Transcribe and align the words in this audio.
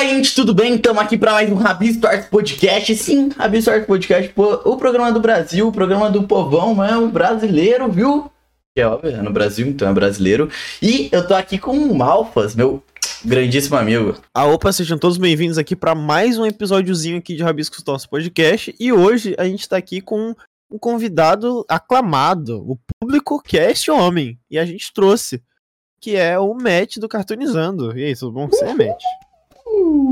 Opa, 0.00 0.08
gente, 0.08 0.34
tudo 0.34 0.54
bem? 0.54 0.76
Estamos 0.76 1.02
aqui 1.02 1.18
para 1.18 1.32
mais 1.32 1.52
um 1.52 1.56
Rabisco 1.56 2.06
Arts 2.06 2.26
Podcast. 2.26 2.94
Sim, 2.94 3.28
Rabisco 3.36 3.70
Arts 3.70 3.86
Podcast, 3.86 4.32
o 4.34 4.76
programa 4.78 5.12
do 5.12 5.20
Brasil, 5.20 5.68
o 5.68 5.72
programa 5.72 6.10
do 6.10 6.22
povão, 6.22 6.74
mas 6.74 6.92
é 6.92 6.96
o 6.96 7.08
brasileiro, 7.08 7.86
viu? 7.92 8.32
Que 8.74 8.80
é 8.80 8.86
óbvio, 8.86 9.10
é 9.10 9.20
no 9.20 9.30
Brasil, 9.30 9.66
então 9.66 9.90
é 9.90 9.92
brasileiro. 9.92 10.48
E 10.80 11.10
eu 11.12 11.28
tô 11.28 11.34
aqui 11.34 11.58
com 11.58 11.76
o 11.76 11.94
Malfas, 11.94 12.54
meu 12.54 12.82
grandíssimo 13.22 13.76
amigo. 13.76 14.16
Ah, 14.34 14.46
opa, 14.46 14.72
sejam 14.72 14.96
todos 14.96 15.18
bem-vindos 15.18 15.58
aqui 15.58 15.76
para 15.76 15.94
mais 15.94 16.38
um 16.38 16.46
episódiozinho 16.46 17.18
aqui 17.18 17.36
de 17.36 17.42
Rabiscos 17.42 17.84
Nosso 17.84 18.08
Podcast. 18.08 18.74
E 18.80 18.90
hoje 18.90 19.34
a 19.36 19.44
gente 19.44 19.68
tá 19.68 19.76
aqui 19.76 20.00
com 20.00 20.34
um 20.70 20.78
convidado 20.78 21.62
aclamado, 21.68 22.64
o 22.66 22.78
público 22.98 23.42
que 23.42 23.58
é 23.58 23.70
este 23.70 23.90
homem. 23.90 24.38
E 24.50 24.58
a 24.58 24.64
gente 24.64 24.94
trouxe, 24.94 25.42
que 26.00 26.16
é 26.16 26.38
o 26.38 26.54
Matt 26.54 26.96
do 26.96 27.06
Cartoonizando. 27.06 27.98
E 27.98 28.02
aí, 28.02 28.16
tudo 28.16 28.32
bom 28.32 28.48
com 28.48 28.56
você, 28.56 28.72
Matt? 28.72 29.02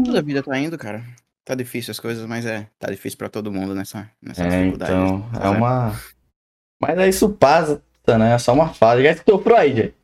Toda 0.04 0.18
a 0.18 0.22
vida 0.22 0.42
tá 0.42 0.58
indo, 0.58 0.76
cara. 0.78 1.02
Tá 1.44 1.54
difícil 1.54 1.90
as 1.92 2.00
coisas, 2.00 2.26
mas 2.26 2.44
é, 2.46 2.66
tá 2.78 2.90
difícil 2.90 3.16
pra 3.18 3.28
todo 3.28 3.50
mundo 3.52 3.74
nessa, 3.74 4.10
nessa 4.22 4.42
É, 4.44 4.48
dificuldade. 4.60 4.92
então, 4.92 5.30
é 5.42 5.48
uma... 5.48 5.98
Mas 6.80 6.98
é 6.98 7.08
isso 7.08 7.30
passa, 7.30 7.80
né? 8.18 8.34
É 8.34 8.38
só 8.38 8.52
uma 8.52 8.68
fase. 8.72 9.02
Já 9.02 9.10
escutou 9.12 9.42
Freud? 9.42 9.94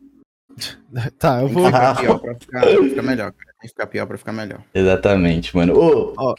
Tá, 1.18 1.40
eu 1.42 1.48
Tem 1.48 1.48
que 1.48 1.54
vou. 1.54 1.66
ficar 1.66 1.96
pior 1.96 2.18
pra 2.20 2.34
ficar, 2.36 2.60
pra 2.60 2.70
ficar 2.88 3.02
melhor, 3.02 3.32
cara. 3.32 3.52
Tem 3.52 3.62
que 3.62 3.68
ficar 3.68 3.86
pior 3.88 4.06
pra 4.06 4.18
ficar 4.18 4.32
melhor. 4.32 4.62
Exatamente, 4.72 5.56
mano. 5.56 5.74
Ô, 5.76 6.34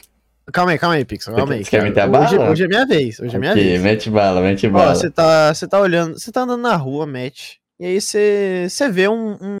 Calma 0.52 0.70
aí, 0.72 0.78
calma 0.78 0.94
aí, 0.94 1.04
Pixel. 1.04 1.34
Calma 1.34 1.54
aí. 1.54 1.64
Você 1.64 1.70
quer 1.70 1.82
meter 1.82 2.00
a 2.00 2.04
hoje, 2.06 2.36
bala? 2.38 2.50
hoje 2.50 2.64
é 2.64 2.68
minha 2.68 2.86
vez. 2.86 3.18
Hoje 3.20 3.34
é 3.36 3.38
minha 3.38 3.50
aqui, 3.52 3.60
vez. 3.62 3.82
mete 3.82 4.08
bala, 4.08 4.40
mete 4.40 4.66
Ó, 4.68 4.70
bala. 4.70 4.94
você 4.94 5.10
tá, 5.10 5.52
você 5.52 5.66
tá 5.68 5.78
olhando, 5.80 6.18
você 6.18 6.30
tá 6.32 6.42
andando 6.42 6.62
na 6.62 6.76
rua, 6.76 7.04
Matt, 7.04 7.56
e 7.80 7.84
aí 7.84 8.00
você, 8.00 8.66
você 8.70 8.88
vê 8.88 9.08
um, 9.08 9.32
um, 9.32 9.56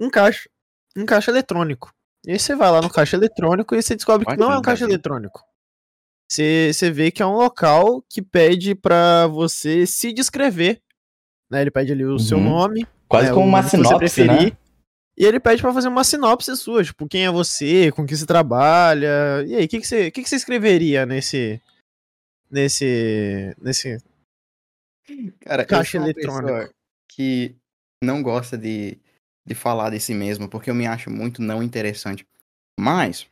um 0.00 0.08
caixa, 0.08 0.48
um 0.96 1.04
caixa 1.04 1.30
eletrônico. 1.32 1.90
E 2.26 2.32
aí 2.32 2.38
você 2.38 2.54
vai 2.56 2.70
lá 2.70 2.80
no 2.82 2.90
caixa 2.90 3.16
eletrônico 3.16 3.74
e 3.74 3.82
você 3.82 3.94
descobre 3.94 4.26
que 4.26 4.32
Olha 4.32 4.40
não 4.40 4.50
é 4.50 4.54
que 4.54 4.58
um 4.58 4.62
caixa 4.62 4.84
eletrônico. 4.84 5.44
Você, 6.28 6.72
você 6.74 6.90
vê 6.90 7.10
que 7.12 7.22
é 7.22 7.26
um 7.26 7.36
local 7.36 8.02
que 8.10 8.20
pede 8.20 8.74
pra 8.74 9.28
você 9.28 9.86
se 9.86 10.12
descrever. 10.12 10.82
Né? 11.48 11.60
Ele 11.60 11.70
pede 11.70 11.92
ali 11.92 12.04
o 12.04 12.18
seu 12.18 12.36
Uhum. 12.38 12.44
nome, 12.44 12.86
Quase 13.08 13.28
né, 13.28 13.32
como 13.34 13.46
uma 13.46 13.62
que 13.62 13.70
sinopse, 13.70 13.96
preferir. 13.98 14.52
né? 14.52 14.58
E 15.16 15.24
ele 15.24 15.38
pede 15.38 15.62
pra 15.62 15.72
fazer 15.72 15.86
uma 15.88 16.02
sinopse 16.04 16.54
sua, 16.56 16.82
tipo, 16.84 17.06
quem 17.08 17.24
é 17.24 17.30
você, 17.30 17.90
com 17.92 18.04
que 18.04 18.14
você 18.16 18.26
trabalha. 18.26 19.44
E 19.46 19.54
aí, 19.54 19.64
o 19.64 19.68
que, 19.68 19.78
que, 19.80 19.86
você, 19.86 20.10
que, 20.10 20.22
que 20.22 20.28
você 20.28 20.36
escreveria 20.36 21.06
nesse. 21.06 21.62
Nesse. 22.50 23.54
Nesse. 23.60 23.98
Cara, 25.40 25.64
Caixa 25.64 25.96
eletrônico. 25.98 26.74
que 27.08 27.54
não 28.02 28.22
gosta 28.22 28.58
de, 28.58 28.98
de 29.46 29.54
falar 29.54 29.90
de 29.90 30.00
si 30.00 30.12
mesmo, 30.12 30.48
porque 30.48 30.68
eu 30.70 30.74
me 30.74 30.86
acho 30.86 31.08
muito 31.10 31.40
não 31.40 31.62
interessante. 31.62 32.26
Mas, 32.78 33.26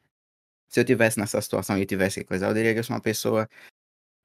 se 0.68 0.80
eu 0.80 0.84
tivesse 0.84 1.18
nessa 1.18 1.40
situação 1.40 1.76
e 1.76 1.80
eu 1.82 1.86
tivesse 1.86 2.20
que 2.20 2.26
coisa, 2.26 2.46
eu 2.46 2.54
diria 2.54 2.72
que 2.72 2.78
eu 2.78 2.84
sou 2.84 2.94
uma 2.94 3.02
pessoa 3.02 3.48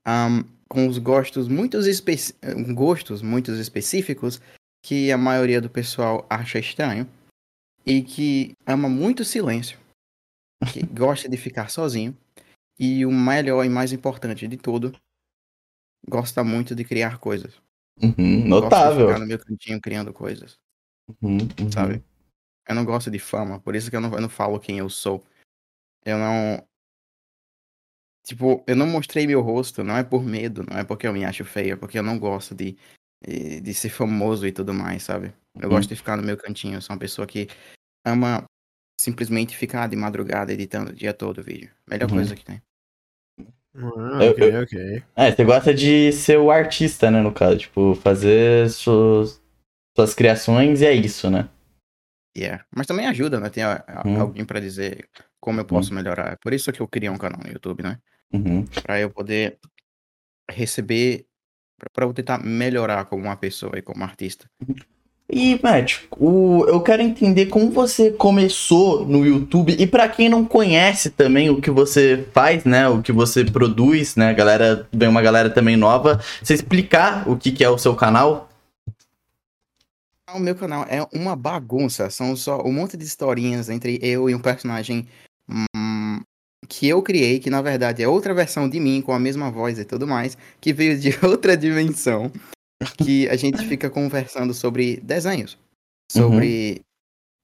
ahm, 0.06 0.44
com 0.70 0.88
os 0.88 0.98
gostos 1.00 1.48
muito, 1.48 1.80
gostos 2.74 3.22
muito 3.22 3.52
específicos 3.52 4.40
que 4.86 5.12
a 5.12 5.18
maioria 5.18 5.60
do 5.60 5.70
pessoal 5.70 6.26
acha 6.30 6.60
estranho 6.60 7.10
e 7.86 8.02
que 8.02 8.54
ama 8.66 8.88
muito 8.88 9.26
silêncio, 9.26 9.78
que 10.72 10.86
gosta 10.94 11.28
de 11.28 11.38
ficar 11.38 11.70
sozinho 11.70 12.16
e 12.78 13.06
o 13.06 13.12
melhor 13.12 13.66
e 13.66 13.70
mais 13.70 13.92
importante 13.92 14.48
de 14.48 14.58
tudo, 14.58 14.96
gosta 16.08 16.44
muito 16.44 16.74
de 16.76 16.86
criar 16.86 17.18
coisas. 17.18 17.54
Uhum, 18.02 18.14
Gosto 18.14 18.48
de 18.48 18.48
notável. 18.48 19.08
ficar 19.08 19.20
no 19.20 19.28
meu 19.28 19.38
cantinho 19.40 19.82
criando 19.82 20.14
coisas, 20.14 20.58
Uhum, 21.22 21.40
uhum. 21.60 21.72
sabe? 21.72 22.04
Eu 22.68 22.76
não 22.76 22.86
gosto 22.86 23.10
de 23.10 23.20
fama, 23.20 23.60
por 23.60 23.76
isso 23.76 23.90
que 23.90 23.96
eu 23.96 24.02
não, 24.02 24.14
eu 24.14 24.22
não 24.22 24.30
falo 24.30 24.60
quem 24.60 24.78
eu 24.78 24.90
sou. 24.90 25.24
Eu 26.06 26.18
não. 26.18 26.64
Tipo, 28.26 28.64
eu 28.68 28.76
não 28.76 28.86
mostrei 28.86 29.26
meu 29.26 29.42
rosto, 29.42 29.84
não 29.84 29.98
é 29.98 30.04
por 30.04 30.24
medo, 30.24 30.64
não 30.70 30.78
é 30.78 30.84
porque 30.84 31.08
eu 31.08 31.14
me 31.14 31.26
acho 31.26 31.44
feio, 31.44 31.74
é 31.74 31.76
porque 31.76 31.98
eu 31.98 32.04
não 32.04 32.20
gosto 32.20 32.54
de, 32.54 32.78
de 33.22 33.74
ser 33.74 33.90
famoso 33.90 34.46
e 34.46 34.52
tudo 34.52 34.74
mais, 34.74 35.04
sabe? 35.04 35.34
Eu 35.56 35.64
Uhum. 35.64 35.76
gosto 35.76 35.90
de 35.90 35.96
ficar 35.96 36.16
no 36.16 36.24
meu 36.24 36.38
cantinho, 36.38 36.76
eu 36.76 36.82
sou 36.82 36.94
uma 36.94 37.00
pessoa 37.00 37.26
que 37.26 37.48
ama 38.06 38.44
simplesmente 39.02 39.56
ficar 39.58 39.88
de 39.88 39.96
madrugada 39.96 40.54
editando 40.54 40.92
o 40.92 40.94
dia 40.94 41.14
todo 41.14 41.40
o 41.40 41.44
vídeo. 41.44 41.72
Melhor 41.88 42.10
Uhum. 42.10 42.18
coisa 42.18 42.36
que 42.36 42.46
tem. 42.46 42.62
Ah, 43.76 44.30
ok, 44.30 44.58
ok. 44.64 45.04
É, 45.16 45.32
você 45.32 45.44
gosta 45.46 45.74
de 45.74 46.12
ser 46.12 46.38
o 46.38 46.52
artista, 46.52 47.10
né, 47.10 47.22
no 47.22 47.34
caso. 47.34 47.58
Tipo, 47.58 47.96
fazer 47.96 48.70
suas, 48.70 49.42
suas 49.96 50.14
criações 50.14 50.82
e 50.82 50.86
é 50.86 50.94
isso, 50.94 51.30
né? 51.30 51.48
Yeah. 52.38 52.64
Mas 52.74 52.88
também 52.88 53.08
ajuda, 53.08 53.40
né? 53.40 53.50
Tem 53.50 53.64
a- 53.64 53.84
a- 53.88 54.08
Hum. 54.08 54.22
alguém 54.22 54.46
pra 54.46 54.60
dizer 54.60 55.08
como 55.40 55.60
eu 55.60 55.66
posso 55.66 55.94
melhorar. 55.94 56.34
É 56.34 56.36
por 56.42 56.54
isso 56.54 56.72
que 56.72 56.80
eu 56.82 56.88
criei 56.88 57.10
um 57.10 57.18
canal 57.18 57.42
no 57.44 57.52
YouTube, 57.52 57.84
né? 57.84 57.98
Uhum. 58.32 58.66
Pra 58.84 59.00
eu 59.00 59.10
poder 59.10 59.58
receber, 60.50 61.26
pra- 61.80 61.90
pra 61.94 62.06
eu 62.06 62.14
tentar 62.14 62.38
melhorar 62.44 63.06
como 63.06 63.24
uma 63.24 63.36
pessoa 63.36 63.78
e 63.78 63.82
como 63.82 64.04
artista. 64.04 64.46
E, 65.32 65.60
Matt, 65.62 66.00
o, 66.18 66.66
eu 66.68 66.82
quero 66.82 67.04
entender 67.04 67.48
como 67.48 67.70
você 67.70 68.10
começou 68.12 69.06
no 69.06 69.24
YouTube 69.26 69.76
e 69.78 69.86
pra 69.86 70.10
quem 70.10 70.28
não 70.28 70.44
conhece 70.44 71.12
também 71.12 71.52
o 71.52 71.62
que 71.62 71.70
você 71.70 72.28
faz, 72.34 72.64
né, 72.66 72.88
o 72.90 73.00
que 73.02 73.12
você 73.12 73.46
produz, 73.46 74.16
né, 74.16 74.34
galera, 74.34 74.88
vem 74.92 75.08
uma 75.08 75.22
galera 75.22 75.48
também 75.52 75.78
nova, 75.78 76.20
você 76.42 76.56
explicar 76.56 77.30
o 77.30 77.38
que, 77.38 77.52
que 77.52 77.64
é 77.64 77.70
o 77.70 77.78
seu 77.78 77.96
canal? 77.96 78.49
Ah, 80.32 80.38
O 80.38 80.40
meu 80.40 80.56
canal 80.56 80.86
é 80.90 81.02
uma 81.14 81.36
bagunça. 81.36 82.10
São 82.10 82.36
só 82.36 82.62
um 82.64 82.72
monte 82.72 82.96
de 82.96 83.04
historinhas 83.04 83.70
entre 83.70 84.00
eu 84.02 84.30
e 84.30 84.36
um 84.36 84.40
personagem 84.42 85.08
hum, 85.50 86.22
que 86.68 86.88
eu 86.88 87.02
criei, 87.02 87.40
que 87.40 87.50
na 87.50 87.62
verdade 87.62 88.04
é 88.04 88.08
outra 88.08 88.34
versão 88.34 88.70
de 88.70 88.80
mim, 88.80 89.02
com 89.02 89.12
a 89.12 89.20
mesma 89.20 89.50
voz 89.50 89.80
e 89.80 89.86
tudo 89.86 90.06
mais, 90.08 90.38
que 90.62 90.72
veio 90.72 91.00
de 91.00 91.10
outra 91.26 91.58
dimensão. 91.58 92.32
Que 93.04 93.28
a 93.28 93.36
gente 93.36 93.66
fica 93.68 93.90
conversando 93.90 94.54
sobre 94.54 94.98
desenhos. 95.02 95.58
Sobre 96.12 96.82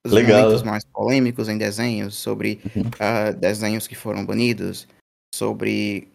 os 0.06 0.12
Legal. 0.14 0.44
momentos 0.44 0.64
mais 0.64 0.86
polêmicos 0.86 1.50
em 1.50 1.58
desenhos, 1.58 2.16
sobre 2.16 2.62
Uhum. 2.76 2.84
ah, 3.00 3.32
desenhos 3.32 3.88
que 3.88 3.96
foram 3.96 4.26
banidos, 4.26 4.88
sobre 5.34 6.08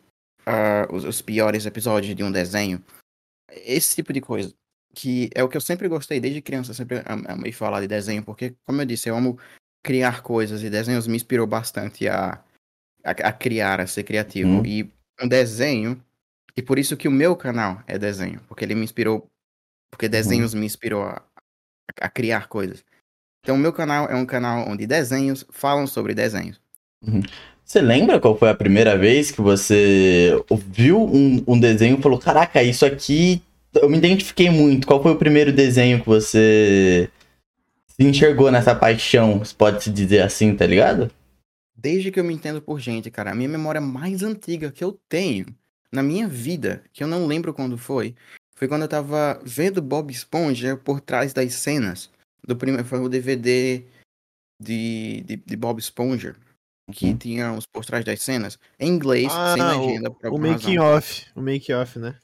ah, 0.47 0.87
os, 0.91 1.05
os 1.05 1.21
piores 1.21 1.67
episódios 1.67 2.15
de 2.15 2.23
um 2.25 2.31
desenho. 2.33 2.83
Esse 3.53 3.97
tipo 3.97 4.13
de 4.13 4.21
coisa. 4.21 4.55
Que 4.95 5.31
é 5.35 5.43
o 5.45 5.49
que 5.49 5.57
eu 5.57 5.61
sempre 5.61 5.87
gostei, 5.87 6.19
desde 6.19 6.43
criança, 6.43 6.75
sempre 6.75 6.99
am- 7.07 7.25
amei 7.29 7.53
falar 7.53 7.81
de 7.81 7.87
desenho, 7.87 8.23
porque, 8.25 8.55
como 8.67 8.81
eu 8.81 8.85
disse, 8.85 9.09
eu 9.09 9.17
amo 9.17 9.39
criar 9.85 10.23
coisas 10.23 10.63
e 10.63 10.69
desenhos 10.69 11.07
me 11.07 11.17
inspirou 11.17 11.47
bastante 11.47 12.09
a, 12.09 12.43
a, 13.05 13.11
a 13.11 13.33
criar, 13.33 13.81
a 13.81 13.87
ser 13.87 14.03
criativo. 14.03 14.49
Uhum. 14.51 14.67
E 14.67 14.91
um 15.23 15.29
desenho, 15.29 16.03
e 16.57 16.63
por 16.63 16.79
isso 16.79 16.97
que 16.97 17.07
o 17.07 17.13
meu 17.13 17.37
canal 17.37 17.83
é 17.87 17.99
desenho, 17.99 18.41
porque 18.49 18.65
ele 18.65 18.75
me 18.75 18.85
inspirou, 18.85 19.27
porque 19.91 20.09
desenhos 20.09 20.55
me 20.55 20.67
inspirou 20.67 21.05
a, 21.05 21.23
a 22.01 22.09
criar 22.09 22.49
coisas. 22.49 22.85
Então, 23.43 23.57
o 23.57 23.59
meu 23.59 23.73
canal 23.73 24.07
é 24.07 24.15
um 24.15 24.27
canal 24.27 24.69
onde 24.69 24.87
desenhos 24.87 25.47
falam 25.51 25.87
sobre 25.87 26.15
desenhos. 26.15 26.61
Você 27.65 27.81
lembra 27.81 28.21
qual 28.21 28.37
foi 28.37 28.51
a 28.51 28.55
primeira 28.55 28.99
vez 28.99 29.31
que 29.31 29.41
você 29.41 30.33
viu 30.67 31.01
um, 31.01 31.43
um 31.47 31.59
desenho 31.59 31.99
e 31.99 32.03
falou, 32.03 32.19
caraca, 32.19 32.63
isso 32.63 32.85
aqui 32.85 33.41
eu 33.75 33.89
me 33.89 33.99
identifiquei 33.99 34.51
muito, 34.51 34.87
qual 34.87 35.03
foi 35.03 35.13
o 35.13 35.19
primeiro 35.19 35.53
desenho 35.53 36.01
que 36.01 36.07
você 36.07 37.11
se 37.89 38.03
enxergou 38.07 38.51
nessa 38.51 38.75
paixão, 38.75 39.45
se 39.45 39.55
pode 39.55 39.83
se 39.85 39.91
dizer 39.91 40.23
assim, 40.23 40.57
tá 40.57 40.67
ligado? 40.67 41.11
Desde 41.77 42.11
que 42.11 42.21
eu 42.21 42.25
me 42.25 42.35
entendo 42.35 42.61
por 42.61 42.79
gente, 42.81 43.11
cara, 43.11 43.31
a 43.31 43.35
minha 43.35 43.49
memória 43.49 43.81
mais 43.81 44.23
antiga 44.23 44.71
que 44.71 44.83
eu 44.85 44.99
tenho 45.09 45.47
na 45.93 46.03
minha 46.03 46.29
vida, 46.29 46.83
que 46.93 47.03
eu 47.03 47.09
não 47.09 47.27
lembro 47.27 47.53
quando 47.55 47.77
foi, 47.79 48.15
foi 48.55 48.69
quando 48.69 48.83
eu 48.83 48.89
tava 48.89 49.41
vendo 49.45 49.81
Bob 49.81 50.11
Esponja 50.13 50.77
por 50.77 51.01
trás 51.01 51.33
das 51.33 51.55
cenas. 51.55 52.11
Do 52.47 52.57
primeiro, 52.57 52.87
foi 52.87 53.01
o 53.01 53.09
DVD 53.09 53.85
de, 54.61 55.23
de, 55.23 55.37
de 55.37 55.57
Bob 55.57 55.79
Esponja, 55.79 56.37
que 56.93 57.07
Uhum. 57.07 57.17
tinha 57.17 57.53
os 57.53 57.65
por 57.67 57.85
trás 57.85 58.05
das 58.05 58.21
cenas, 58.21 58.59
em 58.79 58.89
inglês, 58.89 59.33
Ah, 59.33 59.55
sem 59.55 59.63
o- 59.63 59.67
legenda. 59.87 60.11
O 60.11 60.17
alguma 60.27 60.49
making 60.49 60.77
razão. 60.79 60.97
off. 60.97 61.27
O 61.35 61.41
make 61.41 61.73
off, 61.73 61.99
né? 61.99 62.19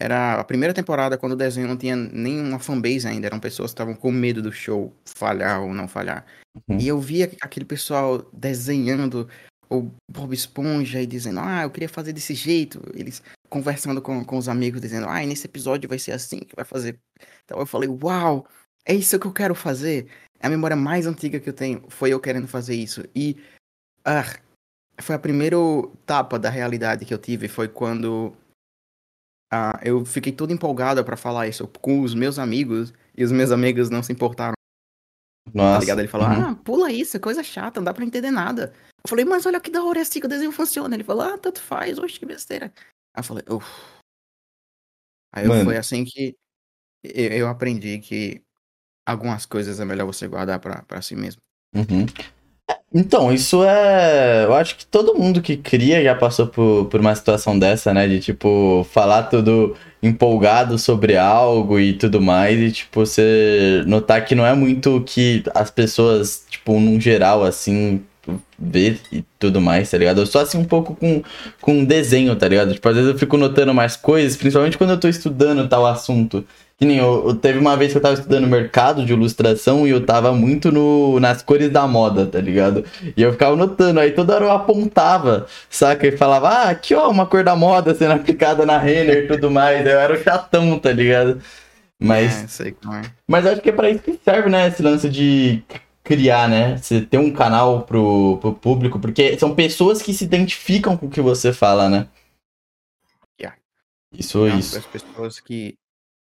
Era 0.00 0.40
a 0.40 0.44
primeira 0.44 0.72
temporada 0.72 1.18
quando 1.18 1.32
o 1.32 1.36
desenho 1.36 1.68
não 1.68 1.76
tinha 1.76 1.94
nenhuma 1.94 2.58
fanbase 2.58 3.06
ainda, 3.06 3.26
eram 3.26 3.38
pessoas 3.38 3.70
que 3.70 3.74
estavam 3.74 3.94
com 3.94 4.10
medo 4.10 4.40
do 4.40 4.50
show 4.50 4.90
falhar 5.04 5.60
ou 5.60 5.74
não 5.74 5.86
falhar. 5.86 6.24
Uhum. 6.66 6.78
E 6.78 6.88
eu 6.88 6.98
via 6.98 7.30
aquele 7.42 7.66
pessoal 7.66 8.26
desenhando 8.32 9.28
o 9.68 9.90
Bob 10.10 10.32
Esponja 10.32 11.02
e 11.02 11.06
dizendo, 11.06 11.40
ah, 11.40 11.64
eu 11.64 11.70
queria 11.70 11.88
fazer 11.88 12.14
desse 12.14 12.34
jeito. 12.34 12.82
Eles 12.94 13.22
conversando 13.50 14.00
com, 14.00 14.24
com 14.24 14.38
os 14.38 14.48
amigos, 14.48 14.80
dizendo, 14.80 15.06
ah, 15.06 15.20
nesse 15.20 15.46
episódio 15.46 15.86
vai 15.86 15.98
ser 15.98 16.12
assim 16.12 16.38
que 16.38 16.56
vai 16.56 16.64
fazer. 16.64 16.98
Então 17.44 17.58
eu 17.58 17.66
falei, 17.66 17.90
uau, 18.02 18.46
é 18.86 18.94
isso 18.94 19.18
que 19.18 19.26
eu 19.26 19.32
quero 19.34 19.54
fazer. 19.54 20.06
A 20.40 20.48
memória 20.48 20.76
mais 20.76 21.06
antiga 21.06 21.38
que 21.38 21.50
eu 21.50 21.52
tenho 21.52 21.84
foi 21.90 22.10
eu 22.10 22.18
querendo 22.18 22.48
fazer 22.48 22.74
isso. 22.74 23.04
E 23.14 23.36
ah, 24.02 24.24
foi 24.98 25.14
a 25.14 25.18
primeira 25.18 25.56
tapa 26.06 26.38
da 26.38 26.48
realidade 26.48 27.04
que 27.04 27.12
eu 27.12 27.18
tive, 27.18 27.48
foi 27.48 27.68
quando 27.68 28.34
ah, 29.52 29.80
eu 29.82 30.04
fiquei 30.04 30.32
todo 30.32 30.52
empolgado 30.52 31.04
pra 31.04 31.16
falar 31.16 31.48
isso 31.48 31.66
com 31.80 32.00
os 32.02 32.14
meus 32.14 32.38
amigos 32.38 32.92
e 33.16 33.24
os 33.24 33.32
meus 33.32 33.50
amigos 33.50 33.90
não 33.90 34.02
se 34.02 34.12
importaram 34.12 34.54
Nossa. 35.52 35.74
Tá 35.74 35.80
ligado? 35.80 35.98
Ele 35.98 36.08
falou, 36.08 36.28
uhum. 36.28 36.50
ah, 36.50 36.54
pula 36.64 36.92
isso, 36.92 37.16
é 37.16 37.20
coisa 37.20 37.42
chata, 37.42 37.80
não 37.80 37.84
dá 37.84 37.92
pra 37.92 38.04
entender 38.04 38.30
nada. 38.30 38.72
Eu 39.02 39.08
falei, 39.08 39.24
mas 39.24 39.46
olha 39.46 39.60
que 39.60 39.70
da 39.70 39.82
hora 39.82 39.98
é 39.98 40.02
assim 40.02 40.20
que 40.20 40.26
o 40.26 40.28
desenho 40.28 40.52
funciona. 40.52 40.94
Ele 40.94 41.04
falou, 41.04 41.22
ah, 41.22 41.38
tanto 41.38 41.60
faz, 41.60 41.98
oxe, 41.98 42.18
que 42.18 42.26
besteira. 42.26 42.72
Aí 43.14 43.20
eu 43.20 43.24
falei, 43.24 43.44
uff. 43.48 43.66
Aí 45.32 45.46
Mano. 45.46 45.64
foi 45.64 45.76
assim 45.76 46.04
que 46.04 46.36
eu, 47.02 47.30
eu 47.32 47.48
aprendi 47.48 47.98
que 47.98 48.42
algumas 49.06 49.46
coisas 49.46 49.80
é 49.80 49.84
melhor 49.84 50.06
você 50.06 50.28
guardar 50.28 50.60
pra, 50.60 50.82
pra 50.82 51.02
si 51.02 51.16
mesmo. 51.16 51.40
Uhum. 51.74 52.06
Então, 52.92 53.32
isso 53.32 53.62
é. 53.64 54.44
Eu 54.44 54.54
acho 54.54 54.76
que 54.76 54.84
todo 54.84 55.14
mundo 55.14 55.40
que 55.40 55.56
cria 55.56 56.02
já 56.02 56.14
passou 56.14 56.48
por, 56.48 56.86
por 56.86 57.00
uma 57.00 57.14
situação 57.14 57.56
dessa, 57.56 57.94
né? 57.94 58.08
De, 58.08 58.18
tipo, 58.20 58.84
falar 58.90 59.24
tudo 59.24 59.76
empolgado 60.02 60.76
sobre 60.78 61.16
algo 61.16 61.78
e 61.78 61.92
tudo 61.92 62.20
mais, 62.20 62.58
e, 62.58 62.72
tipo, 62.72 63.00
você 63.00 63.84
notar 63.86 64.24
que 64.24 64.34
não 64.34 64.46
é 64.46 64.54
muito 64.54 64.96
o 64.96 65.04
que 65.04 65.42
as 65.54 65.70
pessoas, 65.70 66.44
tipo, 66.50 66.80
num 66.80 66.98
geral, 67.00 67.44
assim, 67.44 68.02
vê 68.58 68.98
e 69.12 69.24
tudo 69.38 69.60
mais, 69.60 69.90
tá 69.90 69.98
ligado? 69.98 70.20
Eu 70.20 70.26
sou 70.26 70.40
assim 70.40 70.58
um 70.58 70.64
pouco 70.64 70.94
com, 70.96 71.22
com 71.60 71.84
desenho, 71.84 72.34
tá 72.36 72.48
ligado? 72.48 72.74
Tipo, 72.74 72.88
às 72.88 72.94
vezes 72.96 73.10
eu 73.10 73.18
fico 73.18 73.36
notando 73.36 73.74
mais 73.74 73.96
coisas, 73.96 74.36
principalmente 74.36 74.78
quando 74.78 74.90
eu 74.90 75.00
tô 75.00 75.08
estudando 75.08 75.68
tal 75.68 75.86
assunto. 75.86 76.44
Que 76.80 76.86
nem 76.86 76.96
eu, 76.96 77.28
eu- 77.28 77.34
teve 77.36 77.58
uma 77.58 77.76
vez 77.76 77.92
que 77.92 77.98
eu 77.98 78.02
tava 78.02 78.14
estudando 78.14 78.46
mercado 78.48 79.04
de 79.04 79.12
ilustração 79.12 79.86
e 79.86 79.90
eu 79.90 80.04
tava 80.06 80.32
muito 80.32 80.72
no, 80.72 81.20
nas 81.20 81.42
cores 81.42 81.70
da 81.70 81.86
moda, 81.86 82.26
tá 82.26 82.40
ligado? 82.40 82.84
E 83.14 83.20
eu 83.22 83.32
ficava 83.32 83.54
notando, 83.54 84.00
aí 84.00 84.12
toda 84.12 84.34
hora 84.34 84.46
eu 84.46 84.50
apontava, 84.50 85.46
saca? 85.68 86.06
E 86.06 86.16
falava, 86.16 86.48
ah, 86.48 86.70
aqui 86.70 86.94
ó, 86.94 87.10
uma 87.10 87.26
cor 87.26 87.44
da 87.44 87.54
moda 87.54 87.94
sendo 87.94 88.12
aplicada 88.14 88.64
na 88.64 88.78
Renner 88.78 89.24
e 89.24 89.28
tudo 89.28 89.50
mais. 89.50 89.84
Eu 89.86 90.00
era 90.00 90.14
o 90.14 90.22
chatão, 90.24 90.78
tá 90.78 90.90
ligado? 90.90 91.40
Mas, 92.02 92.44
É, 92.44 92.46
sei 92.48 92.72
como 92.72 92.94
é. 92.94 93.02
mas 93.28 93.44
acho 93.46 93.60
que 93.60 93.68
é 93.68 93.72
pra 93.72 93.90
isso 93.90 94.02
que 94.02 94.18
serve, 94.24 94.48
né? 94.48 94.68
Esse 94.68 94.82
lance 94.82 95.06
de 95.10 95.62
criar, 96.02 96.48
né? 96.48 96.78
Você 96.78 97.02
ter 97.02 97.18
um 97.18 97.30
canal 97.30 97.82
pro, 97.82 98.38
pro 98.40 98.54
público, 98.54 98.98
porque 98.98 99.38
são 99.38 99.54
pessoas 99.54 100.00
que 100.00 100.14
se 100.14 100.24
identificam 100.24 100.96
com 100.96 101.06
o 101.06 101.10
que 101.10 101.20
você 101.20 101.52
fala, 101.52 101.90
né? 101.90 102.06
Yeah. 103.38 103.56
Isso, 104.12 104.38
Não, 104.46 104.58
isso. 104.58 104.78
As 104.78 104.86
pessoas 104.86 105.40
que 105.40 105.76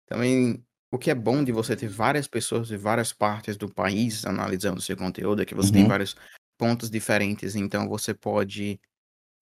também 0.08 0.64
o 0.92 0.98
que 0.98 1.12
é 1.12 1.16
bom 1.16 1.44
de 1.44 1.52
você 1.52 1.76
ter 1.76 1.88
várias 1.90 2.28
pessoas 2.28 2.68
de 2.68 2.78
várias 2.78 3.12
partes 3.14 3.58
do 3.58 3.74
país 3.74 4.26
analisando 4.26 4.82
seu 4.82 4.96
conteúdo 4.98 5.42
é 5.42 5.46
que 5.46 5.56
você 5.56 5.72
tem 5.72 5.84
Uhum. 5.84 5.90
vários 5.90 6.16
pontos 6.58 6.90
diferentes, 6.90 7.56
então 7.56 7.88
você 7.90 8.14
pode 8.14 8.80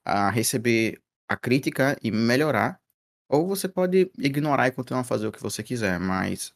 ah, 0.06 0.30
receber 0.30 1.00
a 1.30 1.36
crítica 1.38 1.98
e 2.02 2.12
melhorar, 2.12 2.80
ou 3.30 3.48
você 3.48 3.68
pode 3.68 4.12
ignorar 4.20 4.68
e 4.68 4.72
continuar 4.72 5.02
a 5.02 5.04
fazer 5.04 5.28
o 5.28 5.32
que 5.32 5.42
você 5.42 5.64
quiser, 5.64 6.00
mas 6.00 6.54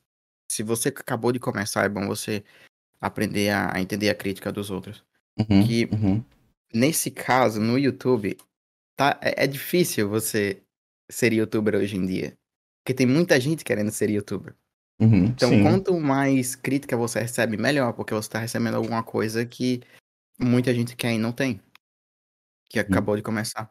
se 0.51 0.63
você 0.63 0.89
acabou 0.89 1.31
de 1.31 1.39
começar, 1.39 1.85
é 1.85 1.89
bom 1.89 2.07
você 2.07 2.43
aprender 3.01 3.49
a, 3.51 3.75
a 3.77 3.81
entender 3.81 4.09
a 4.09 4.15
crítica 4.15 4.51
dos 4.51 4.69
outros. 4.71 5.03
Uhum, 5.39 5.67
que- 5.67 5.85
uhum. 5.93 6.25
Nesse 6.73 7.11
caso, 7.11 7.59
no 7.61 7.79
YouTube, 7.79 8.37
tá, 8.97 9.19
é, 9.23 9.45
é 9.45 9.47
difícil 9.47 10.09
você 10.09 10.61
ser 11.11 11.33
youtuber 11.33 11.75
hoje 11.75 11.97
em 11.97 12.05
dia. 12.05 12.37
Porque 12.87 12.93
tem 12.93 13.05
muita 13.05 13.37
gente 13.37 13.65
querendo 13.65 13.91
ser 13.91 14.09
youtuber. 14.09 14.55
Uhum, 14.97 15.25
Então, 15.25 15.49
sim. 15.49 15.61
quanto 15.61 15.99
mais 15.99 16.55
crítica 16.55 16.95
você 16.95 17.19
recebe, 17.19 17.57
melhor, 17.57 17.91
porque 17.91 18.13
você 18.13 18.29
tá 18.29 18.39
recebendo 18.39 18.75
alguma 18.75 19.03
coisa 19.03 19.45
que 19.45 19.81
muita 20.39 20.73
gente 20.73 20.95
quer 20.95 21.11
e 21.11 21.17
não 21.17 21.33
tem. 21.33 21.59
Que 22.69 22.79
acabou 22.79 23.17
de 23.17 23.21
começar. 23.21 23.69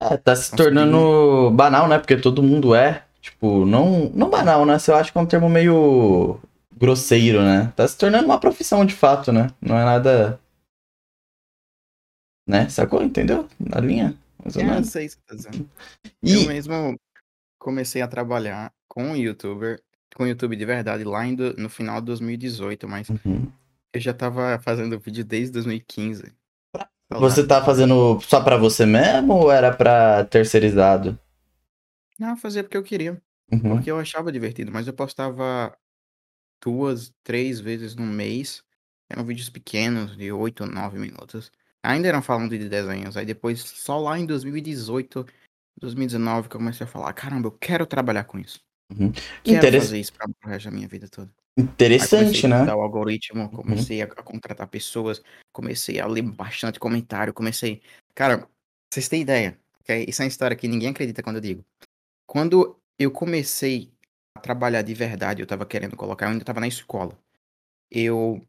É, 0.00 0.16
tá 0.16 0.36
se 0.36 0.52
Nossa, 0.52 0.56
tornando 0.56 1.50
banal, 1.50 1.88
né? 1.88 1.98
Porque 1.98 2.16
todo 2.16 2.40
mundo 2.40 2.76
é. 2.76 3.04
Tipo, 3.20 3.66
não, 3.66 4.08
não 4.10 4.30
banal, 4.30 4.64
né? 4.64 4.76
Eu 4.86 4.94
acho 4.94 5.10
que 5.10 5.18
é 5.18 5.20
um 5.20 5.26
termo 5.26 5.48
meio 5.50 6.38
grosseiro, 6.76 7.42
né? 7.42 7.72
Tá 7.74 7.88
se 7.88 7.98
tornando 7.98 8.26
uma 8.26 8.38
profissão 8.38 8.84
de 8.86 8.94
fato, 8.94 9.32
né? 9.32 9.48
Não 9.60 9.76
é 9.76 9.84
nada. 9.84 10.38
Né? 12.46 12.68
Sacou? 12.68 13.02
Entendeu? 13.02 13.48
Na 13.58 13.80
linha? 13.80 14.16
Mais 14.44 14.54
ou 14.54 14.62
É, 14.62 14.64
eu 14.64 14.70
menos. 14.70 14.88
sei 14.90 15.06
o 15.06 15.08
que 15.08 15.14
você 15.16 15.20
tá 15.26 15.34
dizendo. 15.34 15.70
E. 16.22 16.34
Eu 16.34 16.46
mesmo 16.46 16.96
comecei 17.58 18.02
a 18.02 18.08
trabalhar 18.08 18.72
com 18.88 19.14
youtuber, 19.16 19.82
com 20.14 20.26
YouTube 20.26 20.56
de 20.56 20.64
verdade, 20.64 21.04
lá 21.04 21.24
do- 21.32 21.54
no 21.56 21.68
final 21.68 22.00
de 22.00 22.06
2018, 22.06 22.88
mas 22.88 23.08
Uhum. 23.08 23.50
eu 23.92 24.00
já 24.00 24.12
tava 24.14 24.58
fazendo 24.60 24.98
vídeo 24.98 25.24
desde 25.24 25.52
2015. 25.52 26.32
Você 27.10 27.46
tá 27.46 27.64
fazendo 27.64 28.20
só 28.20 28.42
pra 28.42 28.56
você 28.58 28.84
mesmo 28.84 29.32
ou 29.32 29.50
era 29.50 29.74
pra 29.74 30.24
terceirizado? 30.26 31.18
Não, 32.18 32.30
eu 32.30 32.36
fazia 32.36 32.62
porque 32.62 32.76
eu 32.76 32.82
queria. 32.82 33.20
Uhum. 33.50 33.60
Porque 33.76 33.90
eu 33.90 33.98
achava 33.98 34.30
divertido, 34.30 34.70
mas 34.70 34.86
eu 34.86 34.92
postava 34.92 35.74
duas, 36.62 37.12
três 37.24 37.60
vezes 37.60 37.94
no 37.94 38.04
mês. 38.06 38.62
Eram 39.08 39.24
vídeos 39.24 39.48
pequenos, 39.48 40.16
de 40.18 40.30
8, 40.30 40.66
9 40.66 40.98
minutos. 40.98 41.50
Ainda 41.82 42.08
eram 42.08 42.20
falando 42.20 42.50
de 42.58 42.68
desenhos. 42.68 43.16
Aí 43.16 43.24
depois, 43.24 43.60
só 43.60 43.98
lá 43.98 44.18
em 44.18 44.26
2018, 44.26 45.24
2019, 45.78 46.48
que 46.48 46.56
eu 46.56 46.60
comecei 46.60 46.84
a 46.84 46.88
falar: 46.88 47.12
caramba, 47.12 47.48
eu 47.48 47.52
quero 47.52 47.86
trabalhar 47.86 48.24
com 48.24 48.38
isso. 48.38 48.60
Uhum. 48.90 49.12
Quero 49.44 49.58
Interess- 49.58 49.84
fazer 49.84 50.00
isso 50.00 50.12
pra, 50.12 50.26
pro 50.28 50.50
resto 50.50 50.64
da 50.66 50.70
minha 50.70 50.88
vida 50.88 51.08
toda. 51.08 51.30
Interessante, 51.58 52.46
né? 52.46 52.64
o 52.72 52.80
algoritmo, 52.80 53.50
comecei 53.50 54.00
a, 54.00 54.04
a 54.04 54.22
contratar 54.22 54.68
pessoas, 54.68 55.20
comecei 55.52 55.98
a 55.98 56.06
ler 56.06 56.22
bastante 56.22 56.78
comentário, 56.78 57.34
comecei. 57.34 57.82
Cara, 58.14 58.48
vocês 58.92 59.08
têm 59.08 59.22
ideia, 59.22 59.58
ok? 59.80 60.04
Isso 60.08 60.22
é 60.22 60.24
uma 60.24 60.28
história 60.28 60.56
que 60.56 60.68
ninguém 60.68 60.90
acredita 60.90 61.22
quando 61.22 61.36
eu 61.36 61.42
digo. 61.42 61.64
Quando 62.26 62.78
eu 62.98 63.10
comecei 63.10 63.92
a 64.36 64.40
trabalhar 64.40 64.82
de 64.82 64.94
verdade, 64.94 65.42
eu 65.42 65.46
tava 65.46 65.66
querendo 65.66 65.96
colocar, 65.96 66.26
eu 66.26 66.30
ainda 66.32 66.44
tava 66.44 66.60
na 66.60 66.68
escola. 66.68 67.18
Eu 67.90 68.46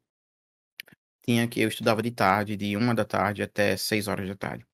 tinha 1.23 1.47
que, 1.47 1.61
eu 1.61 1.67
estudava 1.67 2.01
de 2.01 2.11
tarde, 2.11 2.55
de 2.55 2.75
uma 2.77 2.93
da 2.93 3.05
tarde 3.05 3.41
até 3.41 3.75
seis 3.75 4.07
horas 4.07 4.27
da 4.27 4.35
tarde. 4.35 4.65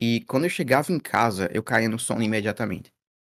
E 0.00 0.22
quando 0.22 0.44
eu 0.44 0.50
chegava 0.50 0.92
em 0.92 0.98
casa, 0.98 1.48
eu 1.52 1.62
caía 1.62 1.88
no 1.88 1.98
sono 1.98 2.22
imediatamente. 2.22 2.90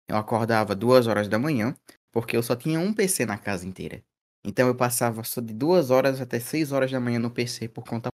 Eu 0.08 0.16
acordava 0.16 0.74
duas 0.74 1.06
horas 1.06 1.28
da 1.28 1.38
manhã, 1.38 1.74
porque 2.12 2.36
eu 2.36 2.42
só 2.42 2.56
tinha 2.56 2.78
um 2.78 2.92
PC 2.92 3.24
na 3.24 3.38
casa 3.38 3.66
inteira. 3.66 4.02
Então 4.44 4.66
eu 4.68 4.74
passava 4.74 5.22
só 5.22 5.40
de 5.40 5.52
duas 5.52 5.90
horas 5.90 6.20
até 6.20 6.40
seis 6.40 6.72
horas 6.72 6.90
da 6.90 7.00
manhã 7.00 7.18
no 7.18 7.30
PC 7.30 7.68
por 7.68 7.84
conta. 7.84 8.08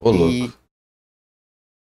Ô, 0.00 0.12
E 0.12 0.42
louco. 0.42 0.66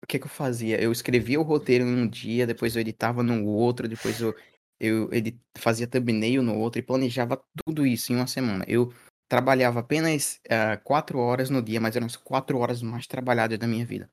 o 0.03 0.07
que 0.07 0.19
que 0.19 0.25
eu 0.25 0.31
fazia? 0.31 0.81
Eu 0.81 0.91
escrevia 0.91 1.41
o 1.41 1.45
roteiro 1.45 1.85
em 1.85 1.95
um 1.95 2.09
dia, 2.09 2.47
depois 2.47 2.75
eu 2.75 2.81
editava 2.81 3.23
no 3.23 3.47
outro, 3.47 3.89
depois 3.89 4.21
eu, 4.21 4.35
eu 4.81 5.13
edit... 5.13 5.41
fazia 5.57 5.87
thumbnail 5.87 6.43
no 6.43 6.59
outro 6.59 6.81
e 6.81 6.83
planejava 6.83 7.41
tudo 7.65 7.87
isso 7.87 8.13
em 8.13 8.17
uma 8.17 8.27
semana. 8.27 8.65
Eu 8.69 8.93
trabalhava 9.29 9.81
apenas 9.81 10.41
ah, 10.51 10.77
quatro 10.77 11.19
horas 11.19 11.49
no 11.49 11.63
dia, 11.63 11.81
mas 11.81 11.97
eram 11.97 12.07
as 12.07 12.17
quatro 12.17 12.59
horas 12.59 12.83
mais 12.83 13.07
trabalhadas 13.07 13.59
da 13.59 13.67
minha 13.67 13.87
vida. 13.87 14.11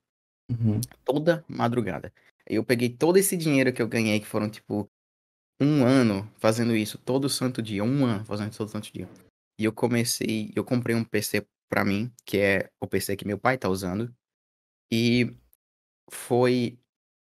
Uhum. 0.49 0.81
Toda 1.05 1.43
madrugada. 1.47 2.11
Eu 2.47 2.63
peguei 2.63 2.89
todo 2.89 3.17
esse 3.17 3.37
dinheiro 3.37 3.71
que 3.71 3.81
eu 3.81 3.87
ganhei, 3.87 4.19
que 4.19 4.25
foram 4.25 4.49
tipo 4.49 4.89
um 5.61 5.85
ano 5.85 6.29
fazendo 6.37 6.75
isso, 6.75 6.97
todo 6.97 7.29
santo 7.29 7.61
dia, 7.61 7.83
um 7.83 8.05
ano 8.05 8.23
fazendo 8.25 8.49
isso 8.49 8.57
todo 8.57 8.69
santo 8.71 8.91
dia. 8.91 9.07
E 9.59 9.65
eu 9.65 9.73
comecei, 9.73 10.51
eu 10.55 10.63
comprei 10.63 10.95
um 10.95 11.03
PC 11.03 11.45
pra 11.69 11.83
mim, 11.85 12.11
que 12.25 12.37
é 12.37 12.69
o 12.81 12.87
PC 12.87 13.15
que 13.15 13.27
meu 13.27 13.37
pai 13.37 13.57
tá 13.57 13.69
usando. 13.69 14.11
E 14.91 15.35
foi. 16.11 16.79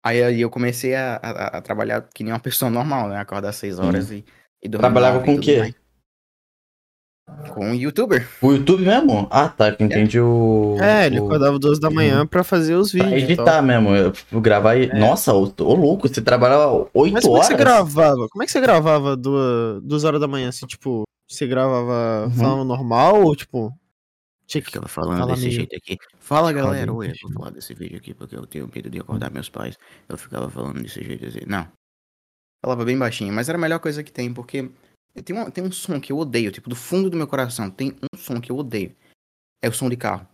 Aí, 0.05 0.23
aí 0.23 0.41
eu 0.41 0.51
comecei 0.51 0.95
a, 0.95 1.17
a- 1.17 1.47
a 1.59 1.63
trabalhar 1.63 2.03
que 2.15 2.23
nem 2.23 2.33
uma 2.33 2.39
pessoa 2.41 2.71
normal, 2.71 3.09
né? 3.09 3.17
Acordar 3.19 3.49
às 3.51 3.57
6 3.57 3.79
horas 3.79 4.11
e, 4.11 4.25
e 4.63 4.69
dormir 4.69 4.83
Trabalhava 4.83 5.25
com 5.25 5.35
o 5.35 5.41
quê? 5.41 5.59
mais. 5.59 5.75
Com 7.53 7.71
um 7.71 7.75
youtuber. 7.75 8.29
O 8.41 8.53
YouTube 8.53 8.85
mesmo? 8.85 9.27
Ah, 9.31 9.49
tá. 9.49 9.73
Que 9.73 9.83
eu 9.83 9.87
entendi 9.87 10.21
o. 10.21 10.77
É, 10.81 11.07
ele 11.07 11.19
o... 11.19 11.25
acordava 11.27 11.59
duas 11.59 11.79
da 11.81 11.91
manhã 11.91 12.25
pra 12.25 12.45
fazer 12.45 12.75
os 12.77 12.93
Pra 12.93 13.03
vídeos. 13.05 13.23
e 13.31 13.37
tal. 13.37 13.45
editar 13.47 13.63
mesmo. 13.63 13.91
Eu 14.31 14.41
gravar 14.41 14.77
e. 14.77 14.85
É. 14.89 14.95
Nossa, 14.99 15.35
ô, 15.35 15.53
ô 15.61 15.75
louco, 15.75 16.07
você 16.09 16.23
trabalhava 16.23 16.89
8 16.95 17.13
Mas 17.13 17.25
como 17.25 17.37
é 17.37 17.41
que 17.41 17.45
horas? 17.45 17.47
você 17.49 17.55
gravava? 17.57 18.29
Como 18.29 18.43
é 18.43 18.47
que 18.47 18.53
você 18.53 18.61
gravava 18.61 19.17
duas, 19.17 19.83
duas 19.83 20.05
horas 20.05 20.21
da 20.21 20.29
manhã, 20.29 20.51
assim, 20.51 20.67
tipo, 20.67 21.03
você 21.29 21.47
gravava 21.49 22.27
Uhum. 22.27 22.31
falando 22.31 22.65
normal 22.65 23.23
ou, 23.25 23.35
tipo, 23.35 23.73
tinha 24.47 24.61
que... 24.63 24.67
Ficava 24.69 24.87
falando 24.87 25.19
Fala, 25.19 25.33
desse 25.33 25.47
amigo. 25.47 25.57
jeito 25.57 25.77
aqui. 25.77 25.97
Fala 26.21 26.53
galera, 26.53 26.93
oi, 26.93 27.13
vou 27.23 27.33
falar 27.33 27.51
desse 27.51 27.75
vídeo 27.75 27.97
aqui 27.99 28.15
porque 28.15 28.37
eu 28.37 28.47
tenho 28.47 28.71
medo 28.73 28.89
de 28.89 29.01
acordar 29.01 29.33
meus 29.33 29.49
pais. 29.49 29.77
Eu 30.09 30.17
ficava 30.17 30.49
falando 30.49 30.81
desse 30.81 31.03
jeito 31.03 31.27
assim. 31.27 31.41
Não. 31.47 31.67
Falava 32.65 32.85
bem 32.85 32.97
baixinho, 32.97 33.33
mas 33.33 33.49
era 33.49 33.59
a 33.59 33.61
melhor 33.61 33.81
coisa 33.81 34.03
que 34.05 34.13
tem, 34.13 34.33
porque 34.33 34.71
tem, 35.23 35.37
uma, 35.37 35.51
tem 35.51 35.65
um 35.65 35.73
som 35.73 36.01
que 36.01 36.13
eu 36.13 36.19
odeio, 36.19 36.53
tipo, 36.53 36.69
do 36.69 36.77
fundo 36.77 37.09
do 37.11 37.17
meu 37.17 37.27
coração, 37.27 37.71
tem 37.71 37.93
um 38.13 38.17
som 38.17 38.41
que 38.41 38.51
eu 38.51 38.57
odeio. 38.57 38.95
É 39.63 39.69
o 39.69 39.73
som 39.73 39.89
de 39.89 39.97
carro. 39.97 40.27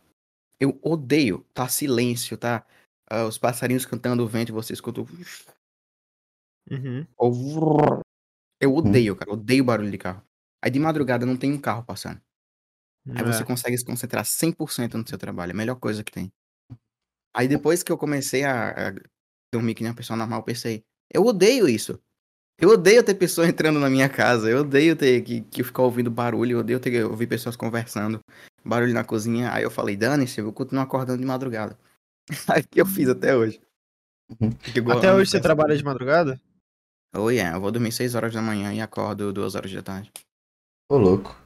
Eu 0.60 0.78
odeio. 0.82 1.44
Tá 1.54 1.68
silêncio, 1.68 2.36
tá 2.36 2.66
ah, 3.10 3.26
os 3.26 3.38
passarinhos 3.38 3.86
cantando 3.86 4.22
o 4.24 4.28
vento 4.28 4.50
e 4.50 4.52
você 4.52 4.72
escuta 4.72 5.00
o... 5.02 5.06
Uhum. 6.70 7.06
ou 7.16 7.32
vrrr. 7.32 8.00
Eu 8.60 8.74
odeio, 8.74 9.16
cara. 9.16 9.32
Odeio 9.32 9.64
barulho 9.64 9.90
de 9.90 9.98
carro. 9.98 10.22
Aí 10.62 10.70
de 10.70 10.78
madrugada 10.78 11.26
não 11.26 11.36
tem 11.36 11.52
um 11.52 11.60
carro 11.60 11.84
passando. 11.84 12.20
Aí 13.08 13.24
você 13.24 13.42
É. 13.42 13.46
consegue 13.46 13.76
se 13.76 13.84
concentrar 13.84 14.24
100% 14.24 14.94
no 14.94 15.06
seu 15.06 15.18
trabalho. 15.18 15.50
É 15.50 15.54
a 15.54 15.56
melhor 15.56 15.76
coisa 15.76 16.04
que 16.04 16.12
tem. 16.12 16.32
Aí 17.34 17.48
depois 17.48 17.82
que 17.82 17.90
eu 17.90 17.98
comecei 17.98 18.44
a, 18.44 18.90
a 18.90 18.94
dormir 19.52 19.74
que 19.74 19.82
nem 19.82 19.90
uma 19.90 19.96
pessoa 19.96 20.16
normal, 20.16 20.40
eu 20.40 20.44
pensei, 20.44 20.84
eu 21.12 21.24
odeio 21.24 21.68
isso. 21.68 22.00
Eu 22.62 22.68
odeio 22.70 23.02
ter 23.02 23.14
pessoas 23.14 23.48
entrando 23.48 23.80
na 23.80 23.90
minha 23.90 24.08
casa. 24.08 24.48
Eu 24.48 24.60
odeio 24.60 24.94
ter 24.94 25.20
que, 25.22 25.40
que 25.40 25.64
ficar 25.64 25.82
ouvindo 25.82 26.08
barulho. 26.08 26.52
Eu 26.52 26.60
odeio 26.60 26.78
ter 26.78 26.92
que 26.92 27.02
ouvir 27.02 27.26
pessoas 27.26 27.56
conversando. 27.56 28.20
Barulho 28.64 28.94
na 28.94 29.02
cozinha. 29.02 29.52
Aí 29.52 29.64
eu 29.64 29.70
falei, 29.70 29.96
dane-se, 29.96 30.40
eu 30.40 30.44
vou 30.44 30.52
continuar 30.52 30.84
acordando 30.84 31.18
de 31.18 31.26
madrugada. 31.26 31.76
Aí 32.46 32.62
que 32.62 32.80
eu 32.80 32.86
fiz 32.86 33.08
até 33.08 33.36
hoje. 33.36 33.60
Até 34.96 35.12
hoje 35.12 35.28
você 35.32 35.40
trabalha 35.40 35.76
de 35.76 35.82
madrugada? 35.82 36.40
Oh, 37.12 37.30
yeah. 37.30 37.56
Eu 37.56 37.60
vou 37.60 37.72
dormir 37.72 37.90
6 37.90 38.14
horas 38.14 38.32
da 38.32 38.40
manhã 38.40 38.72
e 38.72 38.80
acordo 38.80 39.32
2 39.32 39.56
horas 39.56 39.72
da 39.72 39.82
tarde. 39.82 40.12
Ô, 40.88 40.96
louco. 40.96 41.36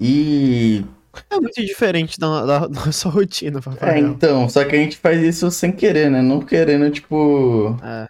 E. 0.00 0.84
É 1.30 1.36
muito 1.40 1.64
diferente 1.64 2.18
da, 2.18 2.44
da, 2.44 2.58
da 2.68 2.84
nossa 2.86 3.08
rotina, 3.08 3.60
É, 3.60 3.62
papai. 3.62 3.98
então, 4.00 4.48
só 4.48 4.64
que 4.64 4.74
a 4.74 4.78
gente 4.78 4.98
faz 4.98 5.22
isso 5.22 5.48
sem 5.52 5.70
querer, 5.70 6.10
né? 6.10 6.20
Não 6.20 6.40
querendo, 6.40 6.90
tipo. 6.90 7.76
É. 7.80 8.08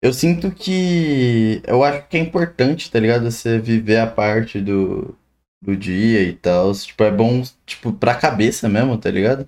Eu 0.00 0.12
sinto 0.12 0.50
que. 0.52 1.60
Eu 1.66 1.82
acho 1.82 2.06
que 2.08 2.16
é 2.16 2.20
importante, 2.20 2.90
tá 2.90 3.00
ligado? 3.00 3.30
Você 3.30 3.58
viver 3.58 3.98
a 3.98 4.06
parte 4.06 4.60
do, 4.60 5.16
do 5.60 5.76
dia 5.76 6.22
e 6.22 6.34
tal. 6.34 6.72
Tipo, 6.72 7.02
é 7.04 7.10
bom, 7.10 7.42
tipo, 7.66 7.92
pra 7.92 8.14
cabeça 8.14 8.68
mesmo, 8.68 8.96
tá 8.96 9.10
ligado? 9.10 9.46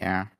Yeah. 0.00 0.30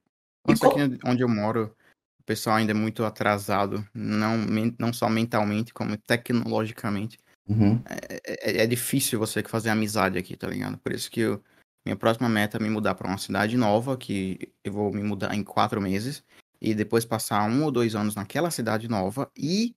Isso 0.49 0.61
qual- 0.61 0.79
aqui 0.79 0.99
onde 1.05 1.23
eu 1.23 1.29
moro, 1.29 1.75
o 2.21 2.25
pessoal 2.25 2.57
ainda 2.57 2.71
é 2.71 2.75
muito 2.75 3.05
atrasado. 3.05 3.85
Não, 3.93 4.37
não 4.79 4.93
só 4.93 5.09
mentalmente, 5.09 5.75
como 5.75 5.97
tecnologicamente. 5.97 7.19
Uhum. 7.49 7.83
é, 7.85 8.21
é- 8.29 8.63
é 8.63 8.67
difícil 8.67 9.19
você 9.19 9.43
fazer 9.43 9.71
amizade 9.71 10.17
aqui, 10.17 10.37
tá 10.37 10.47
ligado? 10.47 10.79
Por 10.79 10.93
isso 10.93 11.11
que 11.11 11.19
eu- 11.21 11.43
minha 11.85 11.97
próxima 11.97 12.29
meta 12.29 12.59
é 12.59 12.63
me 12.63 12.71
mudar 12.71 12.95
pra 12.95 13.09
uma 13.09 13.19
cidade 13.19 13.57
nova, 13.57 13.97
que 13.97 14.53
eu 14.63 14.73
vou 14.73 14.93
me 14.93 15.03
mudar 15.03 15.35
em 15.35 15.43
quatro 15.43 15.81
meses, 15.81 16.23
e 16.61 16.75
depois 16.75 17.05
passar 17.05 17.49
um 17.49 17.65
ou 17.65 17.71
dois 17.71 17.95
anos 17.95 18.15
naquela 18.15 18.51
cidade 18.51 18.87
nova 18.89 19.31
e 19.37 19.75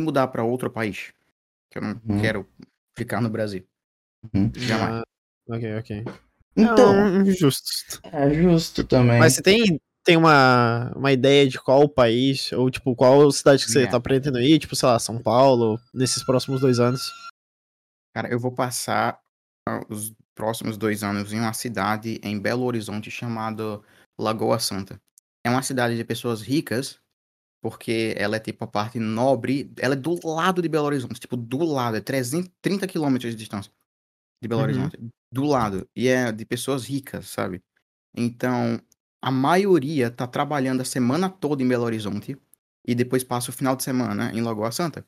mudar 0.00 0.28
pra 0.28 0.44
outro 0.44 0.70
país. 0.70 1.12
Que 1.70 1.78
eu 1.78 1.82
não 1.82 2.00
Uhum. 2.06 2.20
quero 2.20 2.48
ficar 2.96 3.20
no 3.20 3.30
Brasil. 3.30 3.64
Uhum. 4.34 4.50
Jamais. 4.54 4.94
Ah, 4.96 5.04
ok, 5.56 5.76
ok. 5.78 6.04
Então, 6.56 6.94
Não, 6.94 7.24
justo. 7.26 8.00
é 8.04 8.32
justo 8.34 8.84
também. 8.84 9.18
Mas 9.18 9.34
você 9.34 9.42
tem, 9.42 9.80
tem 10.04 10.16
uma, 10.16 10.92
uma 10.94 11.10
ideia 11.12 11.48
de 11.48 11.58
qual 11.58 11.88
país, 11.88 12.52
ou 12.52 12.70
tipo, 12.70 12.94
qual 12.94 13.30
cidade 13.32 13.64
que 13.64 13.70
você 13.70 13.80
Yeah. 13.80 13.90
tá 13.90 14.00
pretendendo 14.00 14.40
ir? 14.40 14.58
Tipo, 14.58 14.76
sei 14.76 14.88
lá, 14.88 14.98
São 14.98 15.20
Paulo, 15.20 15.80
nesses 15.92 16.22
próximos 16.24 16.60
dois 16.60 16.78
anos. 16.78 17.10
Cara, 18.14 18.28
eu 18.28 18.38
vou 18.38 18.52
passar 18.52 19.20
ah, 19.68 19.80
os 19.88 20.14
próximos 20.34 20.76
dois 20.76 21.02
anos 21.02 21.32
em 21.32 21.40
uma 21.40 21.52
cidade 21.52 22.20
em 22.22 22.38
Belo 22.38 22.64
Horizonte 22.64 23.10
chamada 23.10 23.80
Lagoa 24.18 24.58
Santa. 24.60 25.00
É 25.46 25.50
uma 25.50 25.62
cidade 25.62 25.94
de 25.94 26.04
pessoas 26.04 26.40
ricas, 26.40 26.98
porque 27.62 28.14
ela 28.18 28.36
é 28.36 28.40
tipo 28.40 28.64
a 28.64 28.68
parte 28.68 28.98
nobre, 28.98 29.72
ela 29.78 29.94
é 29.94 29.96
do 29.96 30.18
lado 30.26 30.62
de 30.62 30.68
Belo 30.68 30.86
Horizonte, 30.86 31.20
tipo 31.20 31.36
do 31.36 31.64
lado, 31.64 31.96
é 31.98 32.00
330 32.02 32.86
quilômetros 32.86 33.32
de 33.32 33.38
distância 33.38 33.72
de 34.42 34.48
Belo 34.48 34.60
Uhum. 34.60 34.62
Horizonte, 34.62 34.98
do 35.32 35.44
lado, 35.46 35.88
e 35.96 36.08
é 36.08 36.32
de 36.32 36.46
pessoas 36.46 36.86
ricas, 36.86 37.28
sabe? 37.28 37.62
Então, 38.16 38.80
a 39.22 39.30
maioria 39.30 40.10
tá 40.10 40.26
trabalhando 40.26 40.82
a 40.82 40.84
semana 40.86 41.30
toda 41.30 41.62
em 41.62 41.68
Belo 41.68 41.84
Horizonte 41.84 42.36
e 42.86 42.94
depois 42.94 43.24
passa 43.24 43.50
o 43.50 43.54
final 43.54 43.76
de 43.76 43.84
semana 43.84 44.32
em 44.34 44.42
Lagoa 44.42 44.72
Santa. 44.72 45.06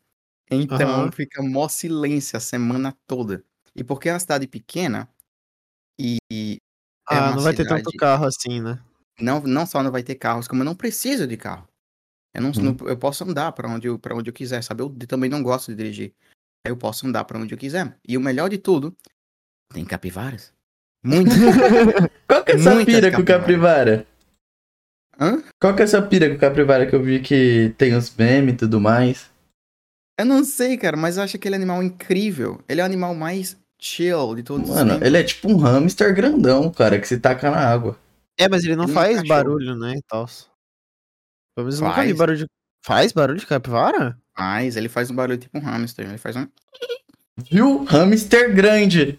Então, 0.51 0.89
Aham. 0.95 1.13
fica 1.13 1.43
mó 1.43 1.69
silêncio 1.69 2.37
a 2.37 2.41
semana 2.41 2.97
toda. 3.07 3.45
E 3.77 3.85
porque 3.85 4.09
é 4.11 4.15
uma 4.15 4.21
cidade 4.21 4.49
pequena 4.49 5.11
e 6.01 6.19
e 7.13 7.17
é 7.17 7.21
Ah, 7.21 7.23
uma 7.23 7.37
não 7.37 7.43
vai 7.43 7.55
ter 7.55 7.65
tanto 7.67 7.93
carro 7.97 8.25
assim, 8.27 8.61
né? 8.61 8.81
Não, 9.21 9.41
não 9.41 9.67
só 9.67 9.83
não 9.83 9.91
vai 9.91 10.03
ter 10.03 10.15
carros, 10.17 10.47
como 10.49 10.63
eu 10.63 10.65
não 10.65 10.75
preciso 10.75 11.27
de 11.27 11.37
carro. 11.37 11.67
Eu, 12.35 12.43
não, 12.43 12.51
Uhum. 12.51 12.77
não- 12.81 12.89
eu 12.89 12.97
posso 12.99 13.25
andar 13.25 13.53
pra 13.53 13.69
onde, 13.69 13.87
eu- 13.89 14.01
onde 14.13 14.29
eu 14.31 14.35
quiser, 14.35 14.63
sabe? 14.63 14.83
Eu 14.83 14.91
também 15.09 15.31
não 15.31 15.43
gosto 15.43 15.71
de 15.71 15.77
dirigir. 15.77 16.13
Eu 16.67 16.77
posso 16.77 17.07
andar 17.07 17.25
pra 17.25 17.39
onde 17.39 17.55
eu 17.55 17.59
quiser. 17.59 17.97
E 18.07 18.17
o 18.17 18.21
melhor 18.21 18.49
de 18.51 18.59
tudo, 18.59 18.95
tem 19.73 19.85
capivaras. 19.85 20.53
Muito. 21.05 21.31
Qual 22.29 22.45
que 22.45 22.53
é 22.53 22.55
essa 22.57 22.75
Muitas 22.75 22.95
pira 22.95 23.13
com 23.13 23.23
o 23.23 23.25
capivara. 23.25 24.07
Hã? 25.19 25.43
Qual 25.61 25.75
que 25.75 25.81
é 25.83 25.85
essa 25.85 26.03
pira 26.03 26.29
com 26.29 26.35
o 26.35 26.39
capivara 26.39 26.87
que 26.87 26.95
eu 26.95 27.03
vi 27.03 27.21
que 27.21 27.75
tem 27.79 27.95
os 27.95 28.15
memes 28.15 28.55
e 28.55 28.57
tudo 28.59 28.81
mais? 28.81 29.31
Eu 30.19 30.27
não 30.27 30.45
sei, 30.45 30.77
cara, 30.77 30.97
mas 30.97 31.17
eu 31.17 31.23
acho 31.23 31.37
aquele 31.37 31.55
animal 31.55 31.83
incrível. 31.83 32.61
Ele 32.69 32.81
é 32.81 32.85
o 32.85 32.87
animal 32.87 33.15
mais 33.15 33.57
chill 33.81 34.35
de 34.35 34.43
todos 34.43 34.69
os 34.69 34.75
Mano, 34.77 35.05
ele 35.05 35.17
é 35.19 35.23
tipo 35.23 35.49
um 35.51 35.57
hamster 35.59 36.15
grandão, 36.15 36.71
cara, 36.71 36.99
que 36.99 37.07
se 37.07 37.19
taca 37.19 37.51
na 37.51 37.59
água. 37.59 37.99
É, 38.39 38.49
mas 38.49 38.65
ele 38.65 38.77
não 38.77 38.85
é 38.85 38.89
faz 38.89 39.09
cachorro. 39.21 39.29
barulho, 39.29 39.77
né, 39.77 39.95
e 39.97 40.03
tal. 40.09 40.27
Pelo 41.55 41.67
menos 41.67 41.81
nunca 41.81 42.03
vi 42.03 42.09
Faz. 42.09 42.17
barulho 42.19 42.39
de... 42.39 42.47
Faz 42.85 43.13
barulho 43.13 43.39
de 43.41 43.47
capivara? 43.47 44.19
Mas 44.39 44.77
ele 44.77 44.89
faz 44.89 45.11
um 45.11 45.15
barulho 45.15 45.39
tipo 45.39 45.57
um 45.59 45.61
hamster. 45.63 46.07
Ele 46.07 46.19
faz 46.19 46.37
um. 46.37 46.47
Viu? 47.51 47.85
Hamster 47.85 48.55
grande. 48.55 49.19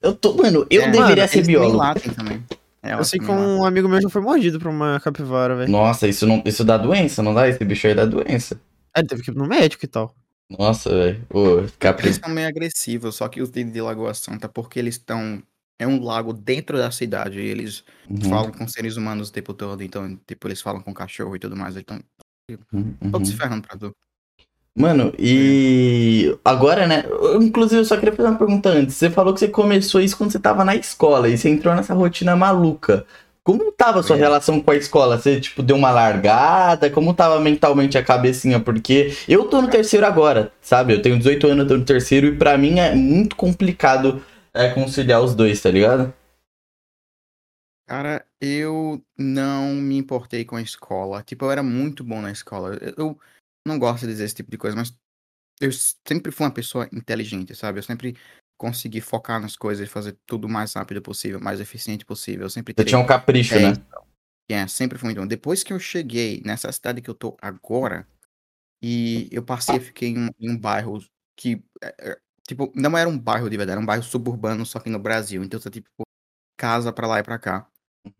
Eu 0.00 0.14
tô, 0.14 0.34
mano, 0.34 0.66
eu 0.70 0.82
É, 0.82 0.90
deveria 0.90 1.16
mano, 1.24 1.28
ser 1.28 1.46
biólogo. 1.46 1.76
latem 1.76 2.12
também. 2.14 2.44
É, 2.82 2.94
eu 2.94 3.04
sei 3.04 3.18
que 3.20 3.26
latem. 3.26 3.44
um 3.44 3.64
amigo 3.64 3.88
meu 3.88 4.00
já 4.00 4.08
foi 4.08 4.20
mordido 4.22 4.58
por 4.58 4.68
uma 4.68 4.98
capivara, 5.00 5.56
velho. 5.56 5.70
Nossa, 5.70 6.08
isso 6.08 6.26
não, 6.26 6.42
isso 6.46 6.64
dá 6.64 6.76
doença, 6.78 7.22
não 7.22 7.34
dá? 7.34 7.48
Esse 7.48 7.64
bicho 7.64 7.86
aí 7.86 7.94
dá 7.94 8.04
doença. 8.04 8.60
Ah, 8.94 9.00
ele 9.00 9.08
teve 9.08 9.22
que 9.22 9.30
ir 9.30 9.34
no 9.34 9.46
médico 9.46 9.84
e 9.84 9.88
tal. 9.88 10.14
Nossa, 10.48 10.90
velho. 10.90 11.26
Ô, 11.30 11.58
Eles 11.58 11.72
capri... 11.78 12.12
são 12.14 12.28
meio 12.30 12.48
agressivos, 12.48 13.16
só 13.16 13.28
que 13.28 13.40
os 13.42 13.50
de, 13.50 13.64
de 13.64 13.80
Lagoa 13.80 14.14
Santa, 14.14 14.48
porque 14.48 14.78
eles 14.78 14.94
estão. 14.96 15.42
É 15.78 15.86
um 15.86 16.02
lago 16.02 16.32
dentro 16.32 16.78
da 16.78 16.90
cidade. 16.90 17.40
E 17.40 17.46
eles 17.46 17.84
Uhum, 18.10 18.20
falam 18.28 18.52
com 18.52 18.68
seres 18.68 18.96
humanos 18.96 19.28
o 19.28 19.32
tempo 19.32 19.54
todo. 19.54 19.82
Então, 19.82 20.16
tipo, 20.26 20.46
eles 20.48 20.60
falam 20.62 20.82
com 20.82 20.94
cachorro 20.94 21.34
e 21.36 21.38
tudo 21.38 21.56
mais. 21.56 21.76
Então, 21.76 21.98
uhum, 22.72 22.96
todos 23.10 23.28
se 23.28 23.36
ferrando 23.36 23.66
pra 23.66 23.76
tu. 23.78 23.94
Mano, 24.74 25.12
e 25.18 26.34
agora, 26.44 26.86
né? 26.86 27.04
eu, 27.06 27.42
Inclusive, 27.42 27.82
eu 27.82 27.84
só 27.84 27.96
queria 27.96 28.14
fazer 28.14 28.28
uma 28.28 28.38
pergunta 28.38 28.70
antes. 28.70 28.94
Você 28.96 29.10
falou 29.10 29.34
que 29.34 29.40
você 29.40 29.48
começou 29.48 30.00
isso 30.00 30.16
quando 30.16 30.32
você 30.32 30.38
tava 30.38 30.64
na 30.64 30.74
escola 30.74 31.28
e 31.28 31.36
você 31.36 31.50
entrou 31.50 31.74
nessa 31.74 31.92
rotina 31.92 32.34
maluca. 32.34 33.04
Como 33.44 33.70
tava 33.72 34.00
a 34.00 34.02
sua 34.02 34.16
Foi. 34.16 34.24
relação 34.24 34.60
com 34.60 34.70
a 34.70 34.76
escola? 34.76 35.18
Você, 35.18 35.40
tipo, 35.40 35.62
deu 35.62 35.76
uma 35.76 35.90
largada? 35.90 36.88
Como 36.88 37.12
tava 37.12 37.38
mentalmente 37.40 37.98
a 37.98 38.02
cabecinha? 38.04 38.60
Porque 38.60 39.12
eu 39.28 39.44
tô 39.44 39.60
no 39.60 39.68
terceiro 39.68 40.06
agora, 40.06 40.52
sabe? 40.62 40.94
Eu 40.94 41.02
tenho 41.02 41.18
18 41.18 41.48
anos, 41.48 41.64
eu 41.64 41.68
tô 41.68 41.76
no 41.76 41.84
terceiro 41.84 42.28
e 42.28 42.36
pra 42.36 42.56
mim 42.56 42.78
é 42.78 42.94
muito 42.94 43.36
complicado 43.36 44.22
é, 44.54 44.72
conciliar 44.74 45.22
os 45.22 45.34
dois, 45.34 45.60
tá 45.60 45.70
ligado? 45.70 46.12
Cara, 47.86 48.26
eu 48.40 49.04
não 49.18 49.74
me 49.74 49.96
importei 49.96 50.44
com 50.44 50.56
a 50.56 50.62
escola. 50.62 51.22
Tipo, 51.22 51.44
eu 51.46 51.50
era 51.50 51.62
muito 51.62 52.04
bom 52.04 52.20
na 52.22 52.30
escola. 52.30 52.76
Eu- 52.96 53.18
não 53.66 53.78
gosto 53.78 54.02
de 54.02 54.12
dizer 54.12 54.24
esse 54.24 54.34
tipo 54.34 54.50
de 54.50 54.58
coisa, 54.58 54.76
mas 54.76 54.96
eu 55.60 55.70
sempre 56.06 56.32
fui 56.32 56.46
uma 56.46 56.52
pessoa 56.52 56.88
inteligente, 56.92 57.54
sabe? 57.54 57.78
Eu 57.78 57.82
sempre 57.82 58.16
consegui 58.58 59.00
focar 59.00 59.40
nas 59.40 59.56
coisas 59.56 59.86
e 59.86 59.90
fazer 59.90 60.16
tudo 60.26 60.46
o 60.46 60.50
mais 60.50 60.72
rápido 60.74 61.02
possível, 61.02 61.40
mais 61.40 61.60
eficiente 61.60 62.04
possível. 62.04 62.46
Eu 62.46 62.50
sempre 62.50 62.74
Você 62.76 62.84
tinha 62.84 62.98
um 62.98 63.06
capricho, 63.06 63.54
né? 63.54 63.72
10. 63.72 63.80
É, 64.48 64.66
sempre 64.66 64.98
foi 64.98 65.08
muito 65.08 65.20
bom. 65.20 65.26
Depois 65.26 65.62
que 65.62 65.72
eu 65.72 65.78
cheguei 65.78 66.42
nessa 66.44 66.70
cidade 66.72 67.00
que 67.00 67.08
eu 67.08 67.14
tô 67.14 67.36
agora, 67.40 68.06
e 68.82 69.28
eu 69.30 69.42
passei, 69.42 69.80
fiquei 69.80 70.10
em 70.10 70.18
um, 70.18 70.28
em 70.38 70.50
um 70.50 70.58
bairro 70.58 70.98
que, 71.36 71.62
é, 71.82 72.10
é, 72.12 72.20
tipo, 72.46 72.72
não 72.74 72.96
era 72.96 73.08
um 73.08 73.18
bairro 73.18 73.48
de 73.48 73.56
verdade, 73.56 73.72
era 73.72 73.80
um 73.80 73.86
bairro 73.86 74.02
suburbano, 74.02 74.64
só 74.66 74.78
que 74.80 74.90
no 74.90 74.98
Brasil. 74.98 75.42
Então, 75.42 75.60
você, 75.60 75.70
tipo, 75.70 75.88
casa 76.58 76.92
pra 76.92 77.06
lá 77.06 77.18
e 77.18 77.22
pra 77.22 77.38
cá. 77.38 77.66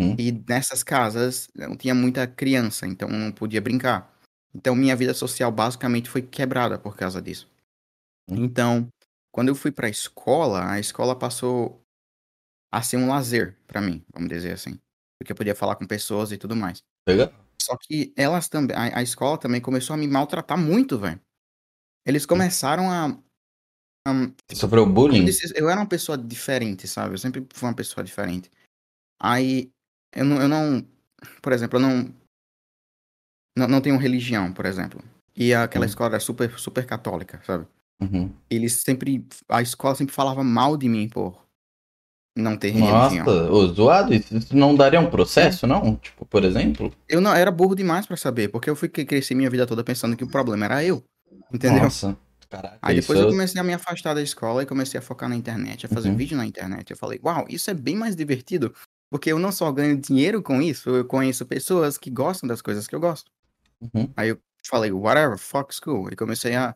Uhum. 0.00 0.16
E 0.18 0.32
nessas 0.48 0.82
casas 0.82 1.48
não 1.54 1.76
tinha 1.76 1.94
muita 1.94 2.26
criança, 2.26 2.86
então 2.86 3.08
não 3.08 3.32
podia 3.32 3.60
brincar. 3.60 4.12
Então 4.54 4.74
minha 4.74 4.94
vida 4.94 5.14
social 5.14 5.50
basicamente 5.50 6.08
foi 6.08 6.22
quebrada 6.22 6.78
por 6.78 6.96
causa 6.96 7.20
disso. 7.20 7.48
Hum. 8.28 8.44
Então, 8.44 8.88
quando 9.32 9.48
eu 9.48 9.54
fui 9.54 9.72
pra 9.72 9.88
escola, 9.88 10.70
a 10.70 10.78
escola 10.78 11.16
passou 11.18 11.80
a 12.72 12.82
ser 12.82 12.96
um 12.96 13.08
lazer 13.08 13.56
pra 13.66 13.80
mim, 13.80 14.04
vamos 14.12 14.28
dizer 14.28 14.52
assim. 14.52 14.78
Porque 15.18 15.32
eu 15.32 15.36
podia 15.36 15.54
falar 15.54 15.76
com 15.76 15.86
pessoas 15.86 16.32
e 16.32 16.38
tudo 16.38 16.56
mais. 16.56 16.82
Legal. 17.08 17.32
Só 17.60 17.76
que 17.76 18.12
elas 18.16 18.48
também, 18.48 18.76
a, 18.76 18.98
a 18.98 19.02
escola 19.02 19.38
também 19.38 19.60
começou 19.60 19.94
a 19.94 19.96
me 19.96 20.08
maltratar 20.08 20.58
muito, 20.58 20.98
velho. 20.98 21.20
Eles 22.04 22.26
começaram 22.26 22.90
a, 22.90 23.16
Você 24.48 24.56
sofreu 24.56 24.84
bullying? 24.84 25.26
eu 25.54 25.68
era 25.70 25.80
uma 25.80 25.86
pessoa 25.88 26.18
diferente, 26.18 26.88
sabe? 26.88 27.14
Eu 27.14 27.18
sempre 27.18 27.46
fui 27.54 27.68
uma 27.68 27.74
pessoa 27.74 28.02
diferente. 28.02 28.50
Aí, 29.20 29.70
eu 30.14 30.24
não, 30.24 30.40
eu 30.42 30.48
não 30.48 30.86
por 31.40 31.52
exemplo, 31.52 31.78
eu 31.78 31.82
não, 31.82 32.14
não, 33.56 33.68
não 33.68 33.80
tenho 33.80 33.96
religião, 33.96 34.52
por 34.52 34.66
exemplo. 34.66 35.02
E 35.36 35.54
aquela 35.54 35.84
Hum. 35.84 35.88
escola 35.88 36.10
era 36.10 36.20
super, 36.20 36.58
super 36.58 36.84
católica, 36.84 37.40
sabe? 37.44 37.66
Uhum. 38.00 38.32
Eles 38.50 38.80
sempre, 38.82 39.24
a 39.48 39.62
escola 39.62 39.94
sempre 39.94 40.14
falava 40.14 40.42
mal 40.42 40.76
de 40.76 40.88
mim 40.88 41.08
por 41.08 41.46
não 42.36 42.56
ter 42.56 42.72
Nossa, 42.72 43.14
religião. 43.14 43.52
ô, 43.52 43.66
zoado, 43.68 44.12
isso 44.12 44.56
não 44.56 44.74
daria 44.74 45.00
um 45.00 45.10
processo, 45.10 45.66
não? 45.66 45.96
Tipo, 45.96 46.26
por 46.26 46.44
exemplo? 46.44 46.92
Eu 47.08 47.20
não 47.20 47.32
era 47.34 47.50
burro 47.50 47.74
demais 47.74 48.06
pra 48.06 48.16
saber, 48.16 48.48
porque 48.48 48.68
eu 48.68 48.76
fui 48.76 48.88
cresci 48.88 49.34
minha 49.34 49.50
vida 49.50 49.66
toda 49.66 49.84
pensando 49.84 50.16
que 50.16 50.24
o 50.24 50.30
problema 50.30 50.64
era 50.64 50.84
eu. 50.84 51.02
Entendeu? 51.52 51.82
Nossa, 51.82 52.16
caraca, 52.52 52.78
Aí 52.82 52.96
depois 53.00 53.18
isso 53.18 53.26
eu 53.28 53.32
comecei 53.32 53.60
a 53.60 53.64
me 53.64 53.72
afastar 53.72 54.14
da 54.14 54.22
escola 54.22 54.62
e 54.62 54.66
comecei 54.66 54.98
a 54.98 55.02
focar 55.02 55.28
na 55.28 55.34
internet, 55.36 55.86
a 55.86 55.88
fazer 55.88 56.10
Uhum. 56.10 56.16
vídeo 56.16 56.36
na 56.36 56.44
internet. 56.46 56.90
Eu 56.90 56.96
falei, 56.96 57.18
uau, 57.24 57.46
isso 57.48 57.70
é 57.70 57.74
bem 57.74 57.96
mais 57.96 58.14
divertido, 58.14 58.74
porque 59.10 59.32
eu 59.32 59.38
não 59.38 59.50
só 59.50 59.70
ganho 59.72 59.96
dinheiro 59.96 60.42
com 60.42 60.60
isso, 60.60 60.90
eu 60.90 61.04
conheço 61.04 61.46
pessoas 61.46 61.96
que 61.98 62.10
gostam 62.10 62.46
das 62.48 62.60
coisas 62.62 62.86
que 62.86 62.94
eu 62.94 63.00
gosto. 63.00 63.30
Uhum. 63.80 64.12
Aí 64.16 64.28
eu 64.28 64.38
falei, 64.66 64.92
whatever, 64.92 65.38
fuck 65.38 65.74
school. 65.74 66.08
E 66.12 66.16
comecei 66.16 66.54
a 66.54 66.74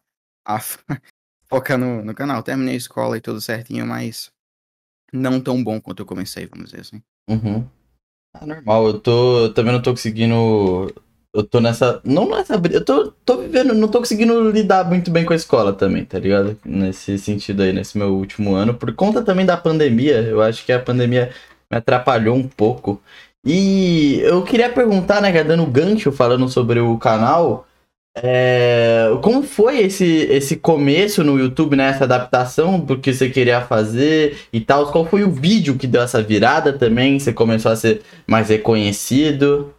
a 0.49 0.59
focar 1.50 1.76
no, 1.76 2.04
no 2.04 2.14
canal. 2.14 2.42
Terminei 2.42 2.75
a 2.75 2.78
escola 2.78 3.16
e 3.16 3.21
tudo 3.21 3.40
certinho, 3.40 3.87
mas 3.87 4.30
não 5.12 5.40
tão 5.40 5.62
bom 5.62 5.80
quanto 5.80 6.02
eu 6.02 6.06
comecei, 6.06 6.47
vamos 6.47 6.71
dizer 6.71 6.83
assim. 6.83 7.02
Uhum. 7.28 7.68
Ah, 8.35 8.47
normal, 8.47 8.87
eu 8.87 9.00
tô. 9.00 9.45
Eu 9.45 9.54
também 9.54 9.73
não 9.73 9.83
tô 9.83 9.90
conseguindo. 9.90 10.92
Eu 11.35 11.42
tô 11.45 11.61
nessa. 11.61 12.00
Não 12.04 12.28
nessa. 12.28 12.56
bri- 12.56 12.75
Eu 12.75 12.85
tô, 12.85 13.12
tô 13.25 13.38
vivendo. 13.38 13.75
Não 13.75 13.88
tô 13.88 13.99
conseguindo 13.99 14.50
lidar 14.50 14.85
muito 14.88 15.11
bem 15.11 15.25
com 15.25 15.33
a 15.33 15.37
escola 15.37 15.73
também, 15.73 16.04
tá 16.04 16.18
ligado? 16.18 16.59
Nesse 16.64 17.18
sentido 17.18 17.62
aí, 17.62 17.73
nesse 17.73 17.99
meu 17.99 18.14
último 18.14 18.54
ano. 18.54 18.75
Por 18.75 18.92
conta 18.95 19.23
também 19.23 19.45
da 19.47 19.56
pandemia. 19.56 20.23
Eu 20.23 20.40
acho 20.42 20.64
que 20.64 20.73
a 20.73 20.80
pandemia 20.80 21.30
me 21.71 21.76
atrapalhou 21.78 22.37
um 22.37 22.49
pouco. 22.49 23.00
E 23.45 24.21
eu 24.25 24.42
queria 24.42 24.68
perguntar, 24.73 25.21
né, 25.23 25.45
dando 25.45 25.66
gancho, 25.66 26.11
falando 26.12 26.49
sobre 26.49 26.80
o 26.80 26.99
canal. 26.99 27.66
é, 28.16 29.11
como 29.23 29.42
foi 29.42 29.80
esse, 29.83 30.04
esse 30.30 30.56
começo 30.56 31.23
no 31.25 31.38
YouTube, 31.38 31.76
né? 31.76 31.88
Essa 31.90 32.04
adaptação 32.04 32.80
do 32.80 32.99
que 32.99 33.12
você 33.14 33.28
queria 33.30 33.61
fazer 33.62 34.38
e 34.52 34.61
tal? 34.61 34.90
Qual 34.92 35.06
foi 35.06 35.23
o 35.25 35.30
vídeo 35.30 35.76
que 35.76 35.87
deu 35.87 36.02
essa 36.02 36.23
virada 36.23 36.73
também? 36.73 37.18
Você 37.21 37.33
começou 37.33 37.71
a 37.73 37.76
ser 37.76 38.02
mais 38.26 38.49
reconhecido? 38.49 39.73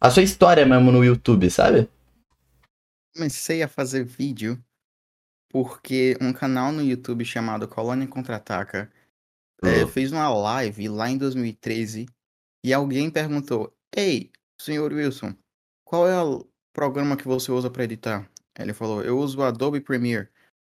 A 0.00 0.10
sua 0.10 0.22
história 0.22 0.66
mesmo 0.66 0.92
no 0.92 1.04
YouTube, 1.04 1.50
sabe? 1.50 1.88
Comecei 3.14 3.62
a 3.62 3.68
fazer 3.68 4.04
vídeo 4.04 4.62
porque 5.50 6.16
um 6.20 6.32
canal 6.32 6.70
no 6.70 6.82
YouTube 6.82 7.24
chamado 7.24 7.66
Colônia 7.66 8.06
Contra-Ataca 8.06 8.92
é, 9.62 9.84
Oh. 9.84 9.88
fez 9.88 10.12
uma 10.12 10.28
live 10.28 10.88
lá 10.88 11.08
em 11.08 11.16
2013 11.16 12.06
e 12.62 12.74
alguém 12.74 13.10
perguntou: 13.10 13.74
Ei, 13.96 14.30
senhor 14.60 14.92
Wilson, 14.92 15.34
qual 15.84 16.06
é 16.06 16.22
o 16.22 16.46
programa 16.74 17.16
que 17.16 17.26
você 17.26 17.50
usa 17.50 17.70
para 17.70 17.84
editar? 17.84 18.30
Ele 18.58 18.74
falou: 18.74 19.02
Eu 19.02 19.18
uso 19.18 19.38
o 19.38 19.42
Adobe 19.42 19.80
Premiere. 19.80 20.28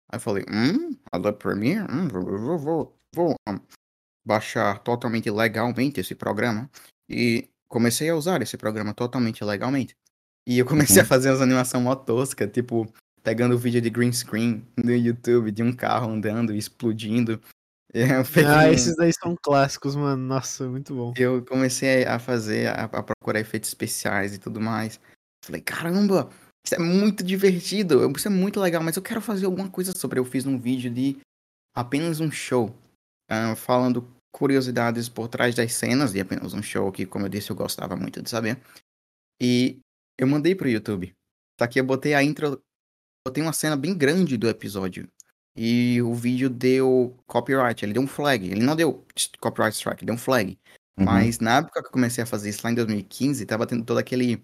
Aí 0.09 0.17
eu 0.17 0.21
falei: 0.21 0.45
Hum, 0.49 0.97
Adobe 1.11 1.37
Premiere? 1.37 1.85
Hum, 1.91 2.07
vou, 2.07 2.23
vou, 2.39 2.57
vou, 2.57 2.99
vou 3.13 3.35
hum, 3.49 3.59
baixar 4.25 4.79
totalmente 4.79 5.29
legalmente 5.29 5.99
esse 5.99 6.15
programa. 6.15 6.69
E 7.09 7.49
comecei 7.67 8.09
a 8.09 8.15
usar 8.15 8.41
esse 8.41 8.57
programa 8.57 8.93
totalmente 8.93 9.43
legalmente. 9.43 9.95
E 10.47 10.57
eu 10.59 10.65
comecei 10.65 10.97
Uhum. 10.97 11.03
a 11.03 11.05
fazer 11.05 11.29
umas 11.29 11.41
animações 11.41 11.83
mó 11.83 11.95
tosca, 11.95 12.47
tipo, 12.47 12.87
pegando 13.23 13.57
vídeo 13.57 13.81
de 13.81 13.89
green 13.89 14.11
screen 14.13 14.65
no 14.77 14.91
YouTube 14.95 15.51
de 15.51 15.61
um 15.61 15.73
carro 15.73 16.09
andando 16.09 16.53
e 16.53 16.57
explodindo. 16.57 17.41
Peguei 18.33 18.45
Ah, 18.45 18.71
esses 18.71 18.95
daí 18.95 19.11
são 19.13 19.35
clássicos, 19.41 19.95
mano. 19.95 20.23
Nossa, 20.25 20.67
muito 20.67 20.93
bom. 20.95 21.13
eu 21.17 21.43
comecei 21.45 22.05
a 22.05 22.19
fazer, 22.19 22.67
a, 22.67 22.83
a 22.85 23.03
procurar 23.03 23.39
efeitos 23.39 23.69
especiais 23.69 24.33
e 24.33 24.37
tudo 24.37 24.61
mais. 24.61 24.99
Falei, 25.43 25.61
caramba, 25.61 26.29
isso 26.65 26.75
é 26.75 26.79
muito 26.79 27.23
divertido, 27.23 28.09
isso 28.15 28.27
é 28.27 28.31
muito 28.31 28.59
legal, 28.59 28.83
mas 28.83 28.95
eu 28.97 29.01
quero 29.01 29.21
fazer 29.21 29.45
alguma 29.45 29.69
coisa 29.69 29.93
sobre. 29.95 30.19
Eu 30.19 30.25
fiz 30.25 30.45
um 30.45 30.57
vídeo 30.59 30.89
de 30.91 31.17
apenas 31.75 32.19
um 32.19 32.31
show, 32.31 32.73
ah, 33.29 33.55
falando 33.55 34.05
curiosidades 34.31 35.09
por 35.09 35.27
trás 35.27 35.55
das 35.55 35.73
cenas 35.73 36.11
de 36.11 36.19
apenas 36.19 36.53
um 36.53 36.61
show, 36.61 36.91
que, 36.91 37.05
como 37.05 37.25
eu 37.25 37.29
disse, 37.29 37.49
eu 37.49 37.55
gostava 37.55 37.95
muito 37.95 38.21
de 38.21 38.29
saber. 38.29 38.59
E 39.41 39.79
eu 40.17 40.27
mandei 40.27 40.55
pro 40.55 40.69
YouTube. 40.69 41.13
Só 41.59 41.67
que 41.67 41.79
eu 41.79 41.83
botei 41.83 42.13
a 42.13 42.23
intro, 42.23 42.61
botei 43.25 43.43
uma 43.43 43.53
cena 43.53 43.75
bem 43.75 43.97
grande 43.97 44.37
do 44.37 44.47
episódio. 44.47 45.07
E 45.55 46.01
o 46.03 46.13
vídeo 46.13 46.49
deu 46.49 47.17
copyright, 47.25 47.83
ele 47.83 47.93
deu 47.93 48.01
um 48.01 48.07
flag. 48.07 48.47
Ele 48.47 48.61
não 48.61 48.75
deu 48.75 49.03
copyright 49.39 49.75
strike, 49.75 50.05
deu 50.05 50.13
um 50.13 50.17
flag. 50.17 50.57
Uhum. 50.97 51.05
Mas 51.05 51.39
na 51.39 51.57
época 51.57 51.81
que 51.81 51.87
eu 51.87 51.91
comecei 51.91 52.23
a 52.23 52.27
fazer 52.27 52.49
isso 52.49 52.61
lá 52.63 52.71
em 52.71 52.75
2015, 52.75 53.45
tava 53.45 53.65
tendo 53.65 53.83
todo 53.83 53.97
aquele 53.97 54.43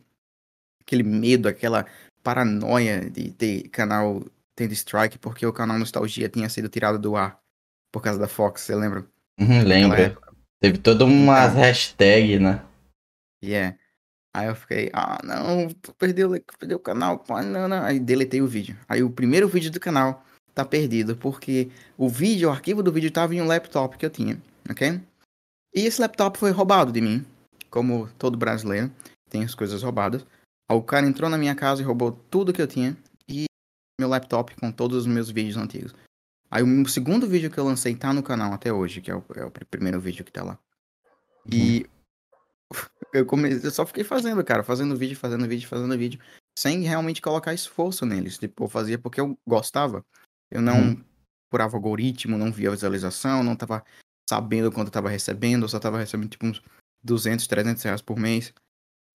aquele 0.82 1.04
medo, 1.04 1.48
aquela 1.48 1.86
paranoia 2.22 3.10
de 3.10 3.32
ter 3.32 3.70
canal 3.70 4.24
tendo 4.56 4.74
strike, 4.74 5.18
porque 5.18 5.46
o 5.46 5.54
canal 5.54 5.80
Nostalgia 5.80 6.30
tinha 6.30 6.50
sido 6.50 6.70
tirado 6.70 7.00
do 7.00 7.16
ar 7.16 7.40
por 7.92 8.02
causa 8.02 8.20
da 8.20 8.28
Fox, 8.28 8.62
você 8.62 8.76
lembra? 8.76 9.08
Uhum, 9.40 9.64
lembra? 9.64 10.18
Teve 10.62 10.78
toda 10.78 11.06
uma 11.06 11.46
Então. 11.46 11.56
hashtag, 11.56 12.40
né? 12.40 12.64
Yeah. 13.44 13.78
Aí 14.36 14.48
eu 14.48 14.56
fiquei, 14.56 14.90
ah, 14.94 15.20
não, 15.24 15.68
perdeu, 15.98 16.32
perdeu 16.58 16.78
o 16.78 16.82
canal, 16.82 17.20
pô, 17.20 17.40
não, 17.42 17.68
não. 17.68 17.84
Aí 17.84 18.00
deletei 18.00 18.42
o 18.42 18.48
vídeo. 18.48 18.76
Aí 18.90 19.04
o 19.04 19.10
primeiro 19.10 19.48
vídeo 19.48 19.70
do 19.72 19.80
canal 19.80 20.24
tá 20.56 20.66
perdido, 20.66 21.16
porque 21.16 21.70
o 21.98 22.10
vídeo, 22.10 22.50
o 22.50 22.52
arquivo 22.52 22.82
do 22.82 22.92
vídeo 22.92 23.12
tava 23.12 23.36
em 23.36 23.42
um 23.42 23.46
laptop 23.46 23.98
que 23.98 24.06
eu 24.06 24.10
tinha, 24.10 24.42
ok? 24.70 25.00
E 25.76 25.82
esse 25.82 26.02
laptop 26.02 26.38
foi 26.38 26.52
roubado 26.52 26.92
de 26.92 27.02
mim, 27.02 27.26
como 27.70 28.08
todo 28.18 28.38
brasileiro, 28.38 28.92
tem 29.30 29.44
as 29.44 29.54
coisas 29.54 29.84
roubadas. 29.84 30.26
Aí 30.70 30.78
o 30.78 30.82
cara 30.82 31.06
entrou 31.06 31.30
na 31.30 31.38
minha 31.38 31.56
casa 31.56 31.82
e 31.82 31.86
roubou 31.86 32.12
tudo 32.30 32.54
que 32.54 32.62
eu 32.62 32.68
tinha 32.68 32.96
e 33.28 33.46
meu 34.00 34.10
laptop 34.10 34.56
com 34.56 34.72
todos 34.72 34.98
os 34.98 35.08
meus 35.08 35.30
vídeos 35.30 35.58
antigos. 35.58 35.94
Aí 36.54 36.62
o 36.62 36.88
segundo 36.88 37.28
vídeo 37.28 37.50
que 37.50 37.58
eu 37.58 37.66
lancei 37.66 37.96
tá 37.96 38.14
no 38.14 38.22
canal 38.22 38.54
até 38.54 38.72
hoje, 38.72 39.02
que 39.02 39.10
é 39.10 39.16
o, 39.16 39.26
é 39.36 39.44
o 39.44 39.50
primeiro 39.50 40.00
vídeo 40.00 40.24
que 40.24 40.32
tá 40.32 40.44
lá. 40.44 40.60
E 41.52 41.88
eu 43.12 43.26
comecei, 43.26 43.68
eu 43.68 43.72
só 43.72 43.84
fiquei 43.88 44.04
fazendo, 44.04 44.44
cara, 44.44 44.64
fazendo 44.64 44.96
vídeo, 44.96 45.18
fazendo 45.18 45.48
vídeo, 45.48 45.68
fazendo 45.68 45.98
vídeo, 45.98 46.20
sem 46.56 46.82
realmente 46.82 47.24
colocar 47.24 47.56
esforço 47.56 48.06
neles. 48.06 48.38
Tipo, 48.38 48.66
eu 48.66 48.70
fazia 48.70 49.00
porque 49.00 49.20
eu 49.20 49.36
gostava. 49.48 50.06
Eu 50.52 50.62
não 50.62 50.90
Uhum. 50.90 51.06
curava 51.52 51.76
algoritmo, 51.76 52.38
não 52.38 52.52
via 52.52 52.70
visualização, 52.70 53.44
não 53.44 53.56
tava 53.56 53.84
sabendo 54.30 54.72
quanto 54.72 54.90
eu 54.90 54.94
tava 54.94 55.10
recebendo, 55.10 55.64
eu 55.64 55.70
só 55.70 55.80
tava 55.80 55.98
recebendo 55.98 56.30
tipo 56.30 56.46
uns 56.46 56.62
200, 57.04 57.48
300 57.48 57.82
reais 57.82 58.02
por 58.04 58.16
mês. 58.16 58.54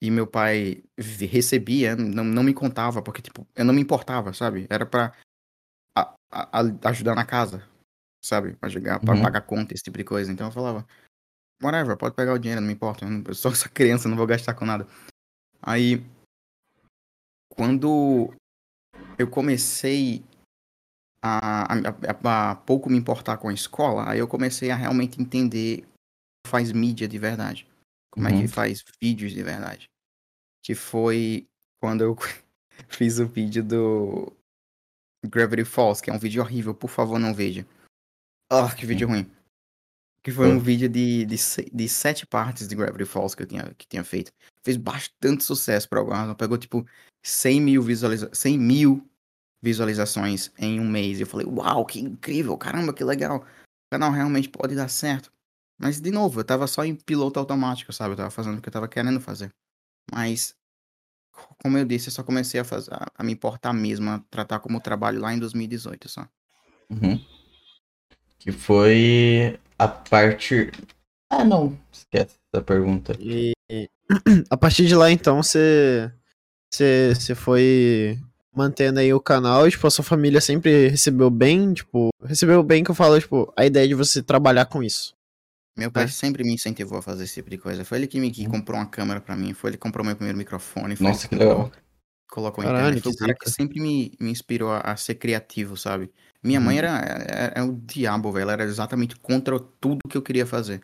E 0.03 0.11
meu 0.11 0.27
pai 0.27 0.83
recebia, 0.99 1.95
não, 1.95 2.25
não 2.25 2.43
me 2.43 2.53
contava, 2.53 3.01
porque 3.01 3.23
tipo, 3.23 3.47
eu 3.55 3.65
não 3.65 3.73
me 3.73 3.81
importava, 3.81 4.33
sabe? 4.33 4.67
Era 4.69 4.85
pra 4.85 5.13
a- 6.31 6.61
a- 6.61 6.89
ajudar 6.91 7.15
na 7.15 7.25
casa, 7.25 7.67
sabe? 8.25 8.55
Pra, 8.57 8.69
jogar, 8.69 9.01
pra 9.01 9.15
Uhum. 9.15 9.23
pagar 9.23 9.41
conta, 9.43 9.75
esse 9.75 9.83
tipo 9.83 9.99
de 9.99 10.05
coisa. 10.05 10.31
Então 10.33 10.49
eu 10.49 10.53
falava, 10.53 10.87
whatever, 11.63 11.97
pode 11.97 12.15
pegar 12.15 12.35
o 12.35 12.39
dinheiro, 12.39 12.61
não 12.61 12.69
me 12.69 12.75
importa. 12.75 13.05
Eu, 13.05 13.11
não- 13.11 13.25
eu 13.27 13.35
sou 13.35 13.51
essa 13.53 13.69
criança, 13.69 14.09
não 14.09 14.17
vou 14.17 14.27
gastar 14.27 14.55
com 14.55 14.65
nada. 14.65 14.87
Aí, 15.63 16.05
quando 17.49 18.33
eu 19.19 19.29
comecei 19.29 20.25
a, 21.23 21.75
a, 21.75 22.51
a- 22.51 22.55
pouco 22.55 22.89
me 22.89 22.97
importar 22.97 23.37
com 23.39 23.49
a 23.49 23.55
escola, 23.55 24.09
aí 24.09 24.19
eu 24.19 24.29
comecei 24.29 24.71
a 24.71 24.77
realmente 24.77 25.21
entender 25.21 25.83
como 25.83 25.89
faz 26.47 26.73
mídia 26.73 27.09
de 27.09 27.19
verdade. 27.19 27.67
Como 28.13 28.29
é 28.29 28.33
Uhum. 28.33 28.41
que 28.43 28.49
faz 28.49 28.83
vídeos 29.01 29.33
de 29.33 29.43
verdade. 29.43 29.87
Que 30.65 30.75
foi 30.75 31.47
quando 31.83 32.03
eu 32.03 32.17
fiz 32.89 33.19
o 33.19 33.27
vídeo 33.27 33.63
do 33.65 34.33
Gravity 35.27 35.65
Falls, 35.65 36.01
que 36.03 36.11
é 36.11 36.13
um 36.13 36.19
vídeo 36.19 36.43
horrível, 36.43 36.75
por 36.75 36.89
favor 36.89 37.19
não 37.19 37.35
veja. 37.35 37.67
Ah, 38.51 38.75
que 38.75 38.87
vídeo 38.87 39.09
ruim. 39.09 39.31
Que 40.23 40.33
foi 40.33 40.49
um 40.49 40.59
vídeo 40.59 40.89
de, 40.89 41.25
de, 41.25 41.37
de 41.73 41.89
sete 41.89 42.27
partes 42.27 42.69
de 42.69 42.75
Gravity 42.75 43.05
Falls 43.05 43.35
que 43.35 43.43
eu 43.43 43.47
tinha, 43.47 43.75
que 43.77 43.87
tinha 43.87 44.05
feito. 44.05 44.33
Fez 44.63 44.77
bastante 44.77 45.45
sucesso 45.45 45.89
pra 45.89 46.01
alguma 46.01 46.19
razão. 46.19 46.35
Pegou 46.35 46.59
tipo 46.59 46.87
100 47.23 47.61
mil, 47.61 47.83
visualiza 47.83 48.31
100 48.33 48.59
mil 48.59 49.09
visualizações 49.63 50.53
em 50.59 50.81
um 50.81 50.89
mês. 50.89 51.19
E 51.19 51.23
eu 51.23 51.27
falei, 51.27 51.47
uau, 51.47 51.85
que 51.85 52.01
incrível, 52.01 52.57
caramba, 52.57 52.93
que 52.93 53.05
legal. 53.05 53.39
O 53.39 53.91
canal 53.91 54.11
realmente 54.13 54.49
pode 54.49 54.75
dar 54.75 54.89
certo. 54.89 55.33
Mas, 55.79 56.01
de 56.01 56.11
novo, 56.11 56.41
eu 56.41 56.45
tava 56.45 56.67
só 56.67 56.85
em 56.85 56.95
piloto 56.95 57.39
automático, 57.39 57.93
sabe? 57.93 58.13
Eu 58.13 58.17
tava 58.17 58.31
fazendo 58.31 58.59
o 58.59 58.63
que 58.63 58.69
eu 58.69 58.73
tava 58.73 58.89
querendo 58.89 59.21
fazer. 59.21 59.51
Mas, 60.13 60.55
como 61.63 61.79
eu 61.79 61.85
disse, 61.85 62.09
eu 62.09 62.13
só 62.13 62.23
comecei 62.23 62.61
a, 62.61 62.65
fazer, 62.65 62.91
a, 62.93 63.23
me 63.23 63.33
importar 63.33 63.73
mesmo, 63.73 64.11
a 64.11 64.23
tratar 64.31 64.61
como 64.61 64.81
trabalho 64.81 65.21
lá 65.21 65.33
em 65.35 65.39
2018 65.39 66.09
só. 66.09 66.27
Uhum. 66.91 67.21
Que 68.39 68.53
foi 68.53 69.59
a 69.79 69.89
partir. 69.89 70.73
Ah, 71.31 71.45
não. 71.45 71.79
Esquece 71.93 72.37
essa 72.53 72.63
pergunta. 72.63 73.17
E 73.21 73.53
a 74.51 74.57
partir 74.57 74.87
de 74.87 74.95
lá, 74.95 75.11
então, 75.11 75.43
você 75.43 76.11
você 76.71 77.15
você 77.15 77.35
foi 77.35 78.19
mantendo 78.55 78.99
aí 79.01 79.13
o 79.13 79.21
canal 79.21 79.67
e, 79.67 79.71
tipo, 79.71 79.87
a 79.87 79.91
sua 79.91 80.05
família 80.05 80.41
sempre 80.41 80.89
recebeu 80.89 81.31
bem, 81.31 81.73
tipo, 81.75 82.09
recebeu 82.25 82.63
bem 82.63 82.83
que 82.83 82.91
eu 82.91 82.95
falo, 82.95 83.21
tipo, 83.21 83.53
a 83.57 83.65
ideia 83.65 83.87
de 83.87 83.95
você 83.95 84.23
trabalhar 84.23 84.67
com 84.67 84.83
isso. 84.83 85.15
Meu 85.79 85.93
pai 85.93 86.05
É. 86.05 86.09
sempre 86.09 86.43
me 86.43 86.53
incentivou 86.53 86.99
a 86.99 87.03
fazer 87.03 87.23
esse 87.23 87.35
tipo 87.35 87.49
de 87.49 87.57
coisa. 87.57 87.85
Foi 87.85 87.99
ele 87.99 88.09
que 88.09 88.19
me 88.19 88.33
que 88.33 88.45
Uhum. 88.47 88.51
comprou 88.51 88.77
uma 88.77 88.87
câmera 88.87 89.21
pra 89.21 89.37
mim, 89.37 89.55
foi 89.55 89.71
ele 89.71 89.77
que 89.77 89.83
comprou 89.83 90.05
meu 90.05 90.17
primeiro 90.17 90.37
microfone, 90.37 90.97
Nossa, 90.99 91.29
que 91.29 91.37
legal. 91.37 91.71
colocou 92.29 92.65
Caralho, 92.65 92.99
internet. 92.99 93.09
O 93.09 93.13
que 93.13 93.19
cara 93.19 93.35
que 93.35 93.49
sempre 93.49 93.81
me, 93.81 94.13
me 94.19 94.33
inspirou 94.33 94.73
a, 94.73 94.81
a 94.81 94.97
ser 94.97 95.15
criativo, 95.15 95.77
sabe? 95.77 96.11
Minha 96.43 96.59
mãe 96.61 96.75
Uhum. 96.75 96.79
era, 96.85 96.99
era, 96.99 97.53
era 97.55 97.65
o 97.65 97.77
diabo, 97.77 98.33
velho. 98.33 98.43
Ela 98.43 98.53
era 98.55 98.65
exatamente 98.65 99.15
contra 99.17 99.59
tudo 99.61 100.01
que 100.09 100.17
eu 100.17 100.23
queria 100.23 100.45
fazer. 100.45 100.83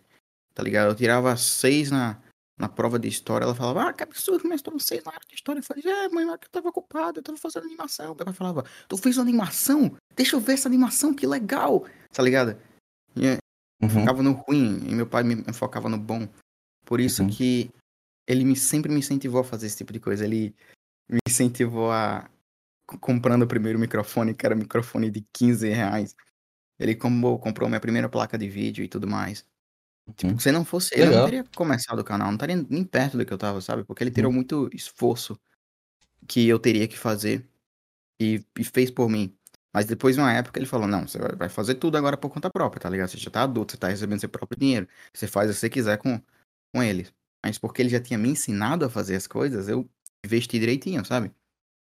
Tá 0.54 0.62
ligado? 0.62 0.90
Eu 0.90 0.94
tirava 0.94 1.36
seis 1.36 1.90
na, 1.90 2.20
na 2.56 2.68
prova 2.68 2.96
de 2.96 3.08
história. 3.08 3.44
Ela 3.44 3.54
falava, 3.54 3.88
ah, 3.88 3.92
que 3.92 4.04
absurdo, 4.04 4.48
mas 4.48 4.62
tô 4.62 4.78
seis 4.78 5.02
na 5.02 5.10
área 5.10 5.26
de 5.28 5.34
história. 5.34 5.58
Eu 5.58 5.64
falei, 5.64 5.82
é, 5.84 6.08
mãe, 6.08 6.24
mas 6.24 6.38
eu 6.40 6.48
tava 6.52 6.68
ocupado, 6.68 7.18
eu 7.18 7.22
tava 7.22 7.36
fazendo 7.36 7.64
animação. 7.66 8.14
Pai 8.14 8.32
falava, 8.32 8.64
tu 8.88 8.96
fez 8.96 9.16
uma 9.16 9.24
animação? 9.24 9.96
Deixa 10.14 10.36
eu 10.36 10.40
ver 10.40 10.52
essa 10.52 10.68
animação, 10.68 11.12
que 11.12 11.26
legal. 11.26 11.84
Tá 12.12 12.22
ligado? 12.22 12.56
Uhum. 13.84 13.90
focava 13.90 14.22
no 14.22 14.32
ruim 14.32 14.78
e 14.88 14.94
meu 14.94 15.06
pai 15.06 15.22
me 15.22 15.36
focava 15.52 15.88
no 15.88 15.98
bom. 15.98 16.28
Por 16.84 17.00
isso 17.00 17.22
Uhum. 17.22 17.30
que 17.30 17.70
ele 18.26 18.44
me, 18.44 18.56
sempre 18.56 18.90
me 18.90 18.98
incentivou 18.98 19.40
a 19.40 19.44
fazer 19.44 19.66
esse 19.66 19.76
tipo 19.76 19.92
de 19.92 20.00
coisa. 20.00 20.24
Ele 20.24 20.54
me 21.08 21.18
incentivou 21.28 21.90
a 21.90 22.28
comprando 23.00 23.42
o 23.42 23.46
primeiro 23.46 23.78
microfone, 23.78 24.34
que 24.34 24.44
era 24.44 24.54
um 24.54 24.58
microfone 24.58 25.10
de 25.10 25.24
15 25.32 25.68
reais. 25.68 26.14
Ele 26.78 26.94
comprou, 26.94 27.38
comprou 27.38 27.68
minha 27.68 27.80
primeira 27.80 28.08
placa 28.08 28.36
de 28.36 28.48
vídeo 28.48 28.84
e 28.84 28.88
tudo 28.88 29.06
mais. 29.06 29.46
Tipo, 30.16 30.32
Uhum. 30.32 30.38
se 30.38 30.52
não 30.52 30.64
fosse 30.64 30.94
ele, 30.94 31.04
eu 31.08 31.12
não 31.16 31.24
teria 31.24 31.44
começado 31.56 31.98
o 31.98 32.04
canal, 32.04 32.26
não 32.28 32.34
estaria 32.34 32.56
nem 32.68 32.84
perto 32.84 33.16
do 33.16 33.24
que 33.24 33.32
eu 33.32 33.38
tava, 33.38 33.60
sabe? 33.60 33.84
Porque 33.84 34.02
ele 34.04 34.10
tirou 34.10 34.30
muito 34.30 34.68
esforço 34.72 35.40
que 36.28 36.46
eu 36.46 36.58
teria 36.58 36.86
que 36.86 36.98
fazer 36.98 37.48
e, 38.20 38.44
e 38.58 38.64
fez 38.64 38.90
por 38.90 39.08
mim. 39.08 39.34
Mas 39.74 39.86
depois 39.86 40.14
de 40.16 40.20
uma 40.22 40.32
época 40.32 40.58
ele 40.60 40.66
falou, 40.66 40.86
não, 40.88 41.06
você 41.08 41.18
vai- 41.36 41.48
fazer 41.48 41.76
tudo 41.76 41.96
agora 41.98 42.16
por 42.16 42.30
conta 42.30 42.50
própria, 42.50 42.80
tá 42.80 42.90
ligado? 42.90 43.08
Você 43.10 43.18
já 43.18 43.30
tá 43.30 43.42
adulto, 43.42 43.72
você 43.72 43.78
tá 43.78 43.88
recebendo 43.88 44.20
seu 44.20 44.28
próprio 44.28 44.58
dinheiro. 44.58 44.88
Você 45.14 45.26
faz 45.26 45.50
o 45.50 45.54
que 45.54 45.58
você 45.60 45.70
quiser 45.70 45.98
com, 45.98 46.20
com 46.74 46.82
ele. 46.82 47.08
Mas 47.44 47.58
porque 47.58 47.82
ele 47.82 47.88
já 47.90 48.00
tinha 48.00 48.18
me 48.18 48.28
ensinado 48.30 48.84
a 48.84 48.90
fazer 48.90 49.16
as 49.16 49.26
coisas, 49.26 49.68
eu 49.68 49.88
investi 50.24 50.58
direitinho, 50.58 51.04
sabe? 51.04 51.32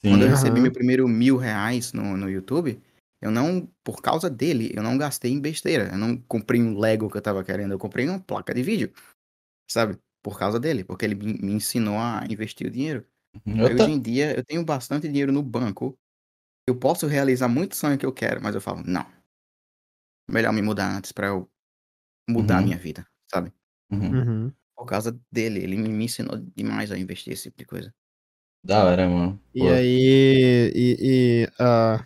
Quando 0.09 0.23
eu 0.23 0.29
Sim. 0.29 0.31
recebi 0.31 0.61
Aham. 0.61 0.63
meu 0.63 0.73
primeiro 0.73 1.09
mil 1.09 1.37
reais 1.37 1.93
no, 1.93 2.17
no 2.17 2.31
YouTube, 2.31 2.81
eu 3.23 3.31
não, 3.31 3.67
por 3.85 4.03
causa 4.03 4.29
dele, 4.31 4.71
eu 4.75 4.83
não 4.83 4.99
gastei 4.99 5.33
em 5.33 5.41
besteira. 5.41 5.91
Eu 5.93 5.99
não 5.99 6.17
comprei 6.19 6.63
um 6.63 6.79
Lego 6.79 7.11
que 7.11 7.17
eu 7.17 7.23
tava 7.23 7.45
querendo, 7.45 7.73
eu 7.73 7.79
comprei 7.79 8.09
uma 8.09 8.21
placa 8.21 8.55
de 8.55 8.63
vídeo, 8.63 8.93
sabe? 9.71 9.99
Por 10.23 10.39
causa 10.39 10.59
dele, 10.61 10.85
porque 10.85 11.05
ele 11.05 11.15
me 11.15 11.35
me 11.35 11.53
ensinou 11.53 11.99
a 11.99 12.25
investir 12.31 12.67
o 12.67 12.71
dinheiro. 12.71 13.07
Ta- 13.75 13.75
hoje 13.75 13.91
em 13.91 14.01
dia, 14.01 14.37
eu 14.37 14.45
tenho 14.45 14.65
bastante 14.65 15.09
dinheiro 15.09 15.33
no 15.33 15.43
banco. 15.43 15.99
Eu 16.67 16.75
posso 16.77 17.07
realizar 17.07 17.49
muito 17.49 17.77
sonho 17.77 17.99
que 17.99 18.07
eu 18.07 18.13
quero, 18.13 18.43
mas 18.43 18.55
eu 18.55 18.61
falo, 18.61 18.83
não. 18.87 19.07
Melhor 20.29 20.53
me 20.53 20.63
mudar 20.63 20.97
antes 20.97 21.13
pra 21.13 21.27
eu 21.29 21.49
mudar 22.29 22.57
a 22.57 22.59
Uhum. 22.61 22.65
minha 22.65 22.79
vida, 22.79 23.07
sabe? 23.31 23.53
Uhum. 23.91 24.11
Uhum. 24.47 24.53
Por 24.77 24.87
causa 24.87 25.19
dele, 25.31 25.61
ele 25.61 25.77
me 25.77 26.05
ensinou 26.05 26.37
demais 26.57 26.91
a 26.91 26.99
investir 26.99 27.33
esse 27.33 27.45
tipo 27.45 27.59
de 27.59 27.65
coisa. 27.67 27.95
Da 28.65 28.85
hora, 28.85 29.07
mano. 29.09 29.39
E 29.55 29.61
Pô, 29.61 29.69
aí. 29.69 30.73
E, 30.75 30.97
e, 31.01 31.49
ah, 31.61 32.05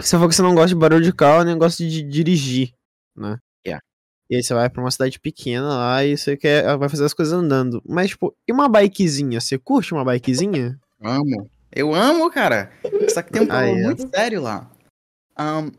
você 0.00 0.12
falou 0.12 0.28
que 0.28 0.34
você 0.36 0.42
não 0.42 0.54
gosta 0.54 0.68
de 0.68 0.74
barulho 0.76 1.02
de 1.02 1.12
carro, 1.12 1.44
nem 1.44 1.58
gosta 1.58 1.84
de 1.84 2.02
dirigir, 2.02 2.72
né? 3.16 3.38
Yeah. 3.66 3.82
E 4.30 4.36
aí 4.36 4.42
você 4.42 4.54
vai 4.54 4.70
pra 4.70 4.80
uma 4.80 4.90
cidade 4.90 5.18
pequena 5.18 5.68
lá 5.68 6.04
e 6.04 6.16
você 6.16 6.36
quer, 6.36 6.76
vai 6.78 6.88
fazer 6.88 7.04
as 7.04 7.14
coisas 7.14 7.34
andando. 7.34 7.82
Mas, 7.84 8.10
tipo, 8.10 8.34
e 8.46 8.52
uma 8.52 8.68
bikezinha? 8.68 9.40
Você 9.40 9.58
curte 9.58 9.92
uma 9.92 10.04
bikezinha? 10.04 10.78
Amo. 11.02 11.50
Eu 11.72 11.94
amo, 11.94 12.30
cara. 12.30 12.72
Só 13.12 13.22
que 13.22 13.32
tem 13.32 13.42
um 13.42 13.46
problema 13.46 13.78
muito 13.80 14.08
sério 14.08 14.40
lá. 14.40 14.70
Ahn, 15.36 15.70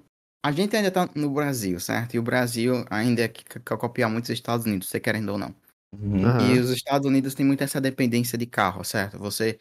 a 0.44 0.52
gente 0.52 0.76
ainda 0.76 0.92
tá 0.92 1.10
no 1.16 1.30
Brasil, 1.30 1.80
certo? 1.80 2.14
E 2.14 2.20
o 2.20 2.24
Brasil 2.24 2.86
ainda 2.90 3.24
é 3.24 3.28
que 3.28 3.44
quer 3.44 3.78
copiar 3.78 4.10
muito 4.10 4.26
os 4.26 4.30
Estados 4.30 4.66
Unidos, 4.66 4.88
você 4.88 5.00
querendo 5.00 5.30
ou 5.30 5.38
não. 5.38 5.54
uhum. 5.94 6.56
E 6.56 6.60
os 6.60 6.70
Estados 6.70 7.08
Unidos 7.08 7.34
têm 7.34 7.46
muito 7.46 7.64
essa 7.64 7.82
dependência 7.82 8.38
de 8.38 8.46
carro, 8.46 8.84
certo? 8.84 9.18
Você 9.20 9.60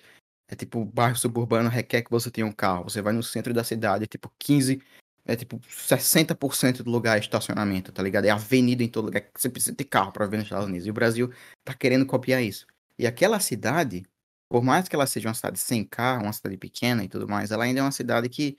é 0.48 0.54
tipo, 0.54 0.84
bairro 0.84 1.16
suburbano 1.16 1.68
requer 1.68 2.02
que 2.02 2.10
você 2.10 2.30
tenha 2.30 2.46
um 2.46 2.52
carro. 2.52 2.84
Você 2.84 3.02
vai 3.02 3.12
no 3.12 3.22
centro 3.22 3.52
da 3.52 3.64
cidade, 3.64 4.04
é 4.04 4.06
tipo 4.06 4.30
15, 4.38 4.80
é 5.24 5.34
tipo 5.34 5.60
60% 5.68 6.84
do 6.84 6.90
lugar 6.90 7.16
é 7.16 7.20
estacionamento, 7.20 7.90
tá 7.90 8.02
ligado? 8.02 8.26
É 8.26 8.30
avenida 8.30 8.82
em 8.82 8.88
todo 8.88 9.06
lugar. 9.06 9.24
Você 9.36 9.48
precisa 9.48 9.74
ter 9.74 9.84
carro 9.84 10.12
pra 10.12 10.26
ver 10.26 10.36
nos 10.36 10.46
Estados 10.46 10.66
Unidos. 10.66 10.86
E 10.86 10.90
o 10.90 10.94
Brasil 10.94 11.32
tá 11.64 11.74
querendo 11.74 12.06
copiar 12.06 12.42
isso. 12.42 12.66
E 12.98 13.06
aquela 13.06 13.40
cidade, 13.40 14.04
por 14.48 14.62
mais 14.62 14.88
que 14.88 14.94
ela 14.94 15.06
seja 15.06 15.28
uma 15.28 15.34
cidade 15.34 15.58
sem 15.58 15.84
carro, 15.84 16.24
uma 16.24 16.32
cidade 16.32 16.56
pequena 16.56 17.04
e 17.04 17.08
tudo 17.08 17.28
mais, 17.28 17.50
ela 17.50 17.64
ainda 17.64 17.80
é 17.80 17.82
uma 17.82 17.92
cidade 17.92 18.28
que, 18.28 18.58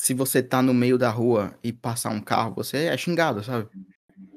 se 0.00 0.14
você 0.14 0.42
tá 0.42 0.62
no 0.62 0.72
meio 0.72 0.96
da 0.96 1.10
rua 1.10 1.58
e 1.62 1.72
passar 1.72 2.10
um 2.10 2.20
carro, 2.20 2.54
você 2.54 2.84
é 2.86 2.96
xingado, 2.96 3.42
sabe? 3.42 3.68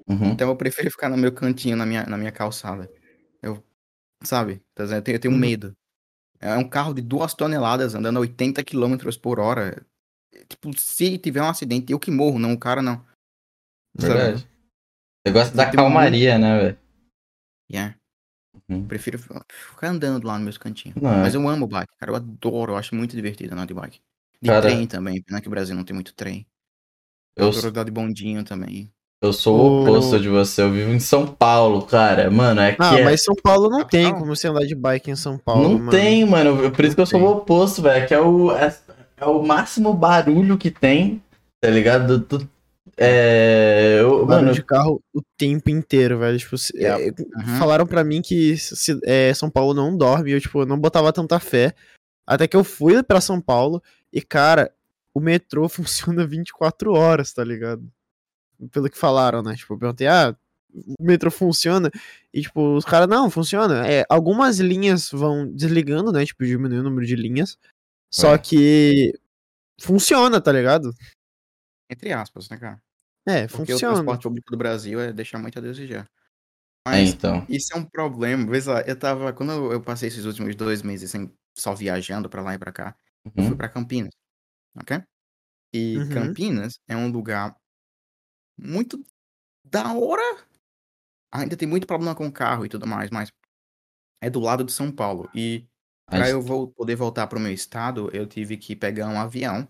Uhum. 0.07 0.31
Então 0.31 0.49
eu 0.49 0.55
prefiro 0.55 0.91
ficar 0.91 1.09
no 1.09 1.17
meu 1.17 1.31
cantinho, 1.31 1.77
na 1.77 1.85
minha, 1.85 2.05
na 2.05 2.17
minha 2.17 2.31
calçada. 2.31 2.91
Eu, 3.41 3.63
sabe? 4.23 4.61
Dizendo? 4.77 4.97
Eu 4.97 5.01
tenho, 5.01 5.15
eu 5.15 5.19
tenho 5.19 5.33
Uhum. 5.33 5.39
medo. 5.39 5.73
É 6.39 6.57
um 6.57 6.67
carro 6.67 6.93
de 6.93 7.01
duas 7.01 7.33
toneladas 7.33 7.93
andando 7.93 8.17
a 8.17 8.21
80 8.21 8.63
km 8.63 8.97
por 9.21 9.39
hora. 9.39 9.85
Tipo, 10.49 10.75
se 10.77 11.17
tiver 11.17 11.41
um 11.41 11.49
acidente, 11.49 11.91
eu 11.91 11.99
que 11.99 12.09
morro, 12.09 12.39
não 12.39 12.53
o 12.53 12.59
cara 12.59 12.81
não. 12.81 13.05
Sabe? 13.99 14.13
Verdade. 14.13 14.47
Você 15.25 15.33
gosta 15.33 15.55
da 15.55 15.65
Tem 15.65 15.75
calmaria, 15.75 16.37
né, 16.39 16.59
velho? 16.59 16.79
Yeah. 17.71 17.95
Uhum. 18.71 18.85
Prefiro 18.87 19.19
fi- 19.19 19.27
ficar 19.71 19.89
andando 19.89 20.25
lá 20.25 20.35
nos 20.35 20.43
meus 20.43 20.57
cantinhos. 20.57 20.95
Não, 21.01 21.09
Mas 21.11 21.33
é- 21.33 21.37
eu 21.37 21.47
amo 21.47 21.67
bike, 21.67 21.91
cara. 21.99 22.11
Eu 22.11 22.15
adoro, 22.15 22.73
eu 22.73 22.77
acho 22.77 22.95
muito 22.95 23.15
divertido 23.15 23.53
andar 23.53 23.65
de 23.65 23.73
bike. 23.73 23.99
De 24.41 24.49
Cara- 24.49 24.61
trem 24.61 24.87
também, 24.87 25.21
pena 25.21 25.39
que 25.41 25.47
o 25.47 25.51
Brasil 25.51 25.75
não 25.75 25.83
tem 25.83 25.93
muito 25.93 26.13
trem. 26.13 26.45
Eu 27.35 27.45
eu, 27.45 27.49
adoro 27.51 27.67
andar 27.67 27.83
de 27.85 27.91
bondinho 27.91 28.43
também. 28.43 28.91
eu 29.23 29.31
sou 29.31 29.55
o 29.59 29.81
oposto 29.83 30.19
de 30.19 30.27
você. 30.29 30.61
Eu 30.63 30.71
vivo 30.71 30.89
em 30.91 30.99
São 30.99 31.27
Paulo, 31.27 31.83
cara. 31.83 32.29
Mano, 32.31 32.59
é 32.61 32.71
que 32.71 32.81
Ah, 32.81 32.97
é- 32.99 33.03
mas 33.03 33.23
São 33.23 33.35
Paulo 33.35 33.69
não 33.69 33.83
tem 33.85 34.11
como 34.11 34.25
você 34.25 34.47
andar 34.47 34.65
de 34.65 34.73
bike 34.73 35.11
em 35.11 35.15
São 35.15 35.37
Paulo. 35.37 35.63
Não 35.69 35.77
mano. 35.77 35.91
tem, 35.91 36.25
mano. 36.25 36.71
Por 36.71 36.83
isso 36.85 36.95
que 36.95 37.01
eu 37.01 37.05
sou 37.05 37.21
o 37.21 37.29
oposto, 37.31 37.81
velho. 37.83 38.07
Que 38.07 38.13
é 38.15 38.19
o, 38.19 38.51
é, 38.51 38.75
é 39.17 39.25
o 39.25 39.43
máximo 39.43 39.93
barulho 39.93 40.57
que 40.57 40.71
tem, 40.71 41.21
tá 41.61 41.69
ligado? 41.69 42.17
Do- 42.17 42.39
do- 42.39 42.49
é. 42.97 43.97
eu- 43.99 44.25
mano, 44.25 44.53
de 44.53 44.63
carro 44.63 45.01
o 45.13 45.21
tempo 45.37 45.69
inteiro, 45.69 46.19
velho. 46.19 46.37
Tipo, 46.37 46.55
Yeah. 46.73 47.03
é, 47.03 47.09
Uhum. 47.09 47.57
falaram 47.59 47.85
pra 47.87 48.03
mim 48.03 48.21
que 48.21 48.57
se- 48.57 48.99
é, 49.03 49.33
São 49.33 49.49
Paulo 49.49 49.73
não 49.73 49.95
dorme. 49.95 50.31
Eu, 50.31 50.41
tipo, 50.41 50.65
não 50.65 50.79
botava 50.79 51.11
tanta 51.13 51.39
fé. 51.39 51.73
Até 52.25 52.47
que 52.47 52.55
eu 52.55 52.63
fui 52.63 53.01
pra 53.03 53.19
São 53.21 53.41
Paulo 53.41 53.81
e, 54.13 54.21
cara, 54.21 54.71
o 55.13 55.19
metrô 55.19 55.67
funciona 56.15 56.25
24 56.25 56.93
horas, 56.93 57.33
tá 57.33 57.43
ligado? 57.43 57.83
Pelo 58.71 58.89
que 58.89 58.97
falaram, 58.97 59.41
né? 59.41 59.55
Tipo, 59.55 59.73
eu 59.73 59.77
perguntei, 59.79 60.07
ah, 60.07 60.35
o 60.99 61.03
metrô 61.03 61.31
funciona? 61.31 61.89
E, 62.33 62.41
tipo, 62.41 62.75
os 62.75 62.85
caras, 62.85 63.07
não, 63.07 63.29
funciona. 63.29 63.85
É, 63.87 64.05
algumas 64.07 64.59
linhas 64.59 65.09
vão 65.11 65.47
desligando, 65.51 66.11
né? 66.11 66.25
Tipo, 66.25 66.45
diminui 66.45 66.79
o 66.79 66.83
número 66.83 67.05
de 67.05 67.15
linhas. 67.15 67.57
Só 68.13 68.33
É. 68.35 68.37
que 68.37 69.13
funciona, 69.81 70.39
tá 70.39 70.51
ligado? 70.51 70.93
Entre 71.91 72.13
aspas, 72.13 72.49
né, 72.49 72.57
cara? 72.57 72.81
É, 73.27 73.47
Porque 73.47 73.73
o 73.73 73.75
funciona. 73.75 73.93
transporte 73.95 74.23
público 74.23 74.49
do 74.51 74.57
Brasil 74.57 74.99
é 74.99 75.11
deixar 75.13 75.37
muito 75.37 75.59
a 75.59 75.61
desejar. 75.61 76.05
é, 76.87 76.89
Mas 76.91 77.09
então. 77.13 77.45
Isso 77.49 77.73
é 77.73 77.77
um 77.77 77.85
problema. 77.85 78.49
Vê 78.49 78.61
só, 78.61 78.79
eu 78.79 78.97
tava. 78.97 79.33
Quando 79.33 79.71
eu 79.71 79.81
passei 79.81 80.07
esses 80.07 80.25
últimos 80.25 80.55
dois 80.55 80.81
meses 80.81 81.11
sem, 81.11 81.31
só 81.55 81.75
viajando 81.75 82.29
pra 82.29 82.41
lá 82.41 82.55
e 82.55 82.57
pra 82.57 82.71
cá, 82.71 82.95
eu 83.25 83.31
fui 83.33 83.43
Uhum. 83.51 83.57
pra 83.57 83.69
Campinas. 83.69 84.13
Ok? 84.79 85.03
E 85.73 85.97
Uhum. 85.97 86.09
Campinas 86.09 86.79
é 86.87 86.95
um 86.95 87.11
lugar 87.11 87.55
muito 88.57 89.03
da 89.65 89.93
hora. 89.93 90.43
Ainda 91.33 91.55
tem 91.55 91.67
muito 91.67 91.85
problema 91.87 92.15
com 92.15 92.31
carro 92.31 92.65
e 92.65 92.69
tudo 92.69 92.87
mais, 92.87 93.09
mas 93.09 93.31
é 94.21 94.29
do 94.29 94.39
lado 94.39 94.63
de 94.63 94.71
São 94.71 94.91
Paulo. 94.91 95.29
E 95.35 95.67
pra 96.09 96.19
Mas- 96.19 96.29
eu 96.29 96.41
vol- 96.41 96.71
poder 96.71 96.95
voltar 96.95 97.27
pro 97.27 97.39
meu 97.39 97.53
estado, 97.53 98.09
eu 98.13 98.25
tive 98.27 98.57
que 98.57 98.75
pegar 98.75 99.07
um 99.07 99.19
avião 99.19 99.67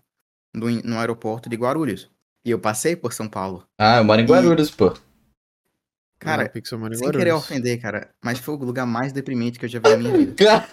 no, 0.54 0.68
no 0.70 0.98
aeroporto 0.98 1.48
de 1.48 1.56
Guarulhos. 1.56 2.10
E 2.44 2.50
eu 2.50 2.58
passei 2.58 2.96
por 2.96 3.12
São 3.12 3.28
Paulo. 3.28 3.64
Ah, 3.80 3.98
eu 3.98 4.04
moro 4.04 4.20
em 4.20 4.24
E- 4.24 4.26
Guarulhos, 4.28 4.70
pô. 4.70 4.92
Cara, 6.18 6.44
Ah, 6.44 6.50
sem 6.52 6.62
querer 7.10 7.30
Guarulhos. 7.30 7.34
ofender, 7.44 7.80
cara, 7.80 8.10
mas 8.24 8.38
foi 8.38 8.54
o 8.54 8.58
lugar 8.58 8.86
mais 8.86 9.12
deprimente 9.12 9.58
que 9.58 9.64
eu 9.64 9.68
já 9.68 9.78
vi 9.80 9.88
na 9.90 9.96
minha 9.96 10.16
vida. 10.16 10.34
Cara, 10.36 10.66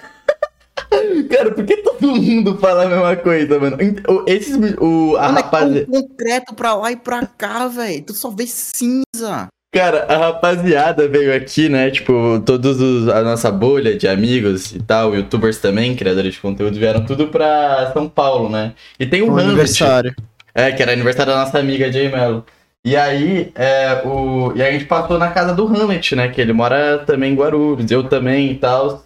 cara, 1.29 1.53
por 1.53 1.65
que 1.65 1.77
todo 1.83 2.07
mundo 2.15 2.57
fala 2.57 2.85
a 2.85 2.87
mesma 2.89 3.15
coisa, 3.17 3.59
mano? 3.59 3.77
O- 4.07 4.25
Esses, 4.27 4.55
o, 4.79 5.15
a 5.17 5.23
Mano, 5.23 5.37
é 5.37 5.41
rapaziada. 5.41 5.85
tão 5.85 6.01
concreto 6.01 6.55
pra 6.55 6.73
lá 6.73 6.91
e 6.91 6.95
pra 6.95 7.25
cá, 7.27 7.67
velho. 7.67 8.03
Tu 8.05 8.13
só 8.13 8.29
vê 8.31 8.47
cinza. 8.47 9.47
Cara, 9.71 10.05
a 10.05 10.17
rapaziada 10.17 11.07
veio 11.07 11.33
aqui, 11.35 11.69
né? 11.69 11.91
Tipo, 11.91 12.41
todos 12.43 12.81
os, 12.81 13.07
a 13.07 13.21
nossa 13.21 13.51
bolha 13.51 13.95
de 13.95 14.07
amigos 14.07 14.71
e 14.73 14.81
tal, 14.81 15.13
youtubers 15.15 15.59
também, 15.59 15.95
criadores 15.95 16.33
de 16.33 16.39
conteúdo, 16.39 16.79
vieram 16.79 17.05
tudo 17.05 17.27
pra 17.27 17.91
São 17.93 18.09
Paulo, 18.09 18.49
né? 18.49 18.73
E 18.99 19.05
tem 19.05 19.21
o 19.21 19.27
Um 19.27 19.37
Hamlet, 19.37 19.83
aniversário. 19.83 20.15
é, 20.55 20.71
que 20.71 20.81
era 20.81 20.91
aniversário 20.93 21.31
da 21.33 21.45
nossa 21.45 21.59
amiga 21.59 21.91
Jay 21.91 22.09
Mello. 22.09 22.43
E 22.83 22.95
aí, 22.95 23.51
é, 23.55 24.01
o, 24.07 24.53
e 24.55 24.61
aí 24.63 24.69
a 24.69 24.71
gente 24.71 24.85
passou 24.85 25.19
na 25.19 25.29
casa 25.31 25.53
do 25.53 25.67
Hamlet, 25.67 26.15
né? 26.15 26.29
Que 26.29 26.41
ele 26.41 26.53
mora 26.53 26.99
também 27.05 27.33
em 27.33 27.35
Guarulhos, 27.35 27.91
eu 27.91 28.03
também 28.09 28.51
e 28.51 28.55
tal. 28.55 29.05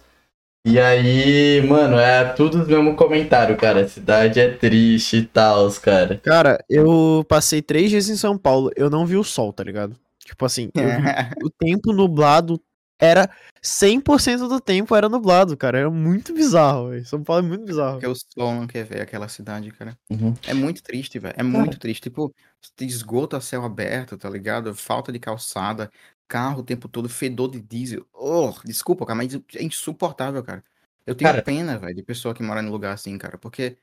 E 0.66 0.80
aí, 0.80 1.60
mano, 1.68 1.98
é 1.98 2.24
tudo 2.32 2.62
o 2.62 2.66
mesmo 2.66 2.96
comentário, 2.96 3.54
cara. 3.56 3.80
A 3.82 3.88
cidade 3.88 4.40
é 4.40 4.48
triste 4.50 5.18
e 5.18 5.26
tal, 5.26 5.70
cara. 5.72 6.18
Cara, 6.22 6.64
eu 6.70 7.22
passei 7.28 7.60
três 7.60 7.90
dias 7.90 8.08
em 8.08 8.16
São 8.16 8.38
Paulo, 8.38 8.70
eu 8.74 8.88
não 8.88 9.04
vi 9.04 9.16
o 9.18 9.24
sol, 9.24 9.52
tá 9.52 9.62
ligado? 9.62 9.94
Tipo 10.34 10.44
assim, 10.46 10.68
eu 10.74 10.82
o 11.46 11.50
tempo 11.50 11.92
nublado 11.92 12.60
era 12.98 13.30
100% 13.62 14.48
do 14.48 14.60
tempo 14.60 14.94
era 14.94 15.08
nublado, 15.08 15.56
cara. 15.56 15.78
Era 15.78 15.90
muito 15.90 16.34
bizarro, 16.34 16.90
velho. 16.90 17.06
São 17.06 17.22
Paulo 17.22 17.44
é 17.44 17.48
muito 17.48 17.64
bizarro. 17.64 18.00
Porque 18.00 18.06
o 18.06 18.14
sol 18.14 18.54
não 18.54 18.66
quer 18.66 18.84
ver 18.84 19.00
aquela 19.00 19.28
cidade, 19.28 19.70
cara. 19.70 19.96
Uhum. 20.10 20.34
É 20.46 20.54
muito 20.54 20.82
triste, 20.82 21.18
velho. 21.18 21.34
É 21.36 21.42
muito 21.42 21.78
triste. 21.78 22.02
Tipo, 22.02 22.34
esgoto 22.80 23.36
a 23.36 23.40
céu 23.40 23.64
aberto, 23.64 24.16
tá 24.16 24.28
ligado? 24.28 24.74
Falta 24.74 25.12
de 25.12 25.18
calçada, 25.18 25.90
carro 26.26 26.60
o 26.60 26.64
tempo 26.64 26.88
todo, 26.88 27.08
fedor 27.08 27.50
de 27.50 27.60
diesel. 27.60 28.06
Oh, 28.12 28.52
desculpa, 28.64 29.06
cara, 29.06 29.16
mas 29.16 29.34
é 29.54 29.62
insuportável, 29.62 30.42
cara. 30.42 30.62
Eu 31.06 31.14
tenho 31.14 31.30
Cara- 31.30 31.42
pena, 31.42 31.78
velho, 31.78 31.94
de 31.94 32.02
pessoa 32.02 32.34
que 32.34 32.42
mora 32.42 32.62
num 32.62 32.70
lugar 32.70 32.92
assim, 32.92 33.16
cara. 33.18 33.38
Porque 33.38 33.76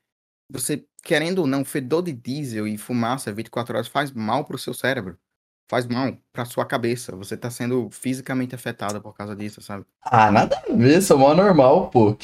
você, 0.49 0.85
querendo 1.03 1.39
ou 1.39 1.47
não, 1.47 1.63
fedor 1.63 2.03
de 2.03 2.11
diesel 2.11 2.67
e 2.67 2.77
fumaça 2.77 3.31
24 3.31 3.75
horas 3.75 3.87
faz 3.87 4.11
mal 4.11 4.43
pro 4.43 4.57
seu 4.57 4.73
cérebro. 4.73 5.17
Faz 5.71 5.87
mal 5.87 6.11
pra 6.33 6.43
sua 6.43 6.65
cabeça. 6.65 7.15
Você 7.15 7.37
tá 7.37 7.49
sendo 7.49 7.87
fisicamente 7.91 8.53
afetado 8.53 8.99
por 8.99 9.15
causa 9.15 9.33
disso, 9.33 9.61
sabe? 9.61 9.85
Ah, 10.03 10.29
nada 10.29 10.61
a 10.69 10.73
ver, 10.75 11.01
sou 11.01 11.17
mó 11.17 11.33
normal, 11.33 11.87
pô. 11.89 12.13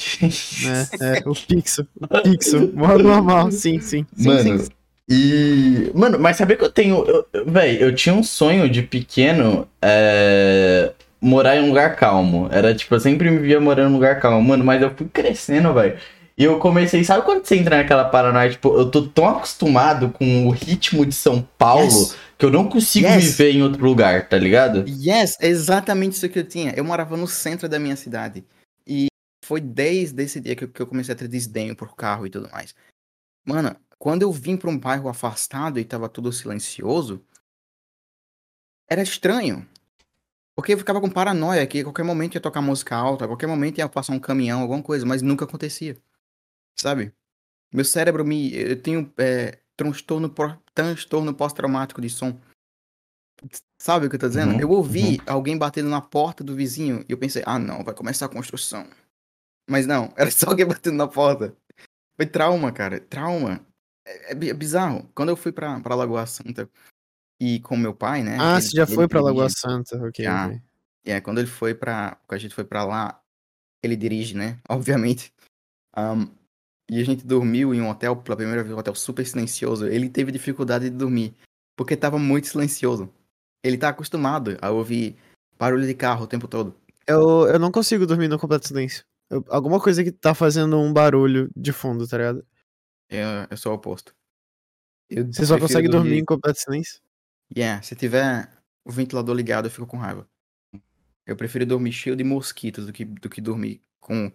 É, 1.00 1.18
é, 1.20 1.22
o 1.24 1.32
Pixel. 1.34 1.86
O 1.98 2.22
Pixel. 2.22 2.70
Modo 2.74 3.02
normal, 3.02 3.50
sim, 3.50 3.80
sim. 3.80 4.04
sim 4.14 4.28
Mano, 4.28 4.58
sim. 4.58 4.68
e. 5.08 5.90
Mano, 5.94 6.18
mas 6.18 6.36
sabia 6.36 6.56
que 6.56 6.64
eu 6.64 6.70
tenho. 6.70 7.02
Eu- 7.06 7.26
véi, 7.46 7.82
eu 7.82 7.94
tinha 7.94 8.14
um 8.14 8.22
sonho 8.22 8.68
de 8.68 8.82
pequeno 8.82 9.66
é, 9.80 10.92
morar 11.18 11.56
em 11.56 11.62
um 11.64 11.68
lugar 11.68 11.96
calmo. 11.96 12.48
Era 12.52 12.74
tipo, 12.74 12.94
eu 12.94 13.00
sempre 13.00 13.30
me 13.30 13.38
via 13.38 13.58
morando 13.58 13.88
em 13.88 13.92
um 13.92 13.94
lugar 13.94 14.20
calmo. 14.20 14.46
Mano, 14.46 14.62
mas 14.62 14.82
eu 14.82 14.90
fui 14.94 15.08
crescendo, 15.08 15.72
velho. 15.72 15.96
E 16.36 16.44
eu 16.44 16.58
comecei, 16.58 17.02
sabe 17.02 17.24
quando 17.24 17.44
você 17.44 17.56
entra 17.56 17.78
naquela 17.78 18.04
paranoia? 18.04 18.50
Tipo, 18.50 18.78
eu 18.78 18.88
tô 18.90 19.02
tão 19.02 19.26
acostumado 19.26 20.10
com 20.10 20.46
o 20.46 20.50
ritmo 20.50 21.04
de 21.04 21.12
São 21.14 21.44
Paulo 21.58 21.84
Yes. 21.84 22.14
Que 22.38 22.44
eu 22.44 22.50
não 22.50 22.68
consigo 22.68 23.06
Yes. 23.08 23.24
viver 23.24 23.50
em 23.52 23.62
outro 23.62 23.84
lugar, 23.84 24.28
tá 24.28 24.38
ligado? 24.38 24.84
Yes, 24.88 25.36
exatamente 25.40 26.12
isso 26.12 26.28
que 26.28 26.38
eu 26.38 26.46
tinha. 26.46 26.72
Eu 26.76 26.84
morava 26.84 27.16
no 27.16 27.26
centro 27.26 27.68
da 27.68 27.80
minha 27.80 27.96
cidade. 27.96 28.46
E 28.86 29.08
foi 29.44 29.60
desde 29.60 30.22
esse 30.22 30.40
dia 30.40 30.54
que 30.54 30.64
eu, 30.64 30.68
que 30.68 30.80
eu 30.80 30.86
comecei 30.86 31.12
a 31.12 31.18
ter 31.18 31.26
desdenho 31.26 31.74
por 31.74 31.96
carro 31.96 32.26
e 32.26 32.30
tudo 32.30 32.48
mais. 32.50 32.74
Mano, 33.44 33.74
quando 33.98 34.22
eu 34.22 34.30
vim 34.30 34.56
pra 34.56 34.70
um 34.70 34.78
bairro 34.78 35.08
afastado 35.08 35.80
e 35.80 35.84
tava 35.84 36.08
tudo 36.08 36.32
silencioso, 36.32 37.20
era 38.88 39.02
estranho. 39.02 39.68
Porque 40.54 40.74
eu 40.74 40.78
ficava 40.78 41.00
com 41.00 41.10
paranoia 41.10 41.66
que 41.66 41.80
a 41.80 41.84
qualquer 41.84 42.04
momento 42.04 42.34
ia 42.34 42.40
tocar 42.40 42.60
música 42.60 42.94
alta, 42.94 43.24
a 43.24 43.28
qualquer 43.28 43.46
momento 43.46 43.78
ia 43.78 43.88
passar 43.88 44.12
um 44.12 44.20
caminhão, 44.20 44.60
alguma 44.60 44.82
coisa, 44.82 45.04
mas 45.04 45.22
nunca 45.22 45.44
acontecia. 45.44 45.96
Sabe? 46.76 47.12
Meu 47.72 47.84
cérebro 47.84 48.24
me. 48.24 48.54
Eu 48.54 48.80
tenho 48.80 49.12
é, 49.18 49.58
transtorno, 49.88 50.34
transtorno 50.74 51.32
pós-traumático 51.32 52.00
de 52.02 52.10
som. 52.10 52.38
Sabe 53.80 54.06
o 54.06 54.10
que 54.10 54.16
eu 54.16 54.20
tô 54.20 54.28
dizendo? 54.28 54.52
Uhum, 54.54 54.60
eu 54.60 54.70
ouvi 54.70 55.20
alguém 55.26 55.56
batendo 55.56 55.88
na 55.88 56.00
porta 56.00 56.42
do 56.42 56.56
vizinho 56.56 57.04
e 57.08 57.12
eu 57.12 57.16
pensei, 57.18 57.42
ah 57.46 57.58
não, 57.58 57.84
vai 57.84 57.94
começar 57.94 58.26
a 58.26 58.28
construção. 58.28 58.84
Mas 59.70 59.86
não, 59.86 60.12
era 60.18 60.30
só 60.30 60.48
alguém 60.50 60.66
batendo 60.66 60.96
na 60.96 61.06
porta. 61.06 61.56
Foi 62.16 62.26
trauma, 62.26 62.72
cara. 62.72 62.98
Trauma. 63.00 63.64
É, 64.04 64.32
é 64.32 64.48
é 64.48 64.52
bizarro. 64.54 65.08
Quando 65.14 65.28
eu 65.28 65.36
fui 65.36 65.52
pra, 65.52 65.78
pra 65.80 65.94
Lagoa 65.94 66.26
Santa 66.26 66.68
e 67.40 67.60
com 67.60 67.76
meu 67.76 67.94
pai, 67.94 68.24
né? 68.24 68.36
Ah, 68.40 68.54
ele- 68.54 68.62
você 68.62 68.76
já 68.76 68.86
foi 68.86 69.06
pra 69.06 69.20
dirige- 69.20 69.24
Lagoa 69.36 69.48
Santa, 69.50 69.96
ok. 70.04 70.24
Já. 70.24 70.46
ok. 70.48 70.62
É, 71.04 71.20
quando 71.20 71.38
ele 71.38 71.46
foi 71.46 71.74
pra. 71.74 72.16
Quando 72.26 72.38
a 72.38 72.42
gente 72.42 72.54
foi 72.54 72.64
pra 72.64 72.84
lá, 72.84 73.22
ele 73.84 73.94
dirige, 73.94 74.34
né? 74.36 74.58
Obviamente. 74.68 75.32
Ahn, 75.96 76.26
e 76.90 77.00
a 77.00 77.04
gente 77.04 77.26
dormiu 77.26 77.74
em 77.74 77.80
um 77.80 77.88
hotel, 77.90 78.16
pela 78.16 78.36
primeira 78.36 78.62
vez, 78.62 78.74
um 78.74 78.78
hotel 78.78 78.94
super 78.94 79.26
silencioso. 79.26 79.86
Ele 79.86 80.08
teve 80.08 80.32
dificuldade 80.32 80.88
de 80.88 80.96
dormir, 80.96 81.34
porque 81.76 81.96
tava 81.96 82.18
muito 82.18 82.48
silencioso. 82.48 83.12
Ele 83.62 83.76
tá 83.76 83.88
acostumado 83.90 84.56
a 84.62 84.70
ouvir 84.70 85.16
barulho 85.58 85.86
de 85.86 85.94
carro 85.94 86.24
o 86.24 86.28
tempo 86.28 86.48
todo. 86.48 86.74
Eu, 87.06 87.46
eu 87.48 87.58
não 87.58 87.70
consigo 87.72 88.06
dormir 88.06 88.28
no 88.28 88.38
completo 88.38 88.68
silêncio. 88.68 89.04
Eu- 89.30 89.44
alguma 89.48 89.80
coisa 89.80 90.02
que 90.02 90.12
tá 90.12 90.34
fazendo 90.34 90.78
um 90.78 90.92
barulho 90.92 91.50
de 91.54 91.72
fundo, 91.72 92.06
tá 92.06 92.16
ligado? 92.16 92.46
Eu, 93.10 93.26
eu 93.50 93.56
sou 93.56 93.72
o 93.72 93.74
oposto. 93.74 94.14
Eu 95.10 95.26
Você 95.26 95.46
só 95.46 95.58
consegue 95.58 95.88
dormir 95.88 96.18
em 96.18 96.24
completo 96.24 96.58
silêncio? 96.60 97.00
Yeah, 97.56 97.82
se 97.82 97.94
tiver 97.96 98.50
o 98.84 98.92
ventilador 98.92 99.34
ligado, 99.34 99.66
eu 99.66 99.70
fico 99.70 99.86
com 99.86 99.96
raiva. 99.96 100.28
Eu 101.26 101.36
prefiro 101.36 101.66
dormir 101.66 101.92
cheio 101.92 102.16
de 102.16 102.24
mosquitos 102.24 102.86
do 102.86 102.92
que, 102.92 103.04
do 103.04 103.28
que 103.28 103.40
dormir 103.40 103.82
com. 104.00 104.30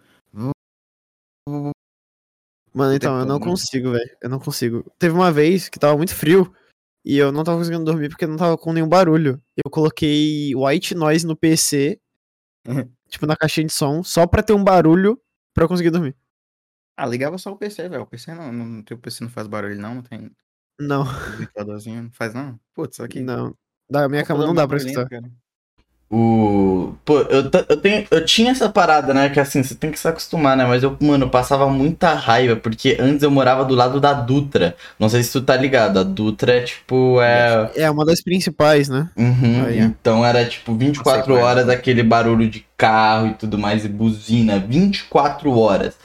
Mano, 2.74 2.92
então, 2.92 3.20
eu 3.20 3.24
não 3.24 3.38
né? 3.38 3.44
consigo, 3.44 3.92
velho. 3.92 4.16
Eu 4.20 4.28
não 4.28 4.40
consigo. 4.40 4.84
Teve 4.98 5.14
uma 5.14 5.30
vez 5.30 5.68
que 5.68 5.78
tava 5.78 5.96
muito 5.96 6.12
frio 6.12 6.52
e 7.04 7.16
eu 7.16 7.30
não 7.30 7.44
tava 7.44 7.58
conseguindo 7.58 7.84
dormir 7.84 8.08
porque 8.08 8.26
não 8.26 8.36
tava 8.36 8.58
com 8.58 8.72
nenhum 8.72 8.88
barulho. 8.88 9.40
Eu 9.64 9.70
coloquei 9.70 10.52
white 10.56 10.92
noise 10.92 11.24
no 11.24 11.36
PC, 11.36 12.00
tipo 13.08 13.26
na 13.26 13.36
caixinha 13.36 13.68
de 13.68 13.72
som, 13.72 14.02
só 14.02 14.26
pra 14.26 14.42
ter 14.42 14.54
um 14.54 14.64
barulho 14.64 15.20
pra 15.54 15.64
eu 15.64 15.68
conseguir 15.68 15.90
dormir. 15.90 16.16
Ah, 16.96 17.06
ligava 17.06 17.38
só 17.38 17.52
o 17.52 17.56
PC, 17.56 17.88
velho. 17.88 18.02
O 18.02 18.06
PC 18.06 18.34
não, 18.34 18.52
não, 18.52 18.82
teu 18.82 18.98
PC 18.98 19.22
não 19.22 19.30
faz 19.30 19.46
barulho, 19.46 19.78
não. 19.78 19.96
Não 19.96 20.02
tem 20.02 20.30
Não, 20.80 21.04
não 21.04 22.10
faz, 22.12 22.34
não. 22.34 22.58
Putz, 22.74 22.98
aqui. 22.98 23.20
não. 23.20 23.56
Da 23.88 24.08
minha 24.08 24.24
cama 24.24 24.46
não 24.46 24.54
dá 24.54 24.66
pra 24.66 24.78
escutar. 24.78 25.08
O. 26.16 26.94
Pô, 27.04 27.18
eu, 27.22 27.50
eu, 27.68 27.76
tenho, 27.76 28.06
eu 28.08 28.24
tinha 28.24 28.52
essa 28.52 28.68
parada, 28.68 29.12
né? 29.12 29.28
Que 29.30 29.40
assim, 29.40 29.64
você 29.64 29.74
tem 29.74 29.90
que 29.90 29.98
se 29.98 30.06
acostumar, 30.06 30.56
né? 30.56 30.64
Mas 30.64 30.84
eu, 30.84 30.96
mano, 31.00 31.24
eu 31.24 31.28
passava 31.28 31.68
muita 31.68 32.14
raiva, 32.14 32.54
porque 32.54 32.96
antes 33.00 33.24
eu 33.24 33.32
morava 33.32 33.64
do 33.64 33.74
lado 33.74 34.00
da 34.00 34.12
Dutra. 34.12 34.76
Não 34.96 35.08
sei 35.08 35.24
se 35.24 35.32
tu 35.32 35.42
tá 35.42 35.56
ligado. 35.56 35.98
A 35.98 36.04
Dutra 36.04 36.58
é 36.58 36.62
tipo. 36.62 37.20
É. 37.20 37.68
É 37.74 37.90
uma 37.90 38.04
das 38.04 38.22
principais, 38.22 38.88
né? 38.88 39.10
Uhum, 39.16 39.64
Aí, 39.66 39.80
então 39.80 40.24
era 40.24 40.44
tipo 40.44 40.76
24 40.76 41.24
qual 41.24 41.38
é. 41.38 41.42
horas 41.42 41.68
aquele 41.68 42.04
barulho 42.04 42.48
de 42.48 42.64
carro 42.76 43.26
e 43.26 43.34
tudo 43.34 43.58
mais, 43.58 43.84
e 43.84 43.88
buzina. 43.88 44.60
24 44.60 45.50
horas. 45.58 45.96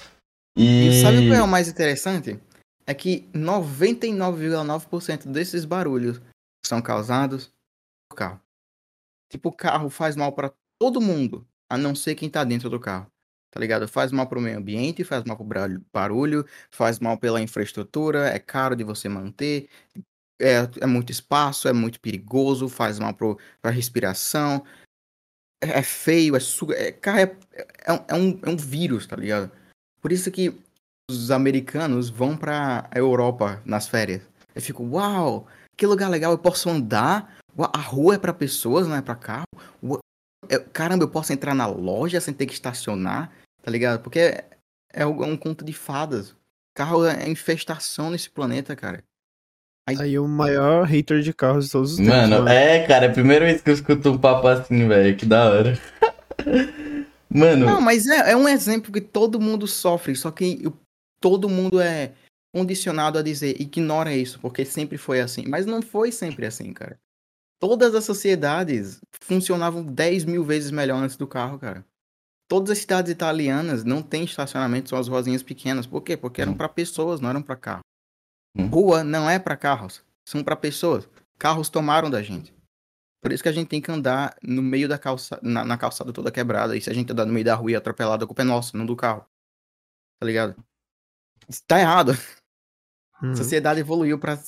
E. 0.58 0.88
E 0.90 1.02
sabe 1.04 1.20
o 1.20 1.22
que 1.30 1.36
é 1.36 1.44
o 1.44 1.48
mais 1.48 1.68
interessante? 1.68 2.40
É 2.88 2.96
que 2.96 3.30
99,9% 3.36 5.28
desses 5.28 5.66
barulhos 5.66 6.20
são 6.66 6.82
causados 6.82 7.52
por 8.10 8.16
carro. 8.16 8.40
Tipo, 9.30 9.50
o 9.50 9.54
carro 9.54 9.90
faz 9.90 10.16
mal 10.16 10.32
pra 10.34 10.52
todo 10.80 11.00
mundo, 11.00 11.48
a 11.70 11.78
não 11.78 11.94
ser 11.96 12.16
quem 12.16 12.30
tá 12.30 12.44
dentro 12.44 12.70
do 12.70 12.80
carro. 12.80 13.08
Tá 13.52 13.60
ligado? 13.60 13.88
Faz 13.88 14.12
mal 14.12 14.28
pro 14.28 14.42
meio 14.42 14.58
ambiente, 14.58 15.04
faz 15.04 15.24
mal 15.24 15.36
pro 15.38 15.48
barulho- 15.92 16.46
faz 16.72 17.00
mal 17.00 17.18
pela 17.18 17.42
infraestrutura, 17.42 18.28
é 18.30 18.38
caro 18.38 18.76
de 18.76 18.84
você 18.84 19.10
manter, 19.10 19.68
é, 20.40 20.70
é 20.82 20.86
muito 20.86 21.12
espaço, 21.12 21.68
é 21.68 21.74
muito 21.74 22.00
perigoso, 22.00 22.70
faz 22.70 23.00
mal 23.00 23.14
pro, 23.14 23.38
pra 23.62 23.72
respiração, 23.72 24.64
é, 25.62 25.80
é 25.80 25.84
feio, 25.84 26.36
é 26.36 26.40
suga. 26.40 26.76
É, 26.76 26.90
é, 26.90 27.22
é, 27.24 27.68
é 28.08 28.14
um, 28.16 28.40
é 28.44 28.50
um 28.50 28.58
vírus, 28.58 29.06
tá 29.06 29.16
ligado? 29.16 29.52
Por 30.02 30.12
isso 30.12 30.32
que 30.32 30.58
os 31.10 31.32
americanos 31.32 32.10
vão 32.10 32.38
pra 32.38 32.90
Europa 32.96 33.62
nas 33.66 33.88
férias. 33.88 34.22
Eu 34.56 34.62
fico, 34.62 34.84
uau, 34.84 35.48
que 35.76 35.86
lugar 35.86 36.10
legal, 36.10 36.32
eu 36.32 36.38
posso 36.38 36.70
andar. 36.70 37.39
A 37.74 37.80
rua 37.80 38.16
é 38.16 38.18
pra 38.18 38.34
pessoas, 38.34 38.88
não 38.88 38.96
é 38.96 39.02
pra 39.02 39.16
carro. 39.16 39.46
Eu- 40.50 40.64
caramba, 40.72 41.04
eu 41.04 41.10
posso 41.10 41.34
entrar 41.34 41.54
na 41.54 41.68
loja 41.68 42.20
sem 42.22 42.34
ter 42.34 42.46
que 42.46 42.54
estacionar, 42.54 43.32
tá 43.62 43.70
ligado? 43.70 44.02
Porque 44.02 44.20
é, 44.20 44.46
é 44.94 45.06
um 45.06 45.34
é 45.34 45.38
conto 45.38 45.64
de 45.66 45.74
fadas. 45.74 46.36
Carro 46.76 47.06
é 47.06 47.30
infestação 47.30 48.10
nesse 48.10 48.30
planeta, 48.30 48.76
cara. 48.76 49.04
Aí 49.88 50.18
o 50.20 50.28
maior 50.28 50.86
hater 50.86 51.20
de 51.22 51.34
carros 51.34 51.66
de 51.66 51.72
todos 51.72 51.92
os 51.94 51.98
tempos. 51.98 52.14
Mano, 52.14 52.48
é, 52.48 52.86
cara, 52.88 53.06
é 53.08 53.10
a 53.10 53.14
primeira 53.14 53.46
vez 53.46 53.62
que 53.62 53.70
eu 53.70 53.74
escuto 53.74 54.12
um 54.12 54.18
papo 54.18 54.48
assim, 54.48 54.88
velho. 54.88 55.18
Que 55.18 55.26
da 55.26 55.50
hora. 55.50 55.74
Mano, 57.30 57.66
Não, 57.66 57.82
mas 57.82 58.08
é, 58.08 58.32
é 58.32 58.36
um 58.36 58.48
exemplo 58.48 58.92
que 58.92 59.02
todo 59.02 59.40
mundo 59.40 59.68
sofre, 59.68 60.16
só 60.16 60.32
que 60.32 60.66
o- 60.66 60.74
todo 61.22 61.48
mundo 61.50 61.80
é 61.80 62.14
condicionado 62.56 63.20
a 63.20 63.22
dizer 63.22 63.60
ignora 63.62 64.14
isso, 64.14 64.40
porque 64.40 64.66
sempre 64.66 64.98
foi 64.98 65.22
assim. 65.22 65.46
Mas 65.48 65.66
não 65.66 65.82
foi 65.82 66.12
sempre 66.12 66.46
assim, 66.46 66.74
cara. 66.74 66.98
Todas 67.60 67.94
as 67.94 68.06
sociedades 68.06 69.02
funcionavam 69.22 69.84
10 69.84 70.26
mil 70.26 70.44
vezes 70.44 70.72
melhor 70.72 70.98
antes 71.04 71.18
do 71.18 71.28
carro, 71.28 71.60
cara. 71.60 71.86
Todas 72.48 72.72
as 72.72 72.80
cidades 72.80 73.12
italianas 73.12 73.84
não 73.84 74.02
têm 74.02 74.24
estacionamento, 74.24 74.90
são 74.90 74.98
as 74.98 75.08
ruazinhas 75.08 75.44
pequenas. 75.44 75.86
Por 75.86 76.02
quê? 76.02 76.18
Porque 76.18 76.42
eram 76.42 76.54
Hum. 76.54 76.58
para 76.58 76.70
pessoas, 76.70 77.20
não 77.20 77.30
eram 77.30 77.42
para 77.42 77.56
carro. 77.56 77.82
Hum. 78.58 78.68
Rua 78.68 79.04
não 79.04 79.30
é 79.30 79.38
para 79.38 79.56
carros, 79.56 80.02
são 80.28 80.44
para 80.44 80.56
pessoas. 80.56 81.08
Carros 81.38 81.70
tomaram 81.70 82.10
da 82.10 82.24
gente. 82.24 82.54
Por 83.22 83.34
isso 83.34 83.44
que 83.44 83.50
a 83.50 83.52
gente 83.52 83.68
tem 83.68 83.82
que 83.82 83.92
andar 83.92 84.36
no 84.42 84.62
meio 84.62 84.88
da 84.88 84.98
calçada, 84.98 85.42
na, 85.44 85.66
na 85.66 85.78
calçada 85.78 86.14
toda 86.14 86.32
quebrada. 86.32 86.76
E 86.76 86.82
se 86.82 86.90
a 86.90 86.94
gente 86.94 87.12
andar 87.12 87.26
no 87.26 87.34
meio 87.34 87.46
da 87.46 87.54
rua 87.54 87.72
e 87.72 87.76
atropelado, 87.76 88.24
a 88.24 88.28
culpa 88.28 88.42
é 88.42 88.46
nossa, 88.46 88.78
não 88.78 88.86
do 88.86 88.96
carro. 88.96 89.26
Tá 90.20 90.26
ligado? 90.26 90.56
Tá 91.68 91.80
errado. 91.80 92.14
Uhum. 93.22 93.32
A 93.32 93.36
sociedade 93.36 93.82
evoluiu 93.82 94.18
para 94.18 94.40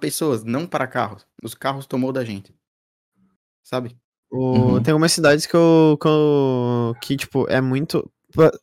pessoas, 0.00 0.42
não 0.42 0.66
para 0.66 0.86
carros. 0.86 1.26
Os 1.42 1.54
carros 1.54 1.86
tomou 1.86 2.12
da 2.12 2.24
gente. 2.24 2.52
Sabe? 3.62 3.96
O- 4.30 4.74
Uhum. 4.74 4.82
Tem 4.82 4.92
algumas 4.92 5.12
cidades 5.12 5.46
que 5.46 5.54
eu, 5.54 5.98
que 6.00 6.08
eu- 6.08 6.94
que, 7.02 7.16
tipo, 7.16 7.48
é 7.48 7.60
muito. 7.60 8.10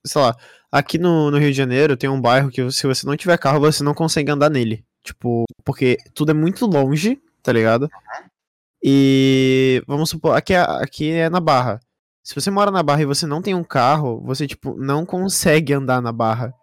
Sei 0.05 0.21
lá, 0.21 0.35
aqui 0.71 0.97
no, 0.97 1.29
no 1.29 1.37
Rio 1.37 1.51
de 1.51 1.57
Janeiro 1.57 1.97
tem 1.97 2.09
um 2.09 2.19
bairro 2.21 2.49
que 2.49 2.69
se 2.71 2.87
você 2.87 3.05
não 3.05 3.15
tiver 3.17 3.37
carro, 3.37 3.59
você 3.59 3.83
não 3.83 3.93
consegue 3.93 4.31
andar 4.31 4.49
nele. 4.49 4.85
Tipo, 5.03 5.45
porque 5.63 5.97
tudo 6.13 6.31
é 6.31 6.33
muito 6.33 6.65
longe, 6.65 7.21
tá 7.43 7.51
ligado? 7.51 7.89
E 8.83 9.81
vamos 9.87 10.09
supor, 10.09 10.35
aqui 10.35 10.53
é, 10.53 10.59
aqui 10.59 11.11
é 11.11 11.29
na 11.29 11.39
Barra. 11.39 11.79
Se 12.23 12.35
você 12.35 12.51
mora 12.51 12.71
na 12.71 12.83
Barra 12.83 13.01
e 13.01 13.05
você 13.05 13.25
não 13.25 13.41
tem 13.41 13.55
um 13.55 13.63
carro, 13.63 14.21
você, 14.21 14.45
tipo, 14.47 14.75
não 14.77 15.05
consegue 15.05 15.73
andar 15.73 16.01
na 16.01 16.11
Barra. 16.11 16.53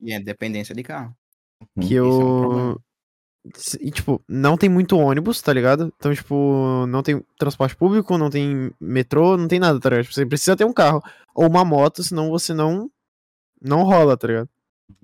E 0.00 0.12
é 0.12 0.20
dependência 0.20 0.74
de 0.74 0.82
carro. 0.82 1.14
Que 1.80 1.94
Isso 1.94 1.96
é 1.96 2.02
um 2.02 2.06
eu. 2.06 2.38
problema. 2.40 2.80
E, 3.80 3.90
tipo, 3.90 4.22
não 4.28 4.56
tem 4.56 4.68
muito 4.68 4.96
ônibus, 4.96 5.42
tá 5.42 5.52
ligado? 5.52 5.92
Então, 5.98 6.14
tipo, 6.14 6.86
não 6.86 7.02
tem 7.02 7.20
transporte 7.36 7.74
público, 7.74 8.16
não 8.16 8.30
tem 8.30 8.70
metrô, 8.80 9.36
não 9.36 9.48
tem 9.48 9.58
nada, 9.58 9.80
tá 9.80 9.88
ligado? 9.88 10.04
Tipo, 10.04 10.14
Você 10.14 10.26
precisa 10.26 10.56
ter 10.56 10.64
um 10.64 10.72
carro 10.72 11.02
ou 11.34 11.48
uma 11.48 11.64
moto, 11.64 12.02
senão 12.02 12.30
você 12.30 12.54
não. 12.54 12.90
Não 13.60 13.84
rola, 13.84 14.16
tá 14.16 14.26
ligado? 14.26 14.48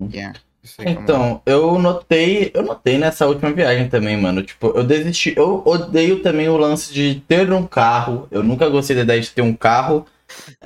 Yeah. 0.01 0.37
É. 0.77 0.91
Então, 0.91 1.41
eu 1.45 1.79
notei, 1.79 2.51
eu 2.53 2.61
notei 2.61 2.97
nessa 2.97 3.25
última 3.25 3.51
viagem 3.51 3.87
também, 3.89 4.17
mano. 4.17 4.43
Tipo, 4.43 4.67
eu 4.75 4.83
desisti. 4.83 5.33
Eu 5.35 5.61
odeio 5.65 6.21
também 6.21 6.49
o 6.49 6.57
lance 6.57 6.93
de 6.93 7.23
ter 7.27 7.51
um 7.51 7.65
carro. 7.65 8.27
Eu 8.29 8.43
nunca 8.43 8.69
gostei 8.69 8.95
da 8.95 9.03
ideia 9.03 9.21
de 9.21 9.31
ter 9.31 9.41
um 9.41 9.53
carro. 9.53 10.05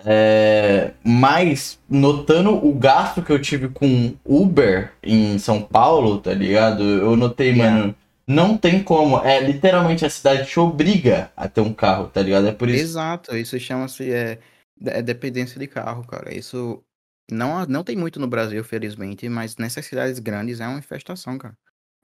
É, 0.05 0.91
mas 1.03 1.79
notando 1.89 2.51
o 2.65 2.73
gasto 2.73 3.21
que 3.21 3.31
eu 3.31 3.41
tive 3.41 3.69
com 3.69 4.15
Uber 4.25 4.91
em 5.01 5.37
São 5.39 5.61
Paulo, 5.61 6.19
tá 6.19 6.33
ligado? 6.33 6.83
Eu 6.83 7.15
notei, 7.15 7.51
Yeah. 7.51 7.77
mano, 7.77 7.95
não 8.27 8.57
tem 8.57 8.83
como. 8.83 9.19
É 9.19 9.39
literalmente 9.39 10.05
a 10.05 10.09
cidade 10.09 10.47
te 10.49 10.59
obriga 10.59 11.31
a 11.35 11.47
ter 11.47 11.61
um 11.61 11.73
carro, 11.73 12.07
tá 12.07 12.21
ligado? 12.21 12.47
É 12.47 12.51
por 12.51 12.69
isso. 12.69 12.83
Exato, 12.83 13.35
isso 13.35 13.59
chama-se 13.59 14.11
é, 14.11 14.39
é 14.85 15.01
dependência 15.01 15.59
de 15.59 15.67
carro, 15.67 16.05
cara. 16.07 16.33
Isso 16.35 16.83
não, 17.31 17.65
não 17.65 17.83
tem 17.83 17.95
muito 17.95 18.19
no 18.19 18.27
Brasil, 18.27 18.63
felizmente, 18.63 19.27
mas 19.29 19.57
nessas 19.57 19.85
cidades 19.85 20.19
grandes 20.19 20.59
é 20.59 20.67
uma 20.67 20.79
infestação, 20.79 21.37
cara. 21.37 21.55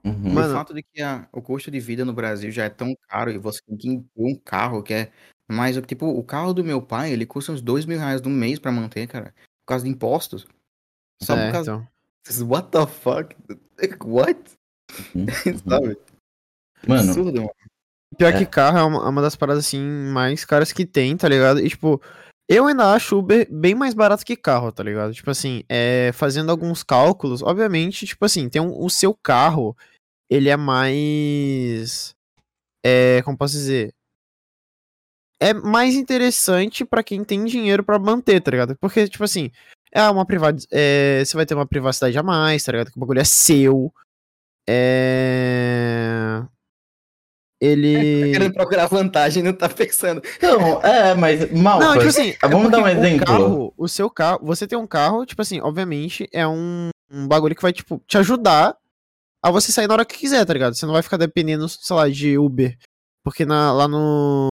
Uhum. 0.04 0.32
O 0.32 0.43
fato 0.54 0.74
de 0.74 0.82
que 0.82 1.02
a- 1.02 1.28
o 1.32 1.41
custo 1.41 1.69
de 1.69 1.80
vida 1.80 2.06
no 2.06 2.13
Brasil 2.13 2.50
já 2.52 2.65
é 2.65 2.69
tão 2.69 2.95
caro 3.10 3.32
e 3.32 3.38
você 3.38 3.62
tem 3.67 3.78
que 3.78 3.88
ter 3.98 4.04
um 4.17 4.36
carro 4.36 4.82
que 4.82 4.93
é 4.93 5.12
mais. 5.50 5.76
Tipo, 5.86 6.08
o 6.08 6.24
carro 6.24 6.54
do 6.54 6.64
meu 6.64 6.82
pai, 6.82 7.12
ele 7.12 7.26
custa 7.26 7.52
uns 7.52 7.62
dois 7.62 7.86
mil 7.86 7.98
reais 7.98 8.22
no 8.22 8.30
mês 8.30 8.60
pra 8.60 8.72
manter, 8.72 9.08
cara. 9.08 9.34
Por 9.62 9.74
causa 9.74 9.86
de 9.86 9.92
impostos. 9.92 10.48
Só 11.22 11.36
É, 11.38 11.46
por 11.48 11.52
causa. 11.52 11.72
então. 11.72 11.88
What 12.48 12.70
the 12.70 12.86
fuck? 12.86 13.36
What? 14.06 14.40
Uhum. 15.16 15.26
Sabe? 15.68 15.98
Mano, 16.88 17.10
Absurdo, 17.10 17.42
mano. 17.42 17.52
Pior 18.18 18.34
É. 18.34 18.38
que 18.40 18.46
carro 18.46 18.78
é 18.80 18.84
uma, 18.84 19.06
é 19.06 19.10
uma 19.10 19.22
das 19.22 19.36
paradas 19.36 19.66
assim 19.66 19.80
mais 19.80 20.44
caras 20.44 20.72
que 20.72 20.84
tem, 20.86 21.16
tá 21.16 21.28
ligado? 21.30 21.60
E 21.60 21.70
tipo, 21.70 22.02
eu 22.50 22.66
ainda 22.66 22.92
acho 22.94 23.20
Uber 23.20 23.48
bem 23.52 23.76
mais 23.76 23.94
barato 23.94 24.26
que 24.26 24.36
carro, 24.36 24.72
tá 24.72 24.82
ligado? 24.82 25.14
Tipo 25.14 25.30
assim, 25.30 25.64
é, 25.70 26.12
fazendo 26.14 26.50
alguns 26.50 26.82
cálculos, 26.82 27.44
obviamente, 27.44 28.08
tipo 28.08 28.26
assim, 28.26 28.50
tem 28.50 28.60
um, 28.62 28.84
o 28.84 28.90
seu 28.90 29.14
carro, 29.14 29.78
ele 30.28 30.50
é 30.50 30.58
mais. 30.58 32.16
É, 32.84 33.22
como 33.24 33.38
posso 33.38 33.54
dizer? 33.54 33.94
É 35.41 35.54
mais 35.54 35.95
interessante 35.95 36.84
pra 36.84 37.02
quem 37.02 37.23
tem 37.23 37.45
dinheiro 37.45 37.84
pra 37.84 37.97
manter, 37.97 38.41
tá 38.41 38.52
ligado? 38.52 38.75
Porque, 38.80 39.08
tipo 39.08 39.23
assim, 39.23 39.52
é 39.91 40.02
uma 40.10 40.25
privada, 40.25 40.58
é, 40.71 41.23
você 41.23 41.36
vai 41.36 41.45
ter 41.45 41.56
uma 41.56 41.65
privacidade 41.65 42.17
a 42.17 42.23
mais, 42.23 42.63
tá 42.63 42.71
ligado? 42.71 42.91
Que 42.91 42.97
o 42.97 42.99
bagulho 42.99 43.21
é 43.21 43.23
seu. 43.23 43.93
É. 44.67 46.43
Ele. 47.62 48.21
Tá 48.21 48.32
querendo 48.39 48.54
procurar 48.54 48.88
vantagem, 48.88 49.43
não 49.43 49.54
tá 49.54 49.67
pensando. 49.67 50.21
então, 50.38 50.82
é, 50.82 51.13
mas 51.13 51.52
mal. 51.52 51.80
Não, 51.80 51.93
tipo 51.93 52.08
assim, 52.08 52.36
Ah, 52.41 52.47
vamos 52.47 52.67
é 52.67 52.71
dar 52.71 52.78
um 52.80 52.82
porque 52.84 52.95
o 52.95 52.99
exemplo. 52.99 53.25
carro, 53.25 53.73
o 53.78 53.88
seu 53.88 54.10
carro, 54.10 54.39
você 54.43 54.67
tem 54.67 54.78
um 54.78 54.88
carro, 54.88 55.25
tipo 55.25 55.41
assim, 55.41 55.60
obviamente 55.60 56.30
é 56.32 56.47
um, 56.47 56.89
um 57.12 57.28
bagulho 57.28 57.56
que 57.56 57.62
vai, 57.62 57.73
tipo, 57.73 58.02
te 58.08 58.17
ajudar 58.17 58.78
a 59.43 59.52
você 59.52 59.71
sair 59.71 59.88
na 59.88 59.93
hora 59.95 60.06
que 60.06 60.17
quiser, 60.17 60.45
tá 60.45 60.54
ligado? 60.54 60.75
Você 60.75 60.86
não 60.86 60.93
vai 60.93 61.02
ficar 61.02 61.17
dependendo, 61.17 61.67
sei 61.67 61.95
lá, 61.95 62.08
de 62.10 62.38
Uber. 62.38 62.78
Porque 63.23 63.45
na, 63.45 63.73
lá 63.73 63.88
no, 63.88 64.47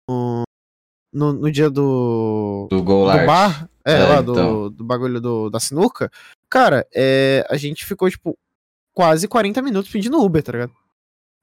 no. 1.15 1.33
No 1.33 1.51
dia 1.51 1.71
do. 1.71 2.67
Do 2.71 2.83
Go 2.83 3.11
do 3.11 3.27
bar, 3.27 3.69
é, 3.85 3.93
É, 3.93 3.99
lá 4.07 4.21
do, 4.21 4.33
então. 4.33 4.71
do 4.71 4.85
bagulho 4.85 5.21
do, 5.21 5.49
da 5.51 5.61
sinuca, 5.61 6.11
cara, 6.51 6.87
é, 6.95 7.47
a 7.49 7.57
gente 7.57 7.85
ficou, 7.87 8.11
tipo, 8.11 8.37
quase 8.93 9.27
40 9.29 9.63
minutos 9.63 9.91
pedindo 9.91 10.23
Uber, 10.23 10.43
tá 10.43 10.53
ligado? 10.53 10.73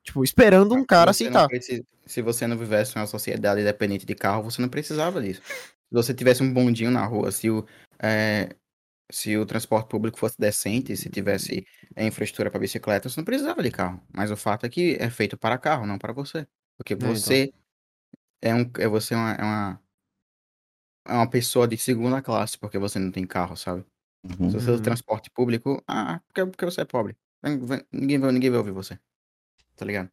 Tipo, 0.03 0.23
esperando 0.23 0.73
um 0.75 0.83
cara 0.83 1.13
Você 1.13 1.25
não 1.29 1.29
aceitar. 1.31 1.47
preci- 1.47 1.85
Se 2.05 2.21
você 2.21 2.47
não 2.47 2.57
vivesse 2.57 2.97
em 2.97 2.99
uma 3.01 3.07
sociedade 3.07 3.63
dependente 3.63 4.05
de 4.05 4.15
carro, 4.15 4.43
você 4.43 4.61
não 4.61 4.67
precisava 4.69 5.21
disso. 5.21 5.41
Se 5.45 5.93
você 5.93 6.13
tivesse 6.13 6.41
um 6.41 6.51
bondinho 6.51 6.89
na 6.91 7.05
rua, 7.05 7.31
se 7.31 7.49
o, 7.49 7.65
é, 8.01 8.49
se 9.11 9.37
o 9.37 9.45
transporte 9.45 9.87
público 9.89 10.17
fosse 10.17 10.35
decente, 10.39 10.95
se 10.97 11.09
tivesse 11.09 11.63
é, 11.95 12.07
infraestrutura 12.07 12.49
para 12.49 12.59
bicicleta, 12.59 13.07
você 13.09 13.19
não 13.19 13.25
precisava 13.25 13.61
de 13.61 13.69
carro. 13.69 14.01
Mas 14.11 14.31
o 14.31 14.37
fato 14.37 14.65
é 14.65 14.69
que 14.69 14.97
é 14.99 15.09
feito 15.09 15.37
para 15.37 15.57
carro, 15.57 15.85
não 15.85 15.99
para 15.99 16.13
você. 16.13 16.47
Porque 16.77 16.95
então. 16.95 17.13
você 17.13 17.43
é, 17.43 17.60
um, 18.55 18.69
é 18.79 18.87
você 18.87 19.13
uma, 19.15 19.31
é 19.33 19.41
uma 19.43 19.81
é 21.07 21.13
uma 21.13 21.29
pessoa 21.29 21.67
de 21.67 21.77
segunda 21.77 22.21
classe 22.21 22.57
porque 22.57 22.77
você 22.77 22.99
não 22.99 23.11
tem 23.11 23.25
carro, 23.25 23.55
sabe? 23.57 23.83
Uhum. 24.23 24.49
Se 24.51 24.55
você 24.59 24.71
usa 24.71 24.71
Uhum. 24.73 24.81
transporte 24.81 25.29
público, 25.31 25.81
ah, 25.87 26.19
porque, 26.27 26.45
porque 26.45 26.65
você 26.65 26.81
é 26.81 26.85
pobre. 26.85 27.15
Ninguém, 27.43 28.19
vai, 28.19 28.31
ninguém 28.31 28.49
vai 28.51 28.59
ouvir 28.59 28.71
você. 28.71 28.99
Tá 29.75 29.83
ligado? 29.85 30.09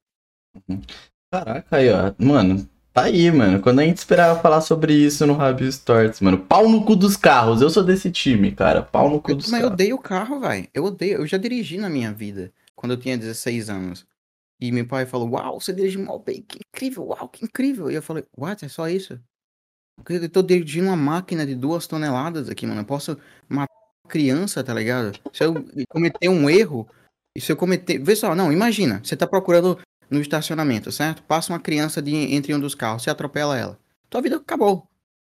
Caraca, 1.30 1.76
aí, 1.76 1.90
ó. 1.90 2.14
Mano, 2.18 2.66
tá 2.92 3.02
aí, 3.04 3.30
mano. 3.30 3.60
Quando 3.60 3.80
a 3.80 3.84
gente 3.84 3.98
esperava 3.98 4.40
falar 4.40 4.60
sobre 4.62 4.94
isso 4.94 5.26
no 5.26 5.34
Rabio 5.34 5.70
Stories, 5.70 6.20
mano. 6.20 6.38
Pau 6.38 6.68
no 6.68 6.84
cu 6.84 6.96
dos 6.96 7.16
carros. 7.16 7.60
Eu 7.60 7.68
sou 7.70 7.84
desse 7.84 8.10
time, 8.10 8.52
cara. 8.54 8.82
Pau 8.82 9.10
no 9.10 9.20
cu 9.20 9.32
Eu 9.32 9.36
dos 9.36 9.46
também 9.46 9.60
carros. 9.60 9.74
odeio 9.74 9.98
carro, 9.98 10.40
velho. 10.40 10.68
Eu 10.72 10.84
odeio. 10.84 11.18
Eu 11.18 11.26
já 11.26 11.36
dirigi 11.36 11.76
na 11.76 11.90
minha 11.90 12.12
vida, 12.12 12.50
quando 12.74 12.92
eu 12.92 12.98
tinha 12.98 13.16
16 13.18 13.68
anos. 13.68 14.06
E 14.61 14.73
meu 14.73 14.87
pai 14.87 15.07
falou, 15.07 15.31
uau, 15.31 15.61
você 15.61 15.73
dirige 15.73 15.99
mal 15.99 16.18
bem, 16.18 16.42
que 16.42 16.59
incrível, 16.75 17.07
uau, 17.07 17.29
que 17.29 17.44
incrível. 17.44 17.90
E 17.90 17.94
eu 17.94 18.03
falei, 18.03 18.25
what, 18.37 18.64
é 18.64 18.68
só 18.68 18.88
isso? 18.88 19.21
Eu 20.09 20.29
tô 20.29 20.42
dirigindo 20.42 20.87
uma 20.88 20.97
máquina 20.97 21.47
de 21.47 21.55
duas 21.55 21.87
toneladas 21.87 22.49
aqui, 22.49 22.66
mano. 22.66 22.81
Eu 22.81 22.85
posso 22.85 23.18
matar 23.49 23.73
uma 24.05 24.11
criança, 24.11 24.62
tá 24.62 24.75
ligado? 24.75 25.18
Se 25.33 25.44
eu 25.44 25.55
cometer 25.88 26.29
um 26.29 26.49
erro, 26.49 26.88
e 27.37 27.40
se 27.40 27.53
eu 27.53 27.57
cometer... 27.57 27.99
Vê 27.99 28.16
só, 28.16 28.35
não, 28.35 28.53
imagina, 28.53 29.01
você 29.03 29.16
tá 29.16 29.27
procurando 29.27 29.79
no 30.11 30.21
estacionamento, 30.21 30.90
certo? 30.90 31.23
Passa 31.23 31.53
uma 31.53 31.61
criança 31.61 32.01
de, 32.01 32.14
entre 32.14 32.55
um 32.55 32.61
dos 32.61 32.75
carros, 32.75 33.03
você 33.03 33.11
atropela 33.11 33.57
ela. 33.57 33.79
Tua 34.09 34.23
vida 34.23 34.37
acabou. 34.37 34.88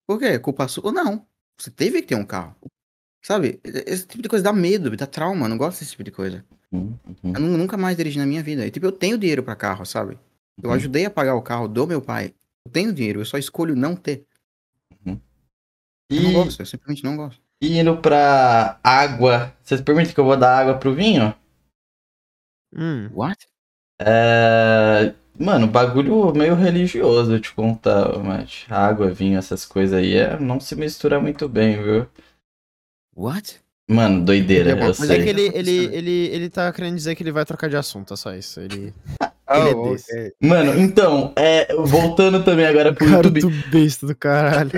Por 0.08 0.20
quê? 0.20 0.40
Culpa 0.40 0.68
sua? 0.68 0.92
Não. 0.92 1.26
Você 1.58 1.70
teve 1.70 2.02
que 2.02 2.10
ter 2.10 2.16
um 2.16 2.26
carro. 2.26 2.56
Sabe? 3.22 3.62
Esse 3.64 4.06
tipo 4.06 4.22
de 4.22 4.28
coisa 4.28 4.44
dá 4.44 4.52
medo, 4.52 4.96
dá 4.98 5.08
trauma. 5.08 5.48
Não 5.48 5.58
gosto 5.58 5.80
desse 5.80 5.92
tipo 5.92 6.04
de 6.04 6.12
coisa. 6.12 6.46
Uhum, 6.74 6.98
uhum, 7.24 7.34
Eu 7.36 7.40
nu- 7.40 7.58
nunca 7.58 7.78
mais 7.78 7.96
dirigi 7.96 8.18
na 8.18 8.26
minha 8.26 8.42
vida. 8.44 8.66
E, 8.66 8.72
tipo, 8.72 8.86
eu 8.86 8.92
tenho 8.92 9.18
dinheiro 9.18 9.44
pra 9.44 9.56
carro, 9.56 9.86
sabe? 9.86 10.18
Eu 10.62 10.70
uhum. 10.70 10.76
ajudei 10.76 11.06
a 11.06 11.10
pagar 11.12 11.36
o 11.36 11.42
carro 11.42 11.68
do 11.68 11.86
meu 11.88 12.02
pai. 12.02 12.34
Eu 12.66 12.72
tenho 12.72 12.94
dinheiro, 12.94 13.22
eu 13.22 13.26
só 13.26 13.38
escolho 13.38 13.76
não 13.76 13.96
ter. 13.96 14.26
Eu 16.10 16.22
não 16.22 16.32
E, 16.32 16.34
gosto, 16.34 16.62
eu 16.62 16.66
simplesmente 16.66 17.04
não 17.04 17.16
gosto. 17.18 17.42
e 17.62 17.80
indo 17.80 17.98
pra 17.98 18.80
água. 18.84 19.56
Vocês 19.64 19.82
permitem 19.82 20.14
que 20.14 20.20
eu 20.20 20.26
vou 20.26 20.38
dar 20.38 20.58
água 20.60 20.78
pro 20.78 20.94
vinho? 20.94 21.34
Hum. 22.76 23.10
What? 23.14 23.48
É. 24.02 25.14
Mano, 25.40 25.66
bagulho 25.68 26.32
meio 26.34 26.54
religioso, 26.54 27.34
eu 27.34 27.42
te 27.42 27.52
contar, 27.54 28.20
mas 28.20 28.66
água, 28.70 29.12
vinho, 29.12 29.38
essas 29.40 29.66
coisas 29.66 29.98
aí, 29.98 30.14
é, 30.16 30.40
não 30.40 30.60
se 30.60 30.76
mistura 30.76 31.20
muito 31.20 31.50
bem, 31.50 31.82
viu? 31.82 32.08
What? 33.16 33.63
Mano, 33.88 34.24
doideira, 34.24 34.72
É 34.72 34.76
Mas 34.76 35.02
é 35.02 35.08
sei. 35.08 35.24
que 35.24 35.30
ele, 35.30 35.52
Tá 35.52 35.58
ele, 35.58 35.72
acontecendo. 35.72 35.94
ele, 35.94 36.12
ele 36.32 36.50
tá 36.50 36.72
querendo 36.72 36.96
dizer 36.96 37.16
que 37.16 37.24
ele 37.24 37.32
vai 37.34 37.44
trocar 37.46 37.70
de 37.70 37.76
assunto, 37.76 38.14
é 38.14 38.18
só 38.18 38.34
isso. 38.34 38.60
Ele. 38.62 38.94
Oh, 39.50 39.54
Ele 39.56 39.70
é 39.70 39.90
desse. 39.92 40.12
ok. 40.14 40.32
Mano, 40.42 40.80
então, 40.80 41.34
é, 41.36 41.74
voltando 41.76 42.42
também 42.44 42.66
agora 42.66 42.94
pro 42.94 43.06
Cara 43.06 43.28
YouTube. 43.28 43.42
do 43.42 43.50
besta 43.70 44.08
do 44.08 44.16
caralho. 44.16 44.72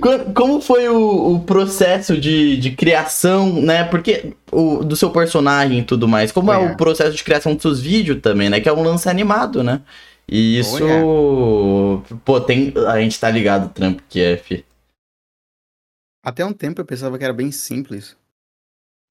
Co- 0.00 0.32
Como 0.32 0.60
foi 0.60 0.88
o, 0.88 1.34
o 1.34 1.40
processo 1.40 2.16
de, 2.16 2.56
de 2.58 2.70
criação, 2.70 3.60
né? 3.60 3.82
Porque 3.82 4.34
o, 4.52 4.84
do 4.84 4.94
seu 4.94 5.10
personagem 5.10 5.80
e 5.80 5.82
tudo 5.84 6.06
mais. 6.06 6.30
Como 6.30 6.52
é 6.52 6.56
o 6.58 6.76
processo 6.76 7.16
de 7.16 7.24
criação 7.24 7.54
dos 7.54 7.62
seus 7.62 7.80
vídeos 7.80 8.20
também, 8.22 8.48
né? 8.48 8.60
Que 8.60 8.68
é 8.68 8.72
um 8.72 8.82
lance 8.84 9.08
animado, 9.08 9.64
né? 9.64 9.80
E 10.28 10.60
isso. 10.60 10.78
Pô, 12.24 12.40
tem. 12.40 12.72
A 12.88 13.00
gente 13.00 13.18
tá 13.18 13.28
ligado, 13.28 13.72
trampo 13.72 14.00
que 14.08 14.20
é, 14.20 14.36
fi. 14.36 14.64
Até 16.22 16.44
um 16.44 16.52
tempo 16.52 16.80
eu 16.80 16.86
pensava 16.86 17.18
que 17.18 17.24
era 17.24 17.32
bem 17.32 17.50
simples. 17.50 18.16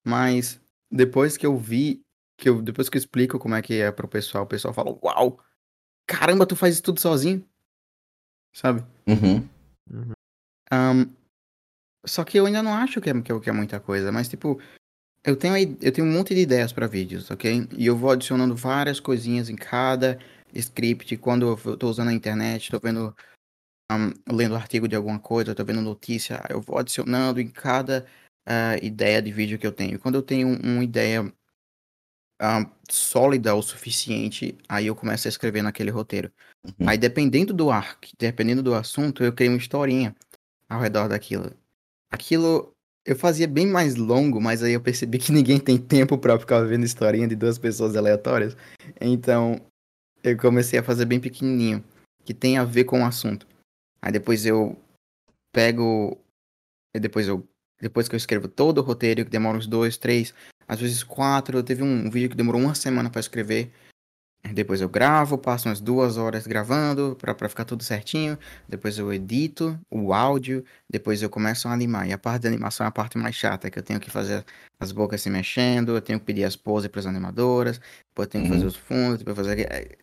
Mas 0.04 0.60
depois 0.90 1.36
que 1.36 1.46
eu 1.46 1.56
vi, 1.56 2.02
que 2.38 2.48
eu, 2.48 2.62
depois 2.62 2.88
que 2.88 2.96
eu 2.96 3.00
explico 3.00 3.38
como 3.38 3.54
é 3.54 3.62
que 3.62 3.80
é 3.80 3.90
pro 3.90 4.08
pessoal, 4.08 4.44
o 4.44 4.46
pessoal 4.46 4.72
fala, 4.72 4.96
uau, 5.02 5.38
caramba, 6.06 6.46
tu 6.46 6.56
faz 6.56 6.74
isso 6.74 6.82
tudo 6.82 7.00
sozinho. 7.00 7.44
Sabe? 8.52 8.84
Uhum. 9.06 9.48
Ahn, 10.70 11.06
só 12.06 12.24
que 12.24 12.38
eu 12.38 12.46
ainda 12.46 12.62
não 12.62 12.72
acho 12.72 13.00
que 13.00 13.10
é, 13.10 13.20
que 13.20 13.32
é, 13.32 13.40
que 13.40 13.50
é 13.50 13.52
muita 13.52 13.78
coisa, 13.78 14.10
mas 14.10 14.28
tipo, 14.28 14.60
eu 15.22 15.36
tenho, 15.36 15.54
eu 15.80 15.92
tenho 15.92 16.06
um 16.06 16.12
monte 16.12 16.34
de 16.34 16.40
ideias 16.40 16.72
pra 16.72 16.86
vídeos, 16.86 17.30
ok? 17.30 17.68
E 17.76 17.86
eu 17.86 17.96
vou 17.96 18.10
adicionando 18.10 18.56
várias 18.56 18.98
coisinhas 18.98 19.50
em 19.50 19.56
cada 19.56 20.18
script. 20.54 21.16
Quando 21.18 21.58
eu 21.66 21.76
tô 21.76 21.88
usando 21.88 22.08
a 22.08 22.12
internet, 22.12 22.70
tô 22.70 22.80
vendo, 22.80 23.14
ahn, 23.90 24.12
lendo 24.30 24.54
artigo 24.54 24.86
de 24.86 24.94
alguma 24.96 25.18
coisa, 25.18 25.54
tô 25.54 25.64
vendo 25.64 25.80
notícia, 25.82 26.42
eu 26.48 26.60
vou 26.60 26.78
adicionando 26.78 27.40
em 27.40 27.48
cada 27.48 28.06
ah, 28.46 28.76
ideia 28.82 29.20
de 29.20 29.32
vídeo 29.32 29.58
que 29.58 29.66
eu 29.66 29.72
tenho. 29.72 29.98
Quando 29.98 30.14
eu 30.14 30.22
tenho 30.22 30.48
um- 30.48 30.60
uma 30.76 30.84
ideia 30.84 31.32
ah, 32.40 32.64
sólida 32.88 33.54
o 33.54 33.62
suficiente, 33.62 34.56
aí 34.68 34.86
eu 34.86 34.94
começo 34.94 35.28
a 35.28 35.30
escrever 35.30 35.62
naquele 35.62 35.90
roteiro. 35.90 36.32
Uhum. 36.64 36.88
Aí 36.88 36.96
dependendo 36.96 37.52
do 37.52 37.70
arco, 37.70 38.06
dependendo 38.18 38.62
do 38.62 38.74
assunto, 38.74 39.22
eu 39.22 39.32
crio 39.32 39.50
uma 39.50 39.58
historinha 39.58 40.14
ao 40.68 40.80
redor 40.80 41.08
daquilo. 41.08 41.52
Aquilo 42.10 42.72
eu 43.04 43.16
fazia 43.16 43.48
bem 43.48 43.66
mais 43.66 43.96
longo, 43.96 44.40
mas 44.40 44.62
aí 44.62 44.72
eu 44.72 44.80
percebi 44.80 45.18
que 45.18 45.32
ninguém 45.32 45.58
tem 45.58 45.76
tempo 45.76 46.16
pra 46.16 46.38
ficar 46.38 46.60
vendo 46.60 46.84
historinha 46.84 47.28
de 47.28 47.36
duas 47.36 47.58
pessoas 47.58 47.96
aleatórias. 47.96 48.56
Então 49.00 49.60
eu 50.22 50.36
comecei 50.36 50.78
a 50.78 50.82
fazer 50.82 51.04
bem 51.04 51.20
pequenininho, 51.20 51.84
que 52.24 52.32
tem 52.32 52.56
a 52.56 52.64
ver 52.64 52.84
com 52.84 53.02
o 53.02 53.06
assunto. 53.06 53.46
Aí 54.02 54.12
depois 54.12 54.46
eu 54.46 54.76
pego, 55.52 56.18
e 56.94 57.00
depois 57.00 57.26
eu 57.28 57.46
depois 57.80 58.08
que 58.08 58.14
eu 58.14 58.18
escrevo 58.18 58.46
todo 58.46 58.78
o 58.78 58.82
roteiro, 58.82 59.24
que 59.24 59.30
demora 59.30 59.56
uns 59.56 59.66
dois, 59.66 59.96
três, 59.96 60.34
às 60.68 60.78
vezes 60.78 61.02
quatro. 61.02 61.62
Teve 61.62 61.82
um 61.82 62.10
vídeo 62.10 62.28
que 62.28 62.36
demorou 62.36 62.60
uma 62.60 62.74
semana 62.74 63.08
pra 63.08 63.20
escrever. 63.20 63.72
Depois 64.52 64.80
eu 64.82 64.88
gravo, 64.88 65.38
passo 65.38 65.68
umas 65.68 65.80
duas 65.80 66.16
horas 66.18 66.46
gravando 66.46 67.16
pra, 67.18 67.34
pra 67.34 67.48
ficar 67.48 67.64
tudo 67.64 67.82
certinho. 67.82 68.38
Depois 68.68 68.98
eu 68.98 69.10
edito 69.12 69.78
o 69.90 70.12
áudio. 70.12 70.62
Depois 70.90 71.22
eu 71.22 71.30
começo 71.30 71.68
a 71.68 71.72
animar. 71.72 72.06
E 72.06 72.12
a 72.12 72.18
parte 72.18 72.42
da 72.42 72.48
animação 72.48 72.84
é 72.84 72.88
a 72.88 72.92
parte 72.92 73.16
mais 73.16 73.34
chata, 73.34 73.70
que 73.70 73.78
eu 73.78 73.82
tenho 73.82 74.00
que 74.00 74.10
fazer 74.10 74.44
as 74.78 74.92
bocas 74.92 75.22
se 75.22 75.30
mexendo, 75.30 75.94
eu 75.94 76.00
tenho 76.02 76.18
que 76.20 76.26
pedir 76.26 76.44
as 76.44 76.56
poses 76.56 76.88
pras 76.90 77.06
animadoras, 77.06 77.78
depois 78.08 78.26
eu 78.26 78.30
tenho 78.30 78.44
que 78.44 78.50
fazer 78.50 78.62
Uhum. 78.64 78.68
os 78.68 78.76
fundos, 78.76 79.18
depois 79.18 79.36
fazer. 79.36 79.98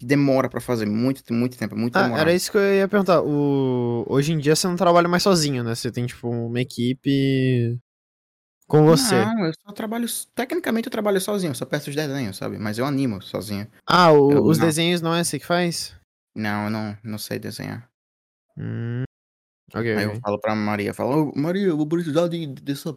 Que 0.00 0.06
Demora 0.06 0.48
pra 0.48 0.60
fazer 0.62 0.86
muito, 0.86 1.22
muito 1.32 1.58
tempo, 1.58 1.76
muito 1.76 1.94
Ah, 1.96 2.02
demorado. 2.04 2.22
era 2.22 2.34
isso 2.34 2.50
que 2.50 2.56
eu 2.56 2.74
ia 2.74 2.88
perguntar. 2.88 3.20
O... 3.22 4.06
Hoje 4.08 4.32
em 4.32 4.38
dia 4.38 4.56
você 4.56 4.66
não 4.66 4.74
trabalha 4.74 5.06
mais 5.06 5.22
sozinho, 5.22 5.62
né? 5.62 5.74
Você 5.74 5.92
tem, 5.92 6.06
tipo, 6.06 6.26
uma 6.28 6.58
equipe 6.58 7.78
com 8.66 8.84
você. 8.86 9.14
Não, 9.26 9.44
eu 9.46 9.52
só 9.60 9.72
trabalho. 9.74 10.06
Tecnicamente 10.34 10.86
eu 10.86 10.90
trabalho 10.90 11.20
sozinho, 11.20 11.50
eu 11.50 11.54
só 11.54 11.66
peço 11.66 11.90
os 11.90 11.96
desenhos, 11.96 12.38
sabe? 12.38 12.58
Mas 12.58 12.78
eu 12.78 12.86
animo 12.86 13.20
sozinho. 13.20 13.66
Ah, 13.86 14.10
o- 14.10 14.30
Eu 14.32 14.42
os 14.44 14.56
não. 14.58 14.66
desenhos 14.66 15.02
não 15.02 15.14
é 15.14 15.22
você 15.22 15.38
que 15.38 15.44
faz? 15.46 15.94
Não, 16.34 16.64
eu 16.64 16.70
não, 16.70 16.96
não 17.04 17.18
sei 17.18 17.38
desenhar. 17.38 17.86
Hum. 18.56 19.02
Ok, 19.74 19.96
Aí 19.96 20.04
eu 20.04 20.10
ok. 20.10 20.20
falo 20.20 20.40
pra 20.40 20.54
Maria, 20.54 20.94
falo, 20.94 21.30
"Ô, 21.30 21.38
Maria, 21.38 21.66
eu 21.66 21.76
vou 21.76 21.86
precisar 21.86 22.26
de, 22.28 22.46
dessa, 22.46 22.96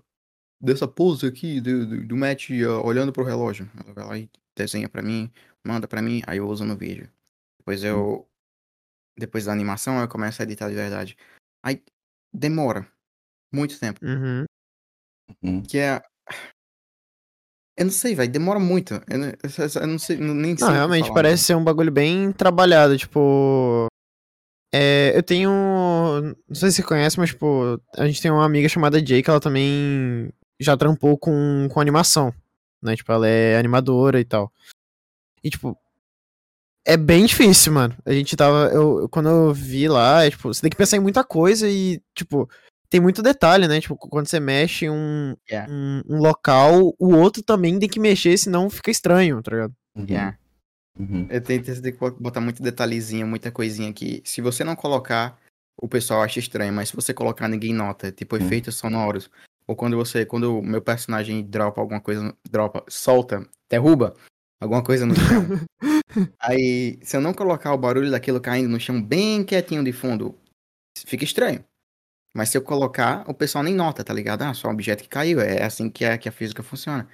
dessa 0.62 0.88
pose 0.88 1.28
aqui, 1.28 1.60
do, 1.60 1.86
do, 1.86 2.08
do 2.08 2.16
Matt 2.18 2.50
ó, 2.68 2.88
olhando 2.88 3.12
pro 3.12 3.24
relógio. 3.26 3.70
Ela 3.84 3.94
vai 3.94 4.06
lá 4.06 4.18
e 4.18 4.30
desenha 4.56 4.88
pra 4.90 5.02
mim, 5.02 5.32
manda 5.66 5.88
pra 5.88 6.02
mim, 6.02 6.22
aí 6.28 6.38
eu 6.38 6.48
uso 6.48 6.66
no 6.66 6.76
vídeo. 6.76 7.10
Depois 7.60 7.84
eu. 7.84 8.28
Depois 9.18 9.46
da 9.46 9.52
animação 9.52 10.00
eu 10.00 10.08
começo 10.08 10.42
a 10.42 10.46
editar 10.46 10.70
de 10.70 10.76
verdade. 10.76 11.18
Aí 11.64 11.84
demora 12.34 12.88
muito 13.54 13.80
tempo. 13.80 14.00
Uhum. 14.04 14.46
Uhum. 15.44 15.62
Que 15.64 15.78
é. 15.78 16.02
Eu 17.78 17.86
não 17.86 17.92
sei, 17.92 18.14
velho, 18.14 18.32
demora 18.32 18.60
muito. 18.60 18.94
Eu 19.10 19.18
não, 19.18 19.28
eu- 19.28 19.88
não 19.88 19.98
sei, 20.00 20.18
nem 20.18 20.56
sei. 20.56 20.68
Não, 20.68 20.74
realmente 20.74 21.04
falar, 21.08 21.14
parece 21.16 21.44
ser 21.46 21.56
um 21.56 21.64
bagulho 21.64 21.92
bem 21.92 22.32
trabalhado, 22.32 22.98
tipo. 22.98 23.88
É, 24.74 25.16
eu 25.16 25.24
tenho. 25.24 25.50
Não 25.52 26.56
sei 26.56 26.70
se 26.70 26.78
você 26.78 26.84
conhece, 26.84 27.20
mas, 27.20 27.30
tipo, 27.30 27.80
a 27.98 28.06
gente 28.06 28.22
tem 28.22 28.30
uma 28.32 28.46
amiga 28.46 28.68
chamada 28.70 29.04
Jay 29.04 29.22
que 29.24 29.30
ela 29.30 29.40
também 29.40 30.32
já 30.60 30.76
trampou 30.78 31.18
com, 31.18 31.68
com 31.72 31.80
animação. 31.80 32.34
Né? 32.84 32.96
Tipo, 32.96 33.12
ela 33.12 33.28
é 33.28 33.58
animadora 33.58 34.20
e 34.20 34.26
tal. 34.26 34.52
E, 35.44 35.50
tipo. 35.50 35.78
É 36.86 36.98
bem 36.98 37.26
difícil, 37.26 37.72
mano. 37.72 37.96
A 38.06 38.12
gente 38.12 38.36
tava. 38.36 38.70
Eu, 38.74 39.08
quando 39.10 39.30
eu 39.30 39.54
vi 39.54 39.88
lá, 39.88 40.26
é, 40.26 40.30
tipo, 40.30 40.54
você 40.54 40.62
tem 40.62 40.70
que 40.70 40.76
pensar 40.76 40.98
em 40.98 41.00
muita 41.00 41.24
coisa 41.24 41.70
e, 41.70 42.02
tipo, 42.14 42.50
tem 42.90 43.00
muito 43.00 43.24
detalhe, 43.24 43.68
né? 43.68 43.80
Tipo, 43.80 43.96
quando 43.96 44.28
você 44.28 44.40
mexe 44.40 44.90
um, 44.90 45.34
Yeah. 45.50 45.72
um, 45.72 46.02
um 46.08 46.18
local, 46.20 46.94
o 47.00 47.16
outro 47.16 47.42
também 47.42 47.80
tem 47.80 47.88
que 47.90 48.00
mexer, 48.00 48.38
senão 48.38 48.70
fica 48.70 48.92
estranho, 48.92 49.42
tá 49.42 49.52
ligado? 49.52 49.74
Uhum. 49.96 50.06
Yeah. 50.08 50.38
Uhum. 51.00 51.26
Eu 51.30 51.42
tenho 51.42 51.64
que 51.64 51.92
botar 52.20 52.40
muito 52.40 52.62
detalhezinho, 52.62 53.26
muita 53.26 53.50
coisinha 53.50 53.90
aqui. 53.90 54.22
Se 54.24 54.42
você 54.42 54.64
não 54.64 54.76
colocar, 54.76 55.40
o 55.76 55.88
pessoal 55.88 56.22
acha 56.22 56.40
estranho, 56.40 56.72
mas 56.72 56.90
se 56.90 56.96
você 56.96 57.14
colocar, 57.14 57.48
ninguém 57.48 57.74
nota. 57.74 58.12
Tipo, 58.12 58.38
efeitos 58.38 58.76
sonoros. 58.76 59.30
Ou 59.68 59.76
quando 59.76 59.96
você, 59.98 60.26
quando 60.26 60.60
o 60.60 60.62
meu 60.62 60.82
personagem 60.82 61.44
dropa 61.44 61.80
alguma 61.80 62.02
coisa, 62.02 62.36
dropa, 62.50 62.84
solta, 62.88 63.48
derruba 63.70 64.16
alguma 64.62 64.84
coisa 64.84 65.06
no 65.06 65.16
chão. 65.16 65.48
Aí, 66.40 67.00
se 67.02 67.18
eu 67.18 67.22
não 67.22 67.34
colocar 67.34 67.74
o 67.74 67.78
barulho 67.78 68.12
daquilo 68.12 68.40
caindo 68.40 68.70
no 68.70 68.80
chão 68.80 69.02
bem 69.02 69.44
quietinho 69.44 69.84
de 69.84 69.92
fundo, 69.92 70.38
fica 71.06 71.24
estranho. 71.24 71.64
Mas 72.36 72.50
se 72.50 72.58
eu 72.58 72.62
colocar, 72.62 73.24
o 73.30 73.34
pessoal 73.34 73.64
nem 73.64 73.76
nota, 73.76 74.04
tá 74.04 74.14
ligado? 74.14 74.42
Ah, 74.42 74.54
só 74.54 74.68
um 74.68 74.72
objeto 74.72 75.04
que 75.04 75.10
caiu. 75.10 75.40
É 75.40 75.64
assim 75.64 75.90
que 75.90 76.04
a, 76.04 76.18
que 76.18 76.28
a 76.28 76.32
física 76.32 76.64
funciona. 76.64 77.08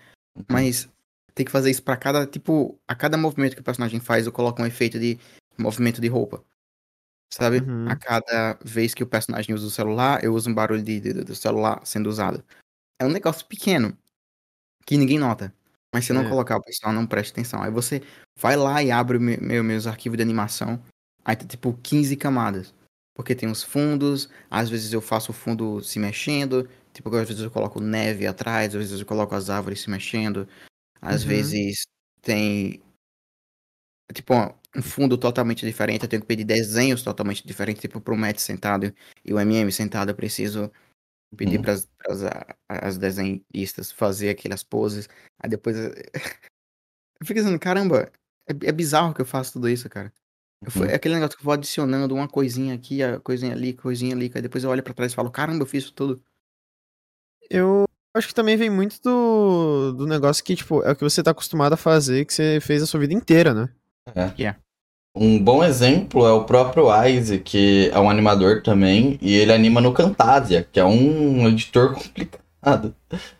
Mas 0.49 0.89
tem 1.35 1.45
que 1.45 1.51
fazer 1.51 1.69
isso 1.69 1.83
pra 1.83 1.97
cada, 1.97 2.25
tipo, 2.25 2.79
a 2.87 2.95
cada 2.95 3.17
movimento 3.17 3.55
que 3.55 3.61
o 3.61 3.63
personagem 3.63 3.99
faz, 3.99 4.25
eu 4.25 4.31
coloco 4.31 4.61
um 4.61 4.65
efeito 4.65 4.97
de 4.97 5.19
movimento 5.57 5.99
de 5.99 6.07
roupa. 6.07 6.43
Sabe? 7.31 7.59
Uhum. 7.59 7.87
A 7.89 7.95
cada 7.95 8.57
vez 8.63 8.93
que 8.93 9.03
o 9.03 9.07
personagem 9.07 9.53
usa 9.53 9.67
o 9.67 9.71
celular, 9.71 10.23
eu 10.23 10.33
uso 10.33 10.49
um 10.49 10.53
barulho 10.53 10.81
de, 10.83 10.99
de- 10.99 11.13
do 11.23 11.35
celular 11.35 11.81
sendo 11.85 12.07
usado. 12.09 12.43
É 12.99 13.05
um 13.05 13.09
negócio 13.11 13.45
pequeno 13.45 13.97
que 14.85 14.97
ninguém 14.97 15.19
nota. 15.19 15.53
Mas 15.93 16.05
se 16.05 16.11
eu 16.11 16.15
não 16.15 16.25
É. 16.25 16.29
colocar, 16.29 16.57
o 16.57 16.63
pessoal 16.63 16.93
não 16.93 17.05
presta 17.07 17.33
atenção. 17.33 17.61
Aí 17.63 17.71
você 17.71 18.01
vai 18.39 18.55
lá 18.55 18.83
e 18.83 18.91
abre 18.91 19.19
meu- 19.19 19.63
meus 19.63 19.87
arquivos 19.87 20.17
de 20.17 20.23
animação. 20.23 20.81
Aí 21.25 21.35
tem 21.35 21.47
tipo 21.47 21.73
15 21.83 22.15
camadas. 22.17 22.73
Porque 23.15 23.35
tem 23.35 23.49
os 23.51 23.63
fundos, 23.63 24.29
às 24.49 24.69
vezes 24.69 24.93
eu 24.93 25.01
faço 25.01 25.31
o 25.31 25.35
fundo 25.35 25.81
se 25.83 25.99
mexendo, 25.99 26.69
tipo, 26.93 27.13
às 27.15 27.27
vezes 27.27 27.43
eu 27.43 27.51
coloco 27.51 27.79
neve 27.81 28.25
atrás, 28.25 28.69
às 28.75 28.81
vezes 28.81 28.99
eu 29.01 29.05
coloco 29.05 29.35
as 29.35 29.49
árvores 29.49 29.81
se 29.81 29.89
mexendo, 29.89 30.47
às 31.01 31.23
Uhum. 31.23 31.27
vezes 31.29 31.83
tem 32.21 32.81
tipo 34.13 34.33
um 34.75 34.81
fundo 34.81 35.17
totalmente 35.17 35.65
diferente, 35.65 36.03
eu 36.03 36.09
tenho 36.09 36.21
que 36.21 36.27
pedir 36.27 36.43
desenhos 36.43 37.03
totalmente 37.03 37.45
diferentes, 37.45 37.81
tipo 37.81 37.99
pro 38.01 38.15
Matt 38.17 38.39
sentado 38.39 38.93
e 39.25 39.33
o 39.33 39.39
MM 39.39 39.71
sentado, 39.71 40.09
eu 40.11 40.15
preciso 40.15 40.71
pedir 41.37 41.57
Uhum. 41.57 41.63
pras, 41.63 41.87
pras 41.97 42.23
a- 42.23 42.55
as 42.69 42.97
desenhistas 42.97 43.91
fazer 43.91 44.29
aquelas 44.29 44.63
poses, 44.63 45.09
aí 45.41 45.49
depois 45.49 45.77
eu 45.77 45.93
eu 47.21 47.25
fico 47.25 47.39
dizendo, 47.39 47.59
caramba, 47.59 48.11
é, 48.47 48.53
é 48.69 48.71
bizarro 48.71 49.13
que 49.13 49.21
eu 49.21 49.25
faço 49.25 49.53
tudo 49.53 49.69
isso, 49.69 49.89
cara. 49.89 50.13
Eu 50.63 50.81
Uhum. 50.83 50.89
é 50.89 50.95
aquele 50.95 51.15
negócio 51.15 51.37
que 51.37 51.41
eu 51.41 51.45
vou 51.45 51.53
adicionando 51.53 52.15
uma 52.15 52.27
coisinha 52.27 52.75
aqui, 52.75 53.01
a 53.03 53.19
coisinha 53.19 53.53
ali, 53.53 53.73
coisinha 53.73 54.15
ali, 54.15 54.31
aí 54.35 54.41
depois 54.41 54.63
eu 54.63 54.69
olho 54.69 54.83
pra 54.83 54.93
trás 54.93 55.11
e 55.13 55.15
falo, 55.15 55.31
caramba, 55.31 55.63
eu 55.63 55.67
fiz 55.67 55.85
isso 55.85 55.93
tudo. 55.93 56.23
Eu 57.49 57.85
acho 58.15 58.27
que 58.27 58.33
também 58.33 58.57
vem 58.57 58.69
muito 58.69 58.99
do, 59.01 59.93
do 59.93 60.07
negócio 60.07 60.43
que, 60.43 60.55
tipo, 60.55 60.83
é 60.83 60.91
o 60.91 60.95
que 60.95 61.03
você 61.03 61.23
tá 61.23 61.31
acostumado 61.31 61.73
a 61.73 61.77
fazer, 61.77 62.25
que 62.25 62.33
você 62.33 62.59
fez 62.61 62.81
a 62.83 62.85
sua 62.85 62.99
vida 62.99 63.13
inteira, 63.13 63.53
né? 63.53 63.69
Um 65.15 65.41
bom 65.43 65.63
exemplo 65.63 66.25
é 66.25 66.31
o 66.31 66.43
próprio 66.43 66.85
Isaac, 67.07 67.43
que 67.43 67.89
é 67.93 67.99
um 67.99 68.09
animador 68.09 68.61
também, 68.61 69.17
e 69.21 69.33
ele 69.35 69.51
anima 69.51 69.81
no 69.81 69.91
Camtasia, 69.91 70.67
que 70.71 70.79
é 70.79 70.85
um 70.85 71.47
editor 71.47 71.93
complicado, 71.95 72.95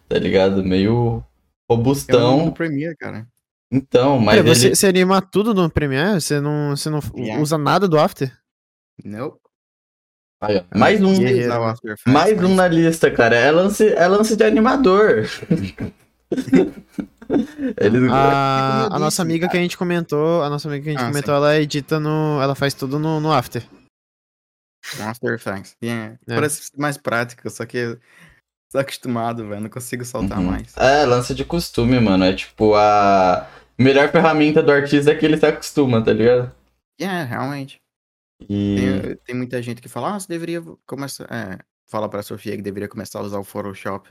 tá 0.08 0.18
ligado? 0.18 0.64
Meio 0.64 1.24
Eu 1.70 1.76
robustão. 1.76 2.46
no 2.48 2.52
Premiere, 2.52 2.96
cara. 2.98 3.28
Então, 3.72 4.20
mas 4.20 4.38
Pera, 4.38 4.56
você, 4.56 4.66
ele... 4.68 4.76
você 4.76 4.88
anima 4.88 5.22
tudo 5.22 5.54
no 5.54 5.70
Premiere? 5.70 6.20
Você 6.20 6.40
não, 6.42 6.76
você 6.76 6.90
não 6.90 7.00
Yeah. 7.16 7.42
usa 7.42 7.58
nada 7.58 7.88
do 7.88 8.00
After? 8.00 8.36
Não. 9.06 9.38
Aí, 10.42 10.58
ó, 10.58 10.78
mais 10.78 11.02
um, 11.04 11.12
Effects, 11.14 12.02
mais 12.08 12.42
um 12.42 12.56
na 12.56 12.68
lista, 12.68 13.12
cara. 13.12 13.36
É 13.36 13.52
lance, 13.52 13.88
é 13.88 14.08
lance 14.08 14.36
de 14.36 14.44
animador. 14.44 15.28
A, 18.12 18.88
a 18.96 19.00
nossa 19.00 19.22
amiga 19.22 19.48
que 19.48 19.56
a 19.58 19.60
gente 19.60 19.78
comentou, 19.78 20.42
a 20.44 20.50
nossa 20.50 20.68
amiga 20.68 20.84
que 20.84 20.90
a 20.90 20.92
gente 20.94 21.02
Ah, 21.04 21.08
comentou, 21.10 21.36
ela 21.36 21.60
edita 21.60 22.00
no. 22.00 22.42
Ela 22.42 22.56
faz 22.56 22.74
tudo 22.74 22.98
no, 22.98 23.20
no 23.20 23.32
After. 23.32 23.64
After 25.02 25.34
Effects. 25.36 25.76
Yeah. 25.84 26.18
É. 26.28 26.36
Parece 26.36 26.64
ser 26.64 26.78
mais 26.78 26.98
prático, 26.98 27.48
só 27.50 27.66
que 27.66 27.98
tô 28.72 28.80
acostumado, 28.80 29.48
velho. 29.48 29.62
Não 29.62 29.70
consigo 29.70 30.04
soltar 30.04 30.40
Uhum. 30.40 30.46
mais. 30.46 30.76
É, 30.76 31.06
lance 31.06 31.36
de 31.36 31.46
costume, 31.46 32.00
mano. 32.00 32.24
É 32.24 32.34
tipo 32.34 32.74
a 32.76 33.48
melhor 33.78 34.12
ferramenta 34.12 34.64
do 34.64 34.72
artista 34.72 35.12
é 35.12 35.16
que 35.16 35.26
ele 35.26 35.38
se 35.38 35.46
acostuma, 35.46 36.04
tá 36.04 36.12
ligado? 36.12 36.52
Yeah, 37.00 37.24
realmente. 37.26 37.78
E. 38.42 38.76
Tem, 39.02 39.16
tem 39.26 39.36
muita 39.36 39.62
gente 39.62 39.82
que 39.82 39.90
fala, 39.90 40.16
ah, 40.16 40.20
você 40.20 40.28
deveria 40.28 40.64
começar. 40.88 41.26
É, 41.32 41.60
fala 41.88 42.10
pra 42.10 42.24
Sofia 42.24 42.56
que 42.56 42.62
deveria 42.64 42.90
começar 42.90 43.20
a 43.20 43.24
usar 43.24 43.38
o 43.40 43.44
Photoshop. 43.44 44.10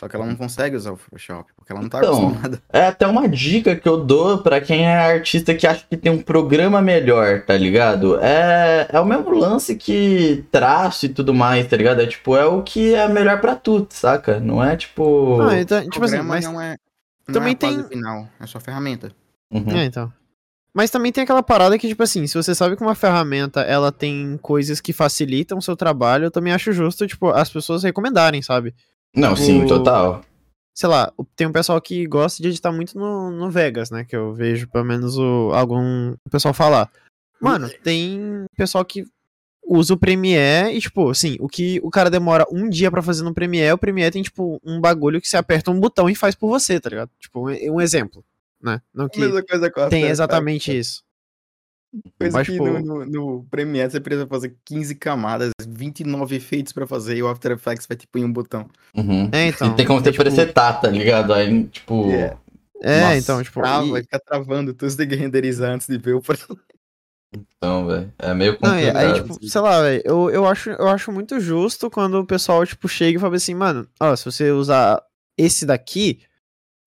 Só 0.00 0.08
que 0.08 0.16
ela 0.16 0.24
não 0.24 0.34
consegue 0.34 0.74
usar 0.74 0.92
o 0.92 0.96
Photoshop, 0.96 1.52
porque 1.54 1.70
ela 1.70 1.82
não 1.82 1.88
tá 1.90 1.98
Então, 1.98 2.14
acostumada. 2.28 2.62
É 2.72 2.86
até 2.86 3.06
uma 3.06 3.28
dica 3.28 3.76
que 3.76 3.86
eu 3.86 4.02
dou 4.02 4.38
pra 4.38 4.58
quem 4.58 4.86
é 4.86 4.96
artista 5.12 5.54
que 5.54 5.66
acha 5.66 5.84
que 5.86 5.94
tem 5.94 6.10
um 6.10 6.22
programa 6.22 6.80
melhor, 6.80 7.42
tá 7.42 7.54
ligado? 7.54 8.18
É, 8.18 8.88
é 8.90 8.98
o 8.98 9.04
mesmo 9.04 9.28
lance 9.30 9.76
que 9.76 10.42
traço 10.50 11.04
e 11.04 11.10
tudo 11.10 11.34
mais, 11.34 11.66
tá 11.68 11.76
ligado? 11.76 12.00
É 12.00 12.06
tipo, 12.06 12.34
é 12.34 12.46
o 12.46 12.62
que 12.62 12.94
é 12.94 13.06
melhor 13.08 13.42
pra 13.42 13.54
tu, 13.54 13.86
saca? 13.90 14.40
Não 14.40 14.64
é 14.64 14.74
tipo. 14.74 15.38
Ah, 15.42 15.60
então, 15.60 15.82
O 15.84 15.90
tipo 15.90 16.02
assim, 16.06 16.22
mas. 16.22 16.46
não 16.46 16.58
é. 16.58 16.76
Não 17.28 17.34
também 17.34 17.52
é 17.52 17.56
tem- 17.56 17.84
final, 17.84 18.26
é 18.40 18.46
só 18.46 18.58
ferramenta. 18.58 19.12
Uhum. 19.52 19.70
É, 19.76 19.84
então. 19.84 20.10
Mas 20.72 20.90
também 20.90 21.12
tem 21.12 21.24
aquela 21.24 21.42
parada 21.42 21.76
que, 21.78 21.88
tipo 21.88 22.02
assim, 22.02 22.26
se 22.26 22.34
você 22.34 22.54
sabe 22.54 22.74
que 22.76 22.82
uma 22.82 22.94
ferramenta 22.94 23.60
ela 23.60 23.92
tem 23.92 24.38
coisas 24.40 24.80
que 24.80 24.92
facilitam 24.92 25.58
o 25.58 25.62
seu 25.62 25.76
trabalho, 25.76 26.24
eu 26.26 26.30
também 26.30 26.52
acho 26.54 26.72
justo, 26.72 27.06
tipo, 27.06 27.28
as 27.28 27.50
pessoas 27.50 27.82
recomendarem, 27.82 28.40
sabe? 28.40 28.72
Não, 29.14 29.34
sim, 29.36 29.64
O- 29.64 29.68
total. 29.68 30.24
sei 30.74 30.88
lá, 30.88 31.12
tem 31.36 31.46
um 31.46 31.52
pessoal 31.52 31.80
que 31.80 32.06
gosta 32.06 32.42
de 32.42 32.48
editar 32.48 32.72
muito 32.72 32.98
no, 32.98 33.30
no 33.30 33.50
Vegas, 33.50 33.90
né? 33.90 34.04
Que 34.04 34.16
eu 34.16 34.32
vejo 34.32 34.68
pelo 34.68 34.84
menos 34.84 35.16
o, 35.18 35.50
algum 35.52 36.14
pessoal 36.30 36.54
falar. 36.54 36.90
Mano, 37.40 37.68
tem 37.82 38.44
pessoal 38.56 38.84
que 38.84 39.04
usa 39.64 39.94
o 39.94 39.96
Premiere 39.98 40.74
e, 40.76 40.80
tipo, 40.80 41.10
assim, 41.10 41.36
o 41.40 41.48
que 41.48 41.80
o 41.82 41.90
cara 41.90 42.10
demora 42.10 42.44
um 42.50 42.68
dia 42.68 42.90
pra 42.90 43.02
fazer 43.02 43.22
no 43.22 43.32
Premiere, 43.34 43.72
o 43.72 43.78
Premiere 43.78 44.10
tem, 44.12 44.22
tipo, 44.22 44.60
um 44.64 44.80
bagulho 44.80 45.20
que 45.20 45.28
você 45.28 45.36
aperta 45.36 45.70
um 45.70 45.78
botão 45.78 46.08
e 46.10 46.14
faz 46.14 46.34
por 46.34 46.48
você, 46.48 46.80
tá 46.80 46.88
ligado? 46.90 47.10
Tipo, 47.20 47.48
um, 47.48 47.74
um 47.74 47.80
exemplo, 47.80 48.24
né? 48.60 48.80
Não 48.92 49.08
que 49.08 49.20
tem 49.90 50.04
exatamente 50.10 50.76
isso. 50.76 51.02
Coisa 52.18 52.38
Mas, 52.38 52.46
que 52.46 52.56
pô- 52.56 52.66
no, 52.68 52.80
no, 52.80 53.04
no 53.06 53.44
Premiere 53.50 53.90
você 53.90 54.00
precisa 54.00 54.26
fazer 54.26 54.56
15 54.64 54.94
camadas, 54.94 55.50
29 55.66 56.36
efeitos 56.36 56.72
pra 56.72 56.86
fazer 56.86 57.16
e 57.16 57.22
o 57.22 57.28
After 57.28 57.52
Effects 57.52 57.86
vai 57.86 57.96
tipo 57.96 58.16
em 58.18 58.24
um 58.24 58.32
botão. 58.32 58.68
Uhum. 58.94 59.28
É, 59.32 59.48
então. 59.48 59.72
e 59.72 59.76
tem 59.76 59.86
como 59.86 59.98
você 60.00 60.12
tipo, 60.12 60.22
presetar, 60.22 60.80
tá 60.80 60.88
ligado? 60.88 61.32
Aí, 61.32 61.64
tipo. 61.64 62.08
Yeah. 62.10 62.38
É, 62.82 63.00
Nossa, 63.00 63.16
então, 63.16 63.42
tipo. 63.42 63.60
Trava, 63.60 63.86
e- 63.86 63.90
vai 63.90 64.02
ficar 64.02 64.20
travando, 64.20 64.76
você 64.78 64.96
tem 64.96 65.08
que 65.08 65.16
renderizar 65.16 65.72
antes 65.72 65.86
de 65.88 65.98
ver 65.98 66.14
o 66.14 66.22
Então, 67.34 67.86
velho. 67.86 68.12
É 68.18 68.34
meio 68.34 68.52
Não, 68.52 68.70
complicado. 68.70 68.96
aí, 68.96 69.14
tipo, 69.14 69.46
sei 69.48 69.60
lá, 69.60 69.82
velho, 69.82 70.02
eu, 70.04 70.30
eu, 70.30 70.46
acho, 70.46 70.70
eu 70.70 70.88
acho 70.88 71.12
muito 71.12 71.38
justo 71.40 71.90
quando 71.90 72.14
o 72.20 72.26
pessoal, 72.26 72.64
tipo, 72.64 72.88
chega 72.88 73.18
e 73.18 73.20
fala 73.20 73.36
assim, 73.36 73.54
mano, 73.54 73.86
ó, 74.00 74.14
se 74.16 74.24
você 74.24 74.50
usar 74.50 75.02
esse 75.36 75.64
daqui, 75.66 76.20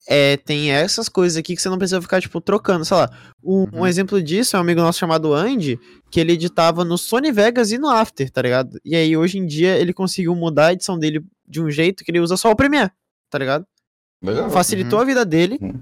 é, 0.08 0.36
tem 0.38 0.72
essas 0.72 1.08
coisas 1.08 1.38
aqui 1.38 1.56
que 1.56 1.62
você 1.62 1.70
não 1.70 1.78
precisa 1.78 2.02
ficar, 2.02 2.22
tipo, 2.22 2.42
trocando, 2.42 2.84
sei 2.86 2.98
lá. 2.98 3.10
Um, 3.44 3.64
um 3.74 3.80
Uhum. 3.80 3.88
exemplo 3.88 4.22
disso 4.22 4.56
é 4.56 4.60
um 4.60 4.62
amigo 4.62 4.82
nosso 4.82 5.00
chamado 5.00 5.34
Andy, 5.34 5.80
que 6.12 6.20
ele 6.20 6.34
editava 6.34 6.84
no 6.84 6.98
Sony 6.98 7.32
Vegas 7.32 7.72
e 7.72 7.78
no 7.78 7.90
After, 7.90 8.30
tá 8.30 8.42
ligado? 8.42 8.80
E 8.84 8.96
aí, 8.96 9.16
hoje 9.16 9.38
em 9.38 9.46
dia, 9.46 9.78
ele 9.78 9.94
conseguiu 9.94 10.36
mudar 10.36 10.68
a 10.68 10.74
edição 10.74 10.98
dele 11.00 11.24
de 11.48 11.62
um 11.62 11.70
jeito 11.72 12.04
que 12.04 12.12
ele 12.12 12.20
usa 12.20 12.36
só 12.38 12.52
o 12.52 12.56
Premiere, 12.56 12.92
tá 13.30 13.38
ligado? 13.38 13.66
Legal. 14.24 14.50
Facilitou 14.50 15.00
a 15.00 15.06
vida 15.06 15.24
dele. 15.26 15.58
Uhum. 15.62 15.82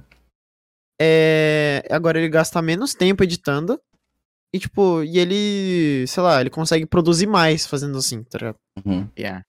É, 0.99 1.83
agora 1.89 2.19
ele 2.19 2.29
gasta 2.29 2.61
menos 2.61 2.93
tempo 2.93 3.23
editando. 3.23 3.79
E, 4.53 4.59
tipo, 4.59 5.01
e 5.03 5.17
ele, 5.17 6.05
sei 6.07 6.21
lá, 6.21 6.41
ele 6.41 6.49
consegue 6.49 6.85
produzir 6.85 7.25
mais 7.25 7.65
fazendo 7.65 7.97
assim, 7.97 8.21
tá 8.23 8.37
ligado? 8.37 8.57
Uhum, 8.85 9.07
Yeah. 9.17 9.43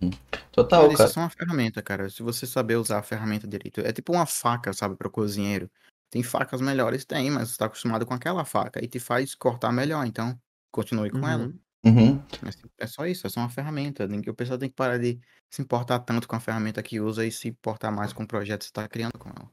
Uhum, 0.00 0.08
uhum. 0.08 0.10
Total, 0.52 0.82
Mas 0.82 0.92
isso 0.94 1.02
é 1.02 1.04
cara. 1.04 1.10
só 1.12 1.20
uma 1.20 1.30
ferramenta, 1.30 1.82
cara. 1.82 2.08
Se 2.10 2.22
você 2.22 2.46
saber 2.46 2.76
usar 2.76 2.98
a 2.98 3.02
ferramenta 3.02 3.46
direito. 3.46 3.80
É 3.80 3.92
tipo 3.92 4.12
uma 4.12 4.26
faca, 4.26 4.72
sabe, 4.72 4.96
para 4.96 5.08
cozinheiro. 5.10 5.70
Tem 6.10 6.22
facas 6.22 6.60
melhores, 6.60 7.04
tem, 7.04 7.30
mas 7.30 7.50
você 7.50 7.58
tá 7.58 7.66
acostumado 7.66 8.04
com 8.04 8.12
aquela 8.14 8.44
faca 8.44 8.82
e 8.84 8.88
te 8.88 8.98
faz 8.98 9.34
cortar 9.34 9.70
melhor, 9.72 10.04
então 10.06 10.36
continue 10.72 11.08
com 11.10 11.26
ela. 11.26 11.44
Uhum. 11.44 11.54
Uhum. 11.82 12.22
Mas 12.42 12.58
É 12.78 12.86
só 12.86 13.06
isso, 13.06 13.26
é 13.26 13.30
só 13.30 13.40
uma 13.40 13.48
ferramenta. 13.48 14.06
Ninguém- 14.06 14.30
O 14.32 14.34
pessoal 14.34 14.58
tem 14.58 14.68
que 14.68 14.74
parar 14.74 14.98
de 14.98 15.18
se 15.48 15.62
importar 15.62 15.98
tanto 16.00 16.26
com 16.28 16.36
a 16.36 16.40
ferramenta 16.40 16.82
que 16.82 17.00
usa 17.00 17.24
e 17.24 17.30
se 17.32 17.48
importar 17.48 17.90
mais 17.90 18.12
com 18.12 18.24
o 18.24 18.26
projeto 18.26 18.60
que 18.60 18.66
você 18.66 18.72
tá 18.72 18.88
criando 18.88 19.16
com 19.18 19.28
ela. 19.30 19.48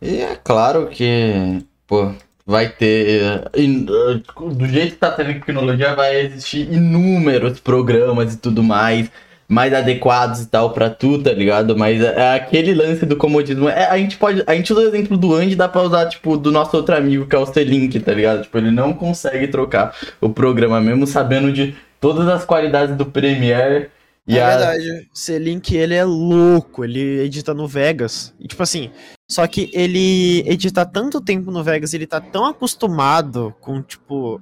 E 0.00 0.16
é 0.18 0.36
claro 0.36 0.88
que, 0.90 1.64
pô, 1.86 2.12
vai 2.44 2.68
ter. 2.70 3.50
in- 3.56 3.86
uh, 3.88 4.50
Do 4.54 4.66
jeito 4.66 4.92
que 4.94 4.98
tá 5.00 5.12
tendo 5.12 5.32
tecnologia, 5.34 5.94
vai 5.94 6.16
existir 6.20 6.70
inúmeros 6.72 7.60
programas 7.60 8.34
e 8.34 8.38
tudo 8.38 8.62
mais, 8.62 9.10
mais 9.48 9.72
adequados 9.72 10.40
e 10.42 10.46
tal 10.46 10.72
pra 10.72 10.90
tu, 10.90 11.22
tá 11.22 11.32
ligado? 11.32 11.76
Mas 11.76 12.00
é 12.00 12.34
aquele 12.34 12.74
lance 12.74 13.06
do 13.06 13.16
comodismo. 13.16 13.68
É, 13.68 13.86
a 13.86 13.96
gente 13.98 14.16
pode. 14.16 14.42
A 14.46 14.54
gente 14.54 14.72
usa 14.72 14.82
o 14.82 14.88
exemplo 14.88 15.16
do 15.16 15.34
Andy, 15.34 15.54
dá 15.56 15.68
pra 15.68 15.82
usar, 15.82 16.08
tipo, 16.08 16.36
do 16.36 16.50
nosso 16.50 16.76
outro 16.76 16.96
amigo, 16.96 17.26
que 17.26 17.36
é 17.36 17.38
o 17.38 17.46
C-Link, 17.46 17.98
tá 18.00 18.12
ligado? 18.12 18.42
Tipo, 18.42 18.58
ele 18.58 18.70
não 18.70 18.92
consegue 18.92 19.48
trocar 19.48 19.94
o 20.20 20.28
programa, 20.28 20.80
mesmo 20.80 21.06
sabendo 21.06 21.52
de 21.52 21.76
todas 22.00 22.26
as 22.28 22.44
qualidades 22.44 22.96
do 22.96 23.06
Premiere. 23.06 23.90
E 24.28 24.36
é 24.38 24.42
a- 24.42 24.48
verdade. 24.56 25.08
C-Link, 25.14 25.72
ele 25.76 25.94
é 25.94 26.04
louco. 26.04 26.84
Ele 26.84 27.20
edita 27.20 27.54
no 27.54 27.68
Vegas. 27.68 28.34
E, 28.40 28.48
tipo 28.48 28.60
assim, 28.62 28.90
só 29.30 29.46
que 29.46 29.70
ele 29.72 30.42
edita 30.44 30.84
tanto 30.84 31.20
tempo 31.20 31.52
no 31.52 31.62
Vegas, 31.62 31.94
ele 31.94 32.08
tá 32.08 32.20
tão 32.20 32.44
acostumado 32.44 33.54
com, 33.60 33.80
tipo, 33.80 34.40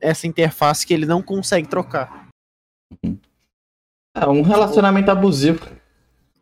essa 0.00 0.26
interface 0.26 0.84
que 0.84 0.92
ele 0.92 1.06
não 1.06 1.22
consegue 1.22 1.68
trocar. 1.68 2.26
É 4.14 4.26
um 4.28 4.42
relacionamento 4.42 5.10
abusivo. 5.10 5.60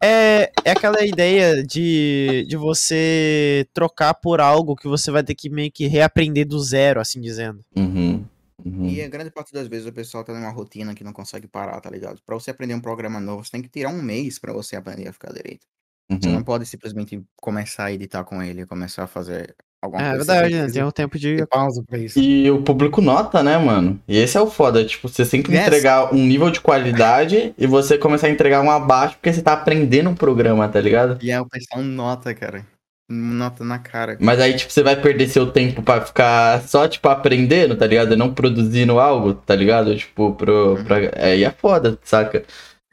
É, 0.02 0.50
é 0.64 0.72
aquela 0.72 1.04
ideia 1.04 1.62
de, 1.64 2.44
de 2.48 2.56
você 2.56 3.66
trocar 3.72 4.14
por 4.14 4.40
algo 4.40 4.74
que 4.76 4.88
você 4.88 5.10
vai 5.10 5.22
ter 5.22 5.34
que 5.34 5.48
meio 5.48 5.70
que 5.70 5.86
reaprender 5.86 6.46
do 6.46 6.58
zero, 6.58 7.00
assim 7.00 7.20
dizendo. 7.20 7.64
Uhum. 7.76 8.24
Uhum. 8.64 8.86
E 8.86 9.00
a 9.02 9.08
grande 9.08 9.30
parte 9.30 9.52
das 9.52 9.66
vezes 9.68 9.86
o 9.86 9.92
pessoal 9.92 10.22
tá 10.24 10.32
numa 10.32 10.50
rotina 10.50 10.94
que 10.94 11.02
não 11.04 11.12
consegue 11.12 11.46
parar, 11.48 11.80
tá 11.80 11.88
ligado? 11.88 12.20
Pra 12.26 12.34
você 12.34 12.50
aprender 12.50 12.74
um 12.74 12.80
programa 12.80 13.20
novo, 13.20 13.44
você 13.44 13.52
tem 13.52 13.62
que 13.62 13.68
tirar 13.68 13.90
um 13.90 14.02
mês 14.02 14.38
pra 14.38 14.52
você 14.52 14.76
aprender 14.76 15.08
a 15.08 15.12
ficar 15.12 15.32
direito. 15.32 15.66
Você 16.10 16.28
Uhum. 16.28 16.34
não 16.34 16.42
pode 16.42 16.66
simplesmente 16.66 17.22
começar 17.40 17.84
a 17.86 17.92
editar 17.92 18.22
com 18.24 18.42
ele, 18.42 18.66
começar 18.66 19.04
a 19.04 19.06
fazer 19.06 19.54
alguma 19.82 20.00
É, 20.02 20.10
coisa. 20.16 20.24
verdade, 20.32 20.54
Você 20.54 20.62
né? 20.66 20.70
tem 20.72 20.84
um 20.84 20.90
tempo 20.90 21.18
de. 21.18 21.44
pausa 21.46 21.82
pra 21.86 21.98
isso. 21.98 22.18
E 22.18 22.50
o 22.50 22.62
público 22.62 23.00
nota, 23.02 23.42
né, 23.42 23.58
mano? 23.58 24.00
E 24.06 24.16
esse 24.16 24.36
é 24.36 24.40
o 24.40 24.46
foda. 24.46 24.84
Tipo, 24.84 25.08
você 25.08 25.24
sempre 25.24 25.52
Yes. 25.52 25.66
entregar 25.66 26.14
um 26.14 26.24
nível 26.24 26.50
de 26.50 26.60
qualidade 26.60 27.52
e 27.58 27.66
você 27.66 27.98
começar 27.98 28.28
a 28.28 28.30
entregar 28.30 28.62
um 28.62 28.70
abaixo 28.70 29.16
porque 29.16 29.32
você 29.32 29.42
tá 29.42 29.52
aprendendo 29.54 30.08
um 30.10 30.14
programa, 30.14 30.68
tá 30.68 30.80
ligado? 30.80 31.18
E 31.22 31.32
aí 31.32 31.38
o 31.38 31.46
pessoal 31.48 31.82
nota, 31.82 32.32
cara. 32.32 32.64
Nota 33.10 33.62
na 33.62 33.78
cara. 33.78 34.16
Mas 34.20 34.40
aí, 34.40 34.54
tipo, 34.56 34.72
você 34.72 34.82
vai 34.82 34.96
perder 34.98 35.28
seu 35.28 35.50
tempo 35.50 35.82
pra 35.82 36.00
ficar 36.00 36.62
só, 36.62 36.88
tipo, 36.88 37.06
aprendendo, 37.08 37.76
tá 37.76 37.86
ligado? 37.86 38.14
E 38.14 38.16
não 38.16 38.32
produzindo 38.32 38.98
algo, 38.98 39.34
tá 39.34 39.54
ligado? 39.54 39.94
Tipo, 39.96 40.32
pro. 40.34 40.76
Uhum. 40.76 40.84
Pra... 40.84 40.96
Aí 41.16 41.44
é 41.44 41.50
foda, 41.50 41.98
saca? 42.04 42.42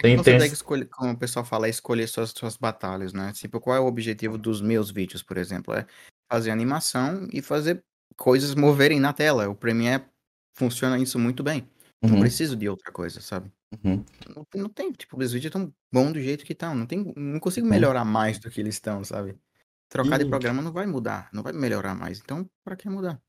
Tem, 0.01 0.17
Você 0.17 0.23
tem... 0.31 0.39
tem 0.39 0.47
que 0.49 0.55
escolher, 0.55 0.85
como 0.85 1.11
o 1.11 1.17
pessoal 1.17 1.45
fala, 1.45 1.67
é 1.67 1.69
escolher 1.69 2.07
suas, 2.07 2.31
suas 2.35 2.55
batalhas, 2.57 3.11
né? 3.13 3.31
Tipo, 3.33 3.59
qual 3.59 3.75
é 3.75 3.79
o 3.79 3.85
objetivo 3.85 4.37
dos 4.37 4.61
meus 4.61 4.89
vídeos, 4.91 5.21
por 5.21 5.37
exemplo? 5.37 5.73
É 5.73 5.85
fazer 6.31 6.51
animação 6.51 7.27
e 7.33 7.41
fazer 7.41 7.83
coisas 8.17 8.55
moverem 8.55 8.99
na 8.99 9.13
tela. 9.13 9.49
O 9.49 9.55
Premiere 9.55 10.05
funciona 10.57 10.99
isso 10.99 11.19
muito 11.19 11.43
bem. 11.43 11.69
Não 12.09 12.17
Uhum, 12.17 12.19
preciso 12.19 12.55
de 12.55 12.67
outra 12.69 12.91
coisa, 12.91 13.21
sabe? 13.21 13.51
uhum. 13.71 14.05
Não, 14.35 14.45
não 14.55 14.69
tem, 14.69 14.91
tipo, 14.91 15.17
os 15.21 15.31
vídeos 15.33 15.51
tão 15.53 15.73
bons 15.93 16.13
do 16.13 16.21
jeito 16.21 16.45
que 16.45 16.53
estão. 16.53 16.75
Não, 16.75 16.85
tem, 16.85 17.13
não 17.15 17.39
consigo 17.39 17.67
Uhum. 17.71 17.83
melhorar 17.83 18.05
mais 18.05 18.39
do 18.39 18.49
que 18.51 18.59
eles 18.61 18.75
estão, 18.75 19.03
sabe? 19.03 19.39
Trocar 19.89 20.17
de 20.19 20.25
programa 20.25 20.61
não 20.61 20.71
vai 20.73 20.85
mudar, 20.87 21.29
não 21.33 21.43
vai 21.43 21.53
melhorar 21.53 21.95
mais. 21.95 22.19
Então, 22.19 22.49
pra 22.63 22.75
que 22.75 22.89
mudar? 22.89 23.21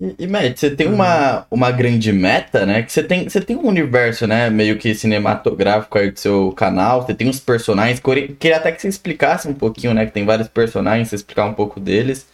E, 0.00 0.24
e 0.24 0.26
Matt, 0.26 0.56
você 0.58 0.74
tem 0.74 0.88
Uhum. 0.88 0.94
uma, 0.94 1.46
uma 1.50 1.70
grande 1.70 2.12
meta, 2.12 2.64
né? 2.64 2.82
Que 2.82 2.90
você 2.90 3.02
tem, 3.02 3.28
você 3.28 3.40
tem 3.40 3.56
um 3.56 3.66
universo, 3.66 4.26
né? 4.26 4.48
Meio 4.48 4.78
que 4.78 4.94
cinematográfico 4.94 5.98
aí 5.98 6.10
do 6.10 6.18
seu 6.18 6.52
canal. 6.52 7.02
Você 7.02 7.14
tem 7.14 7.28
uns 7.28 7.40
personagens. 7.40 8.00
Queria 8.00 8.56
até 8.56 8.72
que 8.72 8.80
você 8.80 8.88
explicasse 8.88 9.46
um 9.48 9.54
pouquinho, 9.54 9.92
né? 9.94 10.06
Que 10.06 10.12
tem 10.12 10.24
vários 10.24 10.48
personagens, 10.48 11.08
você 11.08 11.16
explicar 11.16 11.44
um 11.46 11.54
pouco 11.54 11.78
deles. 11.78 12.26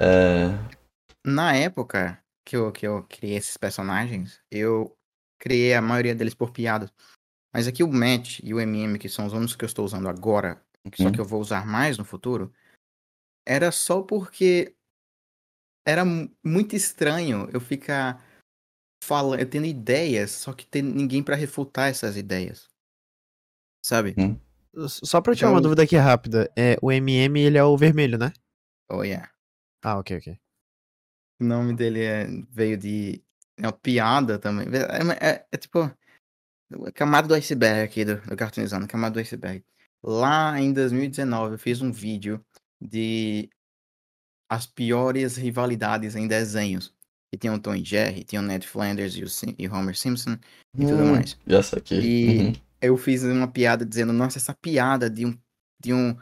É, 0.00 0.48
Na 1.24 1.54
época 1.54 2.22
que 2.44 2.56
eu, 2.56 2.72
que 2.72 2.86
eu 2.86 3.04
criei 3.04 3.36
esses 3.36 3.56
personagens, 3.56 4.40
eu 4.50 4.96
criei 5.38 5.74
a 5.74 5.82
maioria 5.82 6.14
deles 6.14 6.34
por 6.34 6.50
piada. 6.50 6.90
Mas 7.54 7.68
aqui 7.68 7.82
o 7.82 7.92
Matt 7.92 8.40
e 8.42 8.54
o 8.54 8.60
MM, 8.60 8.98
que 8.98 9.08
são 9.08 9.26
os 9.26 9.32
únicos 9.32 9.56
que 9.56 9.64
eu 9.64 9.68
estou 9.68 9.84
usando 9.84 10.08
agora, 10.08 10.62
só 10.94 11.04
Uhum. 11.04 11.12
que 11.12 11.20
eu 11.20 11.24
vou 11.24 11.40
usar 11.40 11.66
mais 11.66 11.98
no 11.98 12.04
futuro, 12.04 12.52
era 13.46 13.72
só 13.72 14.02
porque 14.02 14.74
era 15.86 16.04
mu- 16.04 16.30
muito 16.44 16.74
estranho 16.76 17.48
eu 17.52 17.60
ficar 17.60 18.22
falando, 19.04 19.40
eu 19.40 19.48
tendo 19.50 19.66
ideias, 19.66 20.30
só 20.30 20.52
que 20.52 20.66
ter 20.66 20.82
ninguém 20.82 21.22
pra 21.22 21.34
refutar 21.36 21.88
essas 21.90 22.16
ideias. 22.16 22.68
Sabe? 23.84 24.14
Uhum. 24.16 24.40
Só 24.88 25.20
pra 25.20 25.32
eu 25.32 25.36
tirar 25.36 25.48
uma 25.50 25.54
Então- 25.54 25.62
dúvida 25.62 25.82
aqui 25.82 25.96
rápida. 25.96 26.50
É, 26.56 26.76
o 26.80 26.90
MM, 26.90 27.40
ele 27.40 27.58
é 27.58 27.64
o 27.64 27.76
vermelho, 27.76 28.16
né? 28.16 28.32
Oh, 28.90 29.02
yeah. 29.02 29.30
Ah, 29.84 29.98
ok, 29.98 30.16
ok. 30.18 30.38
O 31.40 31.44
nome 31.44 31.74
dele 31.74 32.02
é, 32.04 32.26
veio 32.48 32.76
de. 32.78 33.22
É 33.58 33.62
uma 33.66 33.72
piada 33.72 34.38
também. 34.38 34.66
É, 34.68 35.26
é- 35.30 35.46
é 35.50 35.56
tipo. 35.56 35.90
Camada 36.94 37.28
do 37.28 37.34
iceberg 37.34 37.82
aqui 37.82 38.02
do, 38.04 38.16
do 38.22 38.34
Cartoonizando, 38.36 38.88
camada 38.88 39.12
do 39.14 39.20
iceberg. 39.20 39.62
Lá 40.02 40.58
em 40.58 40.72
2019 40.72 41.54
eu 41.54 41.58
fiz 41.58 41.82
um 41.82 41.92
vídeo 41.92 42.42
de 42.80 43.50
as 44.52 44.66
piores 44.66 45.36
rivalidades 45.36 46.14
em 46.14 46.26
desenhos. 46.28 46.92
E 47.34 47.38
tinha 47.38 47.54
o 47.54 47.58
Tom 47.58 47.74
e 47.74 47.82
Jerry, 47.82 48.22
tinha 48.24 48.42
o 48.42 48.44
Ned 48.44 48.66
Flanders 48.68 49.14
e 49.16 49.22
o, 49.24 49.28
Sim- 49.28 49.54
e 49.58 49.66
o 49.66 49.74
Homer 49.74 49.96
Simpson. 49.96 50.36
E 50.76 50.84
tudo 50.84 51.02
hum, 51.04 51.12
mais. 51.12 51.38
Já 51.46 51.62
saquei. 51.62 52.00
E- 52.00 52.38
Uhum. 52.40 52.52
Eu 52.82 52.96
fiz 52.96 53.22
uma 53.22 53.46
piada 53.46 53.86
dizendo, 53.86 54.12
nossa, 54.12 54.38
essa 54.38 54.52
piada 54.60 55.08
de 55.08 55.24
um. 55.24 55.38
De 55.82 55.92
um 55.94 56.16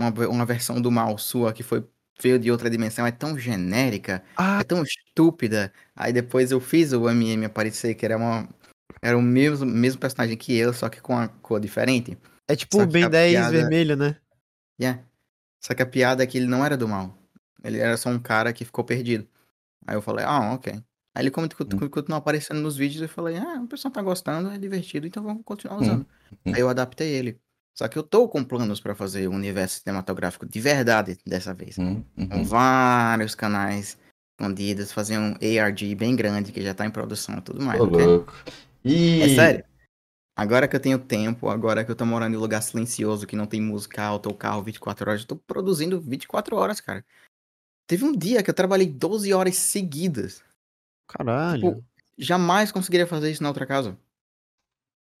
uma, 0.00 0.10
uma 0.28 0.46
versão 0.46 0.80
do 0.80 0.90
mal 0.90 1.18
sua 1.18 1.52
que 1.52 1.62
foi 1.62 1.84
veio 2.20 2.38
de 2.38 2.50
outra 2.50 2.68
dimensão 2.70 3.06
é 3.06 3.12
tão 3.12 3.38
genérica 3.38 4.24
Ah, 4.36 4.58
é 4.60 4.64
tão 4.64 4.82
estúpida. 4.82 5.72
Aí 5.94 6.12
depois 6.12 6.50
eu 6.50 6.60
fiz 6.60 6.92
o 6.92 7.08
MM 7.08 7.44
aparecer, 7.44 7.94
que 7.94 8.04
era 8.04 8.16
uma. 8.16 8.48
Era 9.02 9.16
o 9.18 9.22
mesmo, 9.22 9.66
mesmo 9.66 10.00
personagem 10.00 10.36
que 10.36 10.56
eu, 10.56 10.72
só 10.72 10.88
que 10.88 11.00
com 11.00 11.16
a 11.16 11.28
cor 11.28 11.60
diferente. 11.60 12.16
é 12.48 12.56
tipo 12.56 12.80
o 12.82 12.86
Ben 12.86 13.04
a 13.04 13.08
10 13.08 13.32
piada- 13.34 13.50
vermelho, 13.52 13.96
né? 13.96 14.16
Yeah. 14.80 15.02
Só 15.62 15.74
que 15.74 15.82
a 15.82 15.86
piada 15.86 16.22
é 16.22 16.26
que 16.26 16.38
ele 16.38 16.46
não 16.46 16.64
era 16.64 16.76
do 16.76 16.88
mal. 16.88 17.17
Ele 17.62 17.78
era 17.78 17.96
só 17.96 18.08
um 18.10 18.18
cara 18.18 18.52
que 18.52 18.64
ficou 18.64 18.84
perdido. 18.84 19.26
Aí 19.86 19.96
eu 19.96 20.02
falei, 20.02 20.24
ah, 20.24 20.52
ok. 20.52 20.72
Aí 21.14 21.22
ele 21.22 21.30
continu- 21.30 21.68
Hum. 21.74 21.88
continuou 21.88 22.18
aparecendo 22.18 22.60
nos 22.60 22.76
vídeos 22.76 23.00
e 23.00 23.04
eu 23.04 23.08
falei, 23.08 23.36
ah, 23.38 23.60
o 23.62 23.66
pessoal 23.66 23.92
tá 23.92 24.02
gostando, 24.02 24.50
é 24.50 24.58
divertido, 24.58 25.06
então 25.06 25.22
vamos 25.22 25.42
continuar 25.44 25.78
usando. 25.78 26.06
Hum. 26.46 26.52
Aí 26.52 26.60
eu 26.60 26.68
adaptei 26.68 27.08
ele. 27.08 27.40
Só 27.76 27.86
que 27.86 27.96
eu 27.96 28.02
tô 28.02 28.28
com 28.28 28.42
planos 28.42 28.80
pra 28.80 28.94
fazer 28.94 29.28
um 29.28 29.34
universo 29.34 29.80
cinematográfico 29.80 30.44
de 30.44 30.60
verdade 30.60 31.16
dessa 31.24 31.54
vez. 31.54 31.76
Com 31.76 32.04
uhum. 32.16 32.44
vários 32.44 33.36
canais 33.36 33.96
escondidos, 34.32 34.92
fazer 34.92 35.16
um 35.16 35.34
ARG 35.34 35.94
bem 35.94 36.16
grande 36.16 36.50
que 36.52 36.60
já 36.60 36.74
tá 36.74 36.84
em 36.84 36.90
produção 36.90 37.38
e 37.38 37.40
tudo 37.40 37.62
mais, 37.62 37.80
Ô, 37.80 37.84
ok? 37.84 38.04
louco. 38.04 38.32
E... 38.84 39.22
É 39.22 39.28
sério. 39.28 39.64
Agora 40.36 40.68
que 40.68 40.74
eu 40.76 40.80
tenho 40.80 40.98
tempo, 40.98 41.48
agora 41.48 41.84
que 41.84 41.90
eu 41.90 41.96
tô 41.96 42.04
morando 42.04 42.34
em 42.34 42.36
um 42.36 42.40
lugar 42.40 42.62
silencioso, 42.62 43.26
que 43.26 43.34
não 43.34 43.46
tem 43.46 43.60
música 43.60 44.02
alta 44.02 44.28
ou 44.28 44.34
carro 44.34 44.62
24 44.62 45.10
horas, 45.10 45.22
eu 45.22 45.28
tô 45.28 45.36
produzindo 45.36 46.00
24 46.00 46.56
horas, 46.56 46.80
cara. 46.80 47.04
Teve 47.88 48.04
um 48.04 48.12
dia 48.12 48.42
que 48.42 48.50
eu 48.50 48.54
trabalhei 48.54 48.86
12 48.86 49.32
horas 49.32 49.56
seguidas. 49.56 50.42
Caralho. 51.08 51.74
Tipo, 51.74 51.84
jamais 52.18 52.70
conseguiria 52.70 53.06
fazer 53.06 53.30
isso 53.30 53.42
na 53.42 53.48
outra 53.48 53.64
casa. 53.64 53.96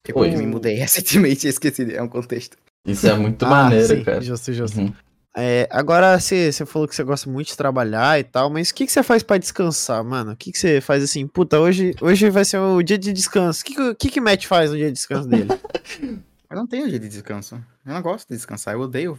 Depois 0.06 0.34
Oi. 0.34 0.38
me 0.38 0.46
mudei 0.46 0.74
recentemente, 0.78 1.48
esqueci, 1.48 1.94
é 1.94 2.02
um 2.02 2.08
contexto. 2.08 2.58
Isso 2.86 3.06
é 3.06 3.14
muito 3.14 3.42
Ah, 3.46 3.48
maneiro, 3.48 3.96
sim, 3.96 4.04
cara. 4.04 4.20
Justo, 4.20 4.52
justo. 4.52 4.78
Uhum. 4.80 4.92
É, 5.34 5.66
agora, 5.70 6.18
você, 6.18 6.52
você 6.52 6.66
falou 6.66 6.86
que 6.86 6.94
você 6.94 7.02
gosta 7.04 7.30
muito 7.30 7.48
de 7.48 7.56
trabalhar 7.56 8.18
e 8.18 8.24
tal, 8.24 8.50
mas 8.50 8.70
o 8.70 8.74
que, 8.74 8.84
que 8.84 8.92
você 8.92 9.02
faz 9.02 9.22
pra 9.22 9.38
descansar, 9.38 10.04
mano? 10.04 10.32
O 10.32 10.36
que, 10.36 10.52
que 10.52 10.58
você 10.58 10.80
faz 10.80 11.02
assim? 11.02 11.26
Puta, 11.26 11.58
hoje, 11.60 11.94
hoje 12.02 12.28
vai 12.28 12.44
ser 12.44 12.58
o 12.58 12.82
dia 12.82 12.98
de 12.98 13.12
descanso. 13.12 13.62
O 13.62 13.64
que, 13.64 13.74
que, 13.74 13.94
que 13.94 14.10
que 14.10 14.20
Matt 14.20 14.46
faz 14.46 14.70
no 14.70 14.76
dia 14.76 14.86
de 14.86 14.92
descanso 14.92 15.28
dele? 15.28 15.48
Eu 16.50 16.56
não 16.56 16.66
tenho 16.66 16.88
dia 16.88 16.98
de 16.98 17.08
descanso. 17.08 17.62
Eu 17.84 17.94
não 17.94 18.02
gosto 18.02 18.28
de 18.28 18.34
descansar, 18.34 18.72
eu 18.72 18.80
odeio. 18.80 19.18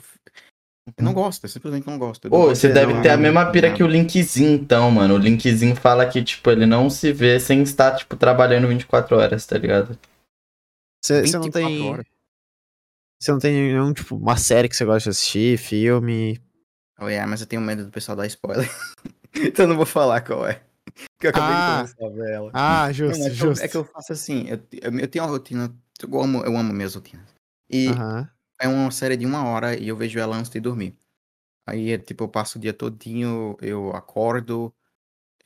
Eu 0.98 1.04
não 1.04 1.14
gosto, 1.14 1.44
eu 1.46 1.50
simplesmente 1.50 1.86
não 1.88 1.98
gosto. 1.98 2.28
Ô, 2.34 2.48
você 2.48 2.68
deve 2.72 2.94
de- 2.94 3.02
ter 3.02 3.10
a 3.10 3.18
mesma 3.18 3.52
pira 3.52 3.74
que 3.74 3.84
o 3.84 3.88
Linkzinho, 3.88 4.52
então, 4.54 4.90
mano. 4.92 5.16
O 5.16 5.18
Linkzinho 5.18 5.76
fala 5.76 6.06
que, 6.08 6.24
tipo, 6.24 6.50
ele 6.50 6.66
não 6.66 6.90
se 6.90 7.12
vê 7.14 7.40
sem 7.40 7.62
estar, 7.62 7.96
tipo, 7.96 8.16
trabalhando 8.16 8.68
24 8.68 9.18
horas, 9.18 9.46
tá 9.46 9.58
ligado? 9.58 9.98
Você 11.04 11.22
não 11.32 11.44
24 11.44 11.52
tem. 11.52 12.06
Você 13.22 13.32
não 13.32 13.40
tem 13.40 13.54
nenhum, 13.54 13.94
tipo, 13.94 14.16
uma 14.16 14.38
série 14.38 14.70
que 14.70 14.76
você 14.76 14.86
gosta 14.86 15.10
de 15.10 15.10
assistir, 15.10 15.58
filme. 15.58 16.40
Oh, 17.00 17.08
é, 17.08 17.26
mas 17.26 17.42
eu 17.42 17.48
tenho 17.48 17.62
medo 17.62 17.86
do 17.86 17.92
pessoal 17.92 18.16
dar 18.16 18.26
spoiler. 18.28 18.70
então 19.36 19.66
eu 19.66 19.70
não 19.70 19.76
vou 19.78 19.86
falar 19.86 20.22
qual 20.22 20.48
é. 20.48 20.62
Porque 20.94 21.28
eu 21.28 21.30
acabei 21.30 21.56
Ah. 21.56 21.84
de 21.86 21.96
começar 21.96 22.06
a 22.06 22.18
ver 22.24 22.32
ela. 22.34 22.52
Ah, 22.54 22.86
Não, 22.88 22.94
justo, 22.94 23.22
é, 23.22 23.30
que 23.30 23.30
eu, 23.30 23.34
justo. 23.50 23.64
é 23.64 23.68
que 23.68 23.78
eu 23.78 23.84
faço 23.86 24.14
assim, 24.14 24.48
eu, 24.50 24.60
eu, 24.82 25.00
eu 25.00 25.08
tenho 25.08 25.24
uma 25.26 25.32
rotina, 25.32 25.74
eu 26.02 26.22
amo, 26.22 26.44
eu 26.44 26.58
amo 26.58 26.74
minhas 26.74 26.96
rotinas. 26.96 27.26
E 27.70 27.88
Aham. 27.90 28.30
É 28.60 28.68
uma 28.68 28.92
série 28.92 29.16
de 29.16 29.26
uma 29.26 29.48
hora 29.48 29.78
e 29.78 29.88
eu 29.88 29.96
vejo 29.96 30.20
ela 30.20 30.36
antes 30.36 30.52
de 30.52 30.60
dormir. 30.60 30.96
Aí, 31.66 31.92
é, 31.92 31.98
tipo, 31.98 32.24
eu 32.26 32.28
passo 32.28 32.58
o 32.58 32.62
dia 32.62 32.74
todinho, 32.74 33.56
eu 33.62 33.96
acordo, 33.96 34.74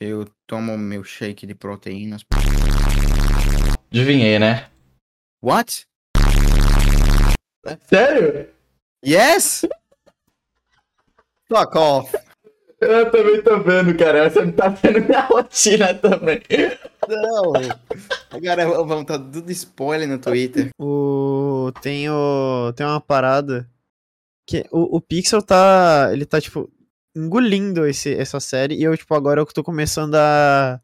eu 0.00 0.26
tomo 0.46 0.76
meu 0.76 1.04
shake 1.04 1.46
de 1.46 1.54
proteínas. 1.54 2.24
Adivinhei, 3.90 4.38
né? 4.38 4.70
What? 5.42 5.86
Sério? 7.86 8.52
Yes? 9.04 9.66
Fuck 11.48 11.76
off. 11.76 12.12
Eu 12.80 13.10
também 13.10 13.42
tô 13.42 13.60
vendo, 13.60 13.96
cara. 13.96 14.28
Você 14.28 14.44
não 14.44 14.52
tá 14.52 14.68
vendo 14.68 15.00
minha 15.00 15.20
rotina 15.26 15.94
também. 15.94 16.40
Não. 17.08 17.52
Agora 18.30 18.66
vamos 18.84 19.02
estar 19.02 19.18
tudo 19.18 19.50
spoiler 19.52 20.08
no 20.08 20.18
Twitter. 20.18 20.70
O... 20.78 21.72
Tem, 21.80 22.08
o... 22.10 22.72
tem 22.74 22.84
uma 22.86 23.00
parada 23.00 23.68
que 24.46 24.64
o, 24.70 24.96
o 24.96 25.00
Pixel 25.00 25.42
tá. 25.42 26.10
Ele 26.12 26.26
tá, 26.26 26.40
tipo, 26.40 26.70
engolindo 27.16 27.86
esse, 27.86 28.14
essa 28.14 28.40
série. 28.40 28.74
E 28.74 28.82
eu, 28.82 28.96
tipo, 28.96 29.14
agora 29.14 29.40
eu 29.40 29.46
tô 29.46 29.62
começando 29.62 30.16
a 30.16 30.80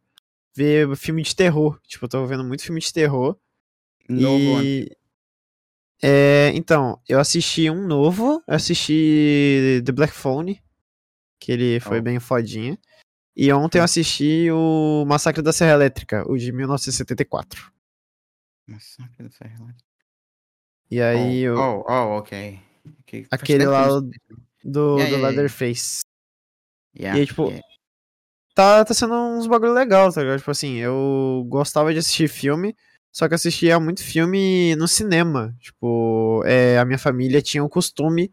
ver 0.54 0.94
filme 0.96 1.22
de 1.22 1.34
terror. 1.34 1.78
Tipo, 1.86 2.06
eu 2.06 2.08
tô 2.08 2.26
vendo 2.26 2.44
muito 2.44 2.62
filme 2.62 2.80
de 2.80 2.92
terror. 2.92 3.36
Novo 4.08 4.62
e... 4.62 4.90
É, 6.02 6.50
então, 6.54 6.98
eu 7.06 7.20
assisti 7.20 7.68
um 7.68 7.86
novo, 7.86 8.42
eu 8.48 8.54
assisti 8.54 9.82
The 9.84 9.92
Black 9.92 10.14
Phone, 10.14 10.60
que 11.40 11.50
ele 11.50 11.80
foi 11.80 11.98
Oh. 11.98 12.02
bem 12.02 12.20
fodinha. 12.20 12.78
E 13.36 13.50
ontem 13.52 13.78
eu 13.78 13.84
assisti 13.84 14.48
o 14.52 15.04
Massacre 15.06 15.40
da 15.42 15.52
Serra 15.52 15.72
Elétrica, 15.72 16.24
o 16.30 16.36
de 16.36 16.52
1974. 16.52 17.72
Massacre 18.68 19.24
do 19.24 19.30
Ferro 19.30 19.64
Elétrico. 19.64 19.90
E 20.90 21.00
aí, 21.00 21.48
oh, 21.48 21.54
o- 21.54 21.60
oh, 21.80 21.84
oh, 21.88 22.18
ok. 22.18 22.60
Aquele 23.30 23.66
lá, 23.66 23.84
que 23.84 23.90
eu 23.90 23.96
o- 23.96 24.00
não- 24.02 24.10
do, 24.64 24.96
Yeah, 24.98 25.10
do 25.10 25.16
yeah. 25.16 25.28
Leatherface. 25.28 26.00
Yeah, 26.96 27.16
E 27.18 27.20
aí, 27.20 27.26
tipo, 27.26 27.46
yeah. 27.46 27.66
Tá, 28.54 28.84
tá 28.84 28.92
sendo 28.92 29.14
uns 29.14 29.46
bagulho 29.46 29.72
legal, 29.72 30.12
tá 30.12 30.20
ligado? 30.20 30.38
Tipo 30.38 30.50
assim, 30.50 30.74
eu 30.76 31.46
gostava 31.48 31.92
de 31.92 32.00
assistir 32.00 32.28
filme, 32.28 32.76
só 33.12 33.28
que 33.28 33.34
assistia 33.34 33.78
muito 33.80 34.02
filme 34.04 34.74
no 34.76 34.86
cinema. 34.88 35.54
Tipo, 35.60 36.42
é, 36.44 36.78
a 36.78 36.84
minha 36.84 36.98
família 36.98 37.40
tinha 37.40 37.64
o 37.64 37.68
costume 37.70 38.30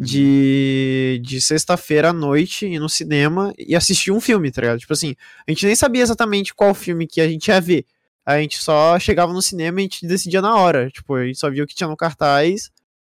de, 0.00 1.20
de 1.22 1.40
sexta-feira 1.40 2.08
à 2.08 2.12
noite 2.12 2.66
ir 2.66 2.78
no 2.78 2.88
cinema 2.88 3.52
e 3.58 3.76
assistir 3.76 4.10
um 4.10 4.20
filme, 4.20 4.50
tá 4.50 4.62
ligado? 4.62 4.78
Tipo 4.78 4.94
assim, 4.94 5.14
a 5.46 5.50
gente 5.50 5.66
nem 5.66 5.76
sabia 5.76 6.02
exatamente 6.02 6.54
qual 6.54 6.74
filme 6.74 7.06
que 7.06 7.20
a 7.20 7.28
gente 7.28 7.48
ia 7.48 7.60
ver. 7.60 7.84
A 8.24 8.38
gente 8.38 8.58
só 8.58 8.98
chegava 8.98 9.32
no 9.32 9.42
cinema 9.42 9.80
e 9.80 9.82
a 9.82 9.84
gente 9.84 10.06
decidia 10.06 10.40
na 10.40 10.56
hora. 10.56 10.90
Tipo, 10.90 11.14
a 11.14 11.26
gente 11.26 11.38
só 11.38 11.50
via 11.50 11.64
o 11.64 11.66
que 11.66 11.74
tinha 11.74 11.88
no 11.88 11.96
cartaz 11.96 12.70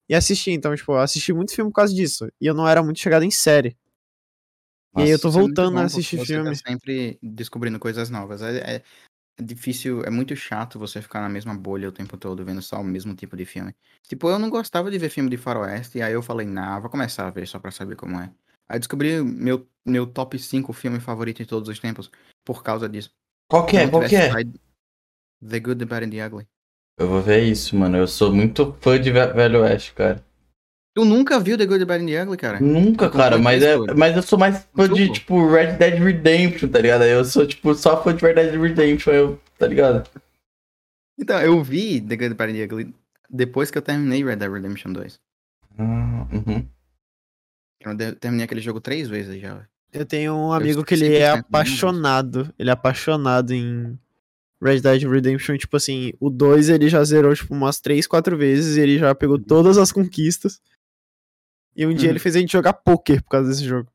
e 0.09 0.15
assistia. 0.15 0.53
Então, 0.53 0.75
tipo, 0.75 0.93
eu 0.93 0.99
assisti 0.99 1.33
muito 1.33 1.55
filme 1.55 1.71
por 1.71 1.77
causa 1.77 1.95
disso. 1.95 2.29
E 2.41 2.47
eu 2.47 2.55
não 2.55 2.69
era 2.69 2.83
muito 2.83 3.01
chegado 3.01 3.25
em 3.25 3.31
série. 3.31 3.77
E 4.97 5.03
aí 5.03 5.11
eu 5.11 5.19
tô 5.19 5.29
é 5.29 5.33
voltando 5.33 5.79
a 5.79 5.81
bom 5.81 5.87
assistir 5.87 6.17
porque 6.17 6.33
você 6.33 6.35
filme. 6.35 6.57
Tá 6.57 6.71
sempre 6.71 7.19
descobrindo 7.23 7.79
coisas 7.79 8.11
novas. 8.11 8.43
É, 8.43 8.77
é- 8.77 8.83
é 9.37 9.43
difícil, 9.43 10.03
é 10.05 10.11
muito 10.11 10.35
chato 10.37 10.79
você 10.79 11.03
ficar 11.03 11.21
na 11.21 11.29
mesma 11.29 11.55
bolha 11.55 11.89
o 11.89 11.93
tempo 11.93 12.17
todo 12.17 12.45
vendo 12.45 12.63
só 12.63 12.81
o 12.81 12.85
mesmo 12.85 13.15
tipo 13.15 13.37
de 13.37 13.45
filme. 13.45 13.75
Tipo, 14.03 14.29
eu 14.29 14.39
não 14.39 14.51
gostava 14.51 14.91
de 14.91 14.99
ver 14.99 15.11
filme 15.11 15.31
de 15.31 15.37
faroeste, 15.37 15.99
e 15.99 16.03
aí 16.03 16.13
eu 16.13 16.23
falei, 16.23 16.47
nah, 16.47 16.79
vou 16.79 16.91
começar 16.91 17.27
a 17.27 17.31
ver 17.31 17.47
só 17.47 17.59
pra 17.59 17.71
saber 17.71 17.97
como 17.97 18.19
é. 18.21 18.33
Aí 18.69 18.79
descobri 18.79 19.23
meu, 19.23 19.69
meu 19.85 20.07
top 20.07 20.39
5 20.39 20.73
filme 20.73 21.01
favorito 21.01 21.39
de 21.39 21.47
todos 21.47 21.69
os 21.69 21.79
tempos 21.79 22.11
por 22.45 22.63
causa 22.63 22.89
disso. 22.89 23.11
Qual 23.49 23.67
que 23.67 23.77
é? 23.77 23.89
Qual 23.89 24.05
que 24.05 24.17
é? 24.17 24.31
The 25.47 25.61
Good, 25.61 25.79
The 25.79 25.87
Bad 25.87 26.05
and 26.05 26.11
The 26.11 26.27
Ugly. 26.27 26.47
Eu 26.99 27.09
vou 27.09 27.21
ver 27.21 27.43
isso, 27.43 27.77
mano. 27.77 27.97
Eu 27.99 28.07
sou 28.07 28.33
muito 28.33 28.73
fã 28.81 29.01
de 29.01 29.11
Ve- 29.11 29.33
Velho 29.33 29.63
Oeste, 29.63 29.93
cara. 29.95 30.25
Tu 30.95 31.05
nunca 31.05 31.41
viu 31.41 31.59
The 31.59 31.67
Good, 31.67 31.81
The 31.81 31.85
Bad 31.85 32.05
and 32.05 32.07
The 32.07 32.23
Ugly, 32.23 32.37
cara? 32.37 32.61
Nunca, 32.61 33.11
cara, 33.11 33.37
mas, 33.37 33.63
é, 33.63 33.77
mas 33.97 34.17
eu 34.17 34.23
sou 34.23 34.39
mais 34.39 34.65
fã 34.75 34.89
de, 34.89 35.11
tipo, 35.11 35.51
Red 35.51 35.73
Dead 35.73 36.01
Redemption, 36.01 36.69
tá 36.69 36.79
ligado? 36.79 37.03
Eu 37.03 37.25
sou, 37.25 37.45
tipo, 37.45 37.75
só 37.75 38.01
fã 38.01 38.15
de 38.15 38.25
Red 38.25 38.35
Dead 38.35 38.55
Redemption, 38.55 39.13
eu, 39.13 39.41
tá 39.59 39.67
ligado? 39.67 40.09
Então, 41.19 41.41
eu 41.41 41.61
vi 41.65 42.01
The 42.01 42.17
Good, 42.17 42.35
Bad 42.35 42.53
and 42.53 42.57
The 42.57 42.65
Ugly 42.65 42.95
depois 43.29 43.71
que 43.71 43.79
eu 43.79 43.83
terminei 43.83 44.25
Red 44.25 44.37
Dead 44.37 44.51
Redemption 44.51 44.93
2. 44.93 45.19
Ah, 45.79 46.27
uhum. 46.33 46.65
Eu 47.81 48.17
terminei 48.17 48.45
aquele 48.45 48.61
jogo 48.61 48.81
três 48.81 49.09
vezes 49.09 49.41
já. 49.41 49.67
Eu 49.93 50.07
tenho 50.07 50.35
um 50.35 50.53
amigo 50.53 50.85
que 50.85 50.95
ele 50.95 51.15
é 51.15 51.31
100% 51.31 51.35
mesmo. 51.35 51.41
apaixonado. 51.41 52.55
Ele 52.59 52.71
é 52.71 52.73
apaixonado 52.73 53.53
em 53.53 53.99
Red 54.63 54.81
Dead 54.81 55.03
Redemption. 55.03 55.57
Tipo 55.57 55.77
assim, 55.77 56.13
o 56.19 56.31
2 56.31 56.69
ele 56.69 56.89
já 56.89 57.03
zerou 57.05 57.35
tipo 57.35 57.53
umas 57.53 57.81
3, 57.81 58.07
4 58.07 58.37
vezes. 58.37 58.77
E 58.77 58.81
ele 58.81 58.99
já 58.99 59.15
pegou 59.15 59.39
todas 59.39 59.77
as 59.77 59.93
conquistas. 59.93 60.61
E 61.77 61.87
um 61.87 61.93
dia 61.95 62.09
Uhum. 62.09 62.13
ele 62.13 62.19
fez 62.19 62.37
a 62.37 62.39
gente 62.41 62.53
jogar 62.53 62.73
poker 62.73 63.23
por 63.23 63.31
causa 63.31 63.49
desse 63.49 63.65
jogo. 63.65 63.89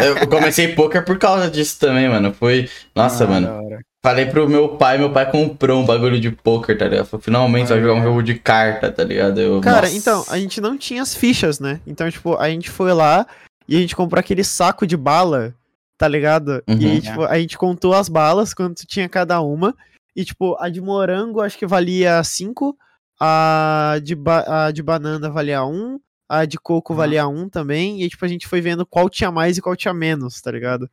Eu 0.00 0.28
comecei 0.28 0.74
poker 0.74 1.04
por 1.04 1.18
causa 1.18 1.50
disso 1.50 1.78
também, 1.78 2.08
mano. 2.08 2.32
Foi. 2.32 2.68
Nossa, 2.94 3.24
Ah, 3.24 3.26
mano. 3.26 3.78
Falei 4.02 4.26
pro 4.26 4.48
meu 4.48 4.68
pai, 4.76 4.98
meu 4.98 5.10
pai 5.10 5.28
comprou 5.30 5.80
um 5.82 5.86
bagulho 5.86 6.20
de 6.20 6.30
poker, 6.30 6.78
tá 6.78 6.86
ligado? 6.86 7.06
Falei, 7.06 7.24
finalmente 7.24 7.68
vai 7.68 7.78
Ah, 7.78 7.80
jogar 7.80 7.94
um 7.94 8.00
é. 8.00 8.04
jogo 8.04 8.22
de 8.22 8.34
carta, 8.38 8.92
tá 8.92 9.02
ligado? 9.02 9.40
Eu, 9.40 9.60
Cara, 9.60 9.82
nossa. 9.86 9.96
então, 9.96 10.24
a 10.28 10.38
gente 10.38 10.60
não 10.60 10.78
tinha 10.78 11.02
as 11.02 11.12
fichas, 11.14 11.58
né? 11.58 11.80
Então, 11.86 12.08
tipo, 12.10 12.36
a 12.36 12.48
gente 12.48 12.70
foi 12.70 12.92
lá 12.92 13.26
e 13.66 13.76
a 13.76 13.80
gente 13.80 13.96
comprou 13.96 14.20
aquele 14.20 14.44
saco 14.44 14.86
de 14.86 14.96
bala, 14.96 15.52
tá 15.98 16.06
ligado? 16.06 16.62
Uhum. 16.68 16.76
E 16.78 17.00
tipo, 17.00 17.24
a 17.24 17.36
gente 17.38 17.58
contou 17.58 17.94
as 17.94 18.08
balas, 18.08 18.54
quanto 18.54 18.86
tinha 18.86 19.08
cada 19.08 19.40
uma. 19.40 19.74
E, 20.14 20.24
tipo, 20.24 20.56
a 20.60 20.68
de 20.68 20.80
morango 20.80 21.40
acho 21.40 21.58
que 21.58 21.66
valia 21.66 22.22
5, 22.22 22.76
a 23.20 23.98
de, 24.04 24.14
ba- 24.14 24.66
a 24.66 24.70
de 24.70 24.82
banana 24.84 25.28
valia 25.30 25.64
1, 25.64 25.68
um, 25.74 26.00
a 26.28 26.44
de 26.44 26.58
coco 26.58 26.92
Uhum. 26.92 26.96
valia 26.98 27.26
1 27.28 27.42
um 27.42 27.48
também. 27.48 28.02
E 28.02 28.08
tipo, 28.08 28.24
a 28.24 28.28
gente 28.28 28.46
foi 28.46 28.60
vendo 28.60 28.86
qual 28.86 29.08
tinha 29.08 29.30
mais 29.30 29.56
e 29.56 29.62
qual 29.62 29.76
tinha 29.76 29.94
menos, 29.94 30.40
tá 30.40 30.50
ligado? 30.50 30.88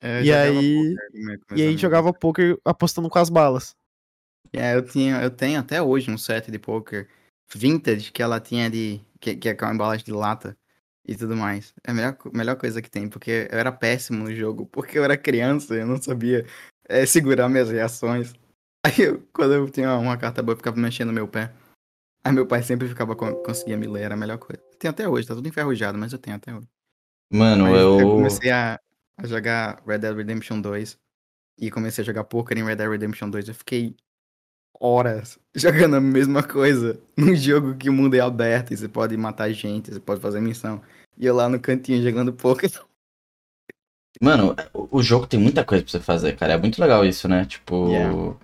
É, 0.00 0.22
E 0.22 0.32
aí- 0.32 0.74
poker 0.74 1.10
E 1.14 1.18
aí 1.18 1.32
a 1.32 1.56
gente 1.56 1.62
amigos. 1.64 1.80
jogava 1.80 2.12
poker 2.12 2.58
apostando 2.64 3.08
com 3.08 3.18
as 3.18 3.30
balas. 3.30 3.74
É, 4.52 4.74
eu, 4.76 4.82
tinha, 4.84 5.20
eu 5.22 5.30
tenho 5.30 5.58
até 5.58 5.82
hoje 5.82 6.10
um 6.10 6.18
set 6.18 6.50
de 6.50 6.58
poker 6.58 7.08
vintage 7.54 8.12
que 8.12 8.22
ela 8.22 8.40
tinha 8.40 8.70
de. 8.70 9.00
que, 9.20 9.34
que 9.36 9.48
é 9.48 9.54
com 9.54 9.66
embalagem 9.66 10.04
de 10.04 10.12
lata 10.12 10.56
e 11.06 11.16
tudo 11.16 11.36
mais. 11.36 11.72
É 11.84 11.90
a 11.90 11.94
melhor, 11.94 12.16
melhor 12.32 12.56
coisa 12.56 12.80
que 12.82 12.90
tem, 12.90 13.08
porque 13.08 13.48
eu 13.50 13.58
era 13.58 13.72
péssimo 13.72 14.24
no 14.24 14.34
jogo, 14.34 14.66
porque 14.72 14.98
eu 14.98 15.04
era 15.04 15.16
criança, 15.16 15.74
eu 15.74 15.86
não 15.86 16.00
sabia 16.00 16.44
é, 16.88 17.04
segurar 17.06 17.48
minhas 17.48 17.70
reações. 17.70 18.32
Aí 18.86 19.00
eu, 19.00 19.20
quando 19.32 19.54
eu 19.54 19.68
tinha 19.68 19.96
uma 19.96 20.16
carta 20.16 20.42
boa, 20.42 20.52
eu 20.52 20.56
ficava 20.58 20.78
mexendo 20.78 21.08
no 21.08 21.14
meu 21.14 21.26
pé. 21.26 21.52
Aí 22.24 22.32
meu 22.32 22.46
pai 22.46 22.62
sempre 22.62 22.88
ficava 22.88 23.16
conseguia 23.16 23.76
me 23.76 23.86
ler, 23.86 24.02
era 24.02 24.14
a 24.14 24.16
melhor 24.16 24.38
coisa. 24.38 24.62
Tem 24.78 24.90
até 24.90 25.08
hoje, 25.08 25.26
tá 25.26 25.34
tudo 25.34 25.48
enferrujado, 25.48 25.98
mas 25.98 26.12
eu 26.12 26.18
tenho 26.18 26.36
até 26.36 26.54
hoje. 26.54 26.68
Mano, 27.30 27.64
Mas 27.64 27.80
eu. 27.80 28.00
eu 28.00 28.08
comecei 28.10 28.50
a, 28.50 28.78
a 29.18 29.26
jogar 29.26 29.82
Red 29.86 29.98
Dead 29.98 30.16
Redemption 30.16 30.60
2 30.60 30.98
e 31.58 31.70
comecei 31.70 32.02
a 32.02 32.04
jogar 32.06 32.24
poker 32.24 32.56
em 32.56 32.64
Red 32.64 32.76
Dead 32.76 32.88
Redemption 32.88 33.30
2. 33.30 33.48
Eu 33.48 33.54
fiquei 33.54 33.96
horas 34.78 35.38
jogando 35.54 35.96
a 35.96 36.00
mesma 36.00 36.42
coisa 36.42 37.00
num 37.16 37.34
jogo 37.34 37.76
que 37.76 37.90
o 37.90 37.92
mundo 37.92 38.14
é 38.14 38.20
aberto 38.20 38.72
e 38.72 38.76
você 38.76 38.88
pode 38.88 39.16
matar 39.16 39.50
gente, 39.50 39.92
você 39.92 40.00
pode 40.00 40.20
fazer 40.20 40.40
missão. 40.40 40.80
E 41.18 41.26
eu 41.26 41.34
lá 41.34 41.48
no 41.48 41.58
cantinho 41.58 42.02
jogando 42.02 42.32
poker. 42.32 42.70
Mano, 44.22 44.54
o 44.72 44.98
o 44.98 45.02
jogo 45.02 45.26
tem 45.26 45.38
muita 45.38 45.62
coisa 45.64 45.84
pra 45.84 45.90
você 45.90 46.00
fazer, 46.00 46.36
cara. 46.36 46.54
É 46.54 46.56
muito 46.56 46.80
legal 46.80 47.04
isso, 47.04 47.28
né? 47.28 47.44
Tipo. 47.44 47.88
Yeah. 47.88 48.36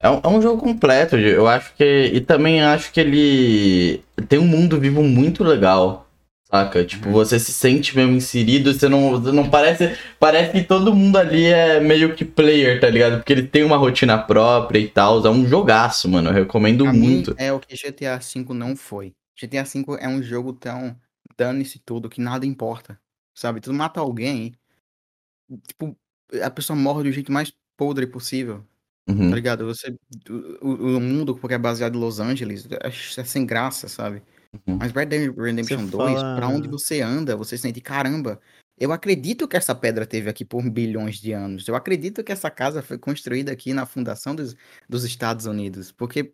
É, 0.00 0.08
um, 0.08 0.20
é 0.22 0.28
um 0.28 0.40
jogo 0.42 0.62
completo. 0.62 1.16
Eu 1.16 1.46
acho 1.46 1.74
que. 1.74 1.84
E 1.84 2.20
também 2.20 2.62
acho 2.62 2.92
que 2.92 3.00
ele 3.00 4.02
tem 4.28 4.38
um 4.38 4.46
mundo 4.46 4.78
vivo 4.78 5.02
muito 5.02 5.42
legal. 5.44 6.06
Saca? 6.50 6.82
Tipo, 6.84 7.08
Uhum. 7.08 7.12
você 7.12 7.38
se 7.38 7.52
sente 7.52 7.94
mesmo 7.94 8.12
inserido, 8.16 8.72
você 8.72 8.88
não, 8.88 9.10
você 9.10 9.32
não 9.32 9.50
parece. 9.50 9.98
Parece 10.18 10.52
que 10.52 10.62
todo 10.64 10.94
mundo 10.94 11.16
ali 11.18 11.44
é 11.44 11.78
meio 11.80 12.14
que 12.14 12.24
player, 12.24 12.80
tá 12.80 12.88
ligado? 12.88 13.18
Porque 13.18 13.32
ele 13.32 13.46
tem 13.46 13.64
uma 13.64 13.76
rotina 13.76 14.16
própria 14.16 14.78
e 14.78 14.88
tal. 14.88 15.24
É 15.26 15.30
um 15.30 15.46
jogaço, 15.46 16.08
mano. 16.08 16.30
Eu 16.30 16.34
recomendo 16.34 16.84
Pra 16.84 16.92
muito. 16.92 17.34
é 17.36 17.52
o 17.52 17.60
que 17.60 17.74
GTA 17.76 18.18
V 18.18 18.54
não 18.54 18.74
foi. 18.76 19.14
GTA 19.38 19.62
V 19.64 19.84
é 20.00 20.08
um 20.08 20.22
jogo 20.22 20.52
tão 20.54 20.96
dane-se 21.36 21.78
tudo 21.80 22.08
que 22.08 22.20
nada 22.20 22.46
importa. 22.46 22.98
Sabe? 23.34 23.60
Tu 23.60 23.72
mata 23.72 24.00
alguém, 24.00 24.54
tipo, 25.66 25.96
a 26.42 26.50
pessoa 26.50 26.76
morre 26.76 27.04
do 27.04 27.12
jeito 27.12 27.30
mais 27.30 27.52
podre 27.76 28.06
possível. 28.06 28.64
Uhum. 29.08 29.30
Tá 29.30 29.34
ligado? 29.36 29.64
Você. 29.66 29.94
O, 30.60 30.96
o- 30.96 31.00
mundo, 31.00 31.34
porque 31.34 31.54
é 31.54 31.58
baseado 31.58 31.96
em 31.96 32.00
Los 32.00 32.20
Angeles, 32.20 32.66
é, 32.70 32.88
é 32.88 33.24
sem 33.24 33.46
graça, 33.46 33.88
sabe? 33.88 34.22
Uhum. 34.66 34.76
Mas 34.78 34.92
Red 34.92 35.06
Dead 35.06 35.34
Redemption 35.36 35.86
Você 35.86 35.90
2, 35.90 36.20
fala- 36.20 36.36
pra 36.36 36.48
onde 36.48 36.68
você 36.68 37.00
anda, 37.00 37.36
você 37.36 37.56
sente, 37.56 37.80
caramba, 37.80 38.40
eu 38.78 38.92
acredito 38.92 39.48
que 39.48 39.56
essa 39.56 39.74
pedra 39.74 40.06
teve 40.06 40.28
aqui 40.30 40.44
por 40.44 40.62
bilhões 40.68 41.16
de 41.16 41.32
anos. 41.32 41.66
Eu 41.66 41.74
acredito 41.74 42.22
que 42.22 42.32
essa 42.32 42.50
casa 42.50 42.82
foi 42.82 42.98
construída 42.98 43.50
aqui 43.50 43.72
na 43.72 43.84
fundação 43.86 44.34
dos, 44.34 44.54
dos 44.88 45.04
Estados 45.04 45.46
Unidos. 45.46 45.90
Porque 45.90 46.32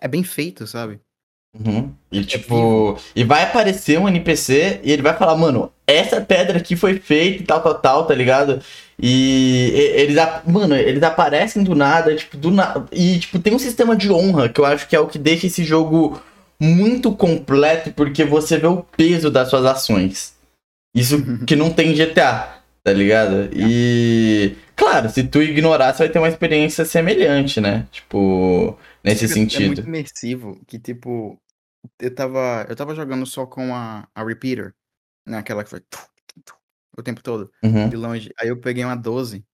é 0.00 0.08
bem 0.08 0.22
feito, 0.24 0.66
sabe? 0.66 1.00
Uhum. 1.54 1.94
E 2.10 2.24
tipo, 2.24 2.98
e 3.14 3.24
vai 3.24 3.42
aparecer 3.42 3.98
um 3.98 4.08
NPC 4.08 4.80
e 4.82 4.90
ele 4.90 5.02
vai 5.02 5.14
falar, 5.14 5.36
mano, 5.36 5.70
essa 5.86 6.18
pedra 6.18 6.56
aqui 6.58 6.74
foi 6.74 6.98
feita 6.98 7.42
e 7.42 7.46
tal, 7.46 7.62
tal, 7.62 7.78
tal, 7.78 8.06
tá 8.06 8.14
ligado? 8.14 8.62
E 8.98 9.70
eles, 9.96 10.16
mano, 10.46 10.74
eles 10.76 11.02
aparecem 11.02 11.62
do 11.64 11.74
nada, 11.74 12.14
tipo, 12.14 12.36
do 12.36 12.50
nada. 12.50 12.86
E 12.92 13.18
tipo, 13.18 13.38
tem 13.38 13.54
um 13.54 13.58
sistema 13.58 13.96
de 13.96 14.10
honra 14.10 14.48
que 14.48 14.60
eu 14.60 14.64
acho 14.64 14.86
que 14.88 14.94
é 14.94 15.00
o 15.00 15.06
que 15.08 15.18
deixa 15.18 15.46
esse 15.46 15.64
jogo 15.64 16.20
muito 16.60 17.14
completo, 17.14 17.92
porque 17.92 18.24
você 18.24 18.58
vê 18.58 18.66
o 18.66 18.82
peso 18.82 19.30
das 19.30 19.48
suas 19.50 19.64
ações. 19.64 20.34
Isso 20.94 21.16
que 21.46 21.56
não 21.56 21.72
tem 21.72 21.92
em 21.92 21.94
GTA, 21.94 22.58
tá 22.84 22.92
ligado? 22.92 23.48
E 23.52 24.54
claro, 24.76 25.08
se 25.10 25.24
tu 25.24 25.42
ignorar, 25.42 25.92
você 25.92 26.04
vai 26.04 26.08
ter 26.10 26.18
uma 26.18 26.28
experiência 26.28 26.84
semelhante, 26.84 27.60
né? 27.60 27.86
Tipo, 27.90 28.78
nesse 29.02 29.26
Fica- 29.26 29.34
É 29.34 29.38
muito 29.40 29.52
sentido. 29.52 29.88
imersivo 29.88 30.60
que, 30.66 30.78
tipo, 30.78 31.36
eu 31.98 32.14
tava, 32.14 32.66
eu 32.68 32.76
tava 32.76 32.94
jogando 32.94 33.24
só 33.26 33.46
com 33.46 33.74
a, 33.74 34.06
a 34.14 34.22
Repeater, 34.24 34.72
né? 35.26 35.38
Aquela 35.38 35.64
que 35.64 35.70
foi 35.70 35.80
o 36.96 37.02
tempo 37.02 37.22
todo, 37.22 37.50
Uhum. 37.62 37.88
de 37.88 37.96
longe. 37.96 38.30
Aí 38.38 38.48
eu 38.48 38.56
peguei 38.56 38.84
uma 38.84 38.94
12 38.96 39.44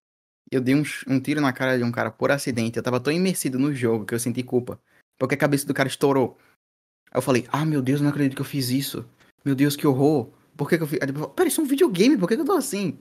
e 0.50 0.56
eu 0.56 0.60
dei 0.60 0.74
um, 0.74 0.82
um 1.06 1.20
tiro 1.20 1.40
na 1.40 1.52
cara 1.52 1.76
de 1.78 1.84
um 1.84 1.92
cara 1.92 2.10
por 2.10 2.30
acidente. 2.30 2.76
Eu 2.76 2.82
tava 2.82 2.98
tão 3.00 3.12
imersido 3.12 3.58
no 3.58 3.72
jogo 3.74 4.04
que 4.04 4.14
eu 4.14 4.18
senti 4.18 4.42
culpa. 4.42 4.80
Porque 5.18 5.34
a 5.34 5.38
cabeça 5.38 5.66
do 5.66 5.74
cara 5.74 5.88
estourou. 5.88 6.38
Aí 7.10 7.18
eu 7.18 7.22
falei, 7.22 7.46
ah, 7.50 7.64
meu 7.64 7.82
Deus, 7.82 8.00
não 8.00 8.10
acredito 8.10 8.34
que 8.36 8.40
eu 8.42 8.46
fiz 8.46 8.70
isso. 8.70 9.04
Meu 9.44 9.54
Deus, 9.54 9.76
que 9.76 9.86
horror. 9.86 10.30
Por 10.56 10.68
que, 10.68 10.76
que 10.76 10.82
eu 10.82 10.86
fiz? 10.86 10.98
Aí 11.00 11.06
depois, 11.06 11.30
Pera, 11.34 11.48
isso 11.48 11.60
é 11.60 11.64
um 11.64 11.66
videogame, 11.66 12.16
por 12.16 12.28
que, 12.28 12.34
que 12.36 12.42
eu 12.42 12.46
tô 12.46 12.52
assim? 12.52 12.98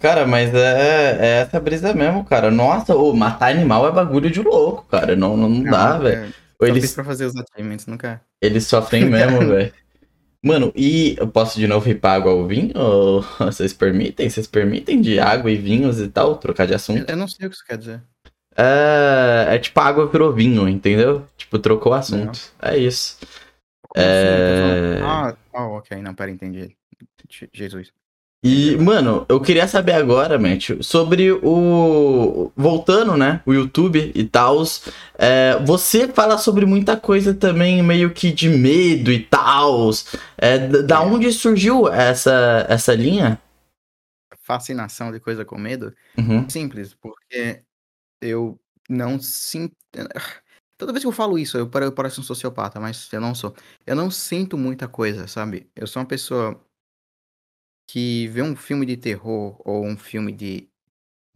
Cara, 0.00 0.26
mas 0.26 0.52
é, 0.52 1.16
é 1.20 1.26
essa 1.42 1.60
brisa 1.60 1.94
mesmo, 1.94 2.24
cara. 2.24 2.50
Nossa, 2.50 2.94
ô, 2.96 3.14
matar 3.14 3.52
animal 3.52 3.86
é 3.86 3.92
bagulho 3.92 4.28
de 4.30 4.42
louco, 4.42 4.84
cara. 4.88 5.14
Não, 5.14 5.36
não, 5.36 5.48
não 5.48 5.62
dá, 5.62 5.94
Não, 5.94 6.00
velho. 6.00 6.34
é, 6.60 6.68
Eles, 6.68 6.92
pra 6.92 7.04
fazer 7.04 7.24
os 7.26 7.34
achievements, 7.36 7.86
nunca. 7.86 8.20
eles 8.40 8.66
sofrem 8.66 9.04
mesmo, 9.10 9.38
velho. 9.46 9.72
Mano, 10.44 10.72
e 10.74 11.14
eu 11.18 11.28
posso 11.28 11.58
de 11.58 11.66
novo 11.68 11.86
ripar 11.86 12.16
água 12.16 12.32
ao 12.32 12.46
vinho? 12.46 12.72
Ou 12.76 13.22
vocês 13.38 13.72
permitem? 13.72 14.28
Vocês 14.28 14.46
permitem 14.46 15.00
de 15.00 15.18
água 15.20 15.50
e 15.50 15.56
vinhos 15.56 16.00
e 16.00 16.08
tal? 16.08 16.36
Trocar 16.36 16.66
de 16.66 16.74
assunto? 16.74 17.08
eu 17.08 17.16
não 17.16 17.28
sei 17.28 17.46
o 17.46 17.50
que 17.50 17.56
isso 17.56 17.64
quer 17.64 17.78
dizer. 17.78 18.02
É, 18.56 19.46
é 19.54 19.58
tipo 19.58 19.78
água 19.80 20.06
virou 20.08 20.32
vinho, 20.32 20.68
entendeu? 20.68 21.24
Tipo, 21.36 21.58
trocou 21.58 21.92
o 21.92 21.94
assunto. 21.94 22.38
É 22.60 22.76
isso. 22.76 23.18
Como 23.88 24.04
assim? 24.04 24.10
É. 24.10 24.98
falando- 25.00 25.04
Ah, 25.04 25.36
ah, 25.54 25.66
ok, 25.68 26.02
não, 26.02 26.14
pera, 26.14 26.30
entendi. 26.30 26.76
Je- 27.30 27.48
Jesus. 27.52 27.92
E, 28.44 28.76
mano, 28.76 29.24
eu 29.28 29.40
queria 29.40 29.68
saber 29.68 29.92
agora, 29.92 30.36
Matt, 30.36 30.70
sobre 30.80 31.30
o. 31.30 32.50
Voltando, 32.56 33.16
né? 33.16 33.40
O 33.46 33.52
YouTube 33.52 34.10
e 34.12 34.24
tal. 34.24 34.64
você 35.64 36.08
fala 36.08 36.36
sobre 36.36 36.66
muita 36.66 36.96
coisa 36.96 37.32
também, 37.32 37.80
meio 37.84 38.12
que 38.12 38.32
de 38.32 38.48
medo 38.48 39.12
e 39.12 39.20
tal. 39.20 39.90
da 40.86 40.96
É. 40.96 40.98
onde 40.98 41.32
surgiu 41.32 41.86
essa, 41.88 42.66
essa 42.68 42.92
linha? 42.94 43.40
Fascinação 44.42 45.12
de 45.12 45.20
coisa 45.20 45.44
com 45.44 45.56
medo? 45.56 45.94
Uhum, 46.18 46.48
Simples, 46.48 46.94
porque 46.94 47.62
eu 48.20 48.58
não 48.90 49.20
sinto. 49.20 49.76
Toda 50.76 50.92
vez 50.92 51.04
que 51.04 51.06
eu 51.08 51.12
falo 51.12 51.38
isso, 51.38 51.56
eu 51.56 51.68
pareço 51.68 52.20
um 52.20 52.24
sociopata, 52.24 52.80
mas 52.80 53.08
eu 53.12 53.20
não 53.20 53.36
sou. 53.36 53.54
Eu 53.86 53.94
não 53.94 54.10
sinto 54.10 54.58
muita 54.58 54.88
coisa, 54.88 55.28
sabe? 55.28 55.70
Eu 55.76 55.86
sou 55.86 56.02
uma 56.02 56.08
pessoa 56.08 56.60
que 57.86 58.28
vê 58.28 58.42
um 58.42 58.56
filme 58.56 58.86
de 58.86 58.96
terror 58.96 59.60
ou 59.66 59.84
um 59.86 59.96
filme 59.96 60.32
de, 60.32 60.70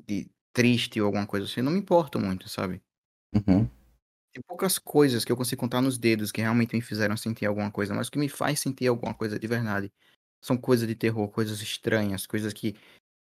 de 0.07 0.31
triste 0.55 1.01
ou 1.01 1.07
alguma 1.09 1.27
coisa 1.27 1.47
assim, 1.47 1.61
eu 1.61 1.65
não 1.65 1.73
me 1.73 1.81
importo 1.81 2.21
muito, 2.21 2.49
sabe? 2.49 2.83
uhum, 3.35 3.71
Tem 4.33 4.43
poucas 4.47 4.79
coisas 4.79 5.25
que 5.25 5.33
eu 5.33 5.37
consigo 5.37 5.61
contar 5.61 5.81
nos 5.81 5.97
dedos 5.99 6.31
que 6.33 6.41
realmente 6.43 6.75
me 6.75 6.83
fizeram 6.83 7.17
sentir 7.17 7.47
alguma 7.47 7.71
coisa, 7.71 7.95
mas 7.95 8.09
o 8.09 8.11
que 8.11 8.19
me 8.19 8.29
faz 8.29 8.61
sentir 8.61 8.87
alguma 8.87 9.15
coisa 9.15 9.39
de 9.39 9.47
verdade 9.47 9.91
são 10.43 10.57
coisas 10.59 10.87
de 10.87 10.95
terror, 10.95 11.29
coisas 11.31 11.61
estranhas, 11.63 12.27
coisas 12.27 12.53
que, 12.53 12.75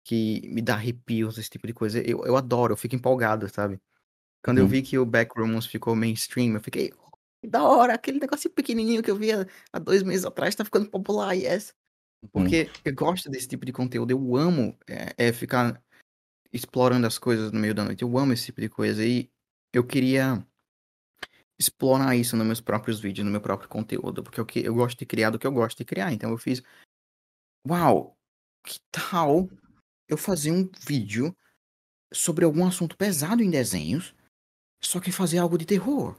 que 0.05 0.43
me 0.49 0.61
dá 0.62 0.75
arrepios, 0.75 1.39
esse 1.39 1.51
tipo 1.51 1.66
de 1.66 1.72
coisa. 1.75 2.01
Eu, 2.03 2.25
eu 2.27 2.37
adoro, 2.37 2.72
eu 2.75 2.77
fico 2.77 2.97
empolgado, 2.97 3.49
sabe? 3.49 3.81
Quando 4.45 4.59
eu 4.59 4.66
Uhum. 4.66 4.68
vi 4.68 4.83
que 4.83 4.99
o 4.99 5.07
Backrooms 5.07 5.66
ficou 5.66 5.97
mainstream, 5.97 6.55
eu 6.55 6.61
fiquei, 6.62 6.93
"Oh, 6.99 7.12
que 7.43 7.49
da 7.51 7.64
hora, 7.64 7.95
aquele 7.95 8.20
negocinho 8.20 8.55
pequenininho 8.55 9.03
que 9.03 9.11
eu 9.11 9.16
via 9.16 9.47
há 9.72 9.79
dois 9.81 10.03
meses 10.05 10.27
atrás 10.27 10.55
tá 10.57 10.64
ficando 10.64 10.91
popular, 10.91 11.35
yes. 11.35 11.75
Uhum. 12.33 12.43
Porque 12.43 12.70
eu 12.85 12.95
gosto 12.95 13.31
desse 13.31 13.49
tipo 13.49 13.64
de 13.64 13.72
conteúdo, 13.72 14.11
eu 14.11 14.37
amo 14.37 14.77
é, 14.87 15.29
é, 15.29 15.33
ficar 15.33 15.83
explorando 16.53 17.07
as 17.07 17.18
coisas 17.18 17.51
no 17.51 17.59
meio 17.59 17.75
da 17.75 17.85
noite, 17.85 18.03
eu 18.03 18.18
amo 18.18 18.33
esse 18.33 18.47
tipo 18.47 18.61
de 18.61 18.68
coisa 18.68 19.05
e 19.05 19.31
eu 19.72 19.85
queria 19.85 20.47
explorar 21.59 22.16
isso 22.16 22.37
nos 22.37 22.47
meus 22.47 22.61
próprios 22.61 23.01
vídeos, 23.01 23.25
no 23.25 23.31
meu 23.31 23.41
próprio 23.41 23.68
conteúdo, 23.68 24.22
porque 24.22 24.41
eu, 24.41 24.47
eu 24.64 24.75
gosto 24.75 24.99
de 24.99 25.07
criar 25.07 25.31
do 25.31 25.39
que 25.39 25.47
eu 25.47 25.53
gosto 25.53 25.79
de 25.79 25.85
criar, 25.85 26.12
então 26.12 26.31
eu 26.31 26.39
fiz, 26.39 26.62
uau, 27.66 28.16
que 28.64 28.79
tal 28.91 29.49
eu 30.09 30.16
fazer 30.16 30.53
um 30.53 30.70
vídeo 30.87 31.37
sobre 32.12 32.45
algum 32.45 32.66
assunto 32.66 32.97
pesado 32.97 33.43
em 33.43 33.51
desenhos, 33.51 34.14
só 34.83 35.01
que 35.01 35.11
fazer 35.11 35.39
algo 35.39 35.59
de 35.59 35.66
terror? 35.66 36.16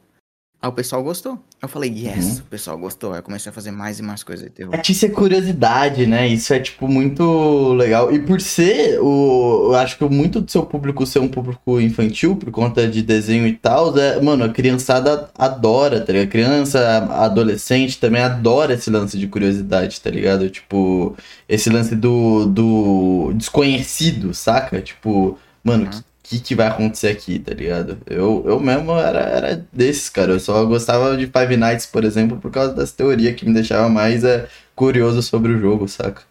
Aí 0.61 0.69
o 0.69 0.71
pessoal 0.73 1.03
gostou. 1.03 1.37
Eu 1.61 1.67
falei, 1.69 1.91
yes, 1.91 2.25
Uhum. 2.25 2.37
o 2.39 2.43
pessoal 2.49 2.77
gostou. 2.77 3.11
Aí 3.13 3.19
eu 3.19 3.23
comecei 3.23 3.49
a 3.49 3.53
fazer 3.53 3.69
mais 3.71 3.99
e 3.99 4.03
mais 4.03 4.23
coisas 4.23 4.45
de 4.45 4.51
terror. 4.51 4.73
Isso 4.87 5.05
é 5.05 5.09
curiosidade, 5.09 6.07
né? 6.07 6.27
Isso 6.27 6.53
é, 6.53 6.59
tipo, 6.59 6.87
muito 6.87 7.73
legal. 7.73 8.11
E 8.13 8.19
por 8.19 8.41
ser 8.41 8.99
o. 8.99 9.67
Eu 9.67 9.75
acho 9.75 9.97
que 9.97 10.03
muito 10.05 10.41
do 10.41 10.49
seu 10.49 10.63
público 10.63 11.05
ser 11.05 11.19
um 11.19 11.27
público 11.27 11.79
infantil, 11.79 12.35
por 12.35 12.49
conta 12.51 12.87
de 12.87 13.01
desenho 13.03 13.45
e 13.45 13.53
tal, 13.53 13.95
é, 13.97 14.19
mano, 14.21 14.43
a 14.45 14.49
criançada 14.49 15.29
adora, 15.37 16.01
tá 16.01 16.11
ligado? 16.13 16.27
A 16.27 16.31
criança, 16.31 16.79
a 16.79 17.25
adolescente 17.25 17.99
também 17.99 18.21
adora 18.23 18.73
esse 18.73 18.89
lance 18.89 19.17
de 19.19 19.27
curiosidade, 19.27 20.01
tá 20.01 20.09
ligado? 20.09 20.49
Tipo, 20.49 21.15
esse 21.47 21.69
lance 21.69 21.95
do, 21.95 22.45
do 22.47 23.33
desconhecido, 23.35 24.33
saca? 24.33 24.81
Tipo, 24.81 25.37
mano, 25.63 25.85
Uhum. 25.93 26.01
Que, 26.25 26.39
que 26.39 26.55
vai 26.55 26.67
acontecer 26.67 27.09
aqui, 27.09 27.37
tá 27.37 27.53
ligado? 27.53 27.99
Eu, 28.07 28.43
eu 28.47 28.59
mesmo 28.59 28.91
era, 28.93 29.19
era 29.19 29.67
desses, 29.71 30.09
cara. 30.09 30.33
Eu 30.33 30.39
só 30.39 30.65
gostava 30.65 31.15
de 31.15 31.27
Five 31.27 31.55
Nights, 31.55 31.85
por 31.85 32.03
exemplo, 32.03 32.39
por 32.39 32.51
causa 32.51 32.73
dessa 32.73 32.95
teoria 32.95 33.33
que 33.33 33.45
me 33.45 33.53
deixava 33.53 33.87
mais 33.87 34.23
é, 34.23 34.49
curioso 34.75 35.21
sobre 35.21 35.53
o 35.53 35.59
jogo, 35.59 35.87
saca? 35.87 36.23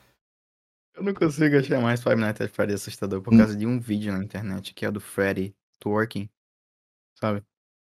Eu 0.96 1.04
não 1.04 1.14
consigo 1.14 1.56
achar 1.56 1.80
mais 1.80 2.02
Five 2.02 2.16
Nights 2.16 2.40
at 2.40 2.50
Freddy 2.50 2.74
assustador 2.74 3.22
por 3.22 3.32
Hum. 3.32 3.38
causa 3.38 3.56
de 3.56 3.66
um 3.66 3.78
vídeo 3.78 4.12
na 4.12 4.22
internet, 4.22 4.74
que 4.74 4.84
é 4.84 4.88
o 4.88 4.92
do 4.92 5.00
Freddy 5.00 5.54
twerking, 5.78 6.28
sabe? 7.18 7.42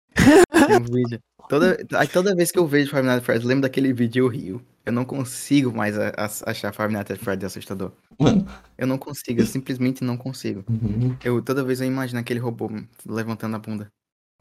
Tem 0.68 0.78
um 0.78 0.84
vídeo. 0.84 1.20
Toda, 1.48 1.78
aí 1.96 2.08
toda 2.08 2.36
vez 2.36 2.52
que 2.52 2.58
eu 2.60 2.68
vejo 2.68 2.90
Five 2.90 3.04
Nights 3.04 3.20
at 3.20 3.24
Freddy, 3.24 3.44
eu 3.44 3.50
lembro 3.50 3.62
daquele 3.64 3.94
vídeo 3.94 4.24
e 4.24 4.26
eu 4.26 4.28
rio. 4.28 4.66
Eu 4.90 4.94
não 4.94 5.06
consigo 5.06 5.72
mais 5.72 5.98
a- 5.98 6.10
a- 6.18 6.50
achar 6.52 6.74
Five 6.74 6.92
Nights 6.92 7.12
at 7.12 7.20
Freddy 7.20 7.46
assustador. 7.46 7.92
Mano. 8.20 8.48
Eu 8.78 8.88
não 8.88 8.98
consigo, 8.98 9.40
eu 9.42 9.46
simplesmente 9.46 10.04
não 10.04 10.18
consigo. 10.18 10.64
Uhum. 10.70 11.16
Eu, 11.24 11.42
toda 11.42 11.64
vez 11.64 11.80
eu 11.80 11.88
imagino 11.88 12.20
aquele 12.20 12.40
robô 12.40 12.70
levantando 13.06 13.56
a 13.56 13.60
bunda. 13.60 13.88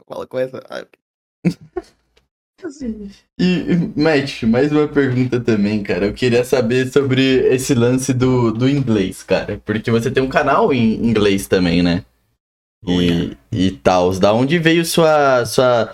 Fala 0.07 0.25
com 0.25 0.39
essa. 0.39 0.59
E, 3.39 3.91
Matt, 3.95 4.43
mais 4.43 4.71
uma 4.71 4.87
pergunta 4.87 5.39
também, 5.39 5.81
cara. 5.81 6.07
Eu 6.07 6.13
queria 6.13 6.43
saber 6.43 6.91
sobre 6.91 7.21
esse 7.53 7.73
lance 7.73 8.13
do, 8.13 8.51
do 8.51 8.67
inglês, 8.67 9.23
cara. 9.23 9.61
Porque 9.63 9.89
você 9.89 10.11
tem 10.11 10.21
um 10.21 10.27
canal 10.27 10.73
em 10.73 10.95
inglês 10.95 11.47
também, 11.47 11.81
né? 11.81 12.03
Oh, 12.85 12.91
E, 13.01 13.05
yeah. 13.05 13.37
e 13.51 13.71
tal. 13.71 14.13
Da 14.19 14.33
onde 14.33 14.59
veio 14.59 14.83
sua, 14.85 15.45
sua. 15.45 15.93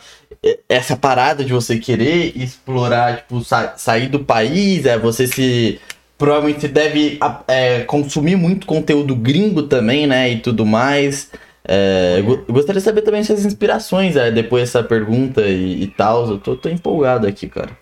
Essa 0.69 0.95
parada 0.95 1.43
de 1.43 1.51
você 1.53 1.79
querer 1.79 2.37
explorar, 2.37 3.17
tipo, 3.21 3.43
sa- 3.43 3.75
sair 3.77 4.07
do 4.09 4.23
país? 4.23 4.85
É, 4.85 4.97
você 4.97 5.27
se. 5.27 5.79
Provavelmente 6.17 6.67
deve 6.67 7.19
é, 7.47 7.83
consumir 7.83 8.35
muito 8.37 8.65
conteúdo 8.67 9.15
gringo 9.15 9.63
também, 9.63 10.07
né? 10.07 10.29
E 10.31 10.39
tudo 10.41 10.65
mais. 10.65 11.31
É, 11.67 12.19
eu 12.19 12.45
gostaria 12.53 12.79
de 12.79 12.85
saber 12.85 13.01
também 13.01 13.23
suas 13.23 13.43
inspirações, 13.43 14.15
é, 14.15 14.31
depois 14.31 14.63
dessa 14.63 14.83
pergunta 14.83 15.41
e, 15.47 15.83
e 15.83 15.87
tal. 15.87 16.29
Eu 16.29 16.39
tô, 16.39 16.55
tô 16.55 16.69
empolgado 16.69 17.27
aqui, 17.27 17.49
cara. 17.49 17.75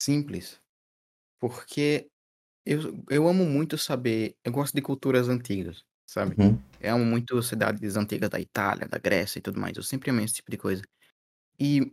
simples. 0.00 0.58
Porque 1.40 2.06
eu, 2.66 3.02
eu 3.10 3.28
amo 3.28 3.44
muito 3.44 3.78
saber. 3.78 4.34
Eu 4.44 4.52
gosto 4.52 4.74
de 4.74 4.82
culturas 4.82 5.28
antigas, 5.28 5.82
sabe? 6.06 6.34
Uhum. 6.38 6.58
Eu 6.80 6.94
amo 6.96 7.04
muito 7.04 7.42
cidades 7.42 7.96
antigas 7.96 8.28
da 8.30 8.38
Itália, 8.40 8.86
da 8.86 8.98
Grécia 8.98 9.38
e 9.38 9.42
tudo 9.42 9.58
mais. 9.58 9.76
Eu 9.76 9.82
sempre 9.82 10.10
amei 10.10 10.24
esse 10.26 10.34
tipo 10.34 10.50
de 10.50 10.58
coisa. 10.58 10.82
E 11.60 11.92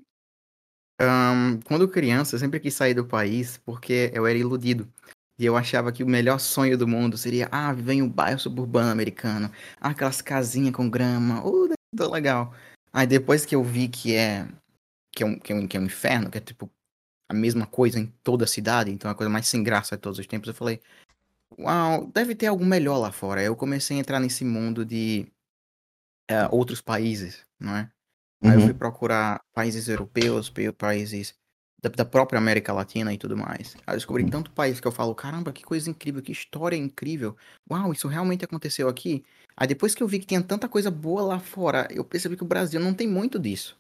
ahn, 1.00 1.60
quando 1.66 1.88
criança, 1.88 2.36
eu 2.36 2.40
sempre 2.40 2.60
quis 2.60 2.74
sair 2.74 2.94
do 2.94 3.06
país 3.06 3.58
porque 3.58 4.12
eu 4.14 4.26
era 4.28 4.38
iludido. 4.38 4.92
E 5.38 5.46
eu 5.46 5.58
achava 5.58 5.92
que 5.92 6.04
o 6.04 6.08
melhor 6.08 6.40
sonho 6.40 6.78
do 6.78 6.88
mundo 6.88 7.18
seria, 7.18 7.50
ah, 7.52 7.74
viver 7.74 7.94
em 7.94 8.02
um 8.02 8.10
bairro 8.10 8.40
suburbano 8.40 8.92
americano. 8.92 9.52
Ah, 9.82 9.90
aquelas 9.90 10.22
casinhas 10.22 10.74
com 10.74 10.90
grama. 10.90 11.46
Uh, 11.46 11.74
tudo 11.96 12.12
legal. 12.12 12.54
Aí 12.94 13.06
depois 13.08 13.46
que 13.46 13.56
eu 13.56 13.64
vi 13.64 13.90
que 13.90 14.16
é 14.16 14.48
que 15.16 15.24
é 15.24 15.26
um, 15.26 15.40
que 15.40 15.54
é 15.54 15.56
um, 15.56 15.68
que 15.68 15.78
é 15.78 15.80
um 15.80 15.86
inferno, 15.86 16.30
que 16.32 16.38
é 16.38 16.42
tipo 16.42 16.72
a 17.30 17.34
mesma 17.34 17.66
coisa 17.68 18.00
em 18.00 18.08
toda 18.24 18.46
a 18.46 18.48
cidade, 18.48 18.92
então 18.92 19.10
é 19.10 19.14
a 19.14 19.16
coisa 19.16 19.30
mais 19.30 19.48
sem 19.48 19.64
graça 19.64 19.96
de 19.96 20.02
todos 20.02 20.20
os 20.20 20.28
tempos, 20.28 20.48
eu 20.48 20.54
falei, 20.54 20.80
uau, 21.60 22.08
deve 22.14 22.36
ter 22.36 22.48
algo 22.48 22.66
melhor 22.66 22.98
lá 23.00 23.12
fora. 23.12 23.44
Eu 23.44 23.56
comecei 23.56 23.98
a 23.98 24.00
entrar 24.00 24.20
nesse 24.20 24.46
mundo 24.46 24.86
de 24.86 25.28
eh, 26.30 26.48
outros 26.52 26.82
países, 26.82 27.46
não 27.60 27.76
é? 27.76 27.92
Aí 28.44 28.56
eu 28.56 28.62
fui 28.62 28.72
Uhum. 28.72 28.78
procurar 28.78 29.40
países 29.54 29.88
europeus, 29.88 30.50
pa- 30.50 30.74
países 30.78 31.34
da, 31.82 31.90
da 31.90 32.06
própria 32.06 32.38
América 32.38 32.74
Latina 32.74 33.14
e 33.14 33.18
tudo 33.18 33.36
mais. 33.38 33.76
Aí 33.88 33.94
eu 33.94 33.98
descobri 33.98 34.24
Uhum. 34.24 34.30
tanto 34.30 34.52
país 34.52 34.80
que 34.80 34.88
eu 34.88 34.92
falo, 34.92 35.16
caramba, 35.16 35.52
que 35.54 35.64
coisa 35.64 35.90
incrível, 35.90 36.22
que 36.22 36.32
história 36.32 36.76
incrível. 36.76 37.36
Uau, 37.70 37.92
isso 37.92 38.08
realmente 38.08 38.44
aconteceu 38.46 38.88
aqui? 38.90 39.24
Aí 39.58 39.68
depois 39.68 39.96
que 39.96 40.04
eu 40.04 40.08
vi 40.08 40.20
que 40.20 40.26
tinha 40.26 40.42
tanta 40.44 40.68
coisa 40.68 40.92
boa 40.92 41.22
lá 41.22 41.40
fora, 41.40 41.88
eu 41.92 42.04
percebi 42.04 42.36
que 42.36 42.44
o 42.44 42.48
Brasil 42.48 42.80
não 42.80 42.94
tem 42.94 43.08
muito 43.08 43.40
disso. 43.40 43.78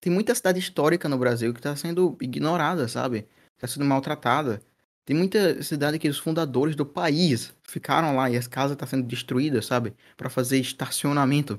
Tem 0.00 0.12
muita 0.12 0.34
cidade 0.34 0.58
histórica 0.58 1.08
no 1.08 1.18
Brasil 1.18 1.52
que 1.52 1.60
tá 1.60 1.74
sendo 1.74 2.16
ignorada, 2.20 2.86
sabe? 2.86 3.26
Tá 3.58 3.66
sendo 3.66 3.84
maltratada. 3.84 4.62
Tem 5.04 5.16
muita 5.16 5.60
cidade 5.62 5.98
que 5.98 6.08
os 6.08 6.18
fundadores 6.18 6.76
do 6.76 6.86
país 6.86 7.52
ficaram 7.64 8.14
lá 8.14 8.30
e 8.30 8.36
as 8.36 8.46
casas 8.46 8.72
estão 8.72 8.86
sendo 8.86 9.04
destruídas, 9.06 9.66
sabe? 9.66 9.94
Pra 10.16 10.30
fazer 10.30 10.58
estacionamento. 10.58 11.58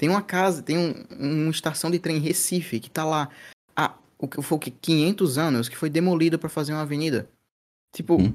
Tem 0.00 0.08
uma 0.08 0.22
casa, 0.22 0.62
tem 0.62 0.78
um, 0.78 0.94
uma 1.44 1.50
estação 1.50 1.90
de 1.90 1.98
trem 1.98 2.16
em 2.16 2.20
Recife 2.20 2.80
que 2.80 2.88
tá 2.88 3.04
lá 3.04 3.28
há 3.76 3.94
o 4.18 4.26
que 4.26 4.40
foi 4.40 4.56
o 4.56 4.58
que 4.58 4.70
500 4.70 5.36
anos 5.36 5.68
que 5.68 5.76
foi 5.76 5.90
demolida 5.90 6.38
pra 6.38 6.48
fazer 6.48 6.72
uma 6.72 6.80
avenida. 6.80 7.28
Tipo, 7.94 8.14
Uhum. 8.16 8.34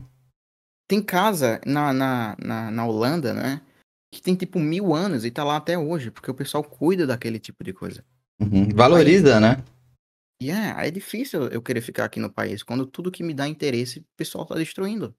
tem 0.88 1.02
casa 1.02 1.60
na, 1.66 1.92
na, 1.92 2.38
na, 2.40 2.70
na 2.70 2.86
Holanda, 2.86 3.34
né? 3.34 3.62
Que 4.14 4.22
tem 4.22 4.36
tipo 4.36 4.60
mil 4.60 4.94
anos 4.94 5.26
e 5.26 5.32
tá 5.32 5.44
lá 5.44 5.56
até 5.58 5.76
hoje, 5.76 6.12
porque 6.12 6.30
o 6.30 6.36
pessoal 6.36 6.64
cuida 6.64 7.08
daquele 7.08 7.40
tipo 7.40 7.64
de 7.64 7.74
coisa. 7.74 8.06
Uhum. 8.40 8.70
Valoriza, 8.70 9.40
né? 9.40 9.64
E 10.40 10.52
é, 10.52 10.88
é 10.88 10.92
difícil 10.92 11.48
eu 11.48 11.64
querer 11.64 11.82
ficar 11.82 12.06
aqui 12.06 12.20
no 12.20 12.30
país 12.30 12.62
quando 12.62 12.86
tudo 12.86 13.12
que 13.12 13.24
me 13.24 13.34
dá 13.34 13.48
interesse 13.48 14.02
o 14.02 14.06
pessoal 14.16 14.46
tá 14.46 14.54
destruindo, 14.54 15.16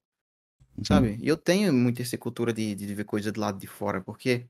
Uhum. 0.77 0.85
sabe? 0.85 1.19
E 1.21 1.27
eu 1.27 1.35
tenho 1.35 1.73
muito 1.73 2.01
essa 2.01 2.17
cultura 2.17 2.53
de, 2.53 2.73
de 2.73 2.95
ver 2.95 3.03
coisa 3.03 3.33
do 3.33 3.41
lado 3.41 3.59
de 3.59 3.67
fora, 3.67 3.99
porque 3.99 4.45